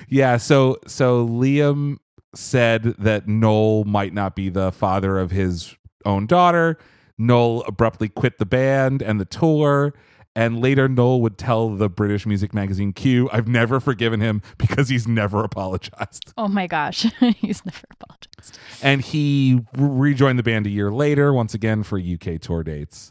Yeah, 0.08 0.38
so 0.38 0.78
so 0.88 1.24
Liam 1.24 1.98
said 2.34 2.82
that 2.98 3.28
Noel 3.28 3.84
might 3.84 4.12
not 4.12 4.34
be 4.34 4.48
the 4.48 4.72
father 4.72 5.18
of 5.20 5.30
his 5.30 5.76
own 6.04 6.26
daughter. 6.26 6.78
Noel 7.18 7.64
abruptly 7.66 8.08
quit 8.08 8.38
the 8.38 8.46
band 8.46 9.02
and 9.02 9.20
the 9.20 9.24
tour. 9.24 9.94
And 10.36 10.60
later, 10.60 10.88
Noel 10.88 11.20
would 11.22 11.36
tell 11.36 11.70
the 11.70 11.88
British 11.88 12.24
music 12.24 12.54
magazine 12.54 12.92
Q, 12.92 13.28
I've 13.32 13.48
never 13.48 13.80
forgiven 13.80 14.20
him 14.20 14.40
because 14.56 14.88
he's 14.88 15.08
never 15.08 15.42
apologized. 15.42 16.32
Oh 16.36 16.46
my 16.46 16.68
gosh. 16.68 17.02
He's 17.38 17.64
never 17.64 17.86
apologized. 17.90 18.58
And 18.80 19.00
he 19.00 19.62
re- 19.76 20.10
rejoined 20.10 20.38
the 20.38 20.44
band 20.44 20.66
a 20.66 20.70
year 20.70 20.92
later, 20.92 21.32
once 21.32 21.54
again 21.54 21.82
for 21.82 21.98
UK 21.98 22.40
tour 22.40 22.62
dates. 22.62 23.10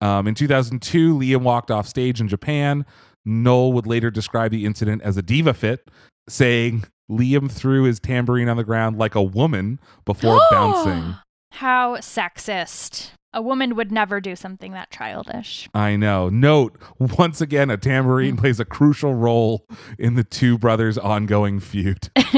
Um, 0.00 0.28
in 0.28 0.36
2002, 0.36 1.18
Liam 1.18 1.42
walked 1.42 1.72
off 1.72 1.88
stage 1.88 2.20
in 2.20 2.28
Japan. 2.28 2.86
Noel 3.24 3.72
would 3.72 3.86
later 3.86 4.10
describe 4.10 4.52
the 4.52 4.64
incident 4.64 5.02
as 5.02 5.16
a 5.16 5.22
diva 5.22 5.54
fit, 5.54 5.90
saying 6.28 6.84
Liam 7.10 7.50
threw 7.50 7.82
his 7.82 7.98
tambourine 7.98 8.48
on 8.48 8.56
the 8.56 8.64
ground 8.64 8.96
like 8.96 9.16
a 9.16 9.22
woman 9.22 9.80
before 10.04 10.40
bouncing. 10.52 11.16
How 11.52 11.96
sexist. 11.96 13.10
A 13.32 13.40
woman 13.40 13.76
would 13.76 13.92
never 13.92 14.20
do 14.20 14.34
something 14.34 14.72
that 14.72 14.90
childish. 14.90 15.68
I 15.72 15.94
know. 15.94 16.28
Note, 16.28 16.76
once 16.98 17.40
again, 17.40 17.70
a 17.70 17.76
tambourine 17.76 18.36
plays 18.36 18.58
a 18.58 18.64
crucial 18.64 19.14
role 19.14 19.66
in 19.98 20.14
the 20.14 20.24
two 20.24 20.58
brothers' 20.58 20.98
ongoing 20.98 21.60
feud. 21.60 22.10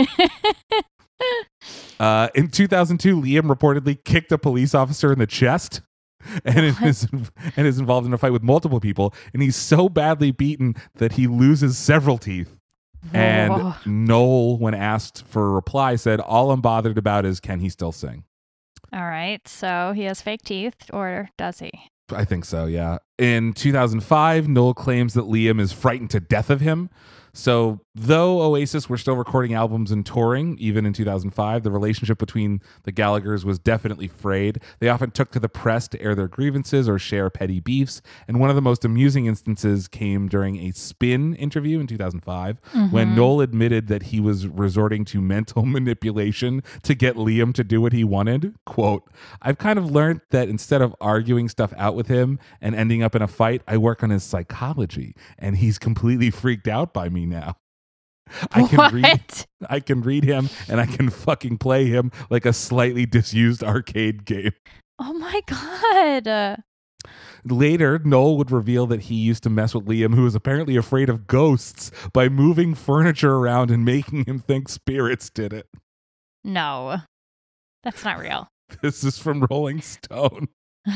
uh, 1.98 2.28
in 2.34 2.48
2002, 2.48 3.16
Liam 3.16 3.44
reportedly 3.44 4.05
kicked 4.05 4.32
a 4.32 4.39
police 4.39 4.74
officer 4.74 5.12
in 5.12 5.18
the 5.18 5.26
chest. 5.26 5.80
And 6.44 6.76
is, 6.86 7.09
and 7.56 7.66
is 7.66 7.80
involved 7.80 8.06
in 8.06 8.12
a 8.12 8.18
fight 8.18 8.30
with 8.30 8.44
multiple 8.44 8.78
people, 8.78 9.12
and 9.32 9.43
he's 9.43 9.56
so 9.56 9.89
badly 9.89 10.30
beaten 10.30 10.76
that 10.94 11.14
he 11.14 11.26
loses 11.26 11.76
several 11.76 12.16
teeth. 12.16 12.56
And 13.12 13.74
Noel, 13.84 14.56
when 14.56 14.72
asked 14.72 15.26
for 15.26 15.48
a 15.48 15.51
reply, 15.51 15.97
said, 15.97 16.20
"All 16.20 16.52
I'm 16.52 16.60
bothered 16.60 16.97
about 16.97 17.24
is 17.24 17.40
can 17.40 17.59
he 17.59 17.68
still 17.68 17.90
sing." 17.90 18.22
All 18.93 19.06
right. 19.06 19.47
So 19.48 19.93
he 19.94 20.02
has 20.05 20.20
fake 20.20 20.43
teeth, 20.43 20.90
or 20.93 21.31
does 21.39 21.60
he? 21.60 21.70
I 22.12 22.24
think 22.24 22.44
so, 22.44 22.66
yeah. 22.66 22.98
In 23.19 23.52
2005, 23.55 24.48
Noel 24.48 24.74
claims 24.74 25.14
that 25.14 25.24
Liam 25.24 25.60
is 25.60 25.73
frightened 25.73 26.10
to 26.10 26.20
death 26.20 26.51
of 26.51 26.60
him. 26.60 26.90
So, 27.35 27.81
though 27.95 28.43
Oasis 28.43 28.91
were 28.91 28.99
still 28.99 29.15
recording 29.17 29.55
albums 29.55 29.91
and 29.91 30.05
touring, 30.05 30.59
even 30.59 30.85
in 30.85 30.93
2005, 30.93 31.63
the 31.63 31.71
relationship 31.71 32.19
between 32.19 32.61
the 32.83 32.93
Gallaghers 32.93 33.43
was 33.45 33.59
definitely 33.59 34.07
frayed. 34.07 34.61
They 34.81 34.91
often 34.91 35.13
took 35.13 35.31
to 35.33 35.41
the 35.41 35.49
press 35.49 35.89
to 35.89 36.01
air 36.03 36.15
their 36.15 36.29
grievances 36.29 36.89
or 36.91 36.99
share 36.99 37.31
petty 37.31 37.59
beefs. 37.59 38.03
And 38.29 38.39
one 38.39 38.51
of 38.51 38.57
the 38.57 38.61
most 38.63 38.85
amusing 38.85 39.25
instances 39.27 39.89
came 39.89 40.29
during 40.29 40.59
a 40.59 40.73
spin 40.73 41.35
interview 41.37 41.81
in 41.81 41.87
2005 41.87 42.59
when 42.91 43.09
Mhm. 43.13 43.17
Noel 43.17 43.41
admitted 43.41 43.87
that 43.89 44.05
he 44.05 44.21
was 44.21 44.47
resorting 44.47 45.05
to 45.07 45.21
mental 45.23 45.65
manipulation 45.67 46.63
to 46.83 46.95
get 46.95 47.17
Liam 47.17 47.55
to 47.55 47.65
do 47.65 47.81
what 47.81 47.95
he 47.95 48.05
wanted. 48.05 48.55
Quote, 48.67 49.11
I've 49.41 49.57
kind 49.59 49.79
of 49.79 49.91
learned 49.91 50.21
that 50.31 50.49
instead 50.51 50.83
of 50.83 50.95
arguing 51.01 51.49
stuff 51.49 51.73
out 51.79 51.95
with 51.95 52.09
him 52.09 52.39
and 52.61 52.75
ending 52.75 53.03
up 53.03 53.15
in 53.15 53.23
a 53.23 53.29
fight, 53.29 53.63
I 53.67 53.79
work 53.79 54.03
on 54.03 54.11
his 54.11 54.23
psychology 54.23 55.15
and 55.39 55.57
he's 55.57 55.79
completely 55.79 56.31
freaked 56.31 56.69
out 56.69 56.93
by 56.93 57.09
me 57.09 57.22
now. 57.27 57.57
I 58.53 58.66
can 58.66 58.94
read 58.94 59.20
I 59.69 59.81
can 59.81 60.01
read 60.01 60.24
him 60.24 60.49
and 60.69 60.81
I 60.81 60.86
can 60.86 61.11
fucking 61.11 61.59
play 61.59 61.86
him 61.86 62.11
like 62.31 62.47
a 62.47 62.53
slightly 62.53 63.05
disused 63.05 63.62
arcade 63.62 64.24
game. 64.24 64.53
Oh 64.99 65.12
my 65.12 65.40
God. 65.47 66.62
Later, 67.44 67.99
Noel 68.05 68.39
would 68.39 68.53
reveal 68.53 68.86
that 68.86 69.03
he 69.03 69.16
used 69.16 69.43
to 69.43 69.51
mess 69.51 69.74
with 69.74 69.86
Liam, 69.86 70.15
who 70.15 70.23
was 70.23 70.36
apparently 70.36 70.77
afraid 70.77 71.09
of 71.09 71.27
ghosts, 71.27 71.90
by 72.12 72.28
moving 72.28 72.74
furniture 72.77 73.35
around 73.35 73.73
and 73.73 73.85
making 73.85 74.24
him 74.27 74.39
think 74.39 74.69
spirits 74.69 75.28
did 75.28 75.53
it. 75.53 75.66
no, 76.44 76.99
that's 77.82 78.05
not 78.05 78.19
real. 78.19 78.49
This 78.81 79.03
is 79.05 79.19
from 79.19 79.47
Rolling 79.51 79.81
Stone. 79.82 80.49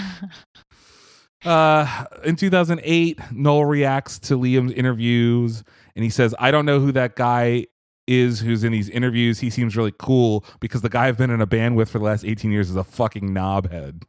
Uh, 1.45 2.07
in 2.25 2.35
2008, 2.35 3.21
Noel 3.31 3.67
reacts 3.67 4.19
to 4.19 4.37
Liam's 4.37 4.73
interviews 4.73 5.63
and 5.97 6.05
he 6.05 6.11
says, 6.11 6.35
I 6.39 6.51
don't 6.51 6.67
know 6.67 6.79
who 6.79 6.93
that 6.93 7.17
guy 7.17 7.67
is 8.07 8.41
who's 8.41 8.63
in 8.63 8.71
these 8.71 8.89
interviews. 8.91 9.41
He 9.41 9.51
seems 9.51 9.77
really 9.77 9.95
cool 9.99 10.45
because 10.61 10.83
the 10.83 10.89
guy 10.89 11.09
I've 11.09 11.19
been 11.19 11.31
in 11.31 11.41
a 11.41 11.47
band 11.47 11.75
with 11.75 11.91
for 11.91 11.99
the 11.99 12.05
last 12.05 12.25
18 12.25 12.53
years 12.53 12.71
is 12.71 12.77
a 12.77 12.85
fucking 12.85 13.31
knobhead. 13.31 14.05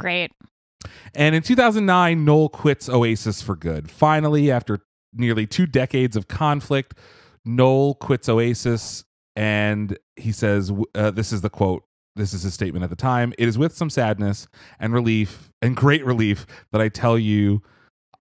Great. 0.00 0.32
And 1.14 1.34
in 1.34 1.42
2009, 1.42 2.24
Noel 2.24 2.48
quits 2.48 2.88
Oasis 2.88 3.42
for 3.42 3.56
good. 3.56 3.90
Finally, 3.90 4.50
after 4.50 4.80
nearly 5.12 5.46
two 5.46 5.66
decades 5.66 6.16
of 6.16 6.28
conflict, 6.28 6.94
Noel 7.44 7.94
quits 7.94 8.28
Oasis 8.28 9.04
and 9.36 9.98
he 10.16 10.32
says, 10.32 10.72
uh, 10.94 11.10
This 11.10 11.32
is 11.32 11.40
the 11.40 11.50
quote. 11.50 11.84
This 12.16 12.32
is 12.32 12.42
his 12.42 12.54
statement 12.54 12.84
at 12.84 12.90
the 12.90 12.96
time. 12.96 13.32
It 13.38 13.48
is 13.48 13.58
with 13.58 13.76
some 13.76 13.90
sadness 13.90 14.46
and 14.78 14.92
relief 14.92 15.50
and 15.60 15.74
great 15.74 16.04
relief 16.04 16.46
that 16.70 16.80
I 16.80 16.88
tell 16.88 17.18
you 17.18 17.62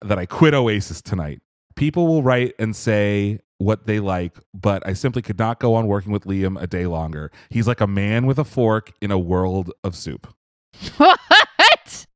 that 0.01 0.19
I 0.19 0.25
quit 0.25 0.55
Oasis 0.55 1.03
tonight. 1.03 1.43
People 1.77 2.07
will 2.07 2.23
write 2.23 2.55
and 2.59 2.75
say 2.75 3.41
what 3.59 3.87
they 3.87 4.01
like, 4.01 4.39
but 4.53 4.87
I 4.87 4.93
simply 4.93 5.23
could 5.23 5.39
not 5.39 5.61
go 5.61 5.75
on 5.75 5.87
working 5.87 6.13
with 6.13 6.25
Liam 6.25 6.61
a 6.61 6.67
day 6.67 6.87
longer. 6.87 7.31
He's 7.51 7.69
like 7.69 7.81
a 7.81 7.87
man 7.87 8.27
with 8.27 8.39
a 8.39 8.45
fork 8.45 8.93
in 9.01 9.11
a 9.11 9.19
world 9.19 9.73
of 9.85 9.95
soup. 9.95 10.35
What? 10.97 12.07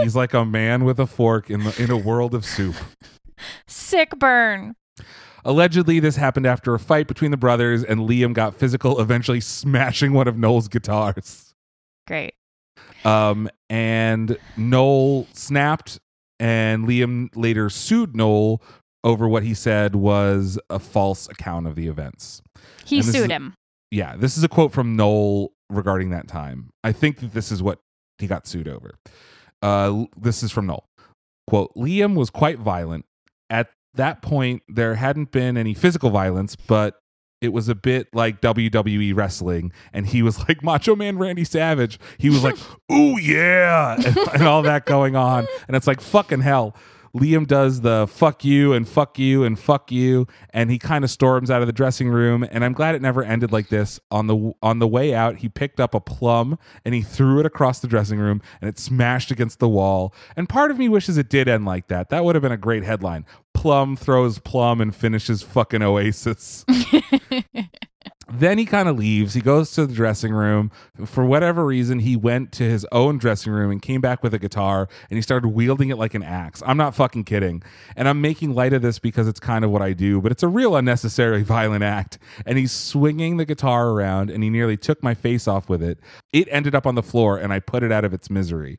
He's 0.00 0.16
like 0.16 0.34
a 0.34 0.44
man 0.44 0.84
with 0.84 0.98
a 0.98 1.06
fork 1.06 1.50
in 1.50 1.64
the 1.64 1.82
in 1.82 1.90
a 1.90 1.96
world 1.96 2.34
of 2.34 2.44
soup. 2.44 2.74
Sick 3.66 4.18
burn. 4.18 4.74
Allegedly, 5.44 6.00
this 6.00 6.16
happened 6.16 6.46
after 6.46 6.74
a 6.74 6.78
fight 6.78 7.06
between 7.06 7.30
the 7.30 7.36
brothers, 7.36 7.84
and 7.84 8.00
Liam 8.00 8.32
got 8.32 8.56
physical, 8.56 9.00
eventually 9.00 9.40
smashing 9.40 10.12
one 10.12 10.26
of 10.26 10.36
Noel's 10.36 10.66
guitars. 10.66 11.54
Great. 12.08 12.34
Um, 13.04 13.48
and 13.70 14.36
Noel 14.56 15.28
snapped, 15.32 16.00
and 16.38 16.86
Liam 16.86 17.28
later 17.34 17.70
sued 17.70 18.14
Noel 18.16 18.62
over 19.04 19.28
what 19.28 19.42
he 19.42 19.54
said 19.54 19.94
was 19.94 20.58
a 20.68 20.78
false 20.78 21.28
account 21.28 21.66
of 21.66 21.74
the 21.76 21.86
events. 21.88 22.42
He 22.84 23.02
sued 23.02 23.14
is- 23.14 23.26
him. 23.26 23.54
Yeah, 23.90 24.16
this 24.16 24.36
is 24.36 24.42
a 24.42 24.48
quote 24.48 24.72
from 24.72 24.96
Noel 24.96 25.52
regarding 25.70 26.10
that 26.10 26.26
time. 26.26 26.70
I 26.82 26.90
think 26.92 27.20
that 27.20 27.32
this 27.32 27.52
is 27.52 27.62
what 27.62 27.78
he 28.18 28.26
got 28.26 28.46
sued 28.46 28.66
over. 28.66 28.96
Uh, 29.62 30.04
this 30.16 30.42
is 30.42 30.50
from 30.50 30.66
Noel. 30.66 30.84
Quote, 31.46 31.72
Liam 31.76 32.14
was 32.16 32.28
quite 32.30 32.58
violent. 32.58 33.04
At 33.48 33.70
that 33.94 34.22
point, 34.22 34.62
there 34.68 34.96
hadn't 34.96 35.30
been 35.30 35.56
any 35.56 35.72
physical 35.72 36.10
violence, 36.10 36.56
but 36.56 36.96
it 37.40 37.52
was 37.52 37.68
a 37.68 37.74
bit 37.74 38.08
like 38.14 38.40
WWE 38.40 39.14
wrestling, 39.14 39.72
and 39.92 40.06
he 40.06 40.22
was 40.22 40.38
like 40.48 40.62
Macho 40.62 40.96
Man 40.96 41.18
Randy 41.18 41.44
Savage. 41.44 41.98
He 42.18 42.30
was 42.30 42.42
like, 42.42 42.56
"Ooh 42.92 43.18
yeah," 43.18 43.96
and, 43.96 44.16
and 44.16 44.42
all 44.42 44.62
that 44.62 44.86
going 44.86 45.16
on, 45.16 45.46
and 45.68 45.76
it's 45.76 45.86
like 45.86 46.00
fucking 46.00 46.40
hell. 46.40 46.74
Liam 47.16 47.46
does 47.46 47.80
the 47.80 48.06
fuck 48.06 48.44
you 48.44 48.72
and 48.72 48.86
fuck 48.86 49.18
you 49.18 49.42
and 49.42 49.58
fuck 49.58 49.90
you, 49.90 50.26
and 50.50 50.70
he 50.70 50.78
kind 50.78 51.02
of 51.02 51.10
storms 51.10 51.50
out 51.50 51.62
of 51.62 51.66
the 51.66 51.72
dressing 51.72 52.08
room. 52.08 52.46
And 52.50 52.64
I'm 52.64 52.74
glad 52.74 52.94
it 52.94 53.02
never 53.02 53.22
ended 53.22 53.52
like 53.52 53.68
this. 53.68 53.98
On 54.10 54.26
the 54.26 54.52
on 54.62 54.78
the 54.78 54.86
way 54.86 55.14
out, 55.14 55.38
he 55.38 55.48
picked 55.48 55.80
up 55.80 55.94
a 55.94 56.00
plum 56.00 56.58
and 56.84 56.94
he 56.94 57.02
threw 57.02 57.40
it 57.40 57.46
across 57.46 57.80
the 57.80 57.88
dressing 57.88 58.18
room, 58.18 58.42
and 58.60 58.68
it 58.68 58.78
smashed 58.78 59.30
against 59.30 59.58
the 59.58 59.68
wall. 59.68 60.14
And 60.36 60.48
part 60.48 60.70
of 60.70 60.78
me 60.78 60.88
wishes 60.88 61.16
it 61.16 61.30
did 61.30 61.48
end 61.48 61.64
like 61.64 61.88
that. 61.88 62.10
That 62.10 62.24
would 62.24 62.34
have 62.34 62.42
been 62.42 62.52
a 62.52 62.58
great 62.58 62.84
headline. 62.84 63.24
Plum 63.54 63.96
throws 63.96 64.38
plum 64.38 64.80
and 64.82 64.94
finishes 64.94 65.42
fucking 65.42 65.82
Oasis. 65.82 66.64
then 68.28 68.58
he 68.58 68.64
kind 68.64 68.88
of 68.88 68.98
leaves. 68.98 69.34
He 69.34 69.40
goes 69.40 69.70
to 69.72 69.86
the 69.86 69.94
dressing 69.94 70.32
room. 70.32 70.72
For 71.04 71.24
whatever 71.24 71.64
reason, 71.64 72.00
he 72.00 72.16
went 72.16 72.50
to 72.52 72.64
his 72.64 72.84
own 72.90 73.18
dressing 73.18 73.52
room 73.52 73.70
and 73.70 73.80
came 73.80 74.00
back 74.00 74.22
with 74.22 74.34
a 74.34 74.38
guitar 74.38 74.88
and 75.08 75.16
he 75.16 75.22
started 75.22 75.48
wielding 75.48 75.90
it 75.90 75.98
like 75.98 76.14
an 76.14 76.24
axe. 76.24 76.62
I'm 76.66 76.76
not 76.76 76.94
fucking 76.94 77.24
kidding. 77.24 77.62
And 77.94 78.08
I'm 78.08 78.20
making 78.20 78.54
light 78.54 78.72
of 78.72 78.82
this 78.82 78.98
because 78.98 79.28
it's 79.28 79.38
kind 79.38 79.64
of 79.64 79.70
what 79.70 79.80
I 79.80 79.92
do, 79.92 80.20
but 80.20 80.32
it's 80.32 80.42
a 80.42 80.48
real 80.48 80.74
unnecessarily 80.74 81.42
violent 81.44 81.84
act. 81.84 82.18
And 82.44 82.58
he's 82.58 82.72
swinging 82.72 83.36
the 83.36 83.44
guitar 83.44 83.90
around 83.90 84.30
and 84.30 84.42
he 84.42 84.50
nearly 84.50 84.76
took 84.76 85.02
my 85.02 85.14
face 85.14 85.46
off 85.46 85.68
with 85.68 85.82
it. 85.82 86.00
It 86.32 86.48
ended 86.50 86.74
up 86.74 86.86
on 86.86 86.96
the 86.96 87.02
floor 87.02 87.38
and 87.38 87.52
I 87.52 87.60
put 87.60 87.84
it 87.84 87.92
out 87.92 88.04
of 88.04 88.12
its 88.12 88.28
misery. 88.28 88.78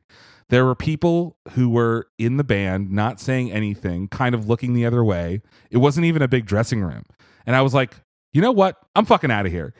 There 0.50 0.64
were 0.64 0.74
people 0.74 1.36
who 1.52 1.68
were 1.68 2.08
in 2.18 2.38
the 2.38 2.44
band 2.44 2.90
not 2.90 3.20
saying 3.20 3.52
anything, 3.52 4.08
kind 4.08 4.34
of 4.34 4.48
looking 4.48 4.74
the 4.74 4.86
other 4.86 5.04
way. 5.04 5.42
It 5.70 5.78
wasn't 5.78 6.06
even 6.06 6.22
a 6.22 6.28
big 6.28 6.46
dressing 6.46 6.82
room. 6.82 7.04
And 7.46 7.54
I 7.54 7.62
was 7.62 7.74
like, 7.74 7.96
you 8.32 8.42
know 8.42 8.52
what? 8.52 8.76
I'm 8.94 9.04
fucking 9.04 9.30
out 9.30 9.46
of 9.46 9.52
here. 9.52 9.74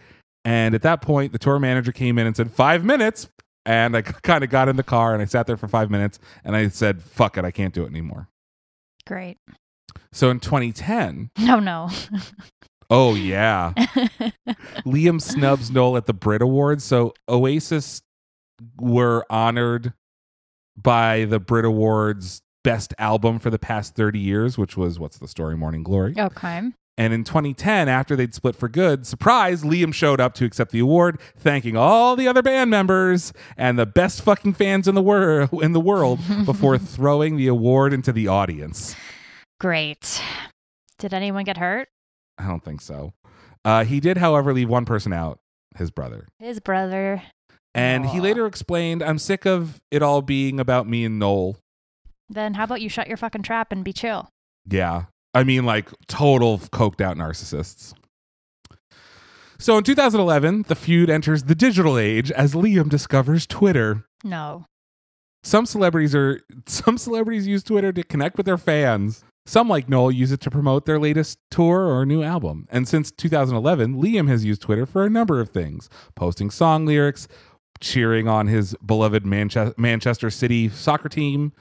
And 0.45 0.75
at 0.75 0.83
that 0.83 1.03
point, 1.03 1.33
the 1.33 1.39
tour 1.39 1.59
manager 1.59 1.93
came 1.93 2.19
in 2.19 2.27
and 2.27 2.37
said, 2.37 2.51
five 2.51 2.85
minutes. 2.85 3.29
And 3.67 3.97
I 3.97 4.03
kind 4.03 4.43
of 4.45 4.51
got 4.51 4.69
in 4.69 4.77
the 4.77 4.83
car 4.83 5.13
and 5.13 5.23
I 5.23 5.27
sat 5.27 5.47
there 5.47 5.57
for 5.57 5.69
five 5.69 5.91
minutes 5.91 6.19
and 6.45 6.57
I 6.57 6.69
said, 6.69 7.03
fuck 7.03 7.37
it, 7.37 7.45
I 7.45 7.51
can't 7.51 7.75
do 7.75 7.85
it 7.85 7.89
anymore. 7.89 8.29
Great. 9.07 9.39
So 10.13 10.31
in 10.31 10.41
2010, 10.41 11.31
No, 11.39 11.61
no. 11.61 11.91
oh 12.91 13.15
yeah, 13.15 13.73
Liam 14.87 15.21
snubs 15.21 15.71
Noel 15.71 15.97
at 15.97 16.07
the 16.07 16.15
Brit 16.15 16.43
Awards. 16.43 16.85
So 16.85 17.15
Oasis 17.29 18.03
were 18.81 19.25
honored 19.31 19.93
by 20.77 21.25
the 21.25 21.39
Brit 21.39 21.65
Awards 21.65 22.43
best 22.65 22.95
album 22.99 23.39
for 23.39 23.51
the 23.51 23.59
past 23.59 23.95
30 23.95 24.19
years, 24.19 24.59
which 24.59 24.77
was 24.77 24.99
What's 24.99 25.19
the 25.19 25.29
Story 25.29 25.57
Morning 25.57 25.83
Glory. 25.83 26.15
Okay. 26.19 26.63
And 26.99 27.15
in 27.15 27.23
2010, 27.23 27.89
after 27.89 28.17
they'd 28.17 28.35
split 28.35 28.57
for 28.57 28.69
good, 28.69 29.07
surprise, 29.07 29.63
Liam 29.63 29.95
showed 29.95 30.21
up 30.21 30.35
to 30.35 30.45
accept 30.45 30.73
the 30.73 30.81
award, 30.81 31.21
thanking 31.37 31.77
all 31.77 32.17
the 32.17 32.27
other 32.27 32.43
band 32.43 32.71
members 32.71 33.33
and 33.57 33.79
the 33.79 33.87
best 33.87 34.21
fucking 34.21 34.55
fans 34.55 34.89
in 34.89 34.97
the 34.97 35.01
world 35.01 35.63
in 35.63 35.73
the 35.73 35.81
world 35.81 36.19
before 36.45 36.77
throwing 36.77 37.37
the 37.37 37.47
award 37.47 37.93
into 37.93 38.13
the 38.13 38.27
audience. 38.27 38.97
Great. 39.61 40.21
Did 40.99 41.15
anyone 41.15 41.45
get 41.45 41.57
hurt? 41.57 41.89
I 42.37 42.49
don't 42.49 42.65
think 42.65 42.81
so. 42.81 43.15
Uh, 43.65 43.85
he 43.85 44.01
did, 44.01 44.17
however, 44.17 44.53
leave 44.53 44.69
one 44.69 44.85
person 44.85 45.13
out, 45.13 45.39
his 45.77 45.93
brother. 45.93 46.27
His 46.41 46.59
brother. 46.59 47.23
And 47.75 48.07
he 48.07 48.19
later 48.21 48.45
explained, 48.45 49.05
I'm 49.05 49.19
sick 49.19 49.47
of 49.47 49.81
it 49.93 50.03
all 50.03 50.21
being 50.21 50.59
about 50.59 50.89
me 50.89 51.05
and 51.05 51.21
Noel. 51.21 51.59
Then 52.29 52.55
how 52.55 52.65
about 52.65 52.81
you 52.81 52.89
shut 52.89 53.07
your 53.07 53.17
fucking 53.17 53.43
trap 53.43 53.71
and 53.71 53.85
be 53.85 53.93
chill? 53.93 54.31
Yeah. 54.69 55.05
I 55.39 55.45
mean, 55.45 55.65
like 55.65 55.89
total 56.09 56.59
coked 56.59 57.01
out 57.01 57.17
narcissists. 57.17 57.95
So 59.61 59.79
in 59.79 59.85
2011, 59.85 60.65
the 60.67 60.75
feud 60.75 61.09
enters 61.09 61.45
the 61.45 61.55
digital 61.55 61.97
age 61.97 62.33
as 62.33 62.55
Liam 62.55 62.89
discovers 62.89 63.47
Twitter. 63.47 64.05
No. 64.25 64.67
Some 65.45 65.65
celebrities 65.65 66.13
are 66.13 66.41
some 66.67 66.99
celebrities 66.99 67.47
use 67.47 67.63
Twitter 67.63 67.93
to 67.93 68.03
connect 68.03 68.37
with 68.37 68.47
their 68.47 68.59
fans. 68.59 69.23
Some 69.47 69.69
like 69.69 69.89
Noel 69.89 70.11
use 70.11 70.33
it 70.33 70.41
to 70.41 70.51
promote 70.51 70.87
their 70.87 70.99
latest 70.99 71.39
tour 71.53 71.87
or 71.87 72.05
new 72.05 72.25
album. 72.25 72.67
And 72.69 72.89
since 72.89 73.13
2011, 73.13 73.95
Liam 73.95 74.29
has 74.29 74.45
used 74.45 74.63
Twitter 74.63 74.87
for 74.87 75.05
a 75.05 75.11
number 75.11 75.41
of 75.41 75.51
things, 75.51 75.89
posting 76.17 76.51
song 76.51 76.85
lyrics, 76.85 77.29
cheering 77.81 78.27
on 78.27 78.49
his 78.49 78.75
beloved 78.85 79.25
Manche- 79.25 79.73
Manchester 79.77 80.31
City 80.31 80.69
soccer 80.69 81.09
team, 81.09 81.53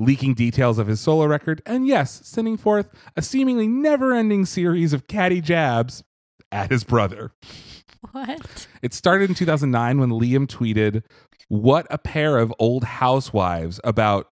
leaking 0.00 0.34
details 0.34 0.78
of 0.78 0.86
his 0.86 0.98
solo 0.98 1.26
record, 1.26 1.62
and 1.66 1.86
yes, 1.86 2.22
sending 2.24 2.56
forth 2.56 2.88
a 3.16 3.22
seemingly 3.22 3.68
never-ending 3.68 4.46
series 4.46 4.92
of 4.92 5.06
catty 5.06 5.40
jabs 5.40 6.02
at 6.50 6.70
his 6.70 6.84
brother. 6.84 7.32
What? 8.12 8.66
It 8.80 8.94
started 8.94 9.28
in 9.28 9.36
2009 9.36 10.00
when 10.00 10.08
Liam 10.10 10.46
tweeted, 10.46 11.02
What 11.48 11.86
a 11.90 11.98
pair 11.98 12.38
of 12.38 12.52
old 12.58 12.82
housewives 12.82 13.78
about 13.84 14.28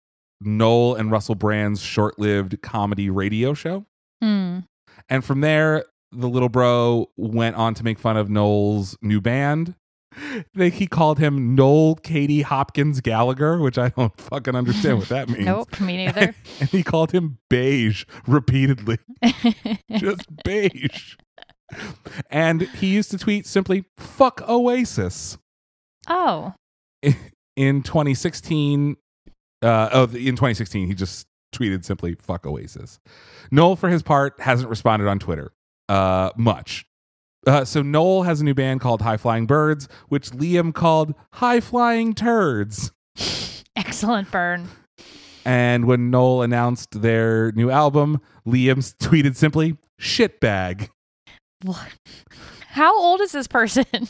Noel 0.41 0.95
and 0.95 1.10
Russell 1.10 1.35
Brand's 1.35 1.81
short 1.81 2.19
lived 2.19 2.61
comedy 2.61 3.10
radio 3.10 3.53
show. 3.53 3.85
Hmm. 4.22 4.60
And 5.07 5.23
from 5.23 5.40
there, 5.40 5.85
the 6.11 6.27
little 6.27 6.49
bro 6.49 7.10
went 7.15 7.56
on 7.56 7.73
to 7.76 7.84
make 7.85 7.99
fun 7.99 8.18
of 8.18 8.30
Noel's 8.30 8.98
new 9.02 9.22
band. 9.22 9.76
They, 10.56 10.69
he 10.69 10.88
called 10.88 11.19
him 11.19 11.56
Noel 11.56 11.95
Katie 11.95 12.41
Hopkins 12.41 13.02
Gallagher, 13.02 13.60
which 13.60 13.77
I 13.77 13.90
don't 13.90 14.15
fucking 14.19 14.56
understand 14.56 14.99
what 14.99 15.10
that 15.10 15.30
means. 15.30 15.45
Nope, 15.45 15.80
me 15.80 15.98
neither. 16.06 16.35
and 16.60 16.69
he 16.69 16.84
called 16.84 17.11
him 17.11 17.40
beige 17.49 18.06
repeatedly. 18.27 18.99
Just 19.91 20.27
beige. 20.44 21.15
And 22.30 22.61
he 22.61 22.88
used 22.88 23.11
to 23.11 23.18
tweet 23.18 23.48
simply, 23.48 23.85
fuck 23.98 24.48
Oasis. 24.48 25.38
Oh. 26.07 26.53
In 27.56 27.81
2016, 27.81 28.98
uh, 29.64 29.90
oh, 29.91 30.03
in 30.03 30.35
2016, 30.35 30.88
he 30.88 30.94
just 30.94 31.26
tweeted 31.53 31.84
simply, 31.85 32.15
fuck 32.15 32.45
Oasis. 32.45 32.99
Noel, 33.52 33.76
for 33.76 33.90
his 33.90 34.03
part, 34.03 34.40
hasn't 34.40 34.69
responded 34.69 35.07
on 35.07 35.19
Twitter 35.19 35.53
uh, 35.90 36.31
much. 36.38 36.85
Uh, 37.45 37.65
so 37.65 37.81
Noel 37.81 38.23
has 38.23 38.41
a 38.41 38.43
new 38.43 38.53
band 38.53 38.79
called 38.81 39.01
High 39.01 39.17
Flying 39.17 39.45
Birds, 39.45 39.87
which 40.07 40.31
Liam 40.31 40.73
called 40.73 41.13
High 41.33 41.59
Flying 41.59 42.13
Turds. 42.13 42.91
Excellent 43.75 44.31
burn. 44.31 44.69
And 45.45 45.85
when 45.85 46.09
Noel 46.09 46.41
announced 46.41 47.01
their 47.01 47.51
new 47.51 47.69
album, 47.69 48.21
Liam 48.47 48.77
tweeted 48.97 49.35
simply, 49.35 49.77
shitbag. 49.99 50.89
What? 51.63 51.89
How 52.69 52.97
old 52.97 53.21
is 53.21 53.31
this 53.31 53.47
person? 53.47 53.85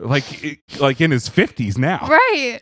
Like, 0.00 0.60
like 0.78 1.00
in 1.00 1.10
his 1.10 1.28
50s 1.28 1.76
now. 1.76 2.06
right. 2.08 2.60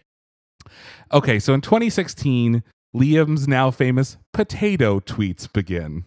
Okay, 1.13 1.39
so 1.39 1.53
in 1.53 1.61
2016, 1.61 2.63
Liam's 2.97 3.47
now 3.47 3.71
famous 3.71 4.17
potato 4.33 5.01
tweets 5.01 5.53
begin. 5.53 6.07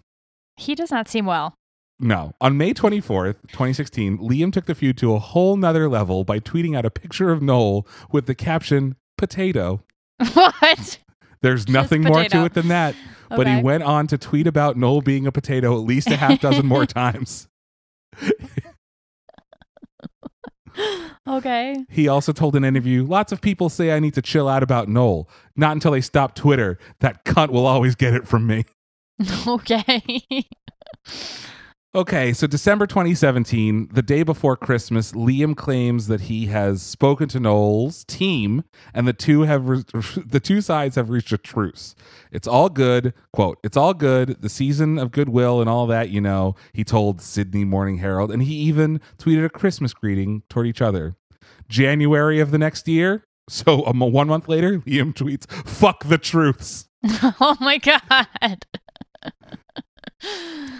He 0.57 0.73
does 0.73 0.89
not 0.89 1.07
seem 1.07 1.27
well. 1.27 1.53
No. 1.99 2.33
On 2.39 2.57
May 2.57 2.73
24th, 2.73 3.35
2016, 3.49 4.19
Liam 4.19 4.53
took 4.53 4.65
the 4.65 4.75
feud 4.75 4.97
to 4.99 5.13
a 5.13 5.19
whole 5.19 5.57
nother 5.57 5.89
level 5.89 6.23
by 6.23 6.39
tweeting 6.39 6.77
out 6.77 6.85
a 6.85 6.89
picture 6.89 7.29
of 7.29 7.41
Noel 7.41 7.85
with 8.11 8.25
the 8.25 8.35
caption, 8.35 8.95
potato. 9.17 9.83
what? 10.33 10.99
There's 11.41 11.67
nothing 11.67 12.03
more 12.03 12.23
to 12.23 12.45
it 12.45 12.53
than 12.53 12.69
that. 12.69 12.95
But 13.29 13.47
he 13.47 13.61
went 13.61 13.83
on 13.83 14.07
to 14.07 14.17
tweet 14.17 14.47
about 14.47 14.75
Noel 14.75 15.01
being 15.01 15.27
a 15.27 15.31
potato 15.31 15.73
at 15.73 15.85
least 15.85 16.09
a 16.09 16.15
half 16.17 16.41
dozen 16.41 16.65
more 16.65 16.85
times. 16.87 17.47
Okay. 21.27 21.85
He 21.89 22.07
also 22.07 22.31
told 22.31 22.55
an 22.55 22.63
interview, 22.65 23.05
lots 23.05 23.31
of 23.31 23.39
people 23.41 23.69
say 23.69 23.91
I 23.91 23.99
need 23.99 24.15
to 24.15 24.21
chill 24.21 24.47
out 24.47 24.63
about 24.63 24.87
Noel. 24.87 25.29
Not 25.55 25.73
until 25.73 25.91
they 25.91 26.01
stop 26.01 26.33
Twitter. 26.33 26.79
That 27.01 27.23
cunt 27.23 27.49
will 27.49 27.67
always 27.67 27.95
get 27.95 28.13
it 28.13 28.27
from 28.27 28.47
me. 28.47 28.65
Okay. 29.45 30.01
Okay, 31.95 32.33
so 32.33 32.45
December 32.45 32.85
2017, 32.85 33.89
the 33.91 34.03
day 34.03 34.21
before 34.21 34.55
Christmas, 34.55 35.11
Liam 35.13 35.57
claims 35.57 36.05
that 36.05 36.21
he 36.21 36.45
has 36.45 36.83
spoken 36.83 37.27
to 37.29 37.39
Noel's 37.39 38.03
team, 38.03 38.63
and 38.93 39.07
the 39.07 39.13
two 39.13 39.41
have 39.41 39.67
re- 39.67 39.83
the 40.23 40.39
two 40.39 40.61
sides 40.61 40.97
have 40.97 41.09
reached 41.09 41.31
a 41.31 41.37
truce. 41.39 41.95
It's 42.31 42.47
all 42.47 42.69
good. 42.69 43.15
Quote: 43.33 43.57
It's 43.63 43.75
all 43.75 43.95
good. 43.95 44.39
The 44.39 44.49
season 44.49 44.99
of 44.99 45.09
goodwill 45.09 45.61
and 45.61 45.69
all 45.69 45.87
that, 45.87 46.11
you 46.11 46.21
know. 46.21 46.53
He 46.73 46.83
told 46.83 47.21
Sydney 47.21 47.65
Morning 47.65 47.97
Herald, 47.97 48.31
and 48.31 48.43
he 48.43 48.53
even 48.53 49.01
tweeted 49.17 49.43
a 49.43 49.49
Christmas 49.49 49.91
greeting 49.91 50.43
toward 50.47 50.67
each 50.67 50.83
other. 50.83 51.15
January 51.69 52.39
of 52.39 52.51
the 52.51 52.59
next 52.59 52.87
year. 52.87 53.23
So 53.49 53.83
um, 53.87 53.97
one 54.01 54.27
month 54.27 54.47
later, 54.47 54.77
Liam 54.81 55.11
tweets, 55.11 55.51
"Fuck 55.67 56.03
the 56.03 56.19
truths." 56.19 56.87
oh 57.41 57.57
my 57.59 57.79
god. 57.79 58.67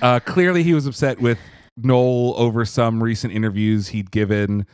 Uh, 0.01 0.19
clearly, 0.19 0.63
he 0.63 0.73
was 0.73 0.85
upset 0.85 1.19
with 1.19 1.39
Noel 1.75 2.33
over 2.37 2.65
some 2.65 3.03
recent 3.03 3.33
interviews 3.33 3.89
he'd 3.89 4.11
given. 4.11 4.65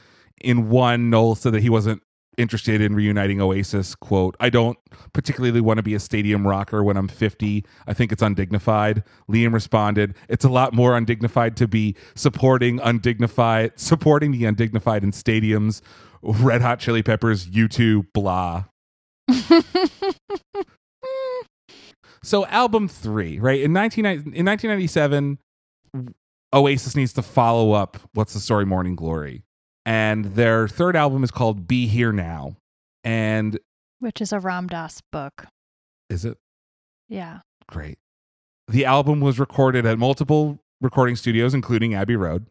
In 0.41 0.69
one, 0.69 1.09
Noel 1.09 1.35
said 1.35 1.53
that 1.53 1.61
he 1.61 1.69
wasn't 1.69 2.01
interested 2.37 2.81
in 2.81 2.95
reuniting 2.95 3.41
Oasis. 3.41 3.95
Quote, 3.95 4.35
I 4.39 4.49
don't 4.49 4.77
particularly 5.13 5.61
want 5.61 5.77
to 5.77 5.83
be 5.83 5.95
a 5.95 5.99
stadium 5.99 6.45
rocker 6.45 6.83
when 6.83 6.97
I'm 6.97 7.07
50. 7.07 7.65
I 7.87 7.93
think 7.93 8.11
it's 8.11 8.21
undignified. 8.21 9.03
Liam 9.29 9.53
responded, 9.53 10.15
It's 10.29 10.45
a 10.45 10.49
lot 10.49 10.73
more 10.73 10.95
undignified 10.97 11.55
to 11.57 11.67
be 11.67 11.95
supporting 12.15 12.79
undignified, 12.81 13.79
supporting 13.79 14.31
the 14.31 14.45
undignified 14.45 15.03
in 15.03 15.11
stadiums. 15.11 15.81
Red 16.21 16.61
Hot 16.61 16.79
Chili 16.79 17.03
Peppers, 17.03 17.47
U2, 17.47 18.07
blah. 18.13 18.65
so 22.25 22.45
album 22.47 22.87
three, 22.87 23.39
right? 23.39 23.61
In 23.61 23.73
19, 23.73 24.05
in 24.05 24.13
1997, 24.45 25.37
Oasis 26.53 26.95
needs 26.95 27.13
to 27.13 27.21
follow 27.21 27.71
up 27.73 27.97
What's 28.13 28.33
the 28.33 28.39
Story 28.39 28.65
Morning 28.65 28.95
Glory. 28.95 29.43
And 29.85 30.25
their 30.35 30.67
third 30.67 30.95
album 30.95 31.23
is 31.23 31.31
called 31.31 31.67
Be 31.67 31.87
Here 31.87 32.11
Now. 32.11 32.55
And 33.03 33.59
Which 33.99 34.21
is 34.21 34.31
a 34.33 34.39
Ram 34.39 34.67
Dass 34.67 35.01
book. 35.11 35.45
is 36.09 36.25
it 36.25 36.37
Yeah. 37.07 37.39
great? 37.67 37.97
The 38.67 38.85
album 38.85 39.19
was 39.21 39.39
recorded 39.39 39.85
at 39.85 39.99
multiple 39.99 40.59
recording 40.81 41.15
studios, 41.15 41.53
including 41.53 41.93
Abbey 41.93 42.15
Road. 42.15 42.47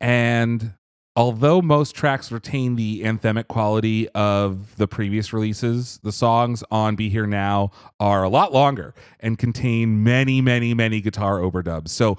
And 0.00 0.74
although 1.16 1.60
most 1.60 1.94
tracks 1.94 2.30
retain 2.30 2.76
the 2.76 3.02
anthemic 3.02 3.48
quality 3.48 4.08
of 4.10 4.76
the 4.76 4.86
previous 4.86 5.32
releases, 5.32 5.98
the 6.02 6.12
songs 6.12 6.62
on 6.70 6.96
Be 6.96 7.08
Here 7.08 7.26
Now 7.26 7.70
are 7.98 8.22
a 8.22 8.28
lot 8.28 8.52
longer 8.52 8.94
and 9.18 9.38
contain 9.38 10.02
many, 10.02 10.40
many, 10.40 10.74
many 10.74 11.00
guitar 11.00 11.38
overdubs. 11.38 11.88
So 11.88 12.16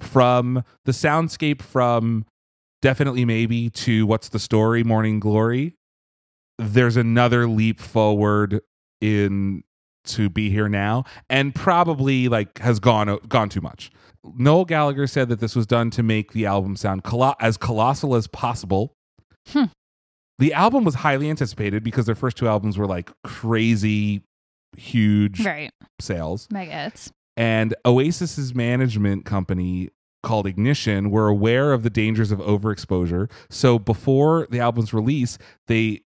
from 0.00 0.62
the 0.84 0.92
soundscape 0.92 1.62
from 1.62 2.26
Definitely 2.82 3.24
Maybe 3.24 3.70
to 3.70 4.06
What's 4.06 4.28
the 4.28 4.38
Story, 4.38 4.84
Morning 4.84 5.20
Glory, 5.20 5.74
there's 6.58 6.96
another 6.96 7.48
leap 7.48 7.80
forward 7.80 8.60
in 9.00 9.64
to 10.04 10.28
be 10.28 10.50
here 10.50 10.68
now 10.68 11.04
and 11.30 11.54
probably 11.54 12.28
like 12.28 12.58
has 12.58 12.78
gone 12.78 13.18
gone 13.28 13.48
too 13.48 13.62
much. 13.62 13.90
Noel 14.36 14.64
Gallagher 14.64 15.06
said 15.06 15.28
that 15.28 15.40
this 15.40 15.54
was 15.54 15.66
done 15.66 15.90
to 15.90 16.02
make 16.02 16.32
the 16.32 16.46
album 16.46 16.76
sound 16.76 17.04
colo- 17.04 17.34
as 17.40 17.56
colossal 17.56 18.14
as 18.14 18.26
possible. 18.26 18.94
Hmm. 19.48 19.64
The 20.38 20.52
album 20.52 20.84
was 20.84 20.96
highly 20.96 21.30
anticipated 21.30 21.84
because 21.84 22.06
their 22.06 22.14
first 22.14 22.36
two 22.36 22.48
albums 22.48 22.76
were 22.78 22.86
like 22.86 23.10
crazy 23.22 24.22
huge 24.76 25.44
Right. 25.44 25.70
sales. 26.00 26.48
Mega 26.50 26.72
hits. 26.84 27.10
And 27.36 27.74
Oasis's 27.84 28.54
management 28.54 29.24
company 29.24 29.90
called 30.22 30.46
Ignition 30.46 31.10
were 31.10 31.28
aware 31.28 31.72
of 31.72 31.82
the 31.82 31.90
dangers 31.90 32.32
of 32.32 32.38
overexposure. 32.40 33.30
So 33.50 33.78
before 33.78 34.48
the 34.50 34.58
album's 34.60 34.94
release, 34.94 35.36
they 35.66 36.00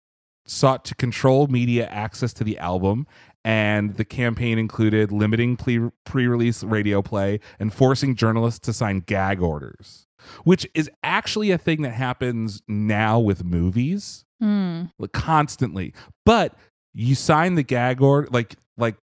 sought 0.45 0.83
to 0.85 0.95
control 0.95 1.47
media 1.47 1.87
access 1.87 2.33
to 2.33 2.43
the 2.43 2.57
album. 2.57 3.05
And 3.47 3.95
the 3.95 4.03
campaign 4.03 4.59
included 4.59 5.09
limiting 5.09 5.55
pre- 5.55 5.89
pre-release 6.03 6.65
radio 6.65 7.01
play 7.01 7.39
and 7.59 7.73
forcing 7.73 8.13
journalists 8.13 8.59
to 8.65 8.73
sign 8.73 8.99
gag 8.99 9.41
orders, 9.41 10.05
which 10.43 10.67
is 10.73 10.91
actually 11.01 11.51
a 11.51 11.57
thing 11.57 11.81
that 11.83 11.93
happens 11.93 12.61
now 12.67 13.21
with 13.21 13.45
movies 13.45 14.25
hmm. 14.41 14.83
like, 14.99 15.13
constantly. 15.13 15.93
But 16.25 16.55
you 16.93 17.15
sign 17.15 17.55
the 17.55 17.63
gag 17.63 18.01
order, 18.01 18.27
like 18.31 18.55
like 18.77 18.97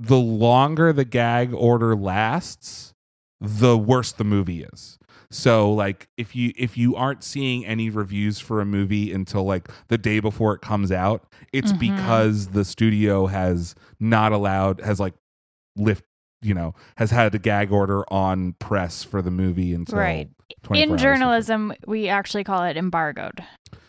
the 0.00 0.18
longer 0.18 0.92
the 0.92 1.04
gag 1.04 1.54
order 1.54 1.94
lasts, 1.94 2.94
the 3.40 3.78
worse 3.78 4.10
the 4.10 4.24
movie 4.24 4.64
is. 4.64 4.98
So 5.30 5.70
like 5.72 6.08
if 6.16 6.34
you 6.34 6.52
if 6.56 6.78
you 6.78 6.96
aren't 6.96 7.22
seeing 7.22 7.66
any 7.66 7.90
reviews 7.90 8.38
for 8.40 8.60
a 8.60 8.64
movie 8.64 9.12
until 9.12 9.44
like 9.44 9.68
the 9.88 9.98
day 9.98 10.20
before 10.20 10.54
it 10.54 10.60
comes 10.62 10.90
out, 10.90 11.26
it's 11.52 11.72
Mhm. 11.72 11.78
because 11.80 12.48
the 12.48 12.64
studio 12.64 13.26
has 13.26 13.74
not 14.00 14.32
allowed 14.32 14.80
has 14.80 14.98
like 14.98 15.14
lift 15.76 16.04
you 16.40 16.54
know 16.54 16.74
has 16.96 17.10
had 17.10 17.34
a 17.34 17.38
gag 17.38 17.70
order 17.72 18.10
on 18.12 18.54
press 18.54 19.04
for 19.04 19.20
the 19.20 19.30
movie 19.30 19.74
until 19.74 19.98
Right. 19.98 20.30
24 20.62 20.94
In 20.94 20.98
journalism, 20.98 21.72
we 21.86 22.08
actually 22.08 22.44
call 22.44 22.64
it 22.64 22.76
embargoed. 22.78 23.44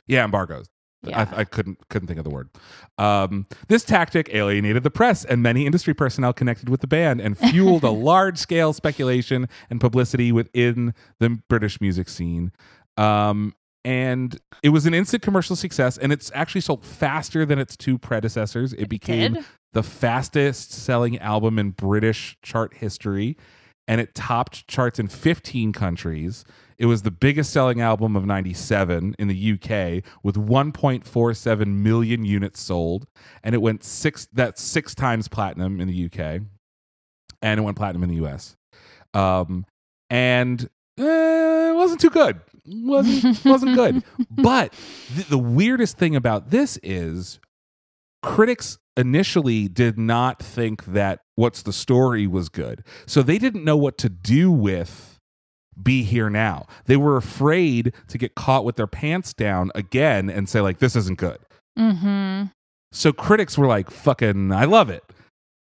yeah, 0.07 0.25
embargoes. 0.25 0.67
Yeah. 1.03 1.27
I, 1.31 1.41
I 1.41 1.43
couldn't 1.45 1.87
couldn't 1.89 2.07
think 2.07 2.17
of 2.19 2.25
the 2.25 2.29
word. 2.29 2.49
Um, 2.97 3.47
this 3.69 3.83
tactic 3.83 4.33
alienated 4.33 4.83
the 4.83 4.91
press 4.91 5.23
and 5.23 5.41
many 5.41 5.65
industry 5.65 5.93
personnel 5.93 6.33
connected 6.33 6.67
with 6.67 6.81
the 6.81 6.87
band 6.87 7.21
and 7.21 7.37
fueled 7.37 7.83
a 7.83 7.89
large 7.89 8.37
scale 8.37 8.73
speculation 8.73 9.47
and 9.69 9.79
publicity 9.79 10.31
within 10.31 10.93
the 11.19 11.41
British 11.47 11.79
music 11.79 12.09
scene. 12.09 12.51
Um, 12.97 13.53
and 13.85 14.37
it 14.61 14.69
was 14.69 14.85
an 14.85 14.93
instant 14.93 15.23
commercial 15.23 15.55
success, 15.55 15.97
and 15.97 16.11
it's 16.11 16.31
actually 16.35 16.61
sold 16.61 16.85
faster 16.85 17.45
than 17.45 17.59
its 17.59 17.77
two 17.77 17.97
predecessors. 17.97 18.73
It, 18.73 18.89
became 18.89 19.35
did? 19.35 19.45
the 19.73 19.83
fastest 19.83 20.73
selling 20.73 21.17
album 21.19 21.57
in 21.57 21.71
British 21.71 22.37
chart 22.41 22.75
history, 22.75 23.37
and 23.87 24.01
it 24.01 24.13
topped 24.15 24.67
charts 24.67 24.99
in 24.99 25.07
15 25.07 25.71
countries. 25.71 26.43
It 26.79 26.85
was 26.85 27.01
the 27.01 27.11
biggest 27.11 27.51
selling 27.51 27.81
album 27.81 28.15
of 28.15 28.25
97 28.25 29.15
in 29.19 29.27
the 29.27 29.53
UK 29.53 30.03
with 30.23 30.35
1.47 30.35 31.67
million 31.67 32.23
units 32.23 32.61
sold, 32.61 33.05
and 33.43 33.53
it 33.53 33.57
went 33.57 33.83
six 33.83 34.29
that's 34.31 34.61
six 34.61 34.95
times 34.95 35.27
platinum 35.27 35.81
in 35.81 35.89
the 35.89 36.05
UK, 36.05 36.41
and 37.41 37.59
it 37.59 37.63
went 37.63 37.75
platinum 37.75 38.03
in 38.03 38.09
the 38.09 38.25
US. 38.25 38.55
Um, 39.13 39.65
and 40.09 40.69
eh, 40.97 41.71
it 41.71 41.75
wasn't 41.75 41.99
too 41.99 42.09
good. 42.09 42.39
wasn't 42.65 43.43
wasn't 43.43 43.75
good. 43.75 44.03
But 44.31 44.73
th- 45.13 45.27
the 45.27 45.37
weirdest 45.37 45.97
thing 45.97 46.15
about 46.15 46.49
this 46.49 46.79
is 46.81 47.41
critics 48.23 48.77
initially 48.95 49.67
did 49.67 49.97
not 49.97 50.41
think 50.41 50.85
that 50.85 51.19
what's 51.35 51.61
the 51.61 51.73
story 51.73 52.25
was 52.25 52.47
good. 52.47 52.85
So 53.05 53.21
they 53.21 53.37
didn't 53.37 53.65
know 53.65 53.77
what 53.77 53.97
to 53.99 54.09
do 54.09 54.49
with 54.49 55.18
be 55.81 56.03
here 56.03 56.29
now. 56.29 56.65
They 56.85 56.97
were 56.97 57.17
afraid 57.17 57.93
to 58.07 58.17
get 58.17 58.35
caught 58.35 58.65
with 58.65 58.75
their 58.75 58.87
pants 58.87 59.33
down 59.33 59.71
again 59.75 60.29
and 60.29 60.47
say 60.49 60.61
like 60.61 60.79
this 60.79 60.95
isn't 60.95 61.17
good. 61.19 61.39
Mm-hmm. 61.77 62.45
So 62.91 63.13
critics 63.13 63.57
were 63.57 63.67
like 63.67 63.89
fucking 63.91 64.51
I 64.51 64.65
love 64.65 64.89
it. 64.89 65.03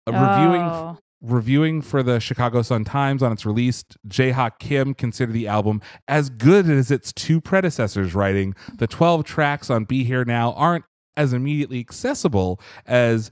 Uh, 0.08 0.12
Reviewing 0.12 0.62
Oh. 0.62 0.98
reviewing 1.22 1.82
for 1.82 2.02
the 2.02 2.20
Chicago 2.20 2.62
Sun 2.62 2.86
Times 2.86 3.22
on 3.22 3.32
its 3.32 3.46
release, 3.46 3.84
Jae-Ha 4.08 4.52
Kim 4.60 4.94
considered 4.94 5.34
the 5.34 5.48
album 5.48 5.82
as 6.08 6.30
good 6.30 6.70
as 6.70 6.92
its 6.92 7.12
two 7.12 7.42
predecessors, 7.42 8.16
writing, 8.16 8.56
The 8.78 8.88
12 8.88 9.26
tracks 9.26 9.70
on 9.70 9.84
Be 9.84 10.04
Here 10.06 10.24
Now 10.24 10.54
aren't 10.54 10.86
as 11.18 11.34
immediately 11.34 11.80
accessible 11.82 12.62
as 12.86 13.30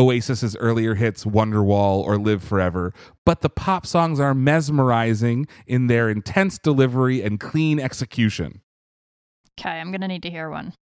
Oasis's 0.00 0.56
earlier 0.56 0.94
hits 0.94 1.24
Wonderwall 1.24 2.02
or 2.04 2.18
Live 2.18 2.42
Forever, 2.42 2.92
but 3.26 3.40
the 3.40 3.50
pop 3.50 3.86
songs 3.86 4.18
are 4.18 4.34
mesmerizing 4.34 5.46
in 5.66 5.86
their 5.86 6.08
intense 6.08 6.58
delivery 6.58 7.22
and 7.22 7.38
clean 7.38 7.78
execution. 7.78 8.62
Okay, 9.58 9.70
I'm 9.70 9.92
gonna 9.92 10.08
need 10.08 10.22
to 10.22 10.30
hear 10.30 10.48
one. 10.48 10.72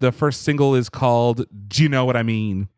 The 0.00 0.12
first 0.12 0.42
single 0.42 0.74
is 0.74 0.88
called 0.88 1.46
Do 1.68 1.82
You 1.82 1.88
Know 1.88 2.04
What 2.04 2.16
I 2.16 2.22
Mean? 2.22 2.68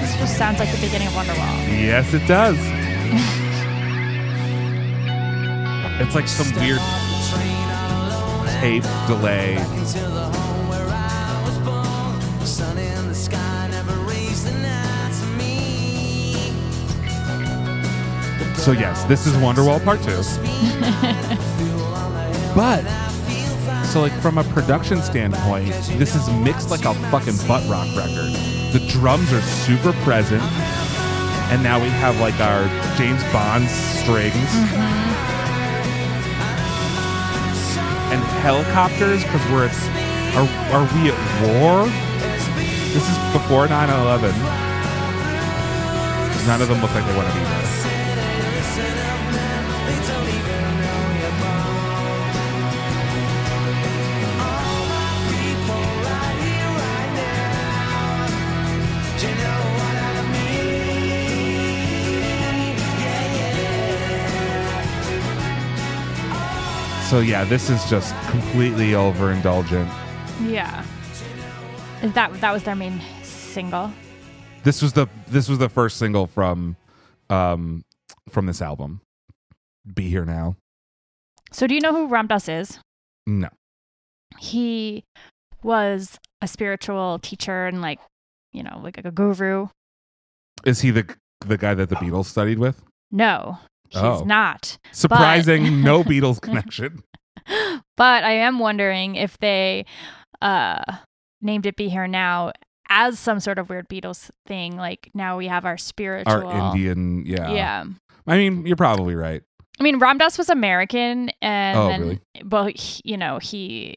This 0.00 0.16
just 0.18 0.36
sounds 0.36 0.58
like 0.58 0.70
the 0.70 0.80
beginning 0.80 1.08
of 1.08 1.14
Wonderwall. 1.14 1.68
Yes, 1.68 2.12
it 2.14 2.26
does. 2.28 3.40
it's 6.00 6.14
like 6.14 6.28
some 6.28 6.46
weird 6.60 6.80
tape 8.60 8.84
delay. 9.06 9.56
So 18.56 18.72
yes, 18.72 19.04
this 19.04 19.26
is 19.26 19.34
Wonderwall 19.34 19.82
Part 19.84 20.02
Two. 20.02 20.16
but 22.54 22.82
so 23.84 24.00
like 24.00 24.12
from 24.20 24.38
a 24.38 24.44
production 24.44 25.02
standpoint, 25.02 25.68
this 25.98 26.16
is 26.16 26.28
mixed 26.30 26.70
like 26.70 26.84
a 26.84 26.94
fucking 27.10 27.36
butt 27.46 27.68
rock 27.68 27.86
record. 27.96 28.32
The 28.72 28.84
drums 28.90 29.32
are 29.32 29.42
super 29.42 29.92
present, 30.02 30.42
and 31.52 31.62
now 31.62 31.80
we 31.80 31.88
have 31.90 32.18
like 32.20 32.40
our 32.40 32.66
James 32.96 33.22
Bond 33.32 33.68
strings 33.68 34.50
and 34.50 35.13
helicopters 38.44 39.24
because 39.24 39.40
we're 39.50 39.64
at, 39.64 39.72
are 40.36 40.44
are 40.76 40.84
we 40.92 41.08
at 41.08 41.16
war? 41.48 41.88
This 42.92 43.08
is 43.08 43.16
before 43.32 43.66
9/11. 43.66 44.36
None 46.46 46.60
of 46.60 46.68
them 46.68 46.82
look 46.82 46.92
like 46.92 47.06
they 47.06 47.16
want 47.16 47.26
to 47.26 47.34
be 47.34 47.40
there. 47.40 47.93
So 67.14 67.20
yeah, 67.20 67.44
this 67.44 67.70
is 67.70 67.88
just 67.88 68.12
completely 68.28 68.90
overindulgent. 68.90 69.86
Yeah. 70.50 70.84
Is 72.02 72.12
that 72.14 72.40
that 72.40 72.52
was 72.52 72.64
their 72.64 72.74
main 72.74 73.00
single? 73.22 73.92
This 74.64 74.82
was 74.82 74.94
the 74.94 75.06
this 75.28 75.48
was 75.48 75.58
the 75.58 75.68
first 75.68 75.96
single 75.96 76.26
from 76.26 76.74
um 77.30 77.84
from 78.30 78.46
this 78.46 78.60
album. 78.60 79.00
Be 79.94 80.08
here 80.08 80.24
now. 80.24 80.56
So 81.52 81.68
do 81.68 81.76
you 81.76 81.80
know 81.80 81.92
who 81.92 82.08
Ram 82.08 82.26
Dass 82.26 82.48
is? 82.48 82.80
No. 83.28 83.50
He 84.40 85.04
was 85.62 86.18
a 86.42 86.48
spiritual 86.48 87.20
teacher 87.20 87.66
and 87.66 87.80
like, 87.80 88.00
you 88.52 88.64
know, 88.64 88.80
like 88.82 88.98
a 88.98 89.12
guru. 89.12 89.68
Is 90.64 90.80
he 90.80 90.90
the 90.90 91.14
the 91.46 91.58
guy 91.58 91.74
that 91.74 91.90
the 91.90 91.94
Beatles 91.94 92.24
studied 92.24 92.58
with? 92.58 92.82
No, 93.12 93.60
he's 93.90 94.00
Oh. 94.02 94.24
not. 94.24 94.78
But- 94.82 94.96
Surprising, 94.96 95.82
no 95.82 96.02
Beatles 96.10 96.40
connection. 96.40 97.02
but 97.96 98.24
I 98.24 98.32
am 98.32 98.58
wondering 98.58 99.16
if 99.16 99.38
they 99.38 99.84
uh 100.42 100.82
named 101.42 101.66
it 101.66 101.76
Be 101.76 101.88
Here 101.88 102.06
Now 102.06 102.52
as 102.88 103.18
some 103.18 103.40
sort 103.40 103.58
of 103.58 103.68
weird 103.68 103.88
Beatles 103.88 104.30
thing. 104.46 104.76
Like 104.76 105.10
now 105.14 105.36
we 105.36 105.48
have 105.48 105.64
our 105.64 105.76
spiritual 105.76 106.46
Our 106.46 106.74
Indian, 106.74 107.24
yeah. 107.26 107.50
Yeah. 107.50 107.84
I 108.26 108.36
mean, 108.38 108.66
you're 108.66 108.76
probably 108.76 109.14
right. 109.14 109.42
I 109.78 109.82
mean, 109.82 109.98
Ram 109.98 110.18
Dass 110.18 110.38
was 110.38 110.48
American, 110.48 111.30
and 111.42 111.76
Oh, 111.78 111.88
then, 111.88 112.00
really? 112.00 112.20
well, 112.44 112.66
he- 112.74 113.02
you 113.04 113.16
know, 113.16 113.38
he 113.38 113.96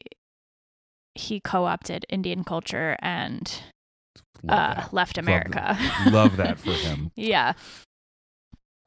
he 1.14 1.40
co-opted 1.40 2.04
Indian 2.08 2.44
culture 2.44 2.96
and 3.00 3.60
uh, 4.48 4.86
left 4.92 5.16
Love 5.16 5.24
America. 5.24 5.76
that. 5.78 6.12
Love 6.12 6.36
that 6.36 6.58
for 6.64 6.72
him. 6.72 7.10
yeah. 7.16 7.54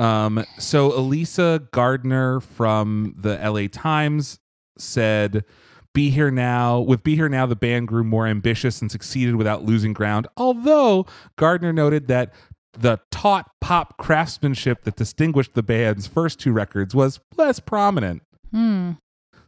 Um, 0.02 0.44
so 0.58 0.92
Elysa 0.92 1.70
Gardner 1.70 2.40
from 2.40 3.14
the 3.18 3.38
LA 3.38 3.68
Times 3.72 4.40
said, 4.76 5.46
Be 5.94 6.10
Here 6.10 6.32
Now. 6.32 6.80
With 6.80 7.04
Be 7.04 7.16
Here 7.16 7.30
Now, 7.30 7.46
the 7.46 7.56
band 7.56 7.88
grew 7.88 8.04
more 8.04 8.26
ambitious 8.26 8.82
and 8.82 8.92
succeeded 8.92 9.36
without 9.36 9.64
losing 9.64 9.94
ground. 9.94 10.28
Although 10.38 11.06
Gardner 11.36 11.72
noted 11.72 12.08
that 12.08 12.34
the 12.74 13.00
taut 13.12 13.52
pop 13.62 13.98
craftsmanship 13.98 14.86
that 14.86 14.96
distinguished 14.96 15.54
the 15.54 15.62
band's 15.62 16.08
first 16.08 16.40
two 16.40 16.52
records 16.52 16.96
was 16.96 17.20
less 17.38 17.60
prominent. 17.60 18.24
Hmm. 18.50 18.94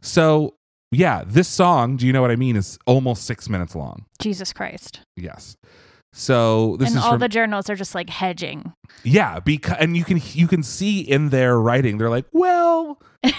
So, 0.02 0.54
yeah, 0.92 1.24
this 1.26 1.48
song, 1.48 1.96
do 1.96 2.06
you 2.06 2.12
know 2.12 2.20
what 2.20 2.30
I 2.30 2.36
mean, 2.36 2.54
is 2.54 2.78
almost 2.86 3.24
six 3.24 3.48
minutes 3.48 3.74
long. 3.74 4.04
Jesus 4.20 4.52
Christ. 4.52 5.00
Yes. 5.16 5.56
So 6.16 6.76
this 6.78 6.90
and 6.90 6.98
is 6.98 7.04
all 7.04 7.10
from, 7.12 7.20
the 7.20 7.28
journals 7.28 7.68
are 7.68 7.74
just 7.74 7.92
like 7.94 8.08
hedging. 8.08 8.72
yeah, 9.02 9.40
because 9.40 9.76
and 9.80 9.96
you 9.96 10.04
can 10.04 10.22
you 10.32 10.46
can 10.46 10.62
see 10.62 11.00
in 11.00 11.30
their 11.30 11.58
writing 11.58 11.98
they're 11.98 12.08
like, 12.08 12.26
well, 12.32 13.00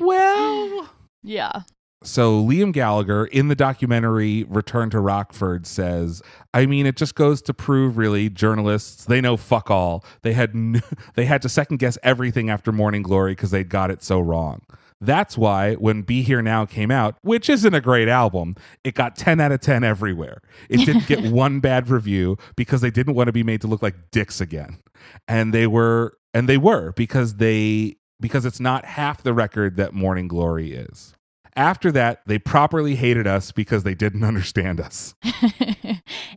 well, 0.00 0.90
Yeah. 1.22 1.62
So 2.04 2.42
Liam 2.44 2.72
Gallagher 2.72 3.26
in 3.26 3.46
the 3.46 3.54
documentary 3.54 4.42
Return 4.48 4.90
to 4.90 4.98
Rockford 4.98 5.66
says, 5.68 6.20
"I 6.52 6.66
mean, 6.66 6.84
it 6.84 6.96
just 6.96 7.14
goes 7.14 7.40
to 7.42 7.54
prove, 7.54 7.96
really, 7.96 8.28
journalists 8.28 9.04
they 9.04 9.20
know 9.20 9.36
fuck 9.36 9.70
all. 9.70 10.04
They 10.22 10.32
had 10.32 10.50
n- 10.50 10.82
they 11.14 11.26
had 11.26 11.42
to 11.42 11.48
second 11.48 11.76
guess 11.78 11.96
everything 12.02 12.50
after 12.50 12.72
Morning 12.72 13.02
Glory 13.02 13.32
because 13.32 13.52
they'd 13.52 13.68
got 13.68 13.90
it 13.92 14.02
so 14.02 14.18
wrong. 14.20 14.62
That's 15.02 15.36
why 15.36 15.74
when 15.74 16.02
Be 16.02 16.22
Here 16.22 16.40
Now 16.40 16.64
came 16.64 16.92
out, 16.92 17.16
which 17.22 17.50
isn't 17.50 17.74
a 17.74 17.80
great 17.80 18.08
album, 18.08 18.54
it 18.84 18.94
got 18.94 19.16
10 19.16 19.40
out 19.40 19.50
of 19.50 19.60
10 19.60 19.82
everywhere. 19.82 20.40
It 20.68 20.86
didn't 20.86 21.08
get 21.08 21.24
one 21.32 21.58
bad 21.58 21.90
review 21.90 22.38
because 22.54 22.82
they 22.82 22.90
didn't 22.90 23.14
want 23.14 23.26
to 23.26 23.32
be 23.32 23.42
made 23.42 23.60
to 23.62 23.66
look 23.66 23.82
like 23.82 24.12
dicks 24.12 24.40
again. 24.40 24.78
And 25.26 25.52
they 25.52 25.66
were 25.66 26.16
and 26.32 26.48
they 26.48 26.56
were 26.56 26.92
because 26.92 27.34
they 27.34 27.96
because 28.20 28.46
it's 28.46 28.60
not 28.60 28.84
half 28.84 29.24
the 29.24 29.34
record 29.34 29.76
that 29.76 29.92
Morning 29.92 30.28
Glory 30.28 30.72
is. 30.72 31.14
After 31.54 31.92
that, 31.92 32.22
they 32.26 32.38
properly 32.38 32.94
hated 32.94 33.26
us 33.26 33.52
because 33.52 33.82
they 33.82 33.94
didn't 33.94 34.24
understand 34.32 34.80
us. 34.80 35.14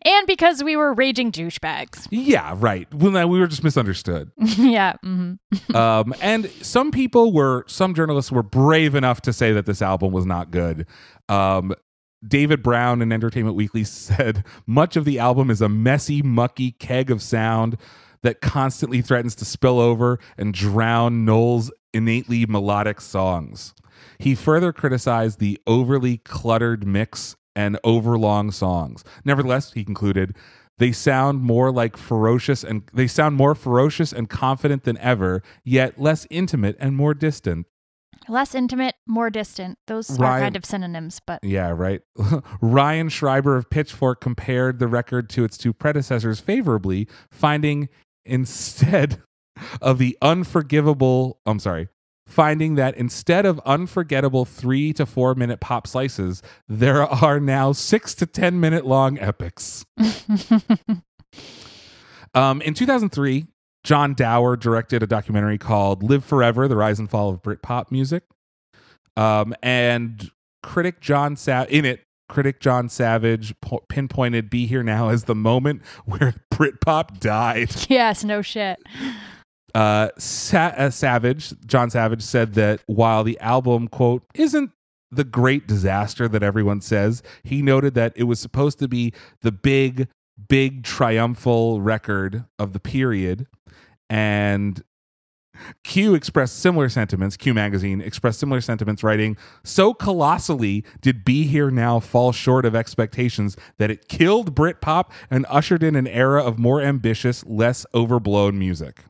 and 0.06 0.28
because 0.28 0.64
we 0.64 0.76
were 0.76 0.94
raging 0.94 1.32
douchebags. 1.32 2.08
Yeah, 2.12 2.56
right. 2.58 2.92
Well, 2.94 3.28
we 3.28 3.40
were 3.40 3.48
just 3.48 3.64
misunderstood. 3.64 4.32
yeah. 4.38 4.94
hmm 5.04 5.34
um, 5.74 6.14
and 6.22 6.50
some 6.62 6.92
people 6.92 7.34
were, 7.34 7.64
some 7.68 7.94
journalists 7.94 8.32
were 8.32 8.44
brave 8.44 8.96
enough 8.96 9.22
to 9.22 9.34
say 9.34 9.52
that 9.54 9.66
this 9.66 9.82
album 9.82 10.12
was 10.12 10.26
not 10.26 10.52
good. 10.52 10.86
Um, 11.30 11.74
David 12.28 12.64
Browne 12.64 13.02
in 13.02 13.12
Entertainment 13.12 13.56
Weekly 13.56 13.84
said 13.84 14.44
much 14.66 14.96
of 14.96 15.06
the 15.06 15.20
album 15.20 15.50
is 15.50 15.62
a 15.62 15.70
messy, 15.70 16.22
mucky 16.22 16.72
keg 16.72 17.12
of 17.12 17.22
sound 17.22 17.78
that 18.22 18.42
constantly 18.42 19.02
threatens 19.02 19.36
to 19.36 19.46
spill 19.46 19.80
over 19.80 20.20
and 20.38 20.54
drown 20.54 21.26
Noel's 21.26 21.72
innately 21.94 22.46
melodic 22.46 23.00
songs. 23.00 23.74
He 24.18 24.36
further 24.36 24.72
criticized 24.74 25.40
the 25.40 25.60
overly 25.68 26.18
cluttered 26.18 26.86
mix 26.86 27.36
and 27.56 27.80
overlong 27.84 28.52
songs. 28.52 29.04
Nevertheless, 29.24 29.74
he 29.74 29.86
concluded, 29.86 30.36
they 30.78 30.92
sound 30.92 31.42
more 31.42 31.72
like 31.72 31.96
ferocious 31.96 32.64
and 32.64 32.84
they 32.94 33.08
sound 33.08 33.36
more 33.36 33.56
ferocious 33.56 34.12
and 34.12 34.30
confident 34.30 34.84
than 34.84 34.98
ever, 34.98 35.42
yet 35.64 36.00
less 36.00 36.28
intimate 36.30 36.76
and 36.80 36.96
more 36.96 37.14
distant. 37.14 37.66
Less 38.28 38.56
intimate, 38.56 38.96
more 39.08 39.30
distant. 39.30 39.78
Those 39.88 40.20
are 40.20 40.40
kind 40.40 40.56
of 40.56 40.66
synonyms, 40.66 41.22
but 41.26 41.44
Yeah, 41.44 41.70
right. 41.70 42.02
Ryan 42.62 43.10
Schreiber 43.10 43.56
of 43.56 43.70
Pitchfork 43.70 44.20
compared 44.20 44.80
the 44.80 44.88
record 44.88 45.30
to 45.32 45.44
its 45.44 45.58
two 45.58 45.74
predecessors 45.74 46.40
favorably, 46.40 47.08
finding 47.30 47.88
instead 48.26 49.22
of 49.82 50.00
the 50.00 50.18
unforgivable, 50.22 51.40
I'm 51.46 51.60
sorry, 51.60 51.88
finding 52.28 52.76
that 52.76 52.96
instead 52.98 53.46
of 53.46 53.60
unforgettable 53.66 54.46
three 54.46 54.92
to 54.94 55.06
four 55.06 55.36
minute 55.36 55.60
pop 55.60 55.86
slices, 55.88 56.42
there 56.68 57.04
are 57.04 57.40
now 57.40 57.72
six 57.72 58.14
to 58.16 58.26
10 58.26 58.60
minute 58.60 58.86
long 58.86 59.18
epics. 59.20 59.86
Um, 62.34 62.62
in 62.64 62.74
2003, 62.74 63.46
John 63.86 64.14
Dower 64.14 64.58
directed 64.58 65.02
a 65.02 65.08
documentary 65.08 65.58
called 65.58 66.04
Live 66.04 66.26
Forever 66.26 66.68
The 66.68 66.76
Rise 66.76 67.00
and 67.00 67.10
Fall 67.10 67.30
of 67.30 67.42
Britpop 67.42 67.92
Music. 67.92 68.24
Um, 69.16 69.56
and 69.64 70.30
critic 70.62 71.00
John 71.00 71.38
Sa- 71.38 71.64
in 71.70 71.86
it, 71.86 72.02
critic 72.28 72.60
John 72.60 72.90
Savage 72.90 73.58
po- 73.62 73.86
pinpointed 73.88 74.50
Be 74.50 74.66
Here 74.66 74.84
Now 74.84 75.10
as 75.10 75.24
the 75.26 75.36
moment 75.36 75.82
where 76.06 76.34
Britpop 76.54 77.20
died. 77.22 77.74
yes, 77.90 78.26
no 78.26 78.42
shit. 78.42 78.80
Uh, 79.76 80.10
Sa- 80.18 80.74
uh, 80.78 80.90
Savage, 80.90 81.54
John 81.66 81.90
Savage 81.90 82.22
said 82.22 82.54
that 82.54 82.80
while 82.86 83.26
the 83.26 83.38
album, 83.42 83.90
quote, 83.90 84.24
isn't 84.34 84.72
the 85.12 85.26
great 85.26 85.68
disaster 85.68 86.30
that 86.30 86.42
everyone 86.42 86.80
says, 86.80 87.22
he 87.44 87.62
noted 87.62 87.94
that 87.94 88.14
it 88.16 88.24
was 88.24 88.40
supposed 88.40 88.80
to 88.80 88.88
be 88.88 89.14
the 89.42 89.52
big, 89.52 90.08
big 90.48 90.84
triumphal 90.84 91.82
record 91.82 92.46
of 92.58 92.72
the 92.72 92.80
period. 92.80 93.48
And 94.10 94.82
Q 95.84 96.16
expressed 96.16 96.58
similar 96.58 96.88
sentiments. 96.88 97.36
Q 97.36 97.54
magazine 97.54 98.00
expressed 98.00 98.40
similar 98.40 98.62
sentiments, 98.62 99.04
writing, 99.04 99.36
So 99.66 99.94
colossally 99.94 100.86
did 101.02 101.26
Be 101.26 101.48
Here 101.48 101.70
Now 101.70 102.00
fall 102.00 102.32
short 102.32 102.66
of 102.66 102.76
expectations 102.76 103.58
that 103.78 103.92
it 103.92 104.08
killed 104.08 104.56
Britpop 104.56 105.12
and 105.30 105.46
ushered 105.50 105.84
in 105.84 105.98
an 105.98 106.08
era 106.08 106.42
of 106.42 106.58
more 106.58 106.82
ambitious, 106.82 107.46
less 107.46 107.86
overblown 107.94 108.58
music. 108.58 109.04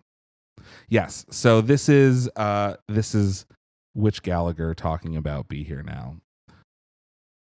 Yes. 0.89 1.25
So 1.29 1.61
this 1.61 1.89
is 1.89 2.29
uh 2.35 2.75
this 2.87 3.15
is 3.15 3.45
which 3.93 4.23
Gallagher 4.23 4.73
talking 4.73 5.15
about 5.15 5.47
Be 5.47 5.63
Here 5.63 5.83
Now. 5.83 6.17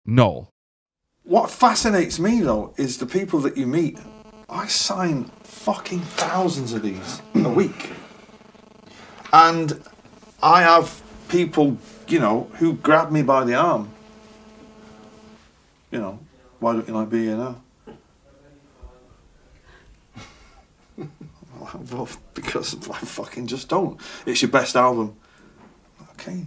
Noel. 0.06 0.50
What 1.24 1.52
fascinates 1.52 2.20
me 2.20 2.42
though 2.42 2.74
is 2.78 2.98
the 2.98 3.06
people 3.06 3.40
that 3.42 3.58
you 3.58 3.68
meet. 3.68 4.00
I 4.50 4.68
sign 4.68 5.26
fucking 5.44 6.00
thousands 6.00 6.72
of 6.74 6.82
these 6.82 7.22
a 7.36 7.50
week. 7.50 7.92
And 9.34 9.84
I 10.42 10.62
have 10.62 11.04
people, 11.28 11.78
you 12.08 12.20
know, 12.20 12.50
who 12.54 12.74
grab 12.76 13.12
me 13.12 13.24
by 13.24 13.44
the 13.44 13.56
arm. 13.56 13.92
You 15.92 16.00
know, 16.00 16.20
why 16.60 16.74
don't 16.74 16.88
you 16.88 16.94
like 16.94 17.10
be 17.10 17.26
here 17.26 17.36
now? 17.36 17.62
well, 21.92 22.08
because 22.34 22.76
I 22.90 23.00
fucking 23.00 23.48
just 23.48 23.70
don't. 23.70 24.00
It's 24.26 24.42
your 24.42 24.52
best 24.52 24.76
album. 24.76 25.16
Okay. 26.14 26.46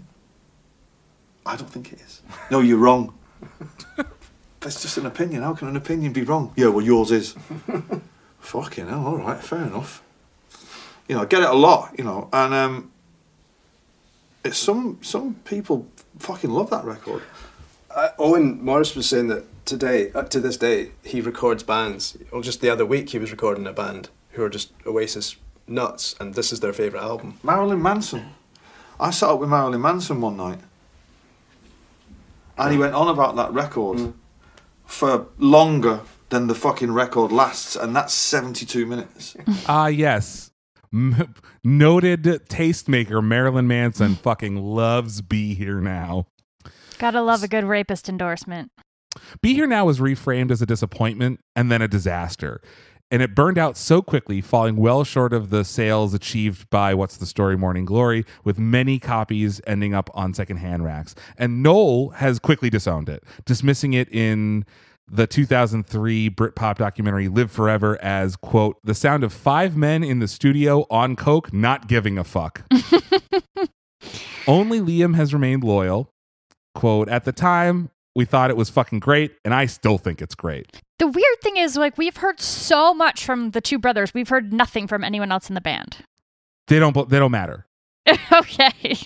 I 1.46 1.56
don't 1.56 1.70
think 1.70 1.92
it 1.92 2.00
is. 2.00 2.22
No, 2.50 2.60
you're 2.60 2.78
wrong. 2.78 3.14
That's 4.60 4.82
just 4.82 4.98
an 4.98 5.06
opinion. 5.06 5.42
How 5.42 5.54
can 5.54 5.68
an 5.68 5.76
opinion 5.76 6.12
be 6.12 6.22
wrong? 6.22 6.52
Yeah, 6.56 6.68
well, 6.68 6.84
yours 6.84 7.10
is. 7.10 7.34
Fucking 8.40 8.88
hell, 8.88 9.06
all 9.06 9.16
right, 9.16 9.42
fair 9.42 9.62
enough. 9.62 10.02
You 11.08 11.16
know, 11.16 11.22
I 11.22 11.24
get 11.24 11.42
it 11.42 11.48
a 11.48 11.54
lot, 11.54 11.94
you 11.98 12.04
know, 12.04 12.28
and 12.32 12.54
um, 12.54 12.92
it's 14.44 14.58
some 14.58 14.98
some 15.02 15.34
people 15.44 15.86
fucking 16.18 16.50
love 16.50 16.70
that 16.70 16.84
record. 16.84 17.22
Uh, 17.90 18.10
Owen 18.18 18.62
Morris 18.62 18.94
was 18.94 19.08
saying 19.08 19.28
that 19.28 19.44
today, 19.66 20.12
up 20.12 20.30
to 20.30 20.40
this 20.40 20.56
day, 20.56 20.92
he 21.04 21.20
records 21.20 21.62
bands. 21.62 22.16
Well, 22.30 22.42
just 22.42 22.60
the 22.60 22.70
other 22.70 22.86
week, 22.86 23.10
he 23.10 23.18
was 23.18 23.30
recording 23.30 23.66
a 23.66 23.72
band 23.72 24.08
who 24.40 24.46
are 24.46 24.48
just 24.48 24.72
Oasis 24.86 25.36
nuts, 25.68 26.16
and 26.18 26.34
this 26.34 26.50
is 26.50 26.60
their 26.60 26.72
favourite 26.72 27.04
album. 27.04 27.38
Marilyn 27.42 27.82
Manson. 27.82 28.30
I 28.98 29.10
sat 29.10 29.28
up 29.28 29.38
with 29.38 29.50
Marilyn 29.50 29.80
Manson 29.82 30.20
one 30.20 30.36
night, 30.38 30.60
and 32.56 32.72
he 32.72 32.78
went 32.78 32.94
on 32.94 33.08
about 33.08 33.36
that 33.36 33.52
record 33.52 33.98
Mm. 33.98 34.12
for 34.86 35.26
longer 35.38 36.00
than 36.30 36.46
the 36.46 36.54
fucking 36.54 36.92
record 36.92 37.30
lasts, 37.32 37.76
and 37.76 37.94
that's 37.94 38.14
72 38.14 38.86
minutes. 38.86 39.36
Ah, 39.68 39.88
yes. 39.88 40.50
M- 40.92 41.34
noted 41.62 42.22
tastemaker 42.48 43.22
Marilyn 43.22 43.68
Manson 43.68 44.14
fucking 44.16 44.56
loves 44.56 45.20
Be 45.20 45.54
Here 45.54 45.80
Now. 45.80 46.26
Gotta 46.98 47.20
love 47.22 47.42
a 47.42 47.48
good 47.48 47.64
rapist 47.64 48.08
endorsement. 48.08 48.70
Be 49.42 49.54
Here 49.54 49.66
Now 49.66 49.84
was 49.84 49.98
reframed 50.00 50.50
as 50.50 50.62
a 50.62 50.66
disappointment 50.66 51.40
and 51.54 51.70
then 51.70 51.82
a 51.82 51.88
disaster. 51.88 52.60
And 53.10 53.22
it 53.22 53.34
burned 53.34 53.58
out 53.58 53.76
so 53.76 54.02
quickly, 54.02 54.40
falling 54.40 54.76
well 54.76 55.02
short 55.02 55.32
of 55.32 55.50
the 55.50 55.64
sales 55.64 56.14
achieved 56.14 56.70
by 56.70 56.94
What's 56.94 57.16
the 57.16 57.26
Story 57.26 57.56
Morning 57.56 57.84
Glory, 57.84 58.24
with 58.44 58.58
many 58.58 59.00
copies 59.00 59.60
ending 59.66 59.94
up 59.94 60.10
on 60.14 60.32
secondhand 60.32 60.84
racks. 60.84 61.16
And 61.36 61.62
Noel 61.62 62.10
has 62.10 62.38
quickly 62.38 62.70
disowned 62.70 63.08
it, 63.08 63.24
dismissing 63.44 63.94
it 63.94 64.08
in 64.12 64.64
the 65.10 65.26
2003 65.26 66.30
Britpop 66.30 66.76
documentary 66.76 67.26
Live 67.28 67.50
Forever 67.50 67.98
as, 68.00 68.36
quote, 68.36 68.76
the 68.84 68.94
sound 68.94 69.24
of 69.24 69.32
five 69.32 69.76
men 69.76 70.04
in 70.04 70.20
the 70.20 70.28
studio 70.28 70.86
on 70.88 71.16
coke 71.16 71.52
not 71.52 71.88
giving 71.88 72.16
a 72.16 72.22
fuck. 72.22 72.62
Only 74.46 74.80
Liam 74.80 75.16
has 75.16 75.34
remained 75.34 75.64
loyal. 75.64 76.12
Quote, 76.76 77.08
at 77.08 77.24
the 77.24 77.32
time, 77.32 77.90
we 78.14 78.24
thought 78.24 78.50
it 78.50 78.56
was 78.56 78.70
fucking 78.70 79.00
great, 79.00 79.32
and 79.44 79.54
I 79.54 79.66
still 79.66 79.98
think 79.98 80.20
it's 80.20 80.34
great. 80.34 80.80
The 80.98 81.06
weird 81.06 81.40
thing 81.42 81.56
is, 81.56 81.76
like, 81.76 81.96
we've 81.96 82.16
heard 82.16 82.40
so 82.40 82.92
much 82.92 83.24
from 83.24 83.52
the 83.52 83.60
two 83.60 83.78
brothers. 83.78 84.12
We've 84.12 84.28
heard 84.28 84.52
nothing 84.52 84.86
from 84.86 85.04
anyone 85.04 85.32
else 85.32 85.48
in 85.48 85.54
the 85.54 85.60
band. 85.60 85.98
They 86.66 86.78
don't 86.78 87.08
they 87.08 87.18
don't 87.18 87.30
matter. 87.30 87.66
okay. 88.32 88.98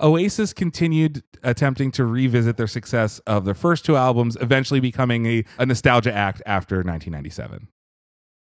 Oasis 0.00 0.52
continued 0.52 1.22
attempting 1.42 1.90
to 1.92 2.04
revisit 2.04 2.56
their 2.56 2.66
success 2.66 3.18
of 3.20 3.44
their 3.44 3.54
first 3.54 3.84
two 3.84 3.96
albums, 3.96 4.36
eventually 4.40 4.80
becoming 4.80 5.26
a, 5.26 5.44
a 5.58 5.66
nostalgia 5.66 6.12
act 6.12 6.42
after 6.46 6.76
1997. 6.76 7.68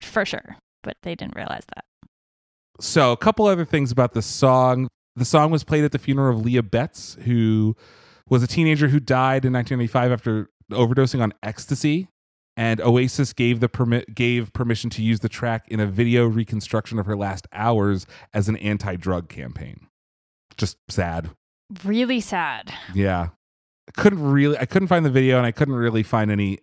For 0.02 0.26
sure. 0.26 0.58
But 0.84 0.98
they 1.04 1.16
didn't 1.16 1.36
realize 1.36 1.64
that. 1.76 1.86
So, 2.80 3.12
a 3.12 3.18
couple 3.18 3.46
other 3.46 3.66
things 3.66 3.92
about 3.92 4.14
the 4.14 4.22
song. 4.22 4.88
The 5.16 5.26
song 5.26 5.52
was 5.52 5.64
played 5.64 5.84
at 5.84 5.92
the 5.92 6.00
funeral 6.00 6.38
of 6.38 6.46
Leah 6.46 6.64
Betts, 6.64 7.18
who 7.26 7.76
was 8.32 8.42
a 8.42 8.48
teenager 8.48 8.88
who 8.88 9.00
died 9.00 9.46
in 9.46 9.54
1995 9.54 10.12
after 10.12 10.50
overdosing 10.72 11.22
on 11.22 11.34
ecstasy. 11.44 12.08
And 12.58 12.82
Oasis 12.82 13.34
gave 13.34 13.60
the 13.60 13.70
permit 13.70 14.14
gave 14.14 14.52
permission 14.52 14.90
to 14.92 15.02
use 15.02 15.22
the 15.22 15.30
track 15.30 15.68
in 15.70 15.80
a 15.80 15.86
video 15.86 16.26
reconstruction 16.26 17.00
of 17.00 17.06
her 17.06 17.16
last 17.16 17.48
hours 17.54 18.06
as 18.34 18.50
an 18.50 18.58
anti-drug 18.58 19.30
campaign. 19.30 19.88
Just 20.58 20.78
sad. 20.90 21.30
Really 21.86 22.20
sad. 22.20 22.74
Yeah. 22.94 23.30
I 23.88 24.02
couldn't 24.02 24.22
really 24.22 24.58
I 24.58 24.66
couldn't 24.66 24.90
find 24.90 25.06
the 25.06 25.10
video 25.10 25.38
and 25.38 25.46
I 25.46 25.52
couldn't 25.52 25.76
really 25.76 26.04
find 26.04 26.30
any 26.30 26.60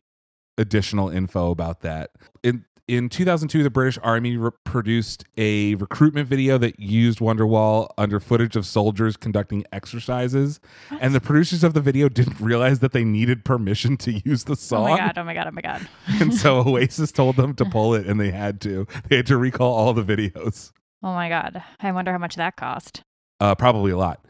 additional 0.59 1.09
info 1.09 1.51
about 1.51 1.81
that. 1.81 2.11
In 2.43 2.65
in 2.89 3.11
2002 3.11 3.63
the 3.63 3.71
British 3.71 3.99
Army 4.03 4.37
re- 4.37 4.51
produced 4.65 5.25
a 5.37 5.75
recruitment 5.77 6.27
video 6.27 6.57
that 6.59 6.81
used 6.81 7.19
Wonderwall 7.19 7.91
under 7.99 8.19
footage 8.19 8.57
of 8.57 8.67
soldiers 8.67 9.17
conducting 9.17 9.65
exercises 9.73 10.59
and 11.01 11.15
the 11.15 11.21
producers 11.21 11.63
of 11.63 11.75
the 11.75 11.81
video 11.83 12.09
didn't 12.09 12.41
realize 12.41 12.81
that 12.81 12.93
they 12.93 13.05
needed 13.05 13.45
permission 13.45 13.97
to 13.99 14.13
use 14.25 14.45
the 14.45 14.57
song. 14.57 14.87
Oh 14.87 14.91
my 14.91 14.97
god, 14.97 15.19
oh 15.19 15.25
my 15.25 15.35
god, 15.35 15.47
oh 15.47 15.51
my 15.53 15.61
god. 15.61 15.89
and 16.21 16.35
so 16.35 16.61
Oasis 16.67 17.13
told 17.13 17.37
them 17.37 17.55
to 17.57 17.65
pull 17.67 17.95
it 17.95 18.07
and 18.07 18.19
they 18.19 18.31
had 18.31 18.61
to. 18.63 18.87
They 19.09 19.17
had 19.17 19.27
to 19.27 19.37
recall 19.37 19.75
all 19.75 19.93
the 19.93 20.03
videos. 20.03 20.73
Oh 21.03 21.13
my 21.13 21.29
god. 21.29 21.63
I 21.81 21.93
wonder 21.93 22.11
how 22.11 22.19
much 22.19 22.37
that 22.37 22.57
cost. 22.57 23.03
Uh, 23.41 23.55
probably 23.55 23.93
a 23.93 23.97
lot. 23.97 24.25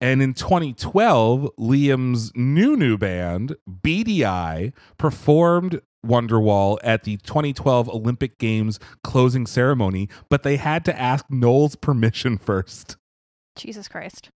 And 0.00 0.20
in 0.22 0.34
2012, 0.34 1.50
Liam's 1.58 2.32
new 2.34 2.76
new 2.76 2.98
band, 2.98 3.56
Beady 3.82 4.24
Eye, 4.24 4.72
performed 4.98 5.80
Wonderwall 6.06 6.78
at 6.84 7.04
the 7.04 7.16
2012 7.18 7.88
Olympic 7.88 8.38
Games 8.38 8.78
closing 9.02 9.46
ceremony, 9.46 10.08
but 10.28 10.42
they 10.42 10.56
had 10.56 10.84
to 10.84 11.00
ask 11.00 11.24
Noel's 11.30 11.76
permission 11.76 12.38
first. 12.42 12.96
Jesus 13.56 13.88
Christ. 13.88 14.30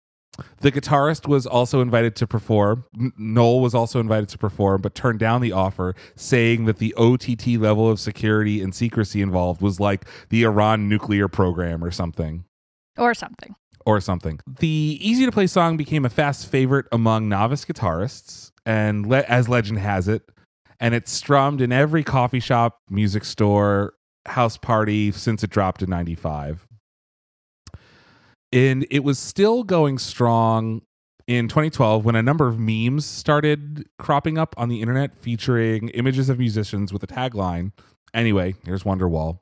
The 0.61 0.71
guitarist 0.71 1.27
was 1.27 1.45
also 1.45 1.81
invited 1.81 2.15
to 2.15 2.25
perform. 2.25 2.85
Noel 3.17 3.59
was 3.59 3.75
also 3.75 3.99
invited 3.99 4.29
to 4.29 4.37
perform, 4.37 4.81
but 4.81 4.95
turned 4.95 5.19
down 5.19 5.41
the 5.41 5.51
offer, 5.51 5.93
saying 6.15 6.65
that 6.65 6.77
the 6.77 6.95
OTT 6.95 7.47
level 7.59 7.89
of 7.89 7.99
security 7.99 8.61
and 8.61 8.73
secrecy 8.73 9.21
involved 9.21 9.61
was 9.61 9.79
like 9.79 10.05
the 10.29 10.43
Iran 10.43 10.87
nuclear 10.89 11.27
program 11.27 11.83
or 11.83 11.91
something 11.91 12.45
Or 12.97 13.13
something. 13.13 13.55
Or 13.85 13.99
something. 13.99 14.39
The 14.59 14.97
easy 15.01 15.25
to 15.25 15.31
play 15.31 15.47
song 15.47 15.77
became 15.77 16.05
a 16.05 16.09
fast 16.09 16.47
favorite 16.47 16.85
among 16.91 17.29
novice 17.29 17.65
guitarists, 17.65 18.51
and 18.65 19.05
le- 19.05 19.25
as 19.27 19.49
legend 19.49 19.79
has 19.79 20.07
it, 20.07 20.23
and 20.79 20.93
it's 20.93 21.11
strummed 21.11 21.61
in 21.61 21.71
every 21.71 22.03
coffee 22.03 22.39
shop, 22.39 22.79
music 22.89 23.25
store, 23.25 23.93
house 24.27 24.57
party 24.57 25.11
since 25.11 25.43
it 25.43 25.49
dropped 25.49 25.81
in 25.81 25.89
95. 25.89 26.67
And 28.53 28.85
it 28.91 29.03
was 29.03 29.17
still 29.17 29.63
going 29.63 29.97
strong 29.97 30.81
in 31.27 31.47
2012 31.47 32.03
when 32.03 32.15
a 32.15 32.21
number 32.21 32.47
of 32.47 32.59
memes 32.59 33.05
started 33.05 33.87
cropping 33.97 34.37
up 34.37 34.53
on 34.57 34.69
the 34.69 34.81
internet 34.81 35.15
featuring 35.21 35.89
images 35.89 36.29
of 36.29 36.37
musicians 36.37 36.91
with 36.91 37.03
a 37.03 37.07
tagline, 37.07 37.71
anyway, 38.13 38.55
here's 38.65 38.83
Wonderwall. 38.83 39.39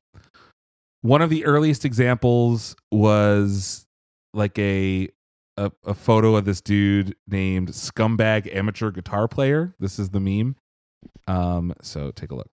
One 1.01 1.21
of 1.21 1.29
the 1.29 1.45
earliest 1.45 1.85
examples 1.85 2.75
was 2.91 3.87
like 4.33 4.57
a, 4.59 5.09
a 5.57 5.71
a 5.85 5.93
photo 5.93 6.35
of 6.35 6.45
this 6.45 6.61
dude 6.61 7.15
named 7.27 7.69
scumbag 7.69 8.53
amateur 8.55 8.91
guitar 8.91 9.27
player. 9.27 9.75
This 9.79 9.99
is 9.99 10.09
the 10.09 10.19
meme. 10.19 10.55
Um, 11.27 11.73
so 11.81 12.11
take 12.11 12.31
a 12.31 12.35
look. 12.35 12.49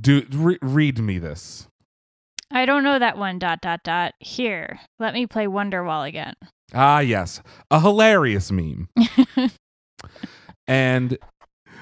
Do 0.00 0.26
re- 0.32 0.58
read 0.62 0.98
me 0.98 1.18
this. 1.18 1.68
I 2.50 2.64
don't 2.64 2.84
know 2.84 2.98
that 2.98 3.18
one. 3.18 3.38
Dot 3.38 3.60
dot 3.60 3.80
dot. 3.82 4.14
Here, 4.20 4.78
let 4.98 5.14
me 5.14 5.26
play 5.26 5.46
Wonderwall 5.46 6.06
again. 6.06 6.34
Ah, 6.74 7.00
yes, 7.00 7.42
a 7.70 7.80
hilarious 7.80 8.50
meme. 8.50 8.88
and 10.66 11.18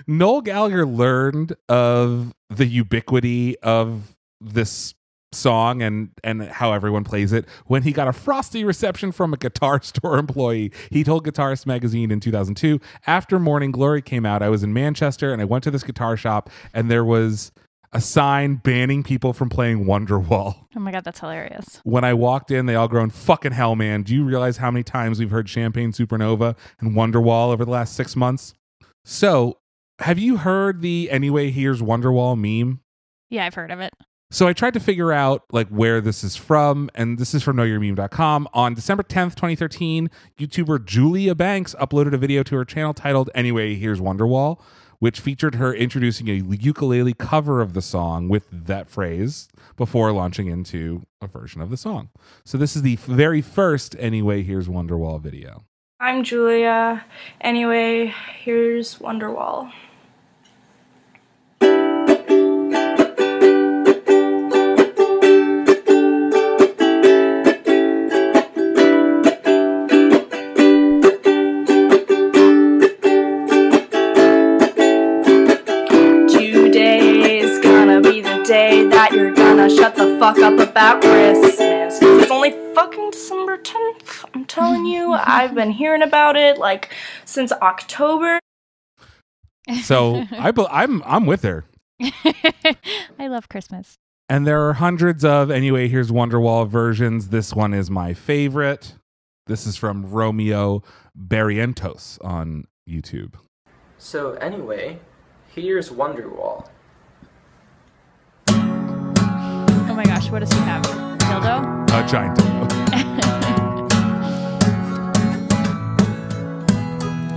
Noel 0.06 0.42
Gallagher 0.42 0.86
learned 0.86 1.55
of 1.68 2.34
the 2.51 2.66
ubiquity 2.66 3.59
of 3.60 4.16
this 4.40 4.94
song 5.35 5.82
and 5.82 6.11
and 6.23 6.43
how 6.44 6.73
everyone 6.73 7.05
plays 7.05 7.32
it 7.32 7.47
when 7.66 7.82
he 7.82 7.93
got 7.93 8.09
a 8.09 8.12
frosty 8.12 8.65
reception 8.65 9.12
from 9.12 9.35
a 9.35 9.36
guitar 9.36 9.82
store 9.82 10.19
employee. 10.19 10.73
He 10.90 11.05
told 11.05 11.27
Guitarist 11.27 11.66
magazine 11.66 12.11
in 12.11 12.20
2002, 12.20 12.81
after 13.06 13.39
Morning 13.39 13.70
Glory 13.70 14.02
came 14.02 14.24
out, 14.24 14.43
I 14.43 14.48
was 14.48 14.62
in 14.62 14.73
Manchester 14.73 15.32
and 15.32 15.43
I 15.43 15.44
went 15.44 15.65
to 15.65 15.70
this 15.70 15.85
guitar 15.85 16.16
shop 16.16 16.51
and 16.73 16.90
there 16.90 17.05
was 17.05 17.52
a 17.94 18.01
sign 18.01 18.56
banning 18.56 19.05
people 19.05 19.32
from 19.32 19.48
playing 19.48 19.85
Wonderwall. 19.85 20.56
Oh 20.77 20.81
my 20.81 20.90
god, 20.90 21.05
that's 21.05 21.20
hilarious. 21.20 21.81
When 21.85 22.02
I 22.02 22.12
walked 22.12 22.51
in, 22.51 22.66
they 22.66 22.74
all 22.74 22.89
groaned, 22.89 23.15
fucking 23.15 23.52
hell, 23.52 23.77
man. 23.77 24.02
Do 24.02 24.12
you 24.12 24.24
realize 24.24 24.56
how 24.56 24.70
many 24.73 24.82
times 24.82 25.20
we've 25.20 25.31
heard 25.31 25.48
Champagne 25.48 25.93
Supernova 25.93 26.56
and 26.81 26.97
Wonderwall 26.97 27.52
over 27.52 27.65
the 27.65 27.70
last 27.70 27.94
six 27.94 28.16
months? 28.16 28.52
So, 29.05 29.59
have 30.01 30.19
you 30.19 30.39
heard 30.39 30.81
the 30.81 31.09
Anyway 31.09 31.52
Here's 31.52 31.81
Wonderwall 31.81 32.36
meme? 32.36 32.81
Yeah, 33.31 33.47
I've 33.47 33.55
heard 33.55 33.70
of 33.70 33.78
it. 33.78 33.94
So 34.30 34.48
I 34.48 34.52
tried 34.52 34.74
to 34.74 34.80
figure 34.80 35.12
out 35.12 35.44
like 35.52 35.68
where 35.68 36.01
this 36.01 36.24
is 36.24 36.34
from, 36.34 36.90
and 36.94 37.18
this 37.18 37.34
is 37.34 37.42
from 37.42 37.56
knowyourmeme.com. 37.56 38.48
On 38.52 38.74
December 38.74 39.05
10th, 39.05 39.36
2013, 39.36 40.10
YouTuber 40.38 40.84
Julia 40.84 41.34
Banks 41.34 41.74
uploaded 41.80 42.14
a 42.14 42.18
video 42.18 42.42
to 42.42 42.56
her 42.56 42.64
channel 42.64 42.94
titled 42.94 43.30
Anyway, 43.34 43.76
Here's 43.76 44.01
Wonderwall, 44.01 44.60
which 44.98 45.20
featured 45.20 45.55
her 45.55 45.72
introducing 45.72 46.28
a 46.28 46.34
ukulele 46.34 47.14
cover 47.14 47.60
of 47.60 47.74
the 47.74 47.82
song 47.82 48.28
with 48.28 48.48
that 48.51 48.88
phrase 48.90 49.48
before 49.76 50.10
launching 50.10 50.48
into 50.48 51.02
a 51.22 51.28
version 51.28 51.60
of 51.60 51.70
the 51.70 51.76
song. 51.76 52.10
So 52.44 52.59
this 52.59 52.74
is 52.74 52.82
the 52.82 52.96
very 52.96 53.40
first 53.40 53.94
Anyway, 54.01 54.42
Here's 54.42 54.66
Wonderwall 54.66 55.20
video. 55.20 55.64
I'm 56.01 56.24
Julia. 56.24 57.05
Anyway, 57.40 58.12
here's 58.42 58.98
Wonderwall. 58.98 59.72
Day 78.44 78.86
that 78.88 79.12
you're 79.12 79.32
gonna 79.34 79.68
shut 79.70 79.96
the 79.96 80.18
fuck 80.18 80.38
up 80.38 80.58
about 80.58 81.00
Christmas. 81.02 81.98
'Cause 81.98 82.22
it's 82.22 82.30
only 82.30 82.50
fucking 82.74 83.10
December 83.10 83.56
10th. 83.58 84.24
I'm 84.34 84.44
telling 84.44 84.84
you, 84.84 85.12
I've 85.14 85.54
been 85.54 85.70
hearing 85.70 86.02
about 86.02 86.36
it 86.36 86.58
like 86.58 86.94
since 87.24 87.52
October. 87.52 88.38
So 89.82 90.24
I, 90.38 90.50
be- 90.50 90.66
I'm 90.70 91.02
I'm 91.04 91.24
with 91.26 91.42
her. 91.42 91.64
I 92.00 93.28
love 93.28 93.48
Christmas. 93.48 93.94
And 94.28 94.46
there 94.46 94.66
are 94.68 94.74
hundreds 94.74 95.24
of 95.24 95.50
anyway, 95.50 95.88
here's 95.88 96.10
Wonderwall 96.10 96.68
versions. 96.68 97.28
This 97.28 97.54
one 97.54 97.72
is 97.74 97.90
my 97.90 98.12
favorite. 98.14 98.94
This 99.46 99.66
is 99.66 99.76
from 99.76 100.10
Romeo 100.10 100.82
Barrientos 101.18 102.18
on 102.24 102.64
YouTube. 102.88 103.34
So 103.98 104.32
anyway, 104.34 104.98
here's 105.54 105.90
Wonderwall. 105.90 106.68
Oh 109.94 109.96
my 109.96 110.04
gosh, 110.06 110.28
what 110.28 110.40
does 110.40 110.52
he 110.52 110.58
have? 110.58 110.82
Dildo? 110.82 111.84
A 111.90 112.08
giant 112.08 112.36
dildo. 112.36 112.74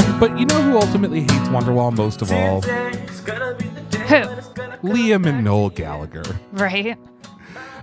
But 0.20 0.40
you 0.40 0.48
know 0.48 0.60
who 0.64 0.80
ultimately 0.80 1.20
hates 1.20 1.50
Wonderwall 1.50 1.96
most 1.96 2.24
of 2.24 2.32
all? 2.32 2.62
Who? 2.62 2.70
Liam 4.90 5.28
and 5.28 5.44
Noel 5.44 5.70
Gallagher. 5.70 6.24
Right. 6.52 6.98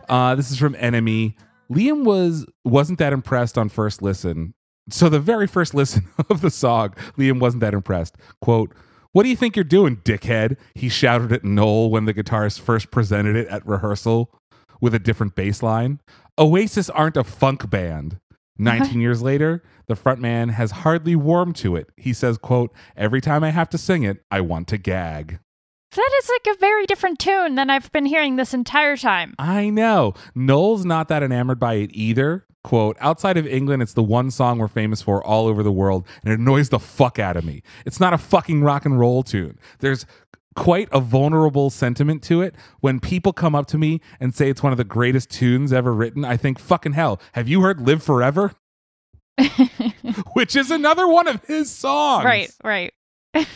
Uh, 0.09 0.35
this 0.35 0.51
is 0.51 0.59
from 0.59 0.75
NME. 0.75 1.37
Liam 1.71 2.03
was 2.03 2.45
wasn't 2.65 2.99
that 2.99 3.13
impressed 3.13 3.57
on 3.57 3.69
first 3.69 4.03
listen. 4.03 4.55
So 4.91 5.09
the 5.09 5.21
very 5.21 5.47
first 5.47 5.73
listen 5.75 6.09
of 6.29 6.41
the 6.41 6.51
song, 6.51 6.95
Liam 7.17 7.39
wasn't 7.39 7.61
that 7.61 7.75
impressed. 7.75 8.17
Quote, 8.41 8.75
"What 9.13 9.23
do 9.23 9.29
you 9.29 9.37
think 9.37 9.55
you're 9.55 9.63
doing, 9.63 9.99
dickhead?" 9.99 10.57
He 10.75 10.89
shouted 10.89 11.31
at 11.31 11.45
Noel 11.45 11.91
when 11.91 12.07
the 12.07 12.13
guitarist 12.13 12.59
first 12.59 12.91
presented 12.91 13.37
it 13.37 13.47
at 13.47 13.65
rehearsal 13.65 14.33
with 14.81 14.95
a 14.95 14.99
different 14.99 15.35
bass 15.35 15.63
line. 15.63 16.01
Oasis 16.39 16.91
aren't 16.91 17.17
a 17.17 17.25
funk 17.25 17.69
band. 17.71 18.19
19 18.59 19.01
years 19.01 19.23
later, 19.23 19.63
the 19.87 19.95
frontman 19.95 20.51
has 20.53 20.71
hardly 20.71 21.17
warmed 21.17 21.57
to 21.57 21.77
it. 21.77 21.91
He 21.97 22.13
says, 22.13 22.39
quote, 22.39 22.73
"Every 22.97 23.21
time 23.21 23.45
I 23.45 23.51
have 23.51 23.69
to 23.71 23.79
sing 23.79 24.03
it, 24.03 24.25
I 24.31 24.41
want 24.41 24.69
to 24.69 24.79
gag." 24.79 25.39
That 25.95 26.11
is 26.23 26.29
like 26.29 26.57
a 26.57 26.59
very 26.59 26.87
different 26.87 27.21
tune 27.21 27.55
than 27.55 27.71
I've 27.71 27.93
been 27.93 28.07
hearing 28.07 28.35
this 28.35 28.53
entire 28.53 28.97
time. 28.97 29.35
I 29.39 29.71
know. 29.71 30.15
Noel's 30.35 30.85
not 30.85 31.07
that 31.09 31.23
enamored 31.23 31.61
by 31.61 31.75
it 31.75 31.91
either. 31.93 32.47
Quote, 32.65 32.97
outside 32.99 33.37
of 33.37 33.47
England, 33.47 33.83
it's 33.83 33.93
the 33.93 34.03
one 34.03 34.31
song 34.31 34.59
we're 34.59 34.69
famous 34.69 35.03
for 35.03 35.23
all 35.23 35.47
over 35.47 35.63
the 35.63 35.71
world, 35.71 36.07
and 36.25 36.33
it 36.33 36.41
annoys 36.41 36.71
the 36.71 36.79
fuck 36.79 37.19
out 37.19 37.37
of 37.37 37.45
me. 37.45 37.63
It's 37.85 38.01
not 38.01 38.15
a 38.15 38.19
fucking 38.19 38.63
rock 38.63 38.87
and 38.87 38.99
roll 38.99 39.23
tune. 39.23 39.59
There's 39.81 40.07
quite 40.55 40.89
a 40.93 41.01
vulnerable 41.01 41.71
sentiment 41.71 42.23
to 42.25 42.43
it. 42.43 42.55
When 42.81 43.01
people 43.01 43.33
come 43.33 43.55
up 43.55 43.67
to 43.69 43.79
me 43.79 44.01
and 44.21 44.35
say 44.35 44.51
it's 44.51 44.63
one 44.63 44.73
of 44.73 44.79
the 44.79 44.85
greatest 44.85 45.31
tunes 45.31 45.73
ever 45.73 45.93
written, 45.93 46.25
I 46.25 46.37
think, 46.37 46.59
fucking 46.59 46.93
hell, 46.93 47.21
have 47.33 47.49
you 47.49 47.61
heard 47.63 47.81
Live 47.81 48.03
Forever? 48.03 48.53
Which 50.35 50.55
is 50.55 50.71
another 50.71 51.09
one 51.09 51.29
of 51.29 51.45
his 51.45 51.71
songs. 51.71 52.25
Right, 52.25 52.51
right. 52.63 52.93
but 53.35 53.47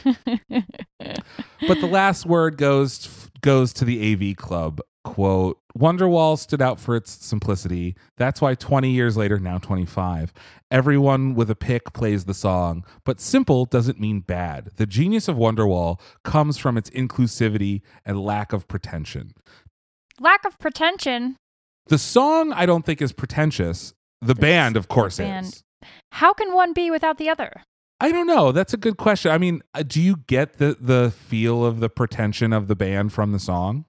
the 1.80 1.88
last 1.88 2.26
word 2.26 2.56
goes 2.56 3.30
goes 3.42 3.72
to 3.74 3.84
the 3.84 4.12
AV 4.12 4.36
Club. 4.36 4.80
Quote: 5.04 5.58
Wonderwall 5.78 6.38
stood 6.38 6.60
out 6.60 6.80
for 6.80 6.96
its 6.96 7.12
simplicity. 7.24 7.94
That's 8.16 8.40
why 8.40 8.54
20 8.54 8.90
years 8.90 9.16
later, 9.16 9.38
now 9.38 9.58
25, 9.58 10.32
everyone 10.70 11.34
with 11.34 11.50
a 11.50 11.54
pick 11.54 11.92
plays 11.92 12.24
the 12.24 12.34
song. 12.34 12.84
But 13.04 13.20
simple 13.20 13.64
doesn't 13.64 14.00
mean 14.00 14.20
bad. 14.20 14.70
The 14.76 14.86
genius 14.86 15.28
of 15.28 15.36
Wonderwall 15.36 16.00
comes 16.24 16.58
from 16.58 16.76
its 16.76 16.90
inclusivity 16.90 17.82
and 18.04 18.20
lack 18.20 18.52
of 18.52 18.66
pretension. 18.66 19.34
Lack 20.20 20.44
of 20.44 20.58
pretension. 20.58 21.36
The 21.86 21.98
song, 21.98 22.52
I 22.52 22.66
don't 22.66 22.84
think, 22.84 23.00
is 23.00 23.12
pretentious. 23.12 23.94
The 24.20 24.34
band, 24.34 24.76
of 24.76 24.88
course, 24.88 25.18
band. 25.18 25.46
is. 25.46 25.62
How 26.12 26.32
can 26.32 26.52
one 26.52 26.72
be 26.72 26.90
without 26.90 27.18
the 27.18 27.28
other? 27.28 27.62
I 28.00 28.12
don't 28.12 28.26
know. 28.26 28.52
That's 28.52 28.74
a 28.74 28.76
good 28.76 28.96
question. 28.96 29.30
I 29.30 29.38
mean, 29.38 29.62
uh, 29.74 29.82
do 29.82 30.00
you 30.00 30.16
get 30.26 30.58
the 30.58 30.76
the 30.80 31.12
feel 31.16 31.64
of 31.64 31.80
the 31.80 31.88
pretension 31.88 32.52
of 32.52 32.68
the 32.68 32.76
band 32.76 33.12
from 33.12 33.32
the 33.32 33.38
song? 33.38 33.86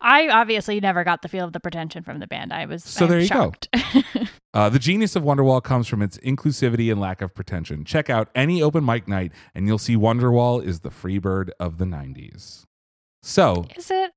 I 0.00 0.28
obviously 0.28 0.80
never 0.80 1.04
got 1.04 1.22
the 1.22 1.28
feel 1.28 1.44
of 1.44 1.52
the 1.52 1.60
pretension 1.60 2.02
from 2.02 2.18
the 2.18 2.26
band. 2.26 2.52
I 2.52 2.66
was 2.66 2.84
So 2.84 3.04
I'm 3.04 3.10
there 3.10 3.20
you 3.20 3.26
shocked. 3.26 3.68
go. 3.72 4.22
Uh, 4.54 4.68
the 4.68 4.78
genius 4.78 5.14
of 5.14 5.22
Wonderwall 5.22 5.62
comes 5.62 5.86
from 5.86 6.00
its 6.02 6.16
inclusivity 6.18 6.90
and 6.90 6.98
lack 7.00 7.20
of 7.20 7.32
pretension. 7.34 7.84
Check 7.84 8.08
out 8.10 8.28
any 8.34 8.60
open 8.62 8.84
mic 8.84 9.06
night, 9.06 9.30
and 9.54 9.68
you'll 9.68 9.78
see 9.78 9.94
Wonderwall 9.94 10.64
is 10.64 10.80
the 10.80 10.90
free 10.90 11.18
bird 11.18 11.52
of 11.60 11.76
the 11.78 11.84
'90s. 11.84 12.64
So 13.22 13.66
Is 13.76 13.90
it? 13.90 14.10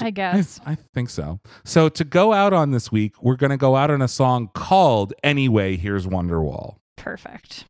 I 0.00 0.10
guess. 0.10 0.58
I 0.66 0.76
think 0.94 1.10
so. 1.10 1.38
So 1.64 1.88
to 1.90 2.04
go 2.04 2.32
out 2.32 2.52
on 2.52 2.70
this 2.70 2.90
week, 2.90 3.22
we're 3.22 3.36
going 3.36 3.50
to 3.50 3.56
go 3.56 3.76
out 3.76 3.90
on 3.90 4.00
a 4.02 4.08
song 4.08 4.50
called 4.54 5.12
"Anyway." 5.22 5.76
Here's 5.76 6.06
Wonderwall. 6.06 6.76
Perfect. 6.96 7.64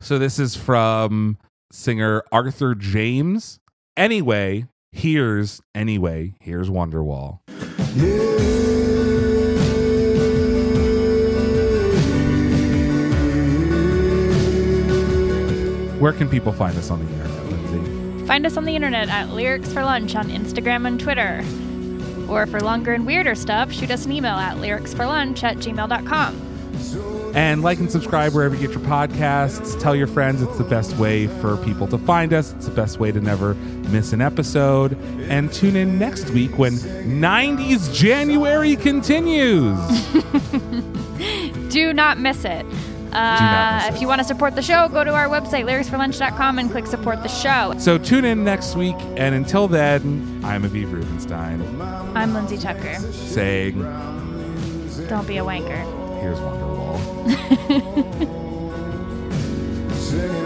So 0.00 0.18
this 0.18 0.38
is 0.38 0.56
from 0.56 1.36
singer 1.72 2.22
Arthur 2.32 2.74
James. 2.74 3.58
Anyway, 3.96 4.66
here's 4.94 5.60
anyway, 5.74 6.34
here's 6.40 6.70
Wonderwall. 6.70 7.40
Where 16.00 16.12
can 16.12 16.28
people 16.28 16.52
find 16.52 16.76
us 16.76 16.90
on 16.90 17.04
the 17.04 17.10
internet, 17.12 17.46
Lindsay? 17.46 18.26
Find 18.26 18.46
us 18.46 18.56
on 18.56 18.64
the 18.64 18.76
internet 18.76 19.08
at 19.08 19.30
Lyrics 19.30 19.72
for 19.72 19.82
Lunch 19.82 20.14
on 20.14 20.28
Instagram 20.28 20.86
and 20.86 21.00
Twitter. 21.00 21.44
Or 22.28 22.46
for 22.46 22.60
longer 22.60 22.92
and 22.92 23.04
weirder 23.04 23.34
stuff, 23.34 23.72
shoot 23.72 23.90
us 23.90 24.06
an 24.06 24.12
email 24.12 24.36
at 24.36 24.56
lyricsforlunch 24.58 25.42
at 25.42 25.56
gmail.com. 25.56 26.53
And 27.34 27.62
like 27.62 27.78
and 27.78 27.90
subscribe 27.90 28.32
wherever 28.32 28.54
you 28.54 28.60
get 28.66 28.70
your 28.76 28.84
podcasts. 28.88 29.78
Tell 29.80 29.96
your 29.96 30.06
friends 30.06 30.40
it's 30.42 30.56
the 30.58 30.64
best 30.64 30.96
way 30.96 31.26
for 31.26 31.56
people 31.58 31.86
to 31.88 31.98
find 31.98 32.32
us. 32.32 32.52
It's 32.52 32.66
the 32.66 32.74
best 32.74 32.98
way 33.00 33.10
to 33.12 33.20
never 33.20 33.54
miss 33.54 34.12
an 34.12 34.20
episode. 34.20 34.96
And 35.28 35.52
tune 35.52 35.74
in 35.76 35.98
next 35.98 36.30
week 36.30 36.56
when 36.58 36.74
90s 36.74 37.92
January 37.94 38.76
continues. 38.76 39.78
Do 41.72 41.92
not 41.92 42.18
miss 42.18 42.44
it. 42.44 42.64
Uh, 43.12 43.88
if 43.92 44.00
you 44.00 44.08
want 44.08 44.20
to 44.20 44.24
support 44.24 44.56
the 44.56 44.62
show, 44.62 44.88
go 44.88 45.04
to 45.04 45.12
our 45.14 45.28
website, 45.28 45.64
lyricsforlunch.com, 45.64 46.58
and 46.58 46.70
click 46.70 46.84
support 46.86 47.22
the 47.22 47.28
show. 47.28 47.72
so 47.78 47.96
tune 47.96 48.24
in 48.24 48.42
next 48.44 48.74
week. 48.74 48.96
And 49.16 49.34
until 49.36 49.68
then, 49.68 50.40
I'm 50.44 50.64
Aviv 50.64 50.90
Rubenstein 50.92 51.62
I'm 52.16 52.34
Lindsay 52.34 52.58
Tucker. 52.58 52.94
saying, 53.12 53.78
Don't 55.08 55.26
be 55.28 55.38
a 55.38 55.44
wanker. 55.44 56.20
here's 56.20 56.38
Wonderwall. 56.38 56.73
now. 60.14 60.43